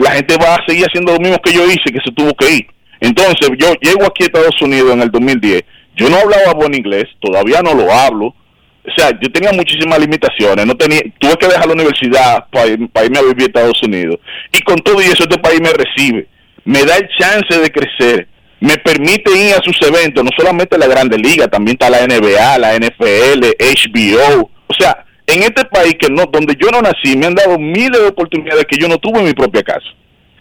la 0.00 0.12
gente 0.12 0.36
va 0.36 0.54
a 0.54 0.64
seguir 0.66 0.86
haciendo 0.86 1.12
lo 1.12 1.20
mismo 1.20 1.38
que 1.42 1.52
yo 1.52 1.64
hice, 1.66 1.92
que 1.92 2.00
se 2.04 2.12
tuvo 2.12 2.34
que 2.34 2.50
ir. 2.50 2.66
Entonces, 3.00 3.48
yo 3.58 3.72
llego 3.80 4.04
aquí 4.04 4.24
a 4.24 4.26
Estados 4.26 4.60
Unidos 4.60 4.92
en 4.92 5.02
el 5.02 5.10
2010, 5.10 5.62
yo 5.96 6.08
no 6.08 6.16
hablaba 6.16 6.54
buen 6.54 6.74
inglés, 6.74 7.04
todavía 7.20 7.60
no 7.62 7.74
lo 7.74 7.92
hablo, 7.92 8.26
o 8.26 8.90
sea, 8.96 9.10
yo 9.20 9.30
tenía 9.30 9.52
muchísimas 9.52 9.98
limitaciones, 9.98 10.64
no 10.66 10.74
tenía, 10.74 11.00
tuve 11.18 11.36
que 11.36 11.46
dejar 11.46 11.66
la 11.66 11.74
universidad 11.74 12.46
para, 12.50 12.68
irme 12.68 13.18
a 13.18 13.22
vivir 13.22 13.42
a 13.42 13.46
Estados 13.46 13.82
Unidos. 13.82 14.18
Y 14.52 14.60
con 14.60 14.76
todo 14.76 15.00
y 15.02 15.04
eso 15.04 15.24
este 15.24 15.38
país 15.38 15.60
me 15.60 15.72
recibe, 15.72 16.26
me 16.64 16.84
da 16.84 16.96
el 16.96 17.08
chance 17.18 17.58
de 17.58 17.70
crecer, 17.70 18.28
me 18.60 18.76
permite 18.78 19.30
ir 19.36 19.54
a 19.54 19.62
sus 19.62 19.76
eventos, 19.82 20.24
no 20.24 20.30
solamente 20.36 20.78
la 20.78 20.86
Grande 20.86 21.18
Liga, 21.18 21.48
también 21.48 21.76
está 21.78 21.90
la 21.90 22.06
NBA, 22.06 22.58
la 22.58 22.76
NFL, 22.76 23.44
HBO, 23.58 24.50
o 24.66 24.74
sea, 24.78 25.04
en 25.34 25.42
este 25.42 25.64
país 25.64 25.94
que 25.98 26.08
no, 26.08 26.26
donde 26.26 26.56
yo 26.60 26.70
no 26.70 26.82
nací, 26.82 27.16
me 27.16 27.26
han 27.26 27.34
dado 27.34 27.58
miles 27.58 28.00
de 28.00 28.08
oportunidades 28.08 28.64
que 28.66 28.76
yo 28.76 28.88
no 28.88 28.98
tuve 28.98 29.20
en 29.20 29.26
mi 29.26 29.32
propia 29.32 29.62
casa. 29.62 29.86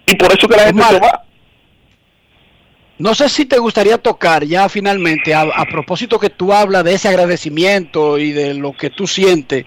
Y 0.05 0.15
por 0.15 0.31
eso 0.31 0.47
que 0.47 0.55
la 0.55 0.63
gente 0.63 0.83
se 0.83 0.99
va. 0.99 1.23
No 2.97 3.15
sé 3.15 3.29
si 3.29 3.45
te 3.45 3.57
gustaría 3.57 3.97
tocar 3.97 4.43
ya 4.43 4.67
finalmente, 4.67 5.33
a, 5.33 5.65
propósito 5.71 6.19
que 6.19 6.29
tú 6.29 6.51
hablas 6.51 6.83
de 6.83 6.95
ese 6.95 7.07
agradecimiento 7.07 8.17
y 8.17 8.33
de 8.33 8.53
lo 8.53 8.73
que 8.73 8.89
tú 8.89 9.07
sientes 9.07 9.63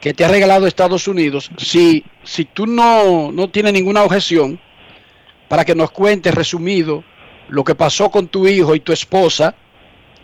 que 0.00 0.14
te 0.14 0.24
ha 0.24 0.28
regalado 0.28 0.66
Estados 0.66 1.06
Unidos, 1.06 1.50
si, 1.58 2.04
si 2.24 2.46
tú 2.46 2.66
no, 2.66 3.30
no 3.30 3.50
tienes 3.50 3.74
ninguna 3.74 4.02
objeción, 4.02 4.58
para 5.46 5.64
que 5.64 5.74
nos 5.74 5.90
cuentes 5.90 6.34
resumido 6.34 7.04
lo 7.48 7.64
que 7.64 7.74
pasó 7.74 8.10
con 8.10 8.28
tu 8.28 8.48
hijo 8.48 8.74
y 8.74 8.80
tu 8.80 8.92
esposa, 8.92 9.54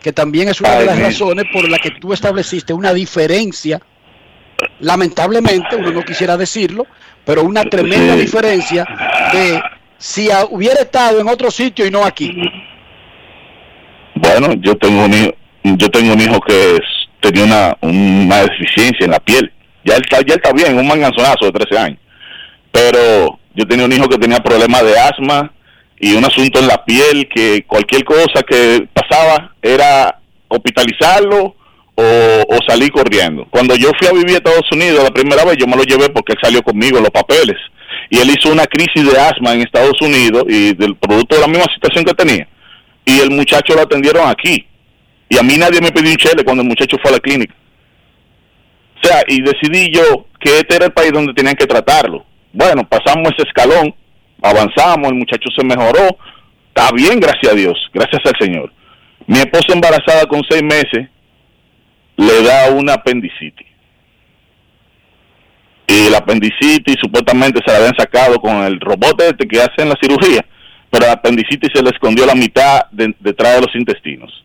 que 0.01 0.11
también 0.11 0.49
es 0.49 0.59
una 0.61 0.79
de 0.79 0.85
las 0.85 0.99
razones 0.99 1.45
por 1.51 1.69
las 1.69 1.79
que 1.79 1.91
tú 1.91 2.11
estableciste 2.13 2.73
una 2.73 2.93
diferencia 2.93 3.81
lamentablemente, 4.79 5.75
uno 5.75 5.91
no 5.91 6.03
quisiera 6.03 6.37
decirlo, 6.37 6.85
pero 7.25 7.43
una 7.43 7.63
tremenda 7.63 8.15
diferencia 8.15 8.85
de 9.33 9.61
si 9.97 10.29
hubiera 10.49 10.81
estado 10.81 11.19
en 11.19 11.27
otro 11.27 11.51
sitio 11.51 11.85
y 11.85 11.91
no 11.91 12.03
aquí. 12.03 12.31
Bueno, 14.15 14.53
yo 14.59 14.75
tengo 14.77 15.05
un 15.05 15.13
hijo, 15.13 15.31
yo 15.63 15.89
tengo 15.89 16.13
un 16.13 16.21
hijo 16.21 16.39
que 16.41 16.77
tenía 17.19 17.43
una, 17.43 17.77
una 17.81 18.41
deficiencia 18.43 19.05
en 19.05 19.11
la 19.11 19.19
piel. 19.19 19.51
Ya 19.83 19.95
él 19.95 20.03
ya 20.25 20.35
está 20.35 20.51
bien, 20.51 20.77
un 20.77 20.87
manganzonazo 20.87 21.45
de 21.45 21.51
13 21.51 21.77
años. 21.77 21.99
Pero 22.71 23.39
yo 23.55 23.67
tenía 23.67 23.85
un 23.85 23.93
hijo 23.93 24.07
que 24.07 24.17
tenía 24.17 24.39
problemas 24.39 24.83
de 24.83 24.99
asma 24.99 25.51
y 25.99 26.13
un 26.13 26.25
asunto 26.25 26.59
en 26.59 26.67
la 26.67 26.83
piel 26.83 27.27
que 27.33 27.63
cualquier 27.65 28.03
cosa 28.03 28.43
que 28.47 28.87
pasaba 28.93 29.55
era 29.61 30.19
hospitalizarlo 30.47 31.55
o, 31.97 32.57
salí 32.67 32.89
corriendo. 32.89 33.47
Cuando 33.49 33.75
yo 33.75 33.89
fui 33.97 34.07
a 34.07 34.13
vivir 34.13 34.35
a 34.35 34.37
Estados 34.37 34.71
Unidos 34.71 35.03
la 35.03 35.09
primera 35.11 35.43
vez, 35.43 35.57
yo 35.57 35.65
me 35.65 35.75
lo 35.75 35.83
llevé 35.83 36.09
porque 36.09 36.33
él 36.33 36.39
salió 36.41 36.61
conmigo 36.61 36.99
los 36.99 37.09
papeles. 37.09 37.57
Y 38.09 38.19
él 38.19 38.29
hizo 38.29 38.51
una 38.51 38.65
crisis 38.65 39.11
de 39.11 39.19
asma 39.19 39.53
en 39.53 39.61
Estados 39.61 39.99
Unidos 40.01 40.43
y 40.47 40.73
del 40.75 40.95
producto 40.95 41.35
de 41.35 41.41
la 41.41 41.47
misma 41.47 41.65
situación 41.73 42.05
que 42.05 42.13
tenía. 42.13 42.47
Y 43.03 43.19
el 43.19 43.31
muchacho 43.31 43.73
lo 43.73 43.81
atendieron 43.81 44.29
aquí. 44.29 44.67
Y 45.29 45.37
a 45.37 45.43
mí 45.43 45.57
nadie 45.57 45.81
me 45.81 45.91
pidió 45.91 46.11
un 46.11 46.17
chele 46.17 46.43
cuando 46.43 46.61
el 46.61 46.69
muchacho 46.69 46.97
fue 47.01 47.09
a 47.09 47.13
la 47.15 47.19
clínica. 47.19 47.53
O 49.01 49.07
sea, 49.07 49.23
y 49.27 49.41
decidí 49.41 49.91
yo 49.91 50.25
que 50.39 50.57
este 50.59 50.75
era 50.75 50.85
el 50.85 50.93
país 50.93 51.11
donde 51.11 51.33
tenían 51.33 51.55
que 51.55 51.65
tratarlo. 51.65 52.25
Bueno, 52.53 52.87
pasamos 52.87 53.33
ese 53.33 53.47
escalón, 53.47 53.93
avanzamos, 54.41 55.09
el 55.09 55.15
muchacho 55.15 55.49
se 55.55 55.65
mejoró. 55.65 56.17
Está 56.69 56.91
bien, 56.93 57.19
gracias 57.19 57.51
a 57.51 57.55
Dios, 57.55 57.77
gracias 57.93 58.21
al 58.25 58.39
Señor. 58.39 58.71
Mi 59.25 59.39
esposa 59.39 59.73
embarazada 59.73 60.25
con 60.27 60.41
seis 60.49 60.63
meses 60.63 61.09
le 62.17 62.43
da 62.43 62.71
una 62.71 62.93
apendicitis. 62.93 63.67
Y 65.87 66.09
la 66.09 66.17
apendicitis 66.17 66.97
supuestamente 66.99 67.61
se 67.65 67.71
la 67.71 67.77
habían 67.77 67.95
sacado 67.95 68.39
con 68.41 68.57
el 68.63 68.79
robot 68.79 69.21
este 69.21 69.47
que 69.47 69.61
hacen 69.61 69.87
la 69.87 69.95
cirugía, 70.01 70.45
pero 70.89 71.05
la 71.05 71.13
apendicitis 71.13 71.69
se 71.73 71.81
le 71.81 71.91
escondió 71.91 72.25
la 72.25 72.35
mitad 72.35 72.81
detrás 72.91 73.55
de 73.55 73.61
los 73.61 73.75
intestinos. 73.75 74.43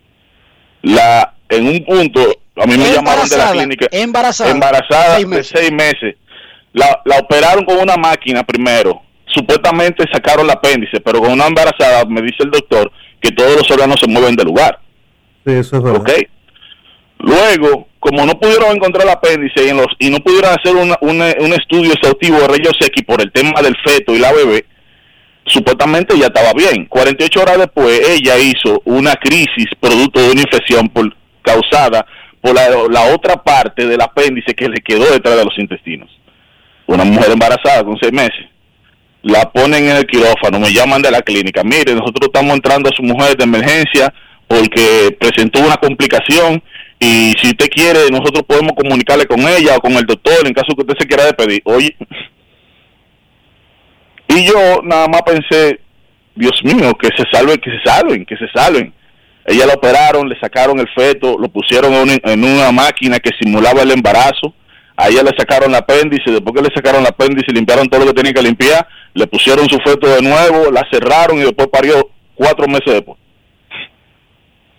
La 0.83 1.35
en 1.49 1.67
un 1.67 1.85
punto, 1.85 2.21
a 2.57 2.67
mí 2.67 2.79
me 2.79 2.93
llamaron 2.93 3.29
de 3.29 3.37
la 3.37 3.53
clínica 3.53 3.87
embarazada, 3.91 4.51
embarazada 4.51 5.19
de 5.19 5.45
seis 5.45 5.73
meses. 5.73 6.17
La, 6.73 7.03
la 7.05 7.19
operaron 7.19 7.65
con 7.67 7.79
una 7.79 7.97
máquina 7.97 8.43
primero, 8.45 9.03
supuestamente 9.27 10.05
sacaron 10.11 10.47
el 10.47 10.53
apéndice, 10.53 11.01
pero 11.01 11.21
con 11.21 11.33
una 11.33 11.47
embarazada 11.47 12.05
me 12.07 12.23
dice 12.23 12.39
el 12.41 12.51
doctor 12.51 12.91
que 13.21 13.31
todos 13.31 13.57
los 13.57 13.71
órganos 13.71 14.01
se 14.01 14.09
mueven 14.09 14.37
de 14.37 14.45
lugar. 14.45 14.81
Sí, 15.45 15.53
eso 15.53 15.77
es 15.77 15.83
verdad. 15.83 16.01
¿Okay? 16.01 16.29
Luego, 17.23 17.87
como 18.01 18.27
no 18.27 18.39
pudieron 18.39 18.75
encontrar 18.75 19.07
el 19.07 19.13
apéndice 19.13 19.65
y, 19.65 19.69
en 19.69 19.77
los, 19.77 19.87
y 20.01 20.11
no 20.11 20.19
pudieron 20.19 20.51
hacer 20.51 20.75
un 20.75 21.53
estudio 21.53 21.93
exhaustivo 21.93 22.41
de 22.41 22.49
rayos 22.49 22.75
X 22.81 23.05
por 23.07 23.23
el 23.23 23.31
tema 23.31 23.63
del 23.63 23.77
feto 23.85 24.13
y 24.13 24.19
la 24.19 24.33
bebé, 24.33 24.67
supuestamente 25.47 26.19
ya 26.19 26.27
estaba 26.27 26.53
bien. 26.53 26.87
48 26.87 27.41
horas 27.41 27.59
después, 27.59 28.01
ella 28.09 28.37
hizo 28.39 28.83
una 28.87 29.15
crisis 29.15 29.67
producto 29.79 30.21
de 30.21 30.33
una 30.33 30.43
infección 30.43 30.93
causada 31.43 32.05
por 32.41 32.57
la, 32.57 32.69
la 32.91 33.15
otra 33.15 33.37
parte 33.37 33.87
del 33.87 34.01
apéndice 34.01 34.53
que 34.53 34.69
le 34.69 34.81
quedó 34.81 35.09
detrás 35.13 35.37
de 35.37 35.45
los 35.45 35.57
intestinos. 35.57 36.11
Una 36.87 37.05
mujer 37.05 37.31
embarazada 37.31 37.85
con 37.85 37.97
seis 38.01 38.13
meses. 38.13 38.47
La 39.23 39.49
ponen 39.53 39.89
en 39.89 39.97
el 39.97 40.07
quirófano, 40.07 40.59
me 40.59 40.73
llaman 40.73 41.03
de 41.03 41.13
la 41.13 41.23
clínica. 41.23 41.63
Mire, 41.63 41.95
nosotros 41.95 42.31
estamos 42.33 42.53
entrando 42.53 42.91
a 42.91 42.97
su 42.97 43.05
mujer 43.05 43.37
de 43.37 43.45
emergencia 43.45 44.13
porque 44.49 45.17
presentó 45.21 45.61
una 45.61 45.77
complicación 45.77 46.61
y 47.05 47.35
si 47.43 47.49
usted 47.49 47.69
quiere, 47.69 48.11
nosotros 48.13 48.45
podemos 48.47 48.75
comunicarle 48.77 49.27
con 49.27 49.41
ella 49.41 49.77
o 49.77 49.81
con 49.81 49.91
el 49.95 50.07
doctor 50.07 50.47
en 50.47 50.55
caso 50.55 50.73
que 50.73 50.83
usted 50.83 50.95
se 51.01 51.07
quiera 51.09 51.25
despedir. 51.25 51.61
Oye, 51.65 51.97
y 54.29 54.47
yo 54.47 54.81
nada 54.85 55.09
más 55.09 55.23
pensé, 55.23 55.81
Dios 56.37 56.63
mío, 56.63 56.95
que 56.95 57.09
se 57.17 57.25
salven, 57.33 57.59
que 57.59 57.73
se 57.73 57.83
salven, 57.85 58.25
que 58.25 58.37
se 58.37 58.47
salven. 58.55 58.95
Ella 59.45 59.67
la 59.67 59.75
operaron, 59.75 60.29
le 60.29 60.39
sacaron 60.39 60.79
el 60.79 60.89
feto, 60.95 61.37
lo 61.41 61.49
pusieron 61.49 61.93
en 62.09 62.45
una 62.45 62.71
máquina 62.71 63.19
que 63.19 63.31
simulaba 63.37 63.83
el 63.83 63.91
embarazo. 63.91 64.55
A 64.95 65.09
ella 65.09 65.25
le 65.25 65.37
sacaron 65.37 65.71
el 65.71 65.77
apéndice, 65.79 66.31
después 66.31 66.55
que 66.55 66.63
le 66.63 66.73
sacaron 66.73 67.01
el 67.01 67.09
apéndice, 67.09 67.51
limpiaron 67.51 67.89
todo 67.89 68.03
lo 68.05 68.07
que 68.07 68.23
tenían 68.23 68.35
que 68.35 68.43
limpiar, 68.43 68.87
le 69.15 69.27
pusieron 69.27 69.69
su 69.69 69.79
feto 69.81 70.07
de 70.07 70.23
nuevo, 70.23 70.71
la 70.71 70.87
cerraron 70.89 71.39
y 71.39 71.43
después 71.43 71.67
parió 71.67 72.11
cuatro 72.37 72.69
meses 72.69 72.95
después. 72.95 73.19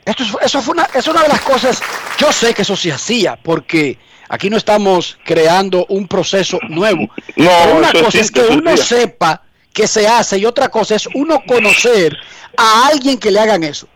Esto, 0.05 0.23
eso 0.41 0.61
fue 0.61 0.73
una, 0.73 0.88
es 0.93 1.07
una 1.07 1.21
de 1.21 1.30
las 1.30 1.41
cosas, 1.41 1.81
yo 2.17 2.31
sé 2.31 2.53
que 2.53 2.63
eso 2.63 2.75
se 2.75 2.91
hacía, 2.91 3.38
porque 3.41 3.97
aquí 4.30 4.49
no 4.49 4.57
estamos 4.57 5.17
creando 5.23 5.85
un 5.89 6.07
proceso 6.07 6.59
nuevo. 6.67 7.07
No, 7.35 7.49
una 7.77 7.91
cosa 7.91 8.19
es 8.19 8.31
que 8.31 8.41
uno 8.41 8.75
sepa 8.75 9.41
que 9.71 9.88
se 9.88 10.07
hace 10.07 10.38
y 10.38 10.45
otra 10.45 10.69
cosa 10.69 10.95
es 10.95 11.07
uno 11.13 11.41
conocer 11.47 12.15
a 12.57 12.88
alguien 12.88 13.17
que 13.17 13.31
le 13.31 13.39
hagan 13.39 13.63
eso. 13.63 13.88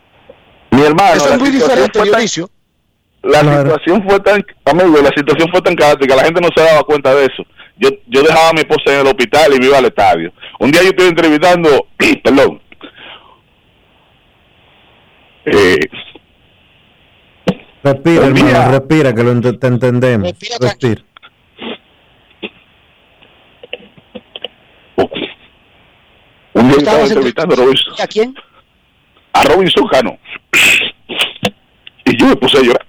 Mi 0.70 0.82
hermano, 0.82 1.14
eso 1.14 1.32
es 1.32 1.38
muy 1.38 1.50
diferente, 1.50 2.02
Dionisio. 2.02 2.50
La 3.22 3.40
situación 3.40 4.04
fue 4.08 4.20
tan, 4.20 4.44
amigo, 4.64 5.00
la 5.02 5.10
situación 5.14 5.48
fue 5.50 5.60
tan 5.60 5.74
caótica, 5.74 6.16
la 6.16 6.24
gente 6.24 6.40
no 6.40 6.48
se 6.56 6.62
daba 6.62 6.82
cuenta 6.84 7.14
de 7.14 7.26
eso. 7.26 7.44
Yo, 7.76 7.90
yo 8.06 8.22
dejaba 8.22 8.50
a 8.50 8.52
mi 8.52 8.60
esposa 8.60 8.92
en 8.92 9.00
el 9.00 9.06
hospital 9.06 9.54
y 9.54 9.58
me 9.58 9.66
iba 9.66 9.78
al 9.78 9.84
estadio. 9.84 10.32
Un 10.58 10.70
día 10.70 10.82
yo 10.82 10.88
estoy 10.88 11.08
entrevistando, 11.08 11.86
perdón, 12.24 12.60
eh, 15.52 15.88
Respira, 17.82 18.26
hermano, 18.26 18.70
respira, 18.72 19.14
que 19.14 19.22
lo 19.22 19.32
ent- 19.32 19.58
te 19.58 19.66
entendemos. 19.66 20.32
Respira. 20.60 21.02
Un 26.54 26.68
día 26.68 26.78
¿Estabas 26.78 27.02
estaba 27.02 27.06
entrevistando 27.06 27.54
a 27.54 27.58
Robinson, 27.58 27.94
¿A 28.02 28.06
quién? 28.06 28.34
a 29.32 29.44
Robinson 29.44 29.86
Cano. 29.88 30.18
Y 32.04 32.16
yo 32.16 32.26
me 32.26 32.36
puse 32.36 32.58
a 32.58 32.62
llorar. 32.62 32.86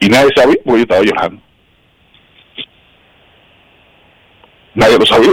Y 0.00 0.08
nadie 0.08 0.30
sabía 0.34 0.56
porque 0.64 0.78
yo 0.78 0.82
estaba 0.82 1.02
llorando. 1.02 1.42
Nadie 4.74 4.98
lo 4.98 5.06
sabía. 5.06 5.32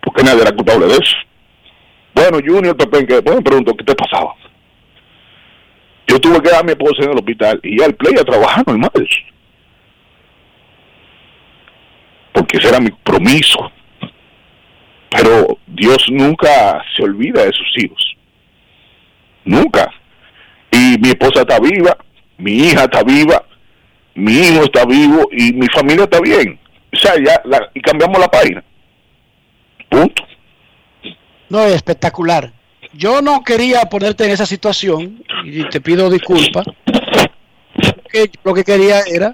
Porque 0.00 0.22
nadie 0.22 0.42
era 0.42 0.52
culpable 0.52 0.86
de 0.86 0.92
eso. 0.94 1.16
Bueno, 2.20 2.38
Junior 2.44 2.76
Pepe, 2.76 3.06
que 3.06 3.14
me 3.22 3.40
preguntó 3.40 3.74
qué 3.74 3.82
te 3.82 3.94
pasaba. 3.94 4.34
Yo 6.06 6.20
tuve 6.20 6.42
que 6.42 6.50
dar 6.50 6.60
a 6.60 6.62
mi 6.62 6.72
esposa 6.72 7.02
en 7.02 7.12
el 7.12 7.16
hospital 7.16 7.58
y 7.62 7.76
ir 7.76 7.82
al 7.82 7.94
play 7.94 8.12
a 8.20 8.24
trabajar 8.24 8.62
normal. 8.66 9.08
Porque 12.34 12.58
ese 12.58 12.68
era 12.68 12.78
mi 12.78 12.90
compromiso. 12.90 13.72
Pero 15.08 15.56
Dios 15.66 15.96
nunca 16.10 16.84
se 16.94 17.04
olvida 17.04 17.42
de 17.42 17.52
sus 17.52 17.84
hijos. 17.84 18.16
Nunca. 19.46 19.90
Y 20.72 20.98
mi 20.98 21.08
esposa 21.08 21.40
está 21.40 21.58
viva, 21.58 21.96
mi 22.36 22.52
hija 22.52 22.84
está 22.84 23.02
viva, 23.02 23.46
mi 24.14 24.32
hijo 24.32 24.64
está 24.64 24.84
vivo 24.84 25.26
y 25.32 25.54
mi 25.54 25.66
familia 25.68 26.04
está 26.04 26.20
bien. 26.20 26.58
O 26.92 26.96
sea, 26.98 27.14
ya, 27.16 27.40
y 27.72 27.80
cambiamos 27.80 28.18
la 28.18 28.28
página. 28.28 28.62
Punto. 29.88 30.29
No, 31.50 31.64
es 31.64 31.74
espectacular. 31.74 32.52
Yo 32.94 33.20
no 33.20 33.42
quería 33.42 33.82
ponerte 33.82 34.24
en 34.24 34.30
esa 34.30 34.46
situación 34.46 35.22
y 35.44 35.68
te 35.68 35.80
pido 35.80 36.08
disculpas. 36.08 36.64
Que 38.10 38.30
lo 38.42 38.54
que 38.54 38.64
quería 38.64 39.00
era 39.02 39.30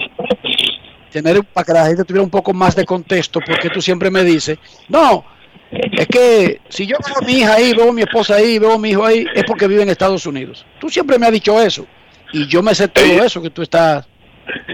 tener 1.11 1.45
para 1.45 1.65
que 1.65 1.73
la 1.73 1.87
gente 1.87 2.05
tuviera 2.05 2.25
un 2.25 2.31
poco 2.31 2.53
más 2.53 2.75
de 2.75 2.85
contexto, 2.85 3.41
porque 3.47 3.71
tú 3.71 3.81
siempre 3.81 4.11
me 4.11 4.23
dices, 4.23 4.59
no, 4.89 5.25
es 5.71 6.07
que 6.09 6.61
si 6.69 6.87
yo 6.87 6.97
veo 7.07 7.17
a 7.19 7.25
mi 7.25 7.39
hija 7.39 7.55
ahí, 7.55 7.73
veo 7.75 7.91
a 7.91 7.93
mi 7.93 8.03
esposa 8.03 8.35
ahí, 8.37 8.59
veo 8.59 8.73
a 8.73 8.79
mi 8.79 8.91
hijo 8.91 9.05
ahí, 9.05 9.27
es 9.35 9.45
porque 9.45 9.67
vive 9.67 9.83
en 9.83 9.89
Estados 9.89 10.27
Unidos. 10.27 10.67
Tú 10.79 10.91
siempre 10.91 11.19
me 11.19 11.27
has 11.27 11.33
dicho 11.33 11.61
eso 11.61 11.87
y 12.33 12.47
yo 12.47 12.63
me 12.63 12.75
sé 12.75 12.89
todo 12.89 13.25
eso 13.25 13.41
que 13.41 13.51
tú 13.51 13.63
estás 13.63 14.07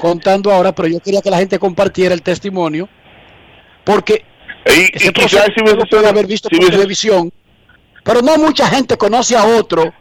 contando 0.00 0.50
ahora, 0.50 0.72
pero 0.72 0.88
yo 0.88 1.00
quería 1.00 1.22
que 1.22 1.30
la 1.30 1.38
gente 1.38 1.58
compartiera 1.58 2.14
el 2.14 2.22
testimonio, 2.22 2.88
porque 3.84 4.24
Y, 4.66 4.96
ese 4.96 5.06
y 5.08 5.10
proceso 5.10 5.36
quizás 5.42 5.46
si 5.54 5.60
hubiese 5.62 5.76
puede 5.76 5.88
sido- 6.02 6.08
haber 6.08 6.26
visto 6.26 6.48
si 6.48 6.56
por 6.56 6.64
hubiese- 6.64 6.76
televisión, 6.76 7.32
pero 8.04 8.22
no 8.22 8.36
mucha 8.38 8.66
gente 8.68 8.96
conoce 8.96 9.36
a 9.36 9.44
otro 9.44 9.92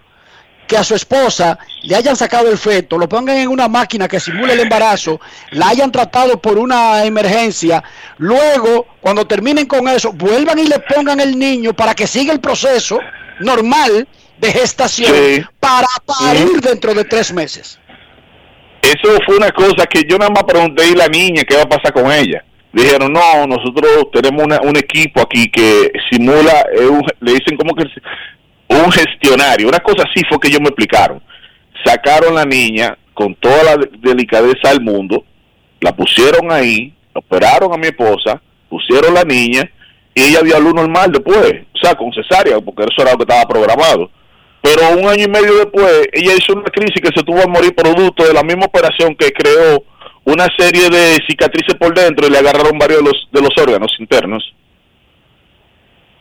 que 0.68 0.78
a 0.78 0.84
su 0.84 0.96
esposa 0.96 1.58
le 1.84 1.96
hayan 1.96 2.16
sacado 2.16 2.50
el 2.50 2.58
feto, 2.58 2.98
lo 2.98 3.10
pongan 3.10 3.38
en 3.38 3.50
una 3.50 3.68
máquina 3.68 4.08
que 4.08 4.20
simule 4.22 4.54
el 4.54 4.62
embarazo, 4.62 5.20
la 5.52 5.68
hayan 5.70 5.92
tratado 5.92 6.40
por 6.42 6.58
una 6.58 7.04
emergencia, 7.04 7.84
luego 8.18 8.88
cuando 9.02 9.28
terminen 9.28 9.66
con 9.66 9.88
eso, 9.90 10.14
vuelvan 10.14 10.60
y 10.60 10.68
le 10.68 10.80
pongan 10.80 11.20
el 11.20 11.38
niño 11.38 11.74
para 11.74 11.94
que 11.94 12.08
siga 12.08 12.32
el 12.32 12.40
proceso 12.40 13.00
normal 13.42 14.08
de 14.38 14.52
gestación 14.54 15.14
Sí. 15.14 15.44
para 15.60 15.88
parir 16.06 16.62
dentro 16.62 16.94
de 16.94 17.04
tres 17.04 17.34
meses. 17.34 17.78
Eso 18.82 19.18
fue 19.26 19.38
una 19.38 19.52
cosa 19.52 19.86
que 19.86 20.04
yo 20.08 20.18
nada 20.18 20.32
más 20.32 20.44
pregunté 20.44 20.88
y 20.88 20.96
la 20.96 21.08
niña 21.08 21.44
qué 21.44 21.56
va 21.56 21.64
a 21.64 21.70
pasar 21.70 21.92
con 21.94 22.10
ella. 22.12 22.44
Dijeron, 22.73 23.11
no, 23.11 23.48
nosotros 23.48 24.07
tenemos 24.14 24.43
una- 24.45 24.61
un 24.61 24.77
equipo 24.77 25.22
aquí 25.22 25.49
que 25.52 25.91
simula, 26.10 26.65
le 27.19 27.34
dicen 27.34 27.57
como 27.57 27.73
que 27.76 27.84
un 28.69 28.91
gestionario, 28.91 29.68
una 29.68 29.80
cosa 29.80 30.03
así 30.10 30.23
fue 30.30 30.39
que 30.39 30.48
ellos 30.48 30.61
me 30.61 30.68
explicaron. 30.69 31.22
Sacaron 31.84 32.35
la 32.35 32.45
niña 32.45 32.98
con 33.14 33.35
toda 33.35 33.64
la 33.64 33.76
de- 33.77 33.89
delicadeza 33.99 34.69
del 34.69 34.81
mundo, 34.81 35.26
la 35.81 35.93
pusieron 35.93 36.49
ahí, 36.52 36.93
operaron 37.14 37.73
a 37.73 37.77
mi 37.77 37.88
esposa, 37.88 38.41
pusieron 38.69 39.14
la 39.14 39.23
niña 39.23 39.69
y 40.15 40.23
ella 40.23 40.41
dio 40.41 40.56
a 40.56 40.60
luz 40.60 40.73
normal 40.73 41.11
después, 41.11 41.53
o 41.73 41.77
sea, 41.77 41.95
con 41.95 42.14
cesárea, 42.14 42.60
porque 42.61 42.84
eso 42.84 43.02
era 43.02 43.11
lo 43.11 43.18
que 43.18 43.23
estaba 43.23 43.45
programado. 43.48 44.10
Pero 44.61 44.91
un 44.98 45.07
año 45.10 45.26
y 45.26 45.30
medio 45.30 45.56
después, 45.56 46.07
ella 46.14 46.34
hizo 46.38 46.53
una 46.53 46.69
crisis 46.69 47.02
que 47.02 47.14
se 47.14 47.23
tuvo 47.26 47.41
a 47.41 47.48
morir 47.48 47.76
producto 47.76 48.23
de 48.26 48.34
la 48.34 48.43
misma 48.43 48.65
operación 48.65 49.15
que 49.15 49.31
creó 49.31 49.84
una 50.23 50.48
serie 50.57 50.89
de 50.89 51.18
cicatrices 51.27 51.76
por 51.76 51.93
dentro 51.93 52.27
y 52.27 52.30
le 52.30 52.38
agarraron 52.38 52.77
varios 52.77 52.99
de 52.99 53.06
los, 53.06 53.30
de 53.31 53.41
los 53.41 53.57
órganos 53.57 53.93
internos. 53.99 54.53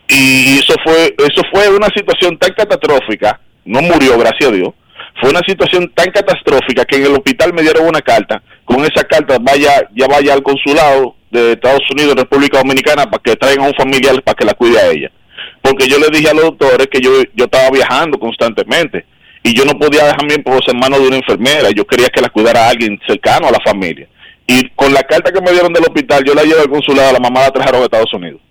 Y 0.07 0.59
eso 0.59 0.73
fue, 0.83 1.15
eso 1.17 1.41
fue 1.51 1.69
una 1.69 1.87
situación 1.95 2.37
tan 2.37 2.53
catastrófica, 2.53 3.39
no 3.63 3.81
murió, 3.81 4.17
gracias 4.17 4.49
a 4.49 4.53
Dios, 4.53 4.73
fue 5.19 5.29
una 5.29 5.41
situación 5.47 5.89
tan 5.95 6.11
catastrófica 6.11 6.83
que 6.83 6.97
en 6.97 7.05
el 7.05 7.13
hospital 7.13 7.53
me 7.53 7.61
dieron 7.61 7.87
una 7.87 8.01
carta, 8.01 8.41
con 8.65 8.81
esa 8.81 9.03
carta 9.05 9.37
vaya, 9.39 9.87
ya 9.95 10.07
vaya 10.07 10.33
al 10.33 10.43
consulado 10.43 11.15
de 11.29 11.53
Estados 11.53 11.83
Unidos, 11.91 12.15
República 12.15 12.57
Dominicana, 12.57 13.09
para 13.09 13.23
que 13.23 13.35
traigan 13.35 13.65
a 13.65 13.69
un 13.69 13.75
familiar 13.75 14.21
para 14.21 14.35
que 14.35 14.45
la 14.45 14.53
cuide 14.53 14.79
a 14.79 14.91
ella 14.91 15.11
porque 15.61 15.87
yo 15.87 15.99
le 15.99 16.09
dije 16.09 16.29
a 16.29 16.33
los 16.33 16.43
doctores 16.43 16.87
que 16.87 16.99
yo, 16.99 17.11
yo 17.35 17.45
estaba 17.45 17.69
viajando 17.69 18.19
constantemente 18.19 19.05
y 19.43 19.53
yo 19.55 19.65
no 19.65 19.73
podía 19.77 20.03
dejar 20.05 20.21
a 20.21 20.25
mi 20.25 20.33
esposa 20.33 20.71
en 20.71 20.79
manos 20.79 20.99
de 21.01 21.07
una 21.07 21.17
enfermera, 21.17 21.69
yo 21.71 21.85
quería 21.85 22.07
que 22.09 22.21
la 22.21 22.29
cuidara 22.29 22.67
alguien 22.69 22.99
cercano 23.07 23.47
a 23.47 23.51
la 23.51 23.59
familia. 23.65 24.07
Y 24.47 24.69
con 24.71 24.93
la 24.93 25.03
carta 25.03 25.31
que 25.31 25.41
me 25.41 25.51
dieron 25.51 25.71
del 25.73 25.83
hospital, 25.83 26.23
yo 26.25 26.33
la 26.33 26.43
llevé 26.43 26.61
al 26.61 26.69
consulado, 26.69 27.13
la 27.13 27.19
mamá 27.19 27.41
la 27.41 27.51
trajeron 27.51 27.81
a 27.81 27.85
Estados 27.85 28.13
Unidos. 28.13 28.41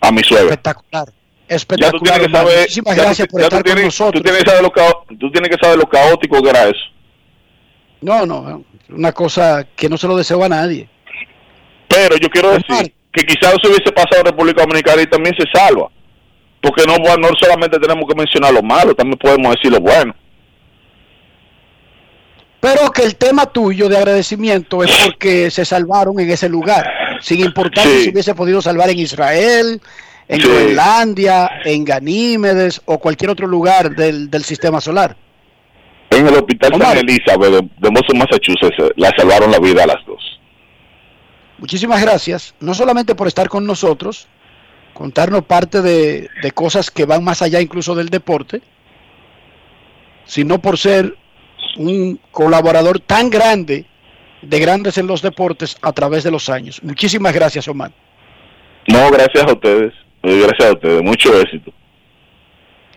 A 0.00 0.10
mi 0.10 0.22
suegra. 0.22 0.50
Espectacular. 0.50 1.06
Ya 1.06 1.12
tú 1.12 1.54
Espectacular. 1.56 2.02
tienes 2.02 2.26
que 2.28 2.32
saber, 2.36 2.58
Muchísimas 2.60 2.96
ya 2.96 3.02
tú- 3.02 3.06
gracias 3.06 3.28
por 3.28 3.40
ya 3.42 3.48
tú 3.48 3.56
estar 3.56 3.74
con 3.74 3.84
nosotros. 3.84 4.22
Tú 4.22 4.22
tienes, 4.22 4.44
que 4.44 4.50
saber 4.50 4.62
lo 4.62 4.70
cao- 4.72 5.04
tú 5.18 5.30
tienes 5.32 5.50
que 5.50 5.56
saber 5.60 5.78
lo 5.78 5.86
caótico 5.88 6.42
que 6.42 6.48
era 6.50 6.64
eso. 6.68 6.80
No, 8.00 8.24
no, 8.24 8.64
una 8.88 9.12
cosa 9.12 9.66
que 9.76 9.88
no 9.88 9.96
se 9.98 10.06
lo 10.08 10.16
deseo 10.16 10.42
a 10.44 10.48
nadie. 10.48 10.88
Pero 11.88 12.16
yo 12.16 12.28
quiero 12.30 12.52
decir 12.52 12.94
que 13.12 13.26
quizás 13.26 13.54
eso 13.54 13.68
hubiese 13.68 13.92
pasado 13.92 14.20
en 14.20 14.26
República 14.26 14.62
Dominicana 14.62 15.02
y 15.02 15.06
también 15.06 15.34
se 15.36 15.44
salva. 15.52 15.90
Porque 16.60 16.84
no, 16.86 16.96
no 17.16 17.28
solamente 17.40 17.78
tenemos 17.78 18.04
que 18.08 18.14
mencionar 18.14 18.52
lo 18.52 18.62
malo, 18.62 18.94
también 18.94 19.18
podemos 19.18 19.54
decir 19.54 19.72
lo 19.72 19.80
bueno. 19.80 20.14
Pero 22.60 22.90
que 22.92 23.02
el 23.04 23.16
tema 23.16 23.46
tuyo 23.46 23.88
de 23.88 23.96
agradecimiento 23.96 24.84
es 24.84 24.90
porque 25.06 25.50
se 25.50 25.64
salvaron 25.64 26.20
en 26.20 26.30
ese 26.30 26.48
lugar, 26.48 27.18
sin 27.20 27.40
importar 27.40 27.84
Sí. 27.86 27.90
si 27.98 28.04
se 28.04 28.10
hubiese 28.10 28.34
podido 28.34 28.60
salvar 28.60 28.90
en 28.90 28.98
Israel, 28.98 29.80
en 30.28 30.40
Sí. 30.40 30.46
Groenlandia, 30.46 31.50
en 31.64 31.84
Ganímedes 31.86 32.82
o 32.84 32.98
cualquier 32.98 33.30
otro 33.30 33.46
lugar 33.46 33.96
del, 33.96 34.30
del 34.30 34.44
sistema 34.44 34.78
solar. 34.82 35.16
En 36.10 36.26
el 36.26 36.34
hospital 36.34 36.74
Omar. 36.74 36.98
San 36.98 37.08
Elizabeth 37.08 37.50
de, 37.50 37.60
de 37.78 37.88
Boston, 37.88 38.18
Massachusetts, 38.18 38.76
eh, 38.78 38.90
la 38.96 39.10
salvaron 39.16 39.50
la 39.50 39.58
vida 39.58 39.84
a 39.84 39.86
las 39.86 40.04
dos. 40.06 40.20
Muchísimas 41.56 42.02
gracias, 42.02 42.54
no 42.60 42.74
solamente 42.74 43.14
por 43.14 43.26
estar 43.26 43.48
con 43.48 43.64
nosotros, 43.66 44.28
contarnos 45.00 45.46
parte 45.46 45.80
de, 45.80 46.28
de 46.42 46.50
cosas 46.52 46.90
que 46.90 47.06
van 47.06 47.24
más 47.24 47.40
allá 47.40 47.58
incluso 47.58 47.94
del 47.94 48.10
deporte, 48.10 48.60
sino 50.26 50.60
por 50.60 50.76
ser 50.76 51.16
un 51.78 52.20
colaborador 52.30 53.00
tan 53.00 53.30
grande 53.30 53.86
de 54.42 54.58
grandes 54.60 54.98
en 54.98 55.06
los 55.06 55.22
deportes 55.22 55.78
a 55.80 55.92
través 55.94 56.22
de 56.22 56.30
los 56.30 56.50
años. 56.50 56.82
Muchísimas 56.82 57.32
gracias, 57.32 57.66
Omar. 57.66 57.92
No, 58.88 59.10
gracias 59.10 59.42
a 59.42 59.52
ustedes. 59.54 59.94
eh, 60.22 60.42
Gracias 60.46 60.68
a 60.68 60.72
ustedes. 60.74 61.02
Mucho 61.02 61.40
éxito. 61.40 61.72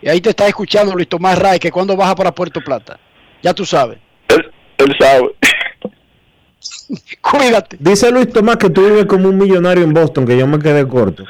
Y 0.02 0.08
ahí 0.10 0.20
te 0.20 0.28
está 0.28 0.46
escuchando 0.46 0.92
Luis 0.92 1.08
Tomás 1.08 1.38
Ray, 1.38 1.58
que 1.58 1.70
cuando 1.72 1.96
baja 1.96 2.14
para 2.14 2.34
Puerto 2.34 2.60
Plata. 2.60 3.00
Ya 3.42 3.54
tú 3.54 3.64
sabes. 3.64 3.96
Él, 4.28 4.50
él 4.76 4.94
sabe. 5.00 5.34
Cuídate. 7.22 7.78
Dice 7.80 8.10
Luis 8.10 8.28
Tomás 8.30 8.58
que 8.58 8.68
tú 8.68 8.84
vives 8.84 9.06
como 9.06 9.30
un 9.30 9.38
millonario 9.38 9.84
en 9.84 9.94
Boston, 9.94 10.26
que 10.26 10.36
yo 10.36 10.46
me 10.46 10.58
quedé 10.58 10.86
corto. 10.86 11.24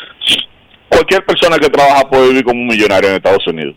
Cualquier 0.89 1.25
persona 1.25 1.59
que 1.59 1.69
trabaja 1.71 2.09
puede 2.09 2.29
vivir 2.29 2.45
como 2.45 2.61
un 2.61 2.67
millonario 2.69 3.11
en 3.11 3.17
Estados 3.17 3.47
Unidos. 3.47 3.75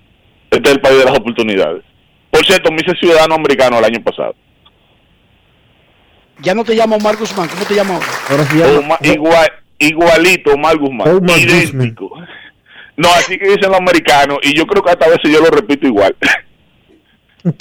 Este 0.52 0.70
es 0.70 0.76
el 0.76 0.82
país 0.82 0.98
de 1.00 1.06
las 1.06 1.18
oportunidades. 1.18 1.84
Por 2.32 2.46
cierto, 2.46 2.72
me 2.72 2.78
hice 2.82 2.96
ciudadano 3.00 3.36
americano 3.36 3.80
el 3.80 3.86
año 3.86 4.02
pasado. 4.04 4.36
Ya 6.40 6.54
no 6.54 6.64
te 6.64 6.76
llamo 6.76 6.98
Omar 6.98 7.16
Guzmán, 7.18 7.48
¿cómo 7.50 7.66
te 7.66 7.74
llamo 7.74 7.96
ahora? 7.96 8.06
Ahora 8.30 8.44
se 8.46 8.56
llama- 8.58 8.80
Omar- 8.80 9.00
igual, 9.06 9.52
igualito 9.80 10.52
Omar 10.54 10.78
Guzmán. 10.78 11.08
Omar 11.18 11.40
idéntico. 11.40 12.12
No, 12.96 13.10
así 13.10 13.38
que 13.40 13.46
dicen 13.46 13.70
los 13.72 13.80
americanos. 13.80 14.38
Y 14.44 14.56
yo 14.56 14.66
creo 14.68 14.84
que 14.84 14.92
hasta 14.92 15.06
a 15.06 15.10
veces 15.10 15.32
yo 15.32 15.40
lo 15.40 15.50
repito 15.50 15.88
igual. 15.88 16.16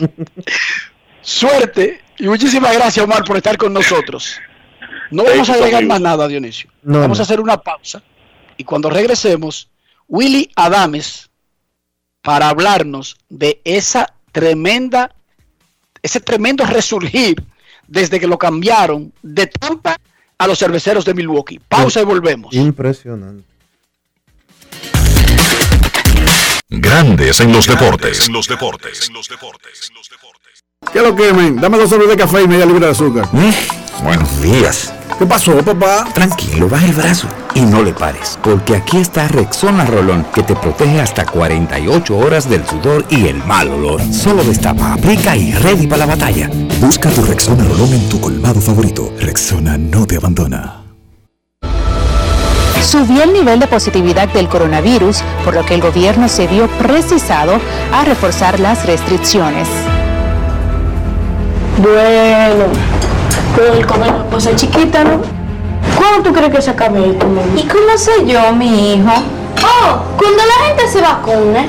Suerte 1.23 2.01
y 2.18 2.27
muchísimas 2.28 2.74
gracias, 2.77 3.05
Omar, 3.05 3.24
por 3.24 3.36
estar 3.36 3.56
con 3.56 3.73
nosotros. 3.73 4.40
No 5.10 5.24
vamos 5.24 5.48
a 5.51 5.55
agregar 5.55 5.85
más 5.85 6.01
nada, 6.01 6.27
Dionisio. 6.28 6.70
No, 6.82 7.01
vamos 7.01 7.18
no. 7.18 7.23
a 7.23 7.24
hacer 7.24 7.40
una 7.40 7.56
pausa 7.56 8.02
y 8.57 8.65
cuando 8.65 8.91
regresemos, 8.91 9.69
Willy 10.09 10.51
Adames 10.57 11.31
para 12.23 12.49
hablarnos 12.49 13.16
de 13.28 13.61
esa 13.65 14.12
tremenda, 14.33 15.15
ese 16.03 16.20
tremendo 16.20 16.65
resurgir 16.65 17.43
desde 17.87 18.19
que 18.19 18.27
lo 18.27 18.39
cambiaron 18.39 19.12
de 19.23 19.47
Tampa 19.47 19.97
a 20.39 20.47
los 20.47 20.59
cerveceros 20.59 21.05
de 21.05 21.15
Milwaukee. 21.15 21.61
Pausa 21.61 22.01
y 22.01 22.05
volvemos. 22.05 22.53
Impresionante. 22.53 23.45
Grandes 26.69 27.41
en 27.41 27.53
los 27.53 27.66
deportes. 27.66 28.27
En 28.27 28.33
los 28.33 28.49
deportes. 28.49 29.11
¿Qué 30.93 31.01
lo 31.01 31.15
quemen? 31.15 31.57
Dame 31.57 31.78
dos 31.78 31.91
sobres 31.91 32.09
de 32.09 32.16
café 32.16 32.43
y 32.43 32.49
media 32.49 32.66
libra 32.66 32.87
de 32.87 32.93
azúcar. 32.93 33.28
Buenos 34.03 34.43
días. 34.43 34.95
¿Qué 35.18 35.24
pasó, 35.24 35.56
papá? 35.64 36.05
Tranquilo, 36.12 36.68
baja 36.68 36.84
el 36.84 36.93
brazo 36.93 37.26
y 37.55 37.62
no 37.62 37.82
le 37.82 37.94
pares, 37.94 38.38
porque 38.43 38.76
aquí 38.76 38.98
está 38.98 39.26
Rexona 39.28 39.86
Rolón, 39.86 40.26
que 40.34 40.43
te 40.43 40.55
protege 40.55 41.01
hasta 41.01 41.24
48 41.24 42.18
horas 42.18 42.51
del 42.51 42.66
sudor 42.66 43.02
y 43.09 43.26
el 43.26 43.43
mal 43.44 43.68
olor. 43.70 44.02
Solo 44.12 44.44
destapa, 44.44 44.93
aplica 44.93 45.34
y 45.34 45.52
ready 45.52 45.86
para 45.86 46.05
la 46.05 46.14
batalla. 46.14 46.51
Busca 46.82 47.09
tu 47.09 47.22
Rexona 47.22 47.64
Rolón 47.64 47.94
en 47.94 48.06
tu 48.10 48.20
colmado 48.20 48.60
favorito. 48.60 49.10
Rexona 49.18 49.78
no 49.78 50.06
te 50.06 50.18
abandona. 50.18 50.82
Subió 52.82 53.22
el 53.22 53.32
nivel 53.32 53.59
de 53.59 53.66
positividad 53.68 54.28
del 54.28 54.48
coronavirus, 54.48 55.22
por 55.47 55.55
lo 55.55 55.64
que 55.64 55.74
el 55.74 55.80
gobierno 55.80 56.28
se 56.28 56.47
vio 56.47 56.68
precisado 56.78 57.59
a 57.90 58.05
reforzar 58.05 58.60
las 58.60 58.84
restricciones. 58.84 59.66
Bueno, 61.78 62.66
pero 63.55 63.74
el 63.74 63.86
comer 63.86 64.12
una 64.14 64.24
cosa 64.27 64.55
chiquita, 64.56 65.05
¿no? 65.05 65.20
¿Cuándo 65.97 66.28
tú 66.28 66.35
crees 66.35 66.52
que 66.52 66.62
se 66.62 66.70
acabe 66.70 67.10
esto, 67.10 67.27
mami? 67.27 67.60
¿Y 67.60 67.64
cómo 67.64 67.97
sé 67.97 68.27
yo, 68.27 68.52
mi 68.52 68.94
hijo? 68.94 69.12
Oh, 69.62 69.98
cuando 70.16 70.43
la 70.44 70.66
gente 70.66 70.89
se 70.89 71.01
vacune. 71.01 71.66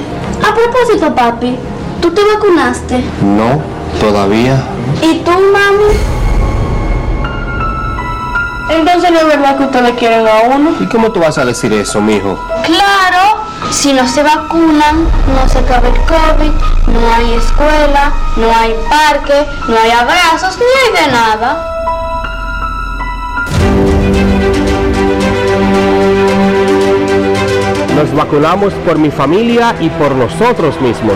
A 0.48 0.54
propósito, 0.54 1.14
papi, 1.16 1.58
¿tú 2.02 2.12
te 2.12 2.22
vacunaste? 2.24 3.04
No, 3.22 3.62
todavía. 4.00 4.62
¿Y 5.02 5.20
tú, 5.20 5.32
mami? 5.32 6.17
Entonces 8.70 9.12
no 9.12 9.20
es 9.20 9.28
verdad 9.28 9.58
que 9.58 9.64
ustedes 9.64 9.92
quieren 9.98 10.28
a 10.28 10.56
uno. 10.56 10.76
¿Y 10.80 10.86
cómo 10.88 11.12
tú 11.12 11.20
vas 11.20 11.38
a 11.38 11.46
decir 11.46 11.72
eso, 11.74 12.02
mijo? 12.02 12.38
Claro, 12.64 13.44
si 13.72 13.94
no 13.94 14.08
se 14.08 14.24
vacunan, 14.24 15.04
no 15.34 15.50
se 15.50 15.60
acaba 15.60 15.88
el 15.88 15.96
COVID, 15.96 16.52
no 16.88 17.14
hay 17.14 17.34
escuela, 17.34 18.12
no 18.36 18.54
hay 18.56 18.76
parque, 18.90 19.46
no 19.68 19.78
hay 19.78 19.92
abrazos, 19.92 20.58
ni 20.58 20.98
hay 21.00 21.06
de 21.06 21.12
nada. 21.12 21.74
Nos 27.96 28.14
vacunamos 28.14 28.74
por 28.86 29.00
mi 29.00 29.10
familia 29.10 29.76
y 29.80 29.90
por 29.90 30.14
nosotros 30.14 30.80
mismos. 30.82 31.16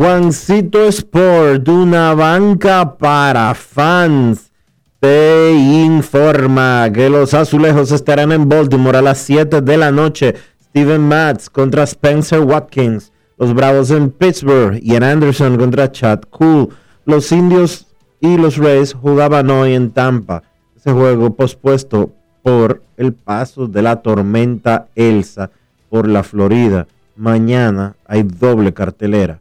Juancito 0.00 0.86
Sport, 0.88 1.68
una 1.68 2.14
banca 2.14 2.96
para 2.96 3.52
fans, 3.54 4.50
te 4.98 5.52
informa 5.52 6.90
que 6.90 7.10
los 7.10 7.34
azulejos 7.34 7.92
estarán 7.92 8.32
en 8.32 8.48
Baltimore 8.48 8.96
a 8.96 9.02
las 9.02 9.18
7 9.18 9.60
de 9.60 9.76
la 9.76 9.90
noche. 9.90 10.36
Steven 10.62 11.06
Matz 11.06 11.50
contra 11.50 11.82
Spencer 11.82 12.40
Watkins. 12.40 13.12
Los 13.36 13.52
Bravos 13.52 13.90
en 13.90 14.10
Pittsburgh 14.10 14.80
en 14.82 15.02
Anderson 15.02 15.58
contra 15.58 15.92
Chad 15.92 16.20
Cool. 16.30 16.70
Los 17.04 17.30
Indios 17.30 17.86
y 18.22 18.38
los 18.38 18.56
Rays 18.56 18.94
jugaban 18.94 19.50
hoy 19.50 19.74
en 19.74 19.90
Tampa. 19.90 20.42
Ese 20.74 20.92
juego 20.92 21.34
pospuesto 21.34 22.10
por 22.42 22.82
el 22.96 23.12
paso 23.12 23.66
de 23.66 23.82
la 23.82 23.96
tormenta 23.96 24.88
Elsa 24.94 25.50
por 25.90 26.08
la 26.08 26.22
Florida. 26.22 26.86
Mañana 27.16 27.96
hay 28.06 28.22
doble 28.22 28.72
cartelera. 28.72 29.40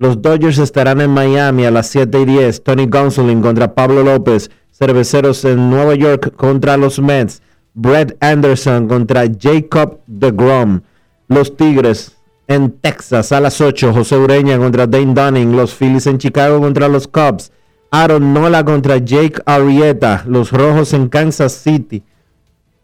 Los 0.00 0.22
Dodgers 0.22 0.58
estarán 0.58 1.00
en 1.00 1.10
Miami 1.10 1.66
a 1.66 1.72
las 1.72 1.88
7 1.88 2.20
y 2.20 2.24
10. 2.24 2.62
Tony 2.62 2.86
Gonsolin 2.86 3.42
contra 3.42 3.74
Pablo 3.74 4.04
López. 4.04 4.48
Cerveceros 4.70 5.44
en 5.44 5.70
Nueva 5.70 5.96
York 5.96 6.36
contra 6.36 6.76
los 6.76 7.00
Mets. 7.00 7.42
Brett 7.74 8.16
Anderson 8.22 8.86
contra 8.86 9.24
Jacob 9.26 9.98
DeGrom. 10.06 10.82
Los 11.26 11.56
Tigres 11.56 12.16
en 12.46 12.70
Texas 12.78 13.32
a 13.32 13.40
las 13.40 13.60
8. 13.60 13.92
José 13.92 14.16
Ureña 14.16 14.56
contra 14.56 14.86
Dane 14.86 15.14
Dunning. 15.14 15.56
Los 15.56 15.74
Phillies 15.74 16.06
en 16.06 16.18
Chicago 16.18 16.60
contra 16.60 16.86
los 16.86 17.08
Cubs. 17.08 17.50
Aaron 17.90 18.32
Nola 18.32 18.64
contra 18.64 18.98
Jake 18.98 19.42
Arrieta. 19.46 20.22
Los 20.28 20.52
Rojos 20.52 20.92
en 20.92 21.08
Kansas 21.08 21.54
City. 21.54 22.04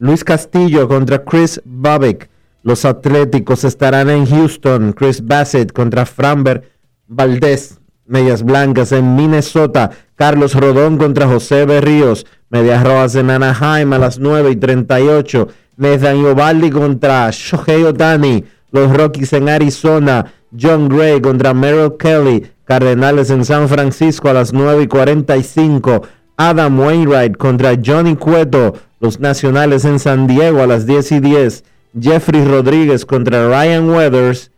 Luis 0.01 0.25
Castillo 0.25 0.89
contra 0.89 1.23
Chris 1.23 1.63
Babbitt. 1.65 2.25
Los 2.65 2.85
Atléticos 2.85 3.63
estarán 3.63 4.11
en 4.11 4.27
Houston. 4.27 4.93
Chris 4.95 5.25
Bassett 5.25 5.73
contra 5.73 6.07
Framber 6.07 6.74
Valdés. 7.07 7.79
Medias 8.07 8.43
Blancas 8.43 8.93
en 8.93 9.17
Minnesota. 9.17 9.91
Carlos 10.15 10.55
Rodón 10.55 10.99
contra 10.99 11.27
José 11.27 11.65
Berríos. 11.65 12.27
Medias 12.51 12.85
Rojas 12.85 13.15
en 13.15 13.31
Anaheim 13.31 13.93
a 13.93 13.99
las 13.99 14.19
9 14.19 14.51
y 14.51 14.57
38. 14.57 15.49
Nathan 15.77 16.19
Iovaldi 16.19 16.71
contra 16.71 17.31
Shohei 17.31 17.85
Otani. 17.85 18.45
Los 18.71 18.95
Rockies 18.95 19.33
en 19.33 19.49
Arizona. 19.49 20.33
John 20.59 20.89
Gray 20.89 21.21
contra 21.21 21.55
Merrill 21.55 21.97
Kelly. 21.99 22.47
Cardenales 22.65 23.31
en 23.31 23.45
San 23.45 23.69
Francisco 23.69 24.29
a 24.29 24.35
las 24.35 24.53
9 24.53 24.83
y 24.83 24.87
45. 24.87 26.03
Adam 26.37 26.79
Wainwright 26.79 27.37
contra 27.37 27.73
Johnny 27.83 28.17
Cueto. 28.17 28.75
Los 29.01 29.21
Nacionales 29.21 29.85
en 29.85 29.99
San 29.99 30.27
Diego 30.27 30.61
a 30.61 30.67
las 30.67 30.87
10 30.87 31.13
y 31.13 31.21
10. 31.21 31.65
Jeffrey 32.01 32.45
Rodríguez 32.45 33.07
contra 33.07 33.49
Ryan 33.49 33.89
Weathers. 33.89 34.51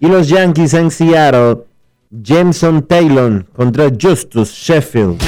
Y 0.00 0.08
los 0.08 0.28
Yankees 0.28 0.74
en 0.74 0.90
Seattle. 0.90 1.64
Jameson 2.22 2.82
Taylor 2.82 3.44
contra 3.56 3.90
Justus 3.90 4.52
Sheffield. 4.52 5.20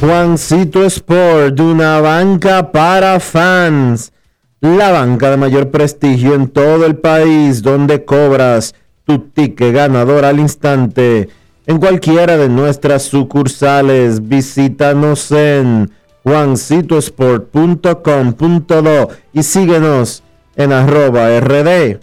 Juancito 0.00 0.84
Sport, 0.84 1.58
una 1.58 2.00
banca 2.00 2.70
para 2.70 3.18
fans. 3.18 4.12
La 4.60 4.92
banca 4.92 5.30
de 5.30 5.36
mayor 5.36 5.70
prestigio 5.70 6.34
en 6.34 6.48
todo 6.48 6.86
el 6.86 6.96
país, 6.96 7.62
donde 7.62 8.04
cobras 8.04 8.74
tu 9.04 9.18
ticket 9.18 9.74
ganador 9.74 10.24
al 10.24 10.38
instante. 10.38 11.28
En 11.66 11.78
cualquiera 11.78 12.36
de 12.36 12.48
nuestras 12.48 13.02
sucursales, 13.02 14.28
visítanos 14.28 15.32
en 15.32 15.90
juancitosport.com.do 16.24 19.08
y 19.32 19.42
síguenos 19.42 20.22
en 20.56 20.72
arroba 20.72 21.40
rd 21.40 22.00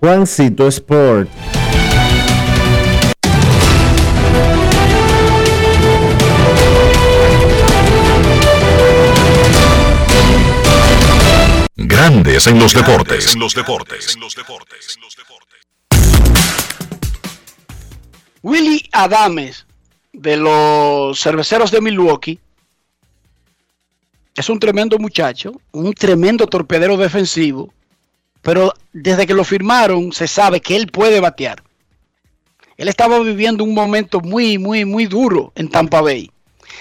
Juancito 0.00 0.68
Sport. 0.68 1.28
Grandes 11.76 12.46
en 12.46 12.58
los 12.58 12.74
deportes. 12.74 13.34
En 13.34 13.40
los 13.40 13.54
deportes. 13.54 14.18
Willy 18.42 18.88
Adames 18.92 19.66
de 20.12 20.36
los 20.36 21.20
cerveceros 21.20 21.70
de 21.70 21.80
Milwaukee 21.80 22.40
es 24.34 24.48
un 24.48 24.58
tremendo 24.58 24.98
muchacho, 24.98 25.52
un 25.72 25.92
tremendo 25.92 26.46
torpedero 26.46 26.96
defensivo, 26.96 27.72
pero 28.40 28.72
desde 28.92 29.26
que 29.26 29.34
lo 29.34 29.44
firmaron 29.44 30.12
se 30.12 30.26
sabe 30.26 30.60
que 30.60 30.76
él 30.76 30.88
puede 30.88 31.20
batear. 31.20 31.62
Él 32.76 32.88
estaba 32.88 33.18
viviendo 33.20 33.62
un 33.62 33.74
momento 33.74 34.20
muy, 34.20 34.58
muy, 34.58 34.84
muy 34.84 35.06
duro 35.06 35.52
en 35.54 35.68
Tampa 35.68 36.00
Bay. 36.00 36.30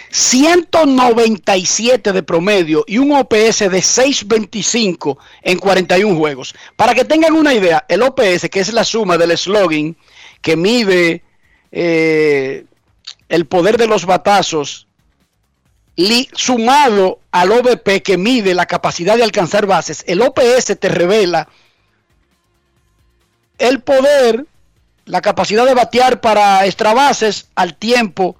197 0.09 2.11
de 2.11 2.23
promedio 2.23 2.83
y 2.87 2.97
un 2.97 3.13
OPS 3.13 3.69
de 3.69 3.81
625 3.81 5.17
en 5.41 5.59
41 5.59 6.17
juegos. 6.17 6.55
Para 6.75 6.93
que 6.93 7.05
tengan 7.05 7.33
una 7.33 7.53
idea, 7.53 7.85
el 7.87 8.01
OPS, 8.01 8.49
que 8.49 8.59
es 8.59 8.73
la 8.73 8.83
suma 8.83 9.17
del 9.17 9.37
slogan 9.37 9.95
que 10.41 10.55
mide 10.55 11.23
eh, 11.71 12.65
el 13.29 13.45
poder 13.45 13.77
de 13.77 13.87
los 13.87 14.05
batazos 14.05 14.87
sumado 16.33 17.19
al 17.31 17.51
OBP 17.51 18.01
que 18.03 18.17
mide 18.17 18.53
la 18.53 18.65
capacidad 18.65 19.17
de 19.17 19.23
alcanzar 19.23 19.65
bases, 19.65 20.03
el 20.07 20.21
OPS 20.21 20.77
te 20.79 20.89
revela 20.89 21.47
el 23.57 23.81
poder, 23.81 24.45
la 25.05 25.21
capacidad 25.21 25.65
de 25.65 25.73
batear 25.73 26.21
para 26.21 26.65
extra 26.65 26.93
bases 26.93 27.49
al 27.55 27.75
tiempo 27.75 28.35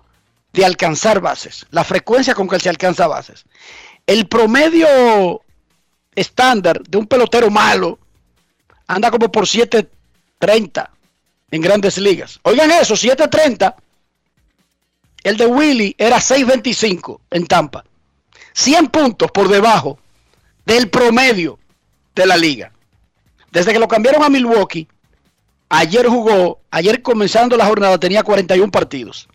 de 0.54 0.66
alcanzar 0.66 1.22
bases, 1.22 1.66
la 1.72 1.84
frecuencia 1.84 2.34
con 2.34 2.48
que 2.48 2.60
se 2.60 2.70
alcanza 2.70 3.08
bases. 3.08 3.46
El 4.08 4.28
promedio 4.28 5.42
estándar 6.16 6.82
de 6.82 6.98
un 6.98 7.08
pelotero 7.08 7.50
malo 7.50 8.00
anda 8.88 9.12
como 9.12 9.32
por 9.32 9.46
7.30 9.46 10.90
en 11.52 11.62
grandes 11.62 11.98
ligas. 11.98 12.40
Oigan 12.44 12.72
eso, 12.72 12.96
7.30 12.96 13.76
el 15.24 15.38
de 15.38 15.46
Willy 15.46 15.96
era 15.98 16.18
6.25 16.18 17.20
en 17.30 17.46
Tampa. 17.48 17.84
100 18.54 18.88
puntos 18.88 19.32
por 19.32 19.48
debajo 19.48 20.00
del 20.66 20.90
promedio 20.90 21.60
de 22.16 22.26
la 22.26 22.38
liga. 22.38 22.72
Desde 23.52 23.74
que 23.74 23.80
lo 23.80 23.88
cambiaron 23.88 24.24
a 24.24 24.30
Milwaukee, 24.30 24.88
ayer 25.70 26.08
jugó, 26.08 26.60
ayer 26.72 27.02
comenzando 27.02 27.58
la 27.58 27.66
jornada 27.66 27.98
tenía 28.00 28.24
41 28.24 28.72
partidos. 28.72 29.28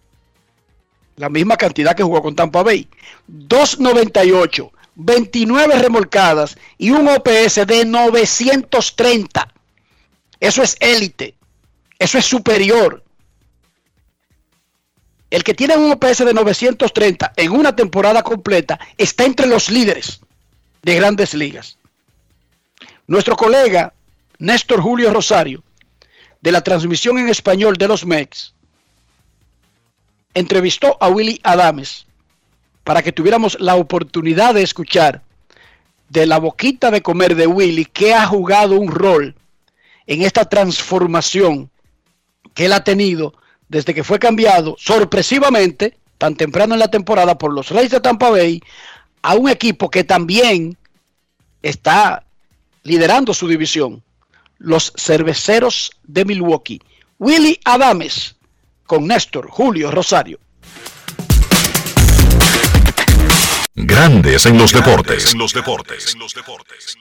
La 1.16 1.28
misma 1.28 1.56
cantidad 1.56 1.94
que 1.94 2.02
jugó 2.02 2.22
con 2.22 2.36
Tampa 2.36 2.62
Bay. 2.62 2.88
2.98, 3.30 4.70
29 4.96 5.78
remolcadas 5.78 6.58
y 6.76 6.90
un 6.90 7.08
OPS 7.08 7.66
de 7.66 7.84
930. 7.86 9.54
Eso 10.40 10.62
es 10.62 10.76
élite. 10.80 11.34
Eso 11.98 12.18
es 12.18 12.26
superior. 12.26 13.02
El 15.36 15.44
que 15.44 15.52
tiene 15.52 15.76
un 15.76 15.92
OPS 15.92 16.24
de 16.24 16.32
930 16.32 17.34
en 17.36 17.52
una 17.52 17.76
temporada 17.76 18.22
completa 18.22 18.80
está 18.96 19.26
entre 19.26 19.46
los 19.46 19.68
líderes 19.68 20.22
de 20.80 20.94
grandes 20.94 21.34
ligas. 21.34 21.76
Nuestro 23.06 23.36
colega 23.36 23.92
Néstor 24.38 24.80
Julio 24.80 25.12
Rosario, 25.12 25.62
de 26.40 26.52
la 26.52 26.62
transmisión 26.62 27.18
en 27.18 27.28
español 27.28 27.76
de 27.76 27.86
los 27.86 28.06
MEX, 28.06 28.54
entrevistó 30.32 30.96
a 31.02 31.08
Willy 31.08 31.38
Adames 31.42 32.06
para 32.82 33.02
que 33.02 33.12
tuviéramos 33.12 33.60
la 33.60 33.74
oportunidad 33.74 34.54
de 34.54 34.62
escuchar 34.62 35.20
de 36.08 36.24
la 36.24 36.38
boquita 36.38 36.90
de 36.90 37.02
comer 37.02 37.34
de 37.34 37.46
Willy 37.46 37.84
que 37.84 38.14
ha 38.14 38.24
jugado 38.24 38.80
un 38.80 38.90
rol 38.90 39.34
en 40.06 40.22
esta 40.22 40.46
transformación 40.46 41.68
que 42.54 42.64
él 42.64 42.72
ha 42.72 42.84
tenido 42.84 43.34
desde 43.68 43.94
que 43.94 44.05
fue 44.05 44.18
cambiado 44.18 44.76
sorpresivamente, 44.78 45.97
tan 46.18 46.36
temprano 46.36 46.74
en 46.74 46.80
la 46.80 46.90
temporada, 46.90 47.36
por 47.36 47.52
los 47.52 47.70
Reyes 47.70 47.90
de 47.90 48.01
Tampa 48.01 48.30
Bay, 48.30 48.60
a 49.22 49.34
un 49.34 49.48
equipo 49.48 49.90
que 49.90 50.05
también 50.05 50.76
está 51.62 52.24
liderando 52.82 53.34
su 53.34 53.48
división, 53.48 54.02
los 54.59 54.93
Cerveceros 54.97 55.90
de 56.05 56.24
Milwaukee. 56.24 56.80
Willy 57.18 57.59
Adames 57.64 58.36
con 58.86 59.06
Néstor 59.06 59.48
Julio 59.48 59.90
Rosario. 59.90 60.38
Grandes 63.74 64.47
en 64.47 64.56
los 64.56 64.72
deportes. 64.72 65.32
En 65.32 65.38
los 65.38 65.52
deportes. 65.52 66.14
En 66.14 66.20
los 66.20 66.32
deportes. 66.32 66.97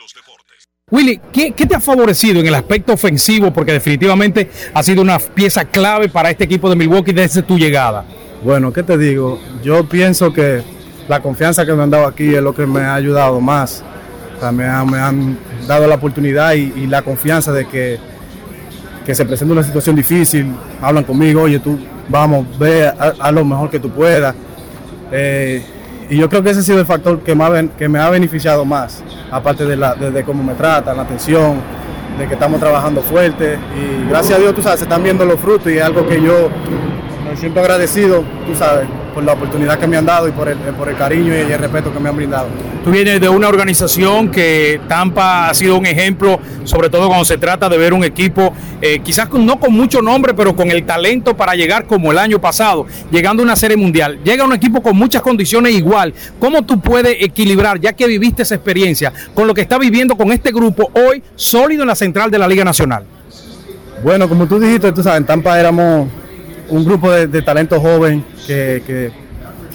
Willy, 0.92 1.20
¿qué, 1.34 1.52
te 1.52 1.74
ha 1.74 1.80
favorecido 1.80 2.42
en 2.42 2.46
el 2.46 2.54
aspecto 2.54 2.94
ofensivo? 2.94 3.52
Porque 3.52 3.72
definitivamente 3.72 4.52
ha 4.72 4.84
sido 4.84 5.02
una 5.02 5.18
pieza 5.18 5.66
clave 5.66 6.10
para 6.10 6.30
este 6.30 6.44
equipo 6.44 6.70
de 6.70 6.76
Milwaukee 6.76 7.12
desde 7.12 7.42
tu 7.42 7.58
llegada. 7.58 8.06
Bueno, 8.44 8.72
¿qué 8.72 8.84
te 8.84 8.96
digo? 8.96 9.40
Yo 9.64 9.90
pienso 9.90 10.32
que 10.32 10.62
la 11.08 11.24
confianza 11.24 11.66
que 11.66 11.74
me 11.74 11.82
han 11.82 11.90
dado 11.90 12.06
aquí 12.06 12.36
es 12.36 12.42
lo 12.44 12.54
que 12.54 12.68
me 12.68 12.82
ha 12.82 12.94
ayudado 12.94 13.42
más. 13.42 13.84
me, 14.54 14.64
han 14.66 15.40
dado 15.68 15.88
la 15.88 15.96
oportunidad 15.96 16.54
y, 16.54 16.86
la 16.86 17.02
confianza 17.02 17.52
de 17.52 17.66
que, 17.68 17.98
que, 19.08 19.16
se 19.16 19.26
presenta 19.26 19.54
una 19.54 19.64
situación 19.64 19.96
difícil, 19.96 20.54
hablan 20.84 21.04
conmigo, 21.04 21.42
oye, 21.42 21.58
tú 21.58 21.80
vamos, 22.10 22.46
ve 22.60 22.86
a, 22.88 23.32
lo 23.32 23.44
mejor 23.44 23.72
que 23.72 23.80
tú 23.80 23.90
puedas. 23.90 24.36
Eh, 25.12 25.66
y 26.10 26.18
yo 26.18 26.30
creo 26.30 26.44
que 26.44 26.52
ese 26.52 26.60
ha 26.60 26.64
sido 26.64 26.80
el 26.80 26.86
factor 26.86 27.20
que, 27.20 27.36
que 27.78 27.90
me 27.90 28.00
ha 28.00 28.10
beneficiado 28.10 28.66
más, 28.66 29.04
aparte 29.32 29.66
de, 29.66 29.76
la, 29.76 29.96
de, 29.96 30.24
cómo 30.24 30.44
me 30.44 30.54
tratan, 30.54 30.98
la 30.98 31.04
atención, 31.04 31.60
de 32.18 32.28
que 32.28 32.34
estamos 32.34 32.60
trabajando 32.60 33.02
fuerte. 33.02 33.58
Y 33.76 34.10
gracias 34.10 34.38
a 34.38 34.42
Dios, 34.42 34.54
tú 34.56 34.62
sabes, 34.62 34.80
se 34.80 34.86
están 34.86 35.04
viendo 35.04 35.26
los 35.26 35.40
frutos 35.40 35.72
y 35.72 35.78
es 35.78 35.84
algo 35.84 36.08
que 36.08 36.22
yo 36.22 36.50
me 37.36 37.42
siento 37.42 37.60
agradecido, 37.60 38.24
tú 38.48 38.56
sabes, 38.56 38.88
por 39.14 39.22
la 39.22 39.34
oportunidad 39.34 39.78
que 39.78 39.88
me 39.88 39.98
han 39.98 40.06
dado 40.06 40.30
y 40.30 40.32
por 40.32 40.48
el, 40.48 40.58
por 40.58 40.88
el 40.88 40.96
cariño 40.96 41.34
y 41.34 41.52
el 41.52 41.60
respeto 41.60 41.92
que 41.94 42.00
me 42.00 42.08
han 42.08 42.16
brindado. 42.16 42.48
Tú 42.82 42.92
vienes 42.92 43.20
de 43.20 43.28
una 43.28 43.50
organización 43.50 44.32
que 44.32 44.80
Tampa 44.88 45.50
ha 45.50 45.54
sido 45.54 45.78
un 45.78 45.86
ejemplo, 45.86 46.40
sobre 46.64 46.90
todo 46.90 47.08
cuando 47.08 47.26
se 47.26 47.38
trata 47.38 47.68
de 47.68 47.78
ver 47.78 47.92
un 47.92 48.06
equipo, 48.06 48.54
eh, 48.82 49.00
quizás 49.00 49.30
no 49.34 49.60
con 49.60 49.74
mucho 49.74 50.02
nombre, 50.02 50.34
pero 50.34 50.56
con 50.56 50.72
el 50.72 50.86
talento 50.86 51.36
para 51.36 51.56
llegar 51.56 51.88
como 51.88 52.14
el 52.14 52.20
año 52.20 52.40
pasado, 52.40 52.86
llegando 53.12 53.44
a 53.44 53.46
una 53.46 53.58
serie 53.58 53.76
mundial. 53.76 54.18
Llega 54.24 54.46
un 54.46 54.54
equipo 54.54 54.82
con 54.82 54.96
muchas 54.96 55.22
condiciones 55.22 55.74
igual. 55.74 56.14
¿Cómo 56.40 56.62
tú 56.62 56.80
puedes 56.80 57.18
equilibrar, 57.20 57.82
ya 57.82 57.92
que 57.92 58.08
viviste 58.08 58.44
esa 58.44 58.56
experiencia, 58.56 59.12
con 59.34 59.46
lo 59.46 59.54
que 59.54 59.60
está 59.60 59.78
viviendo 59.78 60.16
con 60.16 60.32
este 60.32 60.54
grupo 60.54 60.90
hoy 60.94 61.22
sólido 61.36 61.82
en 61.82 61.90
la 61.90 61.96
central 61.96 62.32
de 62.32 62.40
la 62.40 62.48
Liga 62.48 62.64
Nacional? 62.64 63.04
Bueno, 64.02 64.30
como 64.30 64.48
tú 64.48 64.58
dijiste, 64.58 64.94
tú 64.94 65.04
sabes, 65.04 65.20
en 65.20 65.26
Tampa 65.26 65.60
éramos 65.60 66.08
un 66.70 66.86
grupo 66.86 67.12
de, 67.12 67.42
talento 67.42 67.80
joven 67.80 68.24
que, 68.48 69.12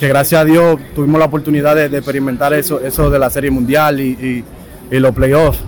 gracias 0.01 0.41
a 0.41 0.45
Dios 0.45 0.79
tuvimos 0.95 1.19
la 1.19 1.27
oportunidad 1.27 1.77
de, 1.77 1.87
experimentar 1.97 2.53
eso, 2.53 2.81
eso 2.81 3.11
de 3.11 3.19
la 3.19 3.31
Serie 3.31 3.51
Mundial 3.51 4.01
y, 4.01 4.45
los 4.91 5.15
playoffs. 5.15 5.61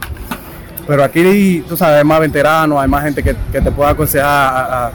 Pero 0.87 1.05
aquí, 1.05 1.65
tú 1.69 1.77
sabes, 1.77 1.99
hay 1.99 2.05
más 2.05 2.19
veteranos, 2.19 2.81
hay 2.81 2.89
más 2.89 3.05
gente 3.05 3.23
que, 3.23 3.35
te 3.35 3.71
puede 3.71 3.91
aconsejar 3.91 4.93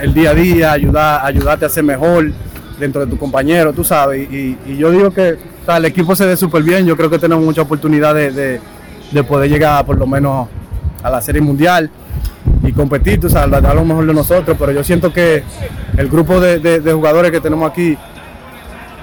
el 0.00 0.14
día 0.14 0.30
a 0.30 0.34
día, 0.34 0.72
ayudar, 0.72 1.24
ayudarte 1.24 1.66
a 1.66 1.68
ser 1.68 1.84
mejor 1.84 2.32
dentro 2.78 3.04
de 3.04 3.10
tu 3.10 3.18
compañero, 3.18 3.72
tú 3.72 3.84
sabes. 3.84 4.26
Y, 4.32 4.56
yo 4.78 4.90
digo 4.90 5.10
que 5.10 5.36
el 5.68 5.84
equipo 5.84 6.16
se 6.16 6.24
ve 6.24 6.36
súper 6.36 6.62
bien, 6.62 6.86
yo 6.86 6.96
creo 6.96 7.10
que 7.10 7.18
tenemos 7.18 7.44
mucha 7.44 7.62
oportunidad 7.62 8.14
de, 8.14 8.60
de 9.10 9.24
poder 9.24 9.50
llegar 9.50 9.84
por 9.84 9.98
lo 9.98 10.06
menos 10.06 10.48
a 11.02 11.10
la 11.10 11.20
Serie 11.20 11.42
Mundial 11.42 11.90
y 12.62 12.72
competir, 12.72 13.20
tú 13.20 13.28
sabes, 13.28 13.62
dar 13.62 13.74
lo 13.74 13.84
mejor 13.84 14.06
de 14.06 14.14
nosotros, 14.14 14.56
pero 14.58 14.72
yo 14.72 14.84
siento 14.84 15.12
que 15.12 15.42
el 15.96 16.08
grupo 16.08 16.40
de, 16.40 16.80
jugadores 16.92 17.30
que 17.30 17.40
tenemos 17.40 17.70
aquí 17.70 17.96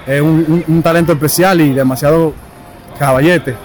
es 0.05 0.21
un, 0.21 0.81
talento 0.83 1.13
especial 1.13 1.61
y 1.61 1.73
demasiado 1.73 2.33
caballete. 2.99 3.55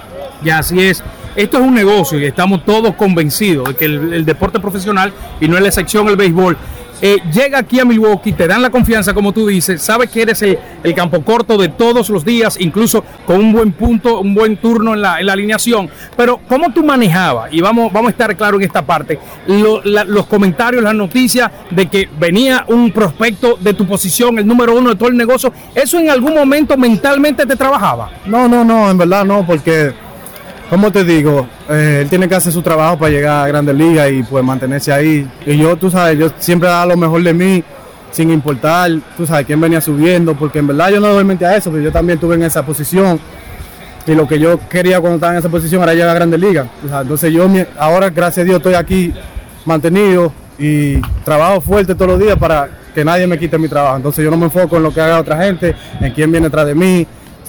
Y 0.42 0.50
así 0.50 0.80
es. 0.80 1.02
Esto 1.36 1.58
es 1.58 1.64
un 1.64 1.74
negocio 1.74 2.18
y 2.18 2.24
estamos 2.24 2.64
todos 2.64 2.94
convencidos 2.96 3.68
de 3.68 3.74
que 3.76 3.84
el 3.84 4.24
deporte 4.24 4.58
profesional, 4.58 5.12
y 5.40 5.46
no 5.46 5.56
es 5.56 5.62
la 5.62 5.68
excepción 5.68 6.08
el 6.08 6.16
béisbol, 6.16 6.56
eh, 7.02 7.18
llega 7.32 7.58
aquí 7.58 7.80
a 7.80 7.84
Milwaukee, 7.84 8.32
te 8.32 8.46
dan 8.46 8.60
la 8.60 8.70
confianza, 8.70 9.14
como 9.14 9.32
tú 9.32 9.46
dices, 9.46 9.80
sabes 9.80 10.10
que 10.10 10.22
eres 10.22 10.42
el, 10.42 10.58
campo 10.94 11.22
corto 11.22 11.56
de 11.56 11.68
todos 11.68 12.10
los 12.10 12.24
días, 12.24 12.56
incluso 12.60 13.04
con 13.26 13.36
un 13.36 13.52
buen 13.52 13.72
punto, 13.72 14.20
un 14.20 14.34
buen 14.34 14.56
turno 14.58 14.92
en 14.94 15.02
la, 15.02 15.14
alineación. 15.14 15.88
Pero, 16.16 16.40
¿cómo 16.48 16.72
tú 16.72 16.84
manejabas? 16.84 17.52
Y 17.52 17.60
vamos, 17.60 17.92
vamos 17.92 18.08
a 18.08 18.10
estar 18.10 18.36
claro 18.36 18.56
en 18.56 18.64
esta 18.64 18.82
parte, 18.82 19.18
los 19.46 20.26
comentarios, 20.26 20.82
las 20.82 20.94
noticias 20.94 21.50
de 21.70 21.86
que 21.86 22.08
venía 22.18 22.64
un 22.68 22.90
prospecto 22.90 23.56
de 23.60 23.72
tu 23.72 23.86
posición, 23.86 24.38
el 24.38 24.46
número 24.46 24.76
uno 24.76 24.90
de 24.90 24.96
todo 24.96 25.08
el 25.08 25.16
negocio, 25.16 25.52
¿eso 25.74 25.98
en 25.98 26.10
algún 26.10 26.34
momento 26.34 26.76
mentalmente 26.76 27.46
te 27.46 27.56
trabajaba? 27.56 28.10
No, 28.26 28.48
no, 28.48 28.64
no, 28.64 28.90
en 28.90 28.98
verdad 28.98 29.24
no, 29.24 29.46
porque 29.46 29.92
¿Cómo 30.70 30.92
te 30.92 31.02
digo? 31.02 31.48
Eh, 31.68 31.98
él 32.02 32.08
tiene 32.08 32.28
que 32.28 32.36
hacer 32.36 32.52
su 32.52 32.62
trabajo 32.62 32.96
para 32.96 33.10
llegar 33.10 33.44
a 33.44 33.48
Grandes 33.48 33.74
Ligas 33.74 34.08
y 34.12 34.22
pues 34.22 34.44
mantenerse 34.44 34.92
ahí. 34.92 35.28
Y 35.44 35.58
yo, 35.58 35.76
tú 35.76 35.90
sabes, 35.90 36.16
yo 36.16 36.30
siempre 36.38 36.68
daba 36.68 36.86
lo 36.86 36.96
mejor 36.96 37.24
de 37.24 37.34
mí, 37.34 37.64
sin 38.12 38.30
importar, 38.30 38.88
tú 39.16 39.26
sabes, 39.26 39.46
quién 39.46 39.60
venía 39.60 39.80
subiendo, 39.80 40.36
porque 40.36 40.60
en 40.60 40.68
verdad 40.68 40.90
yo 40.90 41.00
no 41.00 41.08
doy 41.08 41.24
mente 41.24 41.44
a 41.44 41.56
eso, 41.56 41.72
pero 41.72 41.82
yo 41.82 41.90
también 41.90 42.18
estuve 42.18 42.36
en 42.36 42.44
esa 42.44 42.64
posición. 42.64 43.18
Y 44.06 44.14
lo 44.14 44.28
que 44.28 44.38
yo 44.38 44.60
quería 44.68 45.00
cuando 45.00 45.16
estaba 45.16 45.32
en 45.32 45.40
esa 45.40 45.48
posición 45.48 45.82
era 45.82 45.92
llegar 45.92 46.10
a 46.10 46.14
Grandes 46.14 46.38
Ligas. 46.38 46.68
entonces 46.84 47.32
yo 47.32 47.48
ahora, 47.76 48.10
gracias 48.10 48.44
a 48.44 48.46
Dios, 48.46 48.58
estoy 48.58 48.74
aquí 48.74 49.12
mantenido 49.64 50.32
y 50.56 51.00
trabajo 51.24 51.60
fuerte 51.60 51.96
todos 51.96 52.12
los 52.12 52.20
días 52.20 52.36
para 52.36 52.68
que 52.94 53.04
nadie 53.04 53.26
me 53.26 53.40
quite 53.40 53.58
mi 53.58 53.66
trabajo. 53.68 53.96
Entonces 53.96 54.24
yo 54.24 54.30
no 54.30 54.36
me 54.36 54.44
enfoco 54.44 54.76
en 54.76 54.84
lo 54.84 54.94
que 54.94 55.00
haga 55.00 55.18
otra 55.18 55.42
gente, 55.42 55.74
en 56.00 56.12
quién 56.12 56.30
viene 56.30 56.46
atrás 56.46 56.66
de 56.66 56.76
mí, 56.76 57.08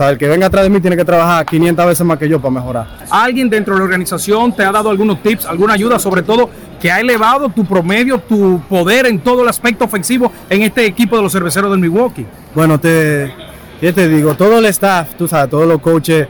el 0.09 0.17
que 0.17 0.27
venga 0.27 0.47
atrás 0.47 0.63
de 0.63 0.69
mí 0.69 0.79
tiene 0.79 0.97
que 0.97 1.05
trabajar 1.05 1.45
500 1.45 1.85
veces 1.85 2.05
más 2.05 2.17
que 2.17 2.27
yo 2.27 2.39
para 2.39 2.53
mejorar. 2.53 2.87
¿Alguien 3.09 3.49
dentro 3.49 3.73
de 3.73 3.79
la 3.79 3.85
organización 3.85 4.55
te 4.55 4.63
ha 4.63 4.71
dado 4.71 4.89
algunos 4.89 5.21
tips, 5.21 5.45
alguna 5.45 5.73
ayuda, 5.73 5.99
sobre 5.99 6.23
todo 6.23 6.49
que 6.79 6.91
ha 6.91 6.99
elevado 6.99 7.49
tu 7.49 7.65
promedio, 7.65 8.19
tu 8.19 8.61
poder 8.69 9.05
en 9.05 9.19
todo 9.19 9.43
el 9.43 9.49
aspecto 9.49 9.85
ofensivo 9.85 10.31
en 10.49 10.63
este 10.63 10.85
equipo 10.85 11.15
de 11.15 11.23
los 11.23 11.31
cerveceros 11.31 11.69
del 11.71 11.79
Milwaukee? 11.79 12.25
Bueno, 12.55 12.79
te, 12.79 13.31
te 13.79 14.07
digo, 14.07 14.35
todo 14.35 14.59
el 14.59 14.65
staff, 14.65 15.15
tú 15.17 15.27
sabes, 15.27 15.49
todos 15.49 15.67
los 15.67 15.79
coaches 15.79 16.27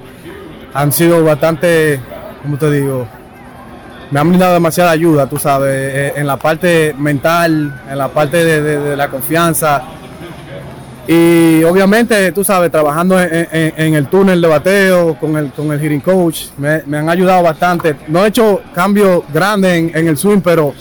han 0.74 0.92
sido 0.92 1.24
bastante, 1.24 2.00
¿cómo 2.42 2.58
te 2.58 2.70
digo? 2.72 3.08
Me 4.12 4.20
han 4.20 4.28
brindado 4.28 4.54
demasiada 4.54 4.92
ayuda, 4.92 5.28
tú 5.28 5.38
sabes, 5.38 5.72
eh, 5.74 6.14
en 6.18 6.28
la 6.28 6.36
parte 6.36 6.94
mental, 6.98 7.82
en 7.90 7.98
la 7.98 8.10
parte 8.10 8.44
de 8.44 8.98
la 8.98 9.08
confianza 9.10 9.84
Y 11.08 11.64
obviamente, 11.64 12.32
tú 12.32 12.44
sabes, 12.44 12.72
trabajando 12.72 13.20
en, 13.20 13.96
el 13.96 14.08
túnel 14.08 14.40
de 14.40 14.48
bateo 14.48 15.18
con 15.20 15.36
el, 15.36 15.52
con 15.52 15.72
el 15.72 15.80
hitting 15.80 16.00
coach, 16.00 16.46
me, 16.58 16.98
han 16.98 17.10
ayudado 17.10 17.44
bastante. 17.44 17.96
No 18.08 18.24
he 18.24 18.30
hecho 18.30 18.62
cambios 18.74 19.24
grandes 19.34 19.96
en, 19.96 20.08
el 20.08 20.18
swing, 20.18 20.42
pero 20.42 20.74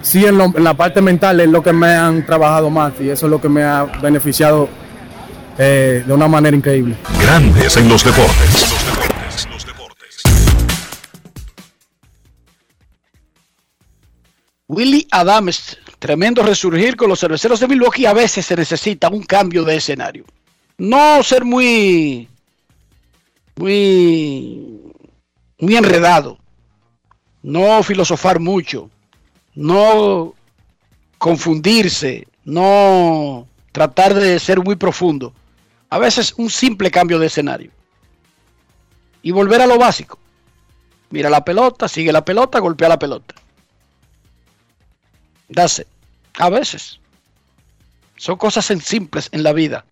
sí 0.00 0.24
en, 0.24 0.38
la 0.38 0.74
parte 0.74 1.02
mental 1.02 1.40
es 1.40 1.48
lo 1.48 1.62
que 1.62 1.72
me 1.72 1.88
han 1.88 2.24
trabajado 2.24 2.70
más 2.70 2.92
y 3.00 3.10
eso 3.10 3.26
es 3.26 3.30
lo 3.30 3.40
que 3.40 3.48
me 3.48 3.64
ha 3.64 3.84
beneficiado 4.00 4.68
eh, 5.58 6.04
de 6.06 6.12
una 6.12 6.28
manera 6.28 6.56
increíble. 6.56 6.96
Grandes 7.20 7.76
en 7.76 7.88
los 7.88 8.04
deportes. 8.04 8.76
Willy 14.68 15.06
Adams, 15.12 15.78
tremendo 15.98 16.42
resurgir 16.42 16.96
con 16.96 17.08
los 17.08 17.20
cerveceros 17.20 17.60
de 17.60 17.68
Milwaukee. 17.68 18.06
A 18.06 18.12
veces 18.12 18.46
se 18.46 18.56
necesita 18.56 19.08
un 19.08 19.22
cambio 19.22 19.64
de 19.64 19.76
escenario. 19.76 20.24
No 20.78 21.22
ser 21.22 21.44
muy, 21.44 22.28
muy, 23.56 24.80
muy 25.58 25.76
enredado. 25.76 26.38
No 27.42 27.82
filosofar 27.82 28.40
mucho. 28.40 28.90
No 29.54 30.34
confundirse. 31.18 32.26
No 32.44 33.46
tratar 33.72 34.14
de 34.14 34.38
ser 34.38 34.62
muy 34.62 34.76
profundo. 34.76 35.32
A 35.88 35.98
veces 35.98 36.34
un 36.36 36.50
simple 36.50 36.90
cambio 36.90 37.18
de 37.18 37.26
escenario. 37.26 37.70
Y 39.22 39.32
volver 39.32 39.60
a 39.60 39.66
lo 39.66 39.78
básico. 39.78 40.18
Mira 41.10 41.30
la 41.30 41.44
pelota, 41.44 41.88
sigue 41.88 42.12
la 42.12 42.24
pelota, 42.24 42.58
golpea 42.58 42.88
la 42.88 42.98
pelota. 42.98 43.34
Dase. 45.48 45.86
A 46.38 46.50
veces. 46.50 47.00
Son 48.16 48.36
cosas 48.36 48.66
simples 48.66 49.28
en 49.32 49.42
la 49.42 49.52
vida. 49.52 49.84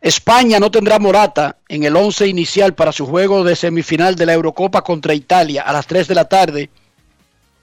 España 0.00 0.60
no 0.60 0.70
tendrá 0.70 0.98
Morata 0.98 1.56
en 1.68 1.84
el 1.84 1.96
11 1.96 2.26
inicial 2.28 2.74
para 2.74 2.92
su 2.92 3.06
juego 3.06 3.44
de 3.44 3.56
semifinal 3.56 4.14
de 4.14 4.26
la 4.26 4.34
Eurocopa 4.34 4.82
contra 4.82 5.14
Italia 5.14 5.62
a 5.62 5.72
las 5.72 5.86
3 5.86 6.08
de 6.08 6.14
la 6.14 6.26
tarde. 6.26 6.70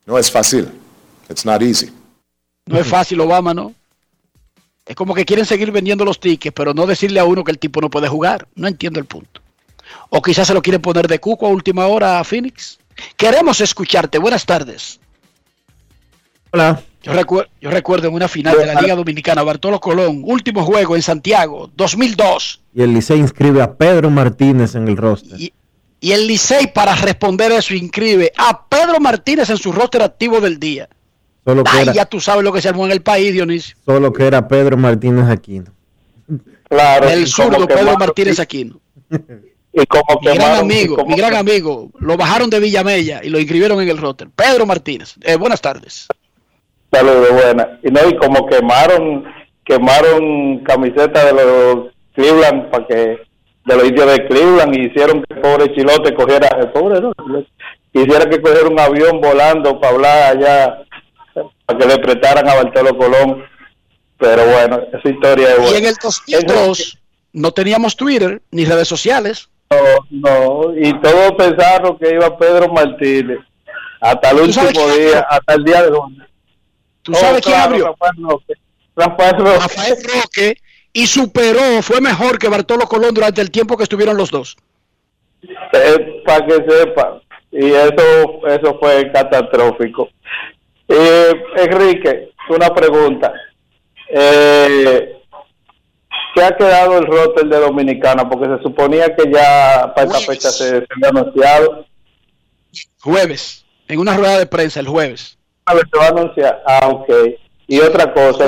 No 0.06 0.18
es 0.18 0.30
fácil. 0.30 0.70
It's 1.28 1.44
not 1.44 1.62
easy. 1.62 1.92
No 2.66 2.78
es 2.78 2.86
fácil, 2.86 3.20
Obama, 3.20 3.52
¿no? 3.52 3.74
Es 4.86 4.94
como 4.94 5.14
que 5.14 5.24
quieren 5.24 5.44
seguir 5.44 5.72
vendiendo 5.72 6.04
los 6.04 6.20
tickets, 6.20 6.54
pero 6.54 6.72
no 6.72 6.86
decirle 6.86 7.20
a 7.20 7.24
uno 7.24 7.42
que 7.42 7.50
el 7.50 7.58
tipo 7.58 7.80
no 7.80 7.90
puede 7.90 8.08
jugar. 8.08 8.46
No 8.54 8.68
entiendo 8.68 9.00
el 9.00 9.06
punto. 9.06 9.40
O 10.10 10.22
quizás 10.22 10.46
se 10.46 10.54
lo 10.54 10.62
quieren 10.62 10.80
poner 10.80 11.08
de 11.08 11.18
cuco 11.18 11.46
a 11.46 11.50
última 11.50 11.86
hora 11.86 12.20
a 12.20 12.24
Phoenix. 12.24 12.78
Queremos 13.16 13.60
escucharte. 13.60 14.18
Buenas 14.18 14.46
tardes. 14.46 15.00
Hola. 16.52 16.80
Yo, 17.06 17.44
yo 17.60 17.70
recuerdo 17.70 18.08
en 18.08 18.14
una 18.14 18.26
final 18.26 18.58
de 18.58 18.66
la 18.66 18.80
Liga 18.80 18.96
Dominicana, 18.96 19.42
Bartolo 19.42 19.78
Colón, 19.78 20.22
último 20.24 20.64
juego 20.64 20.96
en 20.96 21.02
Santiago, 21.02 21.70
2002. 21.76 22.62
Y 22.74 22.82
el 22.82 22.92
Licey 22.92 23.18
inscribe 23.18 23.62
a 23.62 23.74
Pedro 23.74 24.10
Martínez 24.10 24.74
en 24.74 24.88
el 24.88 24.96
roster. 24.96 25.40
Y, 25.40 25.52
el 26.00 26.26
Licey, 26.26 26.72
para 26.72 26.94
responder 26.94 27.52
eso, 27.52 27.74
inscribe 27.74 28.32
a 28.36 28.66
Pedro 28.68 29.00
Martínez 29.00 29.50
en 29.50 29.56
su 29.56 29.72
roster 29.72 30.02
activo 30.02 30.40
del 30.40 30.58
día. 30.58 30.88
Solo 31.44 31.62
Ay, 31.66 31.90
ya 31.94 32.04
tú 32.06 32.20
sabes 32.20 32.42
lo 32.42 32.52
que 32.52 32.60
se 32.60 32.68
armó 32.68 32.86
en 32.86 32.92
el 32.92 33.02
país, 33.02 33.32
Dionisio. 33.32 33.76
Solo 33.84 34.12
que 34.12 34.26
era 34.26 34.46
Pedro 34.48 34.76
Martínez 34.76 35.28
Aquino. 35.28 35.72
Claro. 36.68 37.08
El 37.08 37.26
zurdo 37.28 37.66
Pedro 37.66 37.96
Martínez 37.96 38.40
Aquino. 38.40 38.80
Y 39.72 39.84
como 39.86 40.20
mi 40.22 40.34
gran 40.34 40.58
amigo, 40.58 41.04
mi 41.04 41.16
gran 41.16 41.34
amigo, 41.34 41.90
lo 41.98 42.16
bajaron 42.16 42.48
de 42.48 42.60
Villamella 42.60 43.22
y 43.22 43.28
lo 43.28 43.38
inscribieron 43.38 43.80
en 43.80 43.88
el 43.88 43.98
roster. 43.98 44.28
Pedro 44.30 44.64
Martínez. 44.64 45.14
Eh, 45.20 45.36
buenas 45.36 45.60
tardes. 45.60 46.08
Saludos, 46.92 47.30
buenas. 47.32 47.66
Y 47.82 47.90
no, 47.90 48.08
y 48.08 48.16
como 48.16 48.46
quemaron, 48.46 49.24
quemaron 49.64 50.58
camisetas 50.64 51.24
de 51.26 51.32
los 51.32 51.86
Cleveland 52.14 52.70
para 52.70 52.86
que, 52.86 53.18
de 53.64 53.76
los 53.76 53.84
indios 53.84 54.06
de 54.06 54.26
Cleveland, 54.26 54.74
y 54.74 54.86
hicieron 54.86 55.22
que 55.22 55.34
el 55.34 55.40
pobre 55.40 55.74
Chilote 55.74 56.14
cogiera, 56.14 56.48
el 56.60 56.70
pobre 56.70 57.00
no, 57.00 57.12
hiciera 57.92 58.28
que 58.28 58.40
cogiera 58.40 58.68
un 58.68 58.80
avión 58.80 59.20
volando 59.20 59.80
para 59.80 59.94
hablar 59.94 60.36
allá, 60.36 60.84
para 61.64 61.78
que 61.78 61.86
le 61.86 61.98
prestaran 61.98 62.48
a 62.48 62.54
Bartolo 62.54 62.96
Colón. 62.96 63.44
Pero 64.18 64.46
bueno, 64.46 64.80
esa 64.92 65.08
historia 65.08 65.50
es 65.50 65.58
buena. 65.58 65.74
Y 65.74 65.78
en 65.78 65.86
el 65.86 65.94
2002 66.02 66.98
no 67.34 67.52
teníamos 67.52 67.96
Twitter 67.96 68.40
ni 68.50 68.64
redes 68.64 68.88
sociales. 68.88 69.50
No, 69.68 69.76
no, 70.10 70.78
y 70.78 70.92
todos 71.00 71.32
pensaron 71.32 71.98
que 71.98 72.14
iba 72.14 72.38
Pedro 72.38 72.72
Martínez 72.72 73.40
hasta 74.00 74.30
el 74.30 74.38
último 74.38 74.88
día, 74.96 75.26
hasta 75.28 75.54
el 75.54 75.64
día 75.64 75.82
de 75.82 75.88
hoy. 75.88 76.18
¿Tú 77.06 77.14
sabes 77.14 77.40
quién 77.40 77.56
abrió? 77.56 77.96
Rafael 78.96 79.36
Roque. 79.38 80.56
y 80.92 81.06
superó, 81.06 81.80
fue 81.82 82.00
mejor 82.00 82.36
que 82.36 82.48
Bartolo 82.48 82.88
Colón 82.88 83.14
durante 83.14 83.40
el 83.40 83.52
tiempo 83.52 83.76
que 83.76 83.84
estuvieron 83.84 84.16
los 84.16 84.32
dos. 84.32 84.56
Eh, 85.72 86.22
para 86.26 86.44
que 86.44 86.54
sepa, 86.54 87.22
y 87.52 87.70
eso 87.70 88.44
eso 88.48 88.76
fue 88.80 89.12
catastrófico. 89.12 90.08
Eh, 90.88 91.32
Enrique, 91.58 92.32
una 92.48 92.74
pregunta. 92.74 93.32
Eh, 94.08 95.16
¿Qué 96.34 96.42
ha 96.42 96.56
quedado 96.56 96.98
el 96.98 97.06
roster 97.06 97.46
de 97.46 97.60
Dominicana? 97.60 98.28
Porque 98.28 98.56
se 98.56 98.62
suponía 98.64 99.14
que 99.14 99.30
ya 99.30 99.92
para 99.94 100.08
esta 100.08 100.20
fecha 100.20 100.50
se, 100.50 100.70
se 100.70 100.86
había 100.90 101.10
anunciado. 101.10 101.86
Jueves, 103.00 103.64
en 103.86 104.00
una 104.00 104.16
rueda 104.16 104.38
de 104.38 104.46
prensa 104.46 104.80
el 104.80 104.88
jueves. 104.88 105.38
A 105.66 105.74
ver, 105.74 105.84
va 105.98 106.06
a 106.06 106.08
anunciar. 106.08 106.62
Ah, 106.66 106.88
ok. 106.88 107.10
Y 107.66 107.80
otra 107.80 108.12
cosa. 108.14 108.46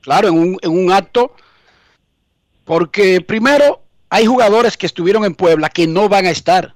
Claro, 0.00 0.28
en 0.28 0.38
un, 0.38 0.58
en 0.62 0.70
un 0.70 0.92
acto. 0.92 1.34
Porque 2.64 3.20
primero 3.20 3.82
hay 4.10 4.26
jugadores 4.26 4.76
que 4.76 4.86
estuvieron 4.86 5.24
en 5.24 5.34
Puebla 5.34 5.68
que 5.68 5.86
no 5.86 6.08
van 6.08 6.26
a 6.26 6.30
estar. 6.30 6.74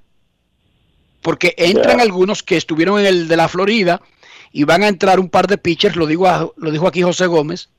Porque 1.21 1.55
entran 1.57 2.01
algunos 2.01 2.43
que 2.43 2.57
estuvieron 2.57 2.99
en 2.99 3.05
el 3.05 3.27
de 3.27 3.37
la 3.37 3.47
Florida 3.47 4.01
y 4.51 4.65
van 4.65 4.83
a 4.83 4.87
entrar 4.87 5.19
un 5.19 5.29
par 5.29 5.47
de 5.47 5.57
pitchers, 5.57 5.95
lo, 5.95 6.05
digo 6.05 6.53
lo 6.57 6.71
dijo 6.71 6.87
aquí 6.87 7.01
José 7.01 7.25
Gómez, 7.27 7.69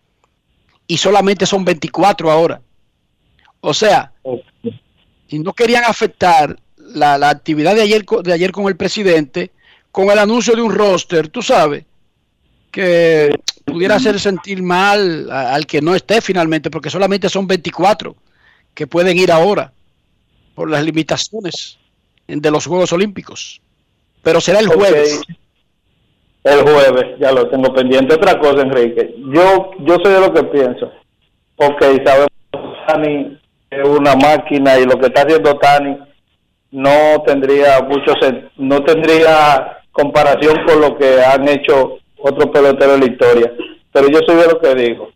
y 0.86 0.96
solamente 0.96 1.46
son 1.46 1.64
24 1.64 2.30
ahora. 2.30 2.62
O 3.60 3.74
sea, 3.74 4.12
si 5.28 5.38
no 5.38 5.52
querían 5.52 5.84
afectar 5.84 6.58
la, 6.76 7.16
la, 7.16 7.30
actividad 7.30 7.74
de 7.74 7.82
ayer, 7.82 8.04
de 8.04 8.32
ayer 8.32 8.50
con 8.50 8.66
el 8.66 8.76
presidente, 8.76 9.52
con 9.94 10.10
el 10.10 10.18
anuncio 10.18 10.56
de 10.56 10.60
un 10.60 10.74
roster, 10.74 11.28
tú 11.28 11.40
sabes, 11.40 11.84
que 12.72 13.32
pudiera 13.64 13.94
hacer 13.94 14.18
sentir 14.18 14.60
mal 14.60 15.30
al 15.30 15.64
que 15.68 15.80
no 15.80 15.94
esté 15.94 16.20
finalmente, 16.20 16.68
porque 16.68 16.90
solamente 16.90 17.28
son 17.28 17.46
24 17.46 18.16
que 18.74 18.88
pueden 18.88 19.16
ir 19.16 19.30
ahora 19.30 19.72
por 20.56 20.68
las 20.68 20.82
limitaciones 20.82 21.78
de 22.26 22.50
los 22.50 22.66
Juegos 22.66 22.92
Olímpicos. 22.92 23.60
Pero 24.20 24.40
será 24.40 24.58
el 24.58 24.66
jueves. 24.66 25.22
el 26.42 26.60
jueves, 26.62 27.16
ya 27.20 27.30
lo 27.30 27.48
tengo 27.48 27.72
pendiente. 27.72 28.16
Otra 28.16 28.40
cosa, 28.40 28.62
Enrique, 28.62 29.14
yo 29.32 29.70
yo 29.78 29.96
soy 30.02 30.12
de 30.12 30.20
lo 30.20 30.34
que 30.34 30.42
pienso. 30.42 30.90
Ok, 31.54 31.80
sabemos 32.04 32.30
que 32.50 32.58
Tani 32.88 33.40
es 33.70 33.88
una 33.88 34.16
máquina 34.16 34.76
y 34.76 34.86
lo 34.86 34.98
que 34.98 35.06
está 35.06 35.22
haciendo 35.22 35.56
Tani 35.56 35.96
no 36.72 37.22
tendría 37.24 37.80
mucho 37.82 38.12
no 38.56 38.82
tendría 38.82 39.83
comparación 39.94 40.66
con 40.66 40.80
lo 40.80 40.98
que 40.98 41.22
han 41.22 41.48
hecho 41.48 41.98
otros 42.18 42.50
peloteros 42.50 42.94
en 42.94 43.00
la 43.00 43.06
historia. 43.06 43.52
Pero 43.92 44.08
yo 44.08 44.18
soy 44.26 44.36
de 44.36 44.46
lo 44.48 44.60
que 44.60 44.74
digo. 44.74 45.10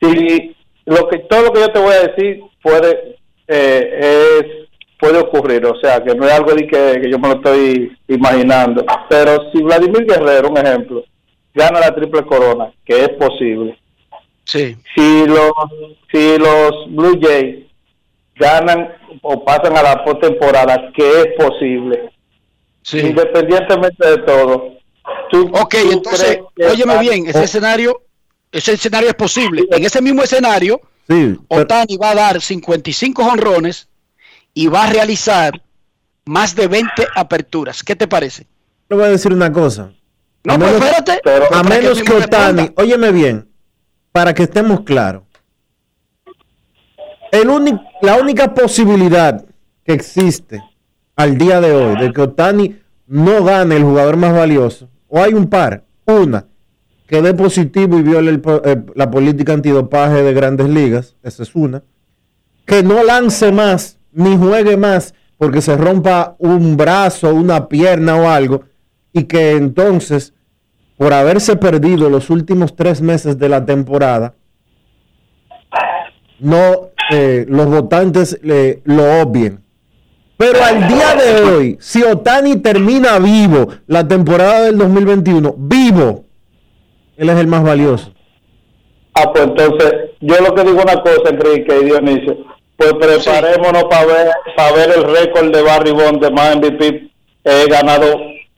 Si 0.00 0.54
lo 0.84 1.08
que 1.08 1.18
todo 1.20 1.42
lo 1.44 1.52
que 1.52 1.60
yo 1.60 1.68
te 1.72 1.80
voy 1.80 1.94
a 1.94 2.06
decir 2.06 2.42
puede 2.62 3.18
eh, 3.48 4.38
es 4.38 4.60
puede 4.98 5.18
ocurrir, 5.18 5.64
o 5.64 5.74
sea, 5.80 6.04
que 6.04 6.14
no 6.14 6.26
es 6.26 6.32
algo 6.32 6.52
de 6.52 6.66
que, 6.66 7.00
que 7.00 7.10
yo 7.10 7.18
me 7.18 7.28
lo 7.28 7.34
estoy 7.36 7.96
imaginando. 8.06 8.84
Pero 9.08 9.50
si 9.50 9.62
Vladimir 9.62 10.04
Guerrero, 10.04 10.50
un 10.50 10.58
ejemplo, 10.58 11.04
gana 11.54 11.80
la 11.80 11.94
triple 11.94 12.22
corona, 12.26 12.70
que 12.84 13.04
es 13.04 13.08
posible. 13.10 13.78
Sí. 14.44 14.76
Si 14.94 15.26
los 15.26 15.52
si 16.12 16.36
los 16.36 16.72
Blue 16.88 17.18
Jays 17.18 17.66
ganan 18.34 18.92
o 19.22 19.42
pasan 19.42 19.76
a 19.76 19.82
la 19.82 20.04
postemporada, 20.04 20.90
que 20.94 21.08
es 21.08 21.26
posible. 21.38 22.10
Independientemente 22.94 24.08
de 24.08 24.18
todo. 24.18 24.74
¿tú, 25.30 25.50
Ok, 25.54 25.74
tú 25.82 25.92
entonces, 25.92 26.38
óyeme 26.70 26.98
bien, 26.98 27.26
ese 27.26 27.44
escenario, 27.44 28.02
ese 28.52 28.72
escenario 28.72 29.08
es 29.08 29.14
posible. 29.14 29.64
En 29.70 29.84
ese 29.84 30.00
mismo 30.02 30.22
escenario, 30.22 30.80
Sí, 31.08 31.36
pero- 31.48 31.62
Otani 31.62 31.96
va 31.96 32.10
a 32.10 32.14
dar 32.14 32.40
55 32.40 33.22
honrones 33.24 33.88
y 34.54 34.66
va 34.68 34.84
a 34.84 34.90
realizar 34.92 35.60
más 36.24 36.54
de 36.54 36.68
20 36.68 37.06
aperturas. 37.14 37.82
¿Qué 37.82 37.96
te 37.96 38.06
parece? 38.06 38.46
Le 38.88 38.96
voy 38.96 39.04
a 39.06 39.08
decir 39.08 39.32
una 39.32 39.52
cosa. 39.52 39.92
No, 40.44 40.54
a 40.54 40.58
pero 40.58 40.70
menos, 40.72 40.84
espérate. 40.86 41.12
a 41.12 41.20
Pero 41.22 41.48
que 41.48 41.68
menos 41.68 42.02
que 42.02 42.12
Otani, 42.12 42.58
responda. 42.62 42.82
óyeme 42.82 43.12
bien, 43.12 43.48
para 44.12 44.32
que 44.34 44.44
estemos 44.44 44.80
claros. 44.82 45.22
El 47.32 47.48
único, 47.48 47.80
la 48.02 48.16
única 48.16 48.52
posibilidad 48.54 49.44
que 49.84 49.92
existe 49.92 50.60
al 51.20 51.36
día 51.36 51.60
de 51.60 51.72
hoy 51.72 51.96
de 51.98 52.12
que 52.12 52.22
Otani 52.22 52.76
no 53.06 53.44
gane 53.44 53.76
el 53.76 53.82
jugador 53.82 54.16
más 54.16 54.32
valioso, 54.32 54.88
o 55.08 55.20
hay 55.20 55.34
un 55.34 55.48
par, 55.48 55.84
una, 56.06 56.46
que 57.06 57.20
dé 57.20 57.34
positivo 57.34 57.98
y 57.98 58.02
viole 58.02 58.30
el 58.30 58.42
eh, 58.64 58.82
la 58.94 59.10
política 59.10 59.52
antidopaje 59.52 60.22
de 60.22 60.32
grandes 60.32 60.68
ligas, 60.70 61.16
esa 61.22 61.42
es 61.42 61.54
una, 61.54 61.82
que 62.64 62.82
no 62.82 63.04
lance 63.04 63.52
más 63.52 63.98
ni 64.12 64.36
juegue 64.36 64.76
más 64.76 65.14
porque 65.36 65.60
se 65.60 65.76
rompa 65.76 66.36
un 66.38 66.76
brazo, 66.76 67.34
una 67.34 67.68
pierna 67.68 68.16
o 68.16 68.28
algo, 68.28 68.64
y 69.12 69.24
que 69.24 69.52
entonces, 69.52 70.34
por 70.96 71.12
haberse 71.12 71.56
perdido 71.56 72.08
los 72.08 72.30
últimos 72.30 72.76
tres 72.76 73.02
meses 73.02 73.38
de 73.38 73.48
la 73.48 73.64
temporada, 73.64 74.34
no 76.38 76.90
eh, 77.10 77.44
los 77.48 77.66
votantes 77.66 78.38
eh, 78.42 78.80
lo 78.84 79.20
obvien. 79.22 79.59
Pero 80.40 80.64
al 80.64 80.88
día 80.88 81.14
de 81.16 81.42
hoy, 81.42 81.76
si 81.80 82.02
Otani 82.02 82.62
termina 82.62 83.18
vivo 83.18 83.74
la 83.86 84.08
temporada 84.08 84.62
del 84.62 84.78
2021, 84.78 85.54
vivo, 85.58 86.24
él 87.18 87.28
es 87.28 87.36
el 87.36 87.46
más 87.46 87.62
valioso. 87.62 88.10
Ah, 89.12 89.30
pues 89.30 89.44
entonces, 89.44 89.92
yo 90.22 90.36
lo 90.40 90.54
que 90.54 90.62
digo 90.62 90.80
una 90.80 91.02
cosa, 91.02 91.28
Enrique 91.28 91.80
y 91.82 91.84
Dionisio, 91.84 92.38
pues 92.74 92.94
preparémonos 92.94 93.84
para 93.84 94.06
ver, 94.06 94.30
para 94.56 94.72
ver 94.72 94.90
el 94.96 95.04
récord 95.14 95.54
de 95.54 95.60
Barry 95.60 95.90
Bond 95.90 96.24
de 96.24 96.30
más 96.30 96.56
MVP 96.56 97.10
eh, 97.44 97.66
ganado, 97.68 98.06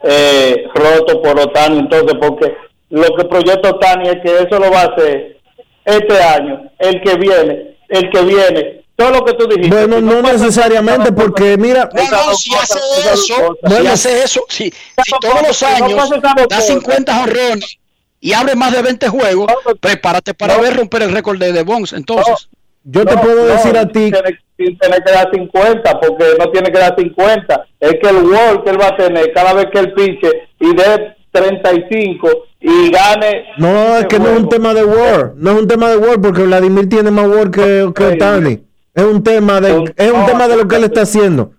eh, 0.05 0.65
roto 0.77 1.21
por 1.21 1.41
Otani, 1.41 1.81
entonces, 1.81 2.17
porque 2.21 2.55
lo 2.91 3.13
que 3.17 3.25
proyecta 3.25 3.71
Otani 3.71 4.09
es 4.09 4.21
que 4.23 4.37
eso 4.37 4.57
lo 4.61 4.71
va 4.71 4.83
a 4.83 4.95
hacer 4.95 5.37
este 5.85 6.23
año, 6.23 6.63
el 6.79 7.03
que 7.03 7.17
viene, 7.17 7.75
el 7.89 8.09
que 8.09 8.23
viene, 8.23 8.82
todo 9.03 9.11
lo 9.19 9.25
que 9.25 9.33
tú 9.35 9.47
dijiste. 9.49 9.69
Bueno, 9.87 10.01
no 10.01 10.23
necesariamente, 10.23 11.13
porque 11.13 11.57
mira, 11.57 11.89
No, 11.95 12.03
no, 12.03 12.35
si 12.35 12.55
hace 12.55 12.79
eso, 13.13 13.25
si 13.25 13.33
Bueno. 13.63 13.91
hace 13.91 14.23
eso, 14.23 14.45
si, 14.49 14.65
si 14.71 15.13
todos 15.21 15.43
los 15.47 15.63
años 15.63 16.11
da 16.23 16.35
cosa. 16.35 16.61
50 16.61 17.23
honrones 17.23 17.79
y 18.21 18.33
abre 18.33 18.55
más 18.55 18.73
de 18.73 18.83
20 18.83 19.09
juegos, 19.09 19.53
prepárate 19.81 20.35
para 20.35 20.57
ver 20.59 20.77
romper 20.77 21.03
el 21.03 21.13
récord 21.13 21.39
de, 21.39 21.53
de 21.53 21.63
Bonds. 21.63 21.93
Entonces, 21.93 22.49
yo 22.85 23.05
te 23.05 23.15
No, 23.15 23.21
puedo 23.21 23.47
no, 23.47 23.53
decir 23.53 23.77
a 23.77 23.87
ti, 23.87 24.11
Tiene, 24.13 24.39
tiene 24.57 24.97
que 25.05 25.13
dar 25.13 25.29
50, 25.33 26.01
porque 26.01 26.25
no 26.39 26.51
tiene 26.51 26.71
que 26.73 26.79
dar 26.79 26.95
50. 26.97 27.67
Es 27.81 27.95
que 28.01 28.09
el 28.09 28.23
gol 28.23 28.63
que 28.65 28.71
él 28.71 28.81
va 28.81 28.89
a 28.89 28.97
tener 28.97 29.33
cada 29.33 29.53
vez 29.55 29.67
que 29.73 29.79
él 29.81 29.93
piche 29.95 30.31
y 30.61 30.75
dé 30.75 31.17
35 31.33 32.29
y 32.61 32.91
gane. 32.91 33.45
no, 33.59 33.97
es 33.99 34.07
que 34.07 34.19
no 34.19 34.29
es 34.31 34.39
un 34.39 34.49
tema 34.49 34.75
de 34.75 34.85
War, 34.85 35.33
no 35.37 35.51
es 35.53 35.59
un 35.63 35.67
tema 35.69 35.89
de 35.91 35.97
War, 35.97 36.21
porque 36.21 36.43
Vladimir 36.43 36.89
tiene 36.89 37.11
más 37.11 37.27
War 37.27 37.51
que, 37.51 37.91
que 37.95 38.05
Otani. 38.05 38.63
Es 38.95 39.05
un 39.05 39.23
tema 39.23 39.61
de, 39.61 39.93
es 39.97 40.13
un 40.13 40.27
tema 40.27 40.49
de 40.49 40.57
lo 40.57 40.69
que 40.69 40.77
él 40.77 40.85
está 40.85 41.03
haciendo. 41.03 41.53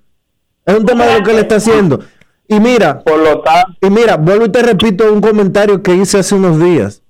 Es 0.65 0.75
un 0.77 0.85
tema 0.85 1.05
de 1.05 1.19
lo 1.19 1.23
que 1.25 1.31
él 1.31 1.39
está 1.39 1.55
haciendo. 1.55 1.99
Y 2.47 2.59
mira, 2.59 2.99
Por 3.03 3.17
lo 3.19 3.41
tanto, 3.41 3.73
y 3.81 3.89
mira, 3.89 4.17
vuelvo 4.17 4.45
y 4.45 4.49
te 4.49 4.61
repito 4.61 5.11
un 5.11 5.21
comentario 5.21 5.81
que 5.81 5.95
hice 5.95 6.19
hace 6.19 6.35
unos 6.35 6.59
días. 6.59 7.01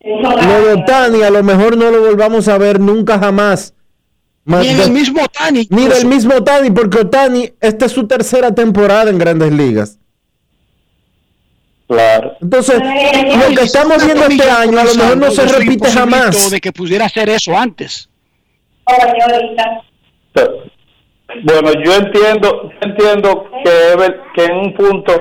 Lo 0.00 0.64
de 0.66 0.72
Otani 0.82 1.22
a 1.22 1.30
lo 1.30 1.42
mejor 1.42 1.76
no 1.76 1.90
lo 1.90 2.00
volvamos 2.00 2.48
a 2.48 2.56
ver 2.58 2.80
nunca 2.80 3.18
jamás. 3.18 3.74
Más 4.44 4.64
ni 4.64 4.74
de- 4.74 4.84
el 4.84 4.90
mismo 4.90 5.22
Otani. 5.22 5.66
ni 5.70 5.86
del 5.86 6.06
mismo 6.06 6.34
Otani, 6.36 6.70
porque 6.70 6.98
Otani, 7.00 7.52
esta 7.60 7.84
es 7.86 7.92
su 7.92 8.06
tercera 8.06 8.54
temporada 8.54 9.10
en 9.10 9.18
grandes 9.18 9.52
ligas. 9.52 9.98
claro. 11.86 12.32
Entonces, 12.40 12.76
lo 12.80 13.54
que 13.54 13.62
estamos 13.64 14.04
viendo 14.04 14.24
este 14.26 14.50
año 14.50 14.78
a 14.78 14.84
lo 14.84 14.94
mejor 14.94 15.16
no 15.16 15.30
se 15.30 15.46
repite 15.46 15.90
jamás. 15.90 16.50
de 16.50 16.60
que 16.60 16.72
pudiera 16.72 17.06
hacer 17.06 17.28
eso 17.28 17.56
antes. 17.56 18.08
Bueno, 21.42 21.72
yo 21.84 21.92
entiendo, 21.94 22.70
yo 22.70 22.78
entiendo 22.88 23.46
que, 23.62 24.14
que 24.34 24.44
en 24.46 24.56
un 24.56 24.74
punto 24.74 25.12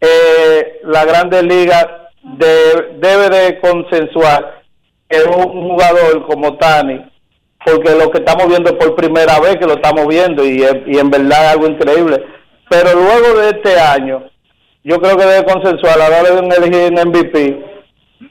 eh, 0.00 0.80
la 0.84 1.04
Grande 1.04 1.42
Liga 1.42 2.08
de- 2.22 2.94
debe 2.96 3.28
de 3.28 3.60
consensuar 3.60 4.62
que 5.08 5.22
un 5.24 5.68
jugador 5.70 6.26
como 6.26 6.56
Tani, 6.56 7.04
porque 7.64 7.94
lo 7.94 8.10
que 8.10 8.18
estamos 8.18 8.48
viendo 8.48 8.70
es 8.70 8.76
por 8.76 8.96
primera 8.96 9.38
vez 9.40 9.56
que 9.58 9.66
lo 9.66 9.74
estamos 9.74 10.06
viendo 10.08 10.42
y, 10.44 10.62
y 10.86 10.98
en 10.98 11.10
verdad 11.10 11.44
es 11.44 11.50
algo 11.52 11.66
increíble. 11.66 12.24
Pero 12.70 12.94
luego 12.94 13.38
de 13.40 13.50
este 13.50 13.78
año, 13.78 14.24
yo 14.84 14.98
creo 15.00 15.16
que 15.18 15.26
debe 15.26 15.44
consensuar 15.44 16.00
a 16.00 16.08
la 16.08 16.18
hora 16.20 16.30
de 16.30 16.56
elegir 16.56 16.74
en 16.98 17.08
MVP 17.08 17.66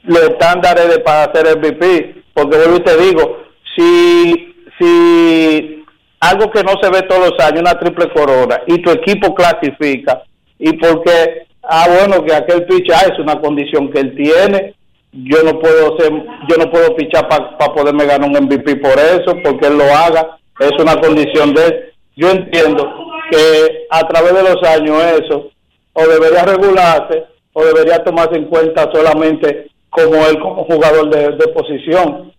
los 0.06 0.22
estándares 0.24 0.90
de, 0.90 1.00
para 1.02 1.32
ser 1.34 1.56
MVP, 1.58 2.24
porque 2.34 2.58
vuelvo 2.58 2.78
y 2.78 2.80
te 2.84 2.98
digo, 2.98 3.38
si, 3.76 4.51
si 4.82 5.86
algo 6.20 6.52
que 6.52 6.64
no 6.64 6.74
se 6.82 6.90
ve 6.90 7.02
todos 7.08 7.32
los 7.32 7.46
años, 7.46 7.62
una 7.62 7.80
triple 7.80 8.10
corona, 8.14 8.62
y 8.68 8.82
tu 8.82 8.92
equipo 8.92 9.34
clasifica, 9.34 10.24
y 10.60 10.74
porque, 10.74 11.48
ah, 11.64 11.88
bueno, 11.88 12.24
que 12.26 12.34
aquel 12.34 12.66
pitch, 12.66 12.92
ah, 12.92 13.08
es 13.12 13.20
una 13.20 13.40
condición 13.40 13.92
que 13.92 14.00
él 14.00 14.16
tiene, 14.16 14.76
yo 15.14 15.44
no 15.44 15.60
puedo 15.60 15.98
ser, 15.98 16.12
yo 16.48 16.58
no 16.58 16.72
puedo 16.72 16.96
pichar 16.96 17.28
para 17.28 17.74
poderme 17.74 18.06
ganar 18.06 18.30
un 18.30 18.46
MVP 18.46 18.78
por 18.78 18.98
eso, 18.98 19.36
porque 19.44 19.68
él 19.68 19.78
lo 19.78 19.84
haga, 19.84 20.38
es 20.60 20.72
una 20.80 21.00
condición 21.02 21.54
de 21.54 21.66
él. 21.66 21.94
Yo 22.16 22.30
entiendo 22.30 22.90
que 23.30 23.88
a 23.90 24.08
través 24.08 24.34
de 24.34 24.44
los 24.44 24.64
años 24.64 25.04
eso, 25.22 25.50
o 25.94 26.08
debería 26.08 26.44
regularse, 26.44 27.26
o 27.54 27.64
debería 27.64 28.04
tomarse 28.04 28.38
en 28.38 28.46
cuenta 28.46 28.90
solamente 28.94 29.70
como 29.90 30.16
él 30.28 30.40
como 30.40 30.64
jugador 30.64 31.10
de, 31.10 31.36
de 31.36 31.48
posición. 31.50 32.32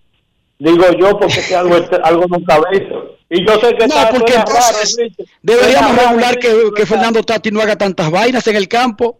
Digo 0.62 0.93
yo 0.93 1.18
porque 1.18 1.40
es 1.40 1.48
que 1.48 1.56
algo, 1.56 1.74
algo 2.05 2.24
nunca 2.28 2.60
visto. 2.70 3.16
Y 3.28 3.44
yo 3.44 3.59
sé 3.59 3.74
que 3.74 3.89
No, 3.89 3.94
porque 4.10 4.34
raro, 4.34 4.47
entonces 4.47 4.97
deberíamos 5.43 5.97
regular 5.97 6.39
que, 6.39 6.86
Fernando 6.86 7.22
Tati 7.24 7.51
no 7.51 7.60
haga 7.60 7.76
tantas 7.76 8.10
vainas 8.10 8.47
en 8.47 8.56
el 8.56 8.68
campo. 8.68 9.18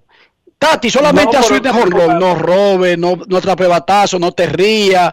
Tati, 0.57 0.89
solamente 0.89 1.37
No, 1.37 1.41
a 1.41 1.73
jonrón, 1.73 2.19
no 2.21 2.37
robe, 2.37 2.97
no, 2.97 3.19
no 3.27 3.37
atrape 3.39 3.67
batazo, 3.67 4.21
no 4.21 4.31
te 4.31 4.47
ría, 4.47 5.13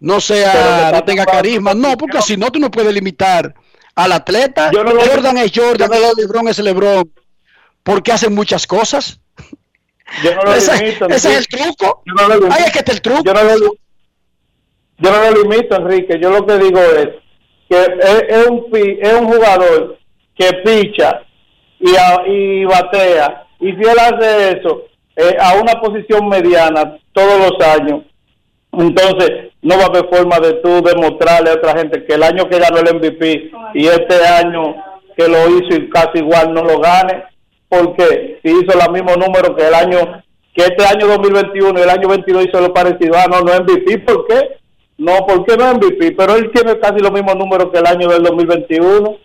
no 0.00 0.20
sea, 0.20 0.90
no 0.92 1.04
tenga 1.04 1.24
carisma. 1.24 1.72
No, 1.72 1.96
porque 1.96 2.20
si 2.20 2.36
no, 2.36 2.52
tú 2.52 2.58
no 2.58 2.70
puedes 2.70 2.92
limitar 2.92 3.54
al 3.94 4.12
atleta. 4.12 4.70
Yo 4.72 4.84
no 4.84 4.92
lo- 4.92 5.00
Jordan 5.00 5.38
es 5.38 5.52
Jordan, 5.54 5.88
no 5.88 6.14
LeBron 6.14 6.48
es 6.48 6.58
LeBron, 6.58 7.10
porque 7.82 8.12
hacen 8.12 8.34
muchas 8.34 8.66
cosas. 8.66 9.18
Yo 10.22 10.34
no 10.34 10.42
lo 10.42 10.52
Ese, 10.56 10.76
limito, 10.76 11.08
ese 11.08 11.32
es 11.32 11.38
el 11.38 11.48
truco. 11.48 12.02
Yo 12.04 12.12
no 12.12 12.28
lo. 12.28 12.52
Ahí 12.52 12.64
es 12.66 12.72
que 12.72 12.80
está 12.80 12.92
el 12.92 13.00
truco. 13.00 13.22
Yo 13.24 13.32
no 13.32 13.42
lo, 13.42 13.74
yo 15.02 15.10
no 15.10 15.30
lo 15.30 15.42
limito, 15.42 15.76
Enrique. 15.76 16.18
Yo 16.20 16.30
lo 16.30 16.46
que 16.46 16.58
digo 16.58 16.78
es 16.80 17.08
que 17.68 17.76
es, 18.28 18.46
un, 18.48 18.66
es 18.72 19.12
un 19.14 19.26
jugador 19.26 19.98
que 20.36 20.52
picha 20.64 21.22
y, 21.80 21.90
a- 21.96 22.22
y 22.26 22.64
batea. 22.64 23.46
Y 23.60 23.72
si 23.72 23.80
él 23.82 23.96
hace 23.98 24.58
eso 24.58 24.82
eh, 25.16 25.36
a 25.40 25.54
una 25.54 25.74
posición 25.80 26.28
mediana 26.28 26.98
todos 27.12 27.38
los 27.50 27.66
años, 27.66 28.02
entonces 28.72 29.50
no 29.60 29.76
va 29.76 29.84
a 29.84 29.86
haber 29.86 30.08
forma 30.08 30.38
de 30.40 30.54
tú 30.54 30.82
demostrarle 30.82 31.50
a 31.50 31.54
otra 31.54 31.76
gente 31.78 32.04
que 32.04 32.14
el 32.14 32.22
año 32.22 32.48
que 32.48 32.58
ganó 32.58 32.78
el 32.78 32.94
MVP 32.96 33.50
y 33.74 33.86
este 33.86 34.26
año 34.26 34.74
que 35.16 35.28
lo 35.28 35.46
hizo 35.48 35.76
y 35.76 35.90
casi 35.90 36.18
igual 36.18 36.54
no 36.54 36.62
lo 36.62 36.78
gane, 36.80 37.24
porque 37.68 38.40
si 38.42 38.50
hizo 38.50 38.76
los 38.78 38.90
mismos 38.90 39.18
números 39.18 39.54
que 39.56 39.66
el 39.68 39.74
año 39.74 40.22
que 40.54 40.62
este 40.64 40.84
año 40.86 41.06
2021 41.06 41.78
y 41.78 41.82
el 41.82 41.88
año 41.90 42.08
22 42.08 42.44
hizo 42.46 42.60
lo 42.60 42.72
parecido. 42.74 43.14
Ah, 43.16 43.26
no, 43.30 43.40
no 43.40 43.54
MVP, 43.62 43.98
¿por 44.00 44.26
qué? 44.26 44.58
No, 44.98 45.26
¿por 45.26 45.44
qué 45.44 45.56
no 45.56 45.74
MVP? 45.74 46.12
Pero 46.12 46.36
él 46.36 46.50
tiene 46.52 46.78
casi 46.78 47.00
los 47.00 47.12
mismos 47.12 47.36
números 47.36 47.70
que 47.72 47.78
el 47.78 47.86
año 47.86 48.08
del 48.08 48.22
2021. 48.22 49.18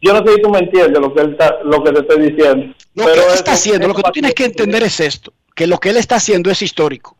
Yo 0.00 0.12
no 0.12 0.26
sé 0.26 0.34
si 0.34 0.42
tú 0.42 0.50
me 0.50 0.58
entiendes 0.58 1.00
lo 1.00 1.14
que, 1.14 1.20
él 1.20 1.32
está, 1.32 1.58
lo 1.64 1.82
que 1.82 1.92
te 1.92 2.00
estoy 2.00 2.30
diciendo. 2.30 2.74
Lo 2.94 3.04
que 3.04 3.12
él 3.12 3.34
está 3.34 3.52
haciendo, 3.52 3.88
lo 3.88 3.94
que 3.94 4.02
tú 4.02 4.10
tienes 4.10 4.34
que 4.34 4.44
entender 4.44 4.82
es 4.82 4.98
esto, 5.00 5.32
que 5.54 5.66
lo 5.66 5.78
que 5.78 5.90
él 5.90 5.96
está 5.96 6.16
haciendo 6.16 6.50
es 6.50 6.60
histórico. 6.62 7.16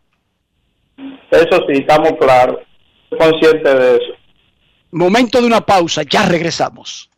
Eso 1.31 1.65
sí, 1.67 1.79
estamos 1.79 2.13
claros, 2.21 2.59
conscientes 3.17 3.75
de 3.75 3.97
eso. 3.97 4.13
Momento 4.91 5.41
de 5.41 5.47
una 5.47 5.61
pausa, 5.63 6.03
ya 6.03 6.27
regresamos. 6.27 7.09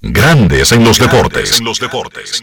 Grandes 0.00 0.72
en 0.72 0.84
los 0.84 0.98
deportes. 0.98 1.58
En 1.58 1.64
los 1.64 1.78
deportes. 1.78 2.42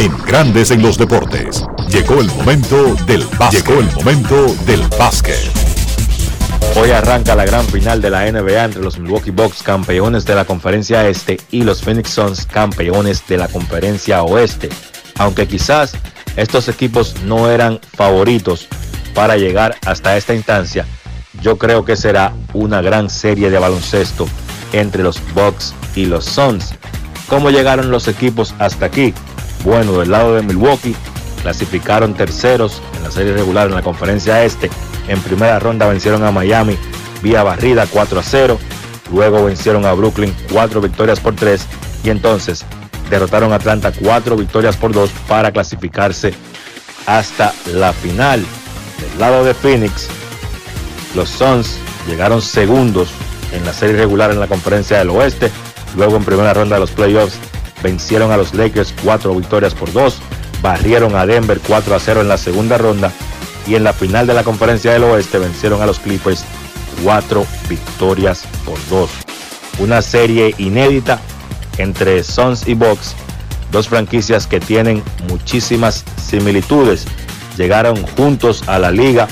En 0.00 0.18
Grandes 0.26 0.72
en 0.72 0.82
los 0.82 0.98
deportes. 0.98 1.64
Llegó 1.88 2.20
el 2.20 2.26
momento 2.26 2.96
del 3.06 3.24
básquet. 3.38 3.64
Llegó 3.64 3.78
el 3.78 3.88
momento 3.94 4.46
del 4.66 4.82
básquet. 4.98 5.63
Hoy 6.76 6.90
arranca 6.90 7.36
la 7.36 7.44
gran 7.44 7.64
final 7.66 8.02
de 8.02 8.10
la 8.10 8.28
NBA 8.30 8.64
entre 8.64 8.82
los 8.82 8.98
Milwaukee 8.98 9.30
Bucks, 9.30 9.62
campeones 9.62 10.24
de 10.24 10.34
la 10.34 10.44
conferencia 10.44 11.08
este, 11.08 11.38
y 11.52 11.62
los 11.62 11.82
Phoenix 11.82 12.10
Suns, 12.10 12.46
campeones 12.46 13.24
de 13.28 13.36
la 13.36 13.46
conferencia 13.46 14.24
oeste. 14.24 14.70
Aunque 15.16 15.46
quizás 15.46 15.92
estos 16.36 16.68
equipos 16.68 17.14
no 17.22 17.48
eran 17.48 17.78
favoritos 17.96 18.66
para 19.14 19.36
llegar 19.36 19.76
hasta 19.86 20.16
esta 20.16 20.34
instancia, 20.34 20.84
yo 21.40 21.58
creo 21.58 21.84
que 21.84 21.94
será 21.94 22.32
una 22.54 22.82
gran 22.82 23.08
serie 23.08 23.50
de 23.50 23.60
baloncesto 23.60 24.26
entre 24.72 25.04
los 25.04 25.22
Bucks 25.32 25.74
y 25.94 26.06
los 26.06 26.24
Suns. 26.24 26.74
¿Cómo 27.28 27.50
llegaron 27.50 27.92
los 27.92 28.08
equipos 28.08 28.52
hasta 28.58 28.86
aquí? 28.86 29.14
Bueno, 29.64 30.00
del 30.00 30.10
lado 30.10 30.34
de 30.34 30.42
Milwaukee 30.42 30.96
clasificaron 31.40 32.14
terceros 32.14 32.82
en 32.96 33.04
la 33.04 33.12
serie 33.12 33.32
regular 33.32 33.68
en 33.68 33.76
la 33.76 33.82
conferencia 33.82 34.42
este 34.42 34.70
en 35.08 35.20
primera 35.20 35.58
ronda 35.58 35.86
vencieron 35.86 36.24
a 36.24 36.30
Miami 36.30 36.78
vía 37.22 37.42
barrida 37.42 37.86
4 37.90 38.20
a 38.20 38.22
0. 38.22 38.58
Luego 39.12 39.44
vencieron 39.44 39.84
a 39.84 39.92
Brooklyn 39.92 40.34
4 40.52 40.80
victorias 40.80 41.20
por 41.20 41.34
3. 41.34 41.66
Y 42.04 42.10
entonces 42.10 42.64
derrotaron 43.10 43.52
a 43.52 43.56
Atlanta 43.56 43.92
4 43.92 44.36
victorias 44.36 44.76
por 44.76 44.92
2 44.92 45.10
para 45.28 45.52
clasificarse 45.52 46.34
hasta 47.06 47.52
la 47.72 47.92
final. 47.92 48.44
Del 49.00 49.18
lado 49.18 49.44
de 49.44 49.54
Phoenix, 49.54 50.08
los 51.14 51.28
Suns 51.28 51.76
llegaron 52.06 52.40
segundos 52.40 53.10
en 53.52 53.64
la 53.64 53.72
serie 53.72 53.96
regular 53.96 54.30
en 54.30 54.40
la 54.40 54.46
conferencia 54.46 54.98
del 54.98 55.10
oeste. 55.10 55.50
Luego 55.96 56.16
en 56.16 56.24
primera 56.24 56.54
ronda 56.54 56.76
de 56.76 56.80
los 56.80 56.90
playoffs 56.90 57.36
vencieron 57.82 58.32
a 58.32 58.36
los 58.36 58.54
Lakers 58.54 58.94
4 59.02 59.34
victorias 59.34 59.74
por 59.74 59.92
2. 59.92 60.18
Barrieron 60.62 61.14
a 61.14 61.26
Denver 61.26 61.60
4 61.66 61.94
a 61.94 62.00
0 62.00 62.22
en 62.22 62.28
la 62.28 62.38
segunda 62.38 62.78
ronda 62.78 63.12
y 63.66 63.74
en 63.74 63.84
la 63.84 63.92
final 63.92 64.26
de 64.26 64.34
la 64.34 64.44
conferencia 64.44 64.92
del 64.92 65.04
oeste 65.04 65.38
vencieron 65.38 65.80
a 65.82 65.86
los 65.86 65.98
Clippers 65.98 66.44
cuatro 67.02 67.46
victorias 67.68 68.44
por 68.64 68.78
dos. 68.88 69.10
Una 69.78 70.02
serie 70.02 70.54
inédita 70.58 71.20
entre 71.78 72.22
Suns 72.22 72.66
y 72.68 72.74
Bucks, 72.74 73.14
dos 73.72 73.88
franquicias 73.88 74.46
que 74.46 74.60
tienen 74.60 75.02
muchísimas 75.28 76.04
similitudes. 76.16 77.06
Llegaron 77.56 78.02
juntos 78.16 78.62
a 78.68 78.78
la 78.78 78.90
liga 78.90 79.28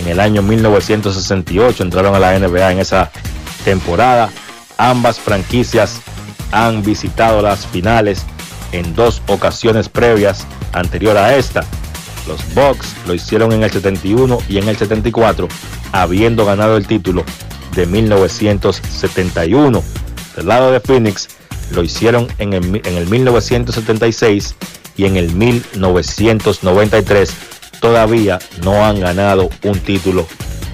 en 0.00 0.08
el 0.08 0.20
año 0.20 0.42
1968, 0.42 1.82
entraron 1.82 2.14
a 2.14 2.18
la 2.18 2.38
NBA 2.38 2.72
en 2.72 2.78
esa 2.78 3.10
temporada. 3.64 4.30
Ambas 4.78 5.18
franquicias 5.18 6.00
han 6.52 6.82
visitado 6.82 7.42
las 7.42 7.66
finales 7.66 8.24
en 8.72 8.94
dos 8.94 9.22
ocasiones 9.28 9.88
previas 9.88 10.46
anterior 10.72 11.16
a 11.16 11.36
esta. 11.36 11.64
Los 12.26 12.54
Bucks 12.54 12.94
lo 13.06 13.14
hicieron 13.14 13.52
en 13.52 13.62
el 13.62 13.70
71 13.70 14.38
y 14.48 14.58
en 14.58 14.68
el 14.68 14.76
74, 14.76 15.48
habiendo 15.92 16.44
ganado 16.44 16.76
el 16.76 16.86
título 16.86 17.24
de 17.74 17.86
1971. 17.86 19.82
Del 20.36 20.46
lado 20.46 20.72
de 20.72 20.80
Phoenix 20.80 21.28
lo 21.72 21.82
hicieron 21.82 22.28
en 22.38 22.52
el, 22.52 22.80
en 22.84 22.96
el 22.96 23.06
1976 23.08 24.54
y 24.96 25.06
en 25.06 25.16
el 25.16 25.34
1993. 25.34 27.32
Todavía 27.80 28.38
no 28.62 28.84
han 28.84 29.00
ganado 29.00 29.48
un 29.64 29.78
título 29.80 30.26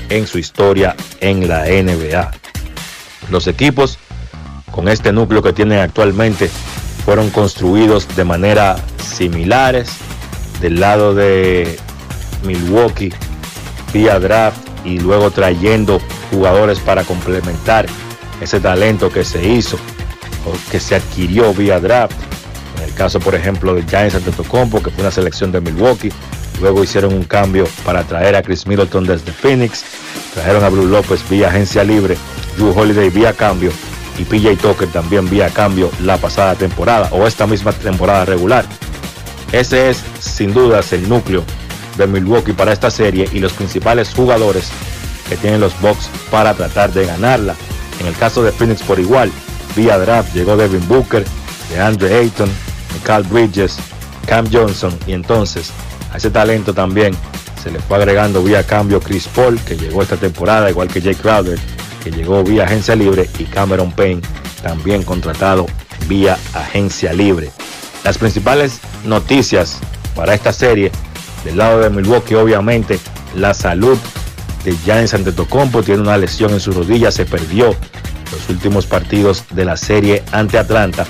en 0.09 0.27
su 0.27 0.39
historia 0.39 0.97
en 1.21 1.49
la 1.49 1.65
NBA. 1.65 2.31
Los 3.31 3.47
equipos 3.47 3.99
con 4.71 4.89
este 4.89 5.13
núcleo 5.13 5.43
que 5.43 5.53
tienen 5.53 5.79
actualmente 5.79 6.51
fueron 7.05 7.31
construidos 7.31 8.15
de 8.17 8.25
manera 8.25 8.77
similares 8.99 9.91
del 10.61 10.81
lado 10.81 11.15
de 11.15 11.79
Milwaukee 12.45 13.13
vía 13.93 14.19
draft 14.19 14.59
y 14.85 14.99
luego 15.01 15.31
trayendo 15.31 16.01
jugadores 16.31 16.79
para 16.81 17.05
complementar 17.05 17.87
ese 18.41 18.61
talento 18.61 19.11
que 19.11 19.25
se 19.25 19.47
hizo 19.47 19.77
o 20.45 20.53
que 20.71 20.81
se 20.81 20.97
adquirió 20.97 21.53
vía 21.55 21.81
draft. 21.81 22.17
En 22.79 22.85
el 22.85 22.95
caso, 22.95 23.21
por 23.21 23.35
ejemplo, 23.35 23.75
de 23.75 23.83
Giants 23.83 24.15
Antetokounmpo, 24.15 24.83
que 24.83 24.91
fue 24.91 25.03
una 25.03 25.11
selección 25.11 25.51
de 25.51 25.61
Milwaukee. 25.61 26.13
Luego 26.61 26.83
hicieron 26.83 27.13
un 27.13 27.25
cambio 27.25 27.67
para 27.85 28.03
traer 28.05 28.35
a 28.37 28.43
Chris 28.43 28.67
Middleton 28.67 29.07
desde 29.07 29.33
Phoenix. 29.33 29.85
Trajeron 30.35 30.65
a 30.65 30.69
Blue 30.69 30.87
López 30.87 31.27
vía 31.29 31.49
agencia 31.49 31.85
libre, 31.85 32.17
Drew 32.57 32.79
Holiday 32.79 33.11
vía 33.11 33.33
cambio 33.33 33.73
y 34.19 34.25
PJ 34.25 34.57
Tucker 34.57 34.89
también 34.89 35.29
vía 35.29 35.51
cambio 35.51 35.91
la 36.03 36.17
pasada 36.17 36.55
temporada 36.55 37.09
o 37.13 37.27
esta 37.27 37.47
misma 37.47 37.73
temporada 37.73 38.25
regular. 38.25 38.65
Ese 39.53 39.91
es 39.91 40.03
sin 40.21 40.53
dudas 40.53 40.93
el 40.93 41.09
núcleo 41.09 41.45
de 41.97 42.07
Milwaukee 42.07 42.53
para 42.53 42.73
esta 42.73 42.91
serie 42.91 43.29
y 43.33 43.39
los 43.39 43.53
principales 43.53 44.13
jugadores 44.15 44.69
que 45.29 45.37
tienen 45.37 45.61
los 45.61 45.79
Bucks 45.81 46.09
para 46.31 46.55
tratar 46.55 46.93
de 46.93 47.07
ganarla. 47.07 47.55
En 48.01 48.07
el 48.07 48.15
caso 48.15 48.43
de 48.43 48.53
Phoenix 48.53 48.83
por 48.83 49.01
igual, 49.01 49.31
vía 49.75 49.99
draft 49.99 50.35
llegó 50.35 50.57
Devin 50.57 50.87
Booker, 50.89 51.25
DeAndre 51.71 52.15
Ayton, 52.15 52.51
Michael 52.95 53.25
Bridges, 53.25 53.79
Cam 54.27 54.47
Johnson 54.53 54.97
y 55.07 55.13
entonces 55.13 55.71
a 56.13 56.19
ese 56.19 56.31
talento 56.31 56.75
también 56.75 57.15
se 57.63 57.71
le 57.71 57.79
fue 57.81 57.97
agregando 57.97 58.43
vía 58.43 58.67
cambio 58.67 59.01
Chris 59.01 59.29
Paul 59.29 59.59
que 59.61 59.77
llegó 59.77 60.03
esta 60.03 60.17
temporada 60.17 60.71
igual 60.71 60.89
que 60.89 61.01
Jake 61.01 61.21
Crowder 61.21 61.59
que 62.03 62.11
llegó 62.11 62.43
vía 62.45 62.65
agencia 62.65 62.95
libre 62.95 63.29
y 63.39 63.45
Cameron 63.45 63.93
Payne 63.93 64.23
también 64.63 65.03
contratado 65.03 65.67
vía 66.09 66.39
agencia 66.55 67.13
libre. 67.13 67.51
Las 68.07 68.19
principales 68.19 68.79
noticias 69.05 69.79
para 70.15 70.33
esta 70.33 70.53
serie 70.53 70.93
del 71.45 71.57
lado 71.57 71.81
de 71.81 71.91
Milwaukee 71.91 72.37
obviamente 72.37 73.01
la 73.35 73.53
salud 73.53 73.99
de 74.65 74.77
Giannis 74.85 75.13
Antetokounmpo 75.13 75.83
tiene 75.83 76.03
una 76.03 76.17
lesión 76.17 76.53
en 76.53 76.61
su 76.61 76.71
rodilla, 76.71 77.11
se 77.11 77.27
perdió 77.27 77.75
los 78.31 78.49
últimos 78.49 78.87
partidos 78.87 79.43
de 79.51 79.65
la 79.65 79.77
serie 79.77 80.23
ante 80.31 80.57
Atlanta. 80.57 81.05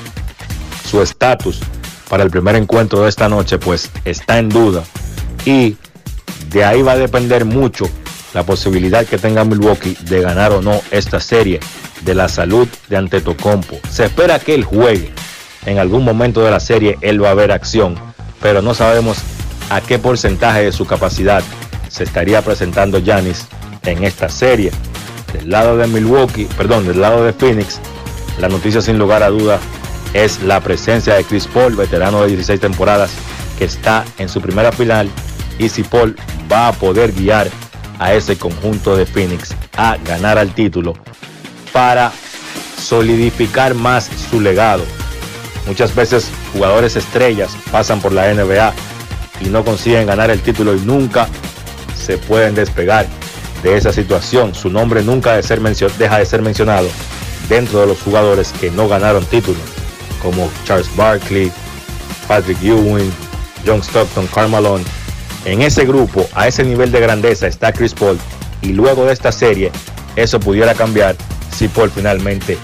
Su 0.90 1.02
estatus 1.02 1.60
para 2.08 2.22
el 2.22 2.30
primer 2.30 2.56
encuentro 2.56 3.02
de 3.02 3.10
esta 3.10 3.28
noche 3.28 3.58
pues 3.58 3.90
está 4.06 4.38
en 4.38 4.48
duda 4.48 4.82
y 5.44 5.76
de 6.48 6.64
ahí 6.64 6.80
va 6.80 6.92
a 6.92 6.96
depender 6.96 7.44
mucho 7.44 7.90
la 8.32 8.42
posibilidad 8.42 9.04
que 9.04 9.18
tenga 9.18 9.44
Milwaukee 9.44 9.98
de 10.00 10.22
ganar 10.22 10.50
o 10.52 10.62
no 10.62 10.80
esta 10.90 11.20
serie 11.20 11.60
de 12.06 12.14
la 12.14 12.30
salud 12.30 12.66
de 12.88 12.96
Antetokounmpo. 12.96 13.80
Se 13.90 14.06
espera 14.06 14.38
que 14.38 14.54
él 14.54 14.64
juegue. 14.64 15.12
En 15.66 15.78
algún 15.78 16.04
momento 16.04 16.42
de 16.42 16.50
la 16.50 16.60
serie 16.60 16.96
él 17.02 17.22
va 17.22 17.30
a 17.30 17.34
ver 17.34 17.52
acción, 17.52 17.96
pero 18.40 18.62
no 18.62 18.72
sabemos 18.72 19.18
a 19.68 19.80
qué 19.80 19.98
porcentaje 19.98 20.62
de 20.62 20.72
su 20.72 20.86
capacidad 20.86 21.42
se 21.88 22.04
estaría 22.04 22.40
presentando 22.42 23.00
Giannis 23.00 23.46
en 23.82 24.04
esta 24.04 24.28
serie. 24.28 24.70
Del 25.32 25.50
lado 25.50 25.76
de 25.76 25.86
Milwaukee, 25.88 26.48
perdón, 26.56 26.86
del 26.86 27.00
lado 27.00 27.24
de 27.24 27.32
Phoenix, 27.32 27.80
la 28.38 28.48
noticia 28.48 28.80
sin 28.80 28.98
lugar 28.98 29.22
a 29.22 29.28
duda 29.28 29.58
es 30.14 30.42
la 30.42 30.60
presencia 30.60 31.14
de 31.14 31.24
Chris 31.24 31.46
Paul, 31.46 31.74
veterano 31.74 32.22
de 32.22 32.28
16 32.28 32.60
temporadas, 32.60 33.10
que 33.58 33.64
está 33.64 34.04
en 34.18 34.28
su 34.28 34.40
primera 34.40 34.72
final 34.72 35.10
y 35.58 35.68
si 35.68 35.82
Paul 35.82 36.16
va 36.50 36.68
a 36.68 36.72
poder 36.72 37.12
guiar 37.12 37.48
a 37.98 38.14
ese 38.14 38.36
conjunto 38.36 38.96
de 38.96 39.06
Phoenix 39.06 39.54
a 39.76 39.96
ganar 40.04 40.38
al 40.38 40.54
título 40.54 40.94
para 41.72 42.12
solidificar 42.78 43.74
más 43.74 44.10
su 44.30 44.40
legado. 44.40 44.84
Muchas 45.66 45.94
veces 45.94 46.30
jugadores 46.52 46.96
estrellas 46.96 47.56
pasan 47.70 48.00
por 48.00 48.12
la 48.12 48.32
NBA 48.32 48.72
y 49.40 49.48
no 49.48 49.64
consiguen 49.64 50.06
ganar 50.06 50.30
el 50.30 50.40
título 50.40 50.74
y 50.74 50.80
nunca 50.80 51.28
se 51.96 52.18
pueden 52.18 52.54
despegar 52.54 53.06
de 53.62 53.76
esa 53.76 53.92
situación. 53.92 54.54
Su 54.54 54.70
nombre 54.70 55.02
nunca 55.02 55.36
deja 55.36 56.18
de 56.18 56.26
ser 56.26 56.40
mencionado 56.40 56.88
dentro 57.48 57.80
de 57.80 57.86
los 57.88 58.00
jugadores 58.00 58.52
que 58.60 58.70
no 58.70 58.88
ganaron 58.88 59.24
títulos, 59.24 59.62
como 60.22 60.50
Charles 60.64 60.94
Barkley, 60.96 61.50
Patrick 62.28 62.62
Ewing, 62.62 63.12
John 63.66 63.82
Stockton, 63.82 64.26
Carmelo. 64.28 64.80
En 65.44 65.62
ese 65.62 65.84
grupo, 65.84 66.28
a 66.34 66.48
ese 66.48 66.64
nivel 66.64 66.90
de 66.90 67.00
grandeza 67.00 67.46
está 67.46 67.72
Chris 67.72 67.94
Paul 67.94 68.18
y 68.62 68.72
luego 68.72 69.04
de 69.04 69.12
esta 69.12 69.32
serie 69.32 69.70
eso 70.16 70.40
pudiera 70.40 70.74
cambiar 70.74 71.16
si 71.54 71.68
Paul 71.68 71.90
finalmente 71.90 72.58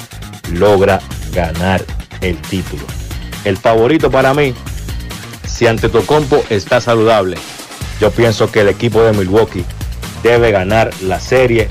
logra 0.52 1.00
ganar 1.32 1.84
el 2.23 2.40
título. 2.40 2.85
El 3.44 3.57
favorito 3.57 4.11
para 4.11 4.32
mí, 4.35 4.55
si 5.47 5.66
Antetokounmpo 5.66 6.43
está 6.49 6.81
saludable, 6.81 7.36
yo 8.01 8.11
pienso 8.11 8.51
que 8.51 8.61
el 8.61 8.69
equipo 8.69 9.03
de 9.03 9.12
Milwaukee 9.12 9.65
debe 10.23 10.51
ganar 10.51 10.90
la 11.03 11.20
serie. 11.20 11.69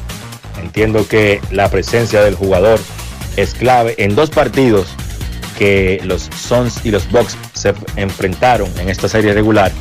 Entiendo 0.61 1.07
que 1.07 1.41
la 1.51 1.69
presencia 1.69 2.21
del 2.21 2.35
jugador 2.35 2.79
es 3.37 3.53
clave 3.53 3.95
en 3.97 4.15
dos 4.15 4.29
partidos 4.29 4.87
que 5.57 6.01
los 6.03 6.29
Suns 6.35 6.85
y 6.85 6.91
los 6.91 7.09
Bucks 7.11 7.37
se 7.53 7.73
enfrentaron 7.95 8.69
en 8.79 8.89
esta 8.89 9.07
serie 9.07 9.33
regular. 9.33 9.71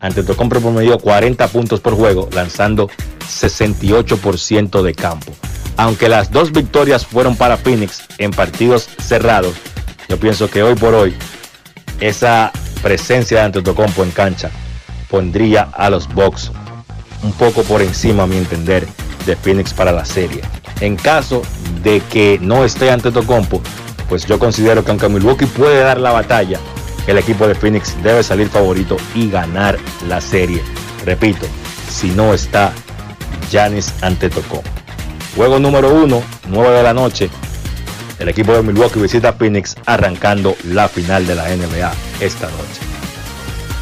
Antetokounmpo 0.00 0.60
promedió 0.60 0.98
40 0.98 1.48
puntos 1.48 1.80
por 1.80 1.94
juego, 1.94 2.28
lanzando 2.32 2.90
68% 3.26 4.82
de 4.82 4.94
campo. 4.94 5.32
Aunque 5.76 6.08
las 6.08 6.30
dos 6.30 6.52
victorias 6.52 7.06
fueron 7.06 7.36
para 7.36 7.56
Phoenix 7.56 8.04
en 8.18 8.30
partidos 8.30 8.88
cerrados, 8.98 9.54
yo 10.08 10.18
pienso 10.18 10.48
que 10.50 10.62
hoy 10.62 10.74
por 10.74 10.94
hoy 10.94 11.14
esa 12.00 12.52
presencia 12.82 13.38
de 13.38 13.44
Antetokounmpo 13.44 14.02
en 14.02 14.10
cancha 14.10 14.50
pondría 15.08 15.68
a 15.72 15.90
los 15.90 16.12
Bucks 16.12 16.50
un 17.22 17.32
poco 17.32 17.62
por 17.62 17.82
encima, 17.82 18.24
a 18.24 18.26
mi 18.26 18.36
entender, 18.36 18.86
de 19.24 19.36
Phoenix 19.36 19.74
para 19.74 19.92
la 19.92 20.04
serie. 20.04 20.42
En 20.80 20.96
caso 20.96 21.42
de 21.82 22.00
que 22.00 22.38
no 22.40 22.64
esté 22.64 22.90
ante 22.90 23.10
Tocompo, 23.10 23.60
pues 24.08 24.26
yo 24.26 24.38
considero 24.38 24.84
que 24.84 24.90
aunque 24.90 25.08
Milwaukee 25.08 25.46
puede 25.46 25.80
dar 25.80 25.98
la 25.98 26.12
batalla, 26.12 26.60
el 27.06 27.18
equipo 27.18 27.46
de 27.46 27.54
Phoenix 27.54 27.96
debe 28.02 28.22
salir 28.22 28.48
favorito 28.48 28.96
y 29.14 29.30
ganar 29.30 29.78
la 30.08 30.20
serie. 30.20 30.62
Repito, 31.04 31.46
si 31.90 32.10
no 32.10 32.34
está 32.34 32.72
Giannis 33.50 33.92
ante 34.02 34.28
Tocompo. 34.28 34.68
Juego 35.34 35.58
número 35.58 35.92
uno, 35.92 36.22
9 36.48 36.76
de 36.76 36.82
la 36.82 36.94
noche. 36.94 37.30
El 38.18 38.28
equipo 38.30 38.52
de 38.52 38.62
Milwaukee 38.62 39.00
visita 39.00 39.30
a 39.30 39.32
Phoenix 39.34 39.74
arrancando 39.84 40.56
la 40.64 40.88
final 40.88 41.26
de 41.26 41.34
la 41.34 41.44
NBA 41.44 41.92
esta 42.20 42.46
noche. 42.46 42.80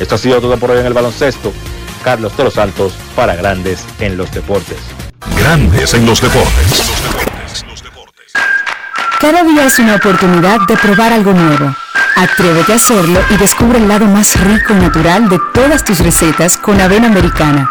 Esto 0.00 0.16
ha 0.16 0.18
sido 0.18 0.40
todo 0.40 0.56
por 0.56 0.72
hoy 0.72 0.80
en 0.80 0.86
el 0.86 0.92
baloncesto. 0.92 1.52
Carlos 2.02 2.36
de 2.36 2.44
los 2.44 2.54
Santos 2.54 2.94
para 3.14 3.36
Grandes 3.36 3.84
en 4.00 4.16
los 4.16 4.30
Deportes. 4.32 4.78
Grandes 5.38 5.94
en 5.94 6.04
los 6.04 6.20
Deportes. 6.20 6.94
Cada 9.20 9.44
día 9.44 9.64
es 9.64 9.78
una 9.78 9.94
oportunidad 9.94 10.58
de 10.66 10.76
probar 10.76 11.12
algo 11.12 11.32
nuevo. 11.32 11.74
Atrévete 12.16 12.72
a 12.72 12.76
hacerlo 12.76 13.20
y 13.30 13.36
descubre 13.36 13.78
el 13.78 13.88
lado 13.88 14.06
más 14.06 14.38
rico 14.40 14.74
y 14.74 14.76
natural 14.76 15.28
de 15.28 15.38
todas 15.54 15.84
tus 15.84 16.00
recetas 16.00 16.56
con 16.58 16.80
avena 16.80 17.06
americana. 17.06 17.70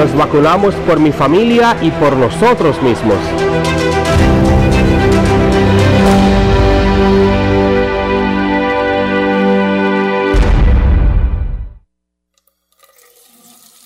Nos 0.00 0.16
vacunamos 0.16 0.74
por 0.86 0.98
mi 0.98 1.12
familia 1.12 1.76
y 1.82 1.90
por 1.90 2.16
nosotros 2.16 2.80
mismos. 2.80 3.18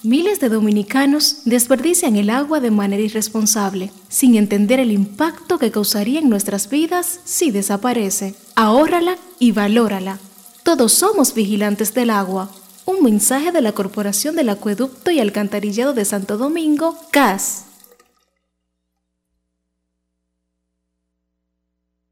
Miles 0.05 0.39
de 0.39 0.49
dominicanos 0.51 1.39
desperdician 1.47 2.15
el 2.15 2.31
agua 2.31 2.61
de 2.61 2.71
manera 2.71 3.03
irresponsable, 3.03 3.91
sin 4.09 4.37
entender 4.37 4.79
el 4.79 4.93
impacto 4.93 5.59
que 5.59 5.73
causaría 5.73 6.21
en 6.21 6.31
nuestras 6.31 6.71
vidas 6.71 7.19
si 7.25 7.51
desaparece. 7.51 8.37
Ahórrala 8.55 9.17
y 9.41 9.51
valórala. 9.51 10.21
Todos 10.63 10.93
somos 10.93 11.35
vigilantes 11.35 11.93
del 11.93 12.11
agua. 12.11 12.51
Un 12.87 13.03
mensaje 13.03 13.51
de 13.51 13.63
la 13.63 13.73
Corporación 13.73 14.37
del 14.37 14.51
Acueducto 14.51 15.11
y 15.11 15.19
Alcantarillado 15.19 15.95
de 15.95 16.05
Santo 16.05 16.37
Domingo, 16.37 16.99
CAS. 17.11 17.65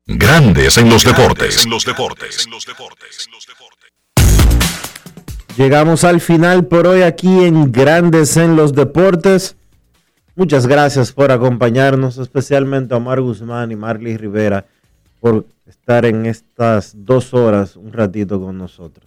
Grandes 0.06 0.78
en 0.78 0.88
los 0.88 1.04
deportes. 1.04 1.66
Llegamos 5.56 6.04
al 6.04 6.20
final 6.22 6.66
por 6.66 6.86
hoy 6.86 7.02
aquí 7.02 7.44
en 7.44 7.70
Grandes 7.70 8.38
en 8.38 8.56
los 8.56 8.72
Deportes. 8.72 9.56
Muchas 10.34 10.66
gracias 10.66 11.12
por 11.12 11.30
acompañarnos, 11.30 12.16
especialmente 12.16 12.94
a 12.94 12.96
Omar 12.96 13.20
Guzmán 13.20 13.70
y 13.70 13.76
Marley 13.76 14.16
Rivera 14.16 14.64
por 15.20 15.46
estar 15.66 16.06
en 16.06 16.24
estas 16.24 16.92
dos 16.96 17.34
horas 17.34 17.76
un 17.76 17.92
ratito 17.92 18.40
con 18.40 18.56
nosotros. 18.56 19.06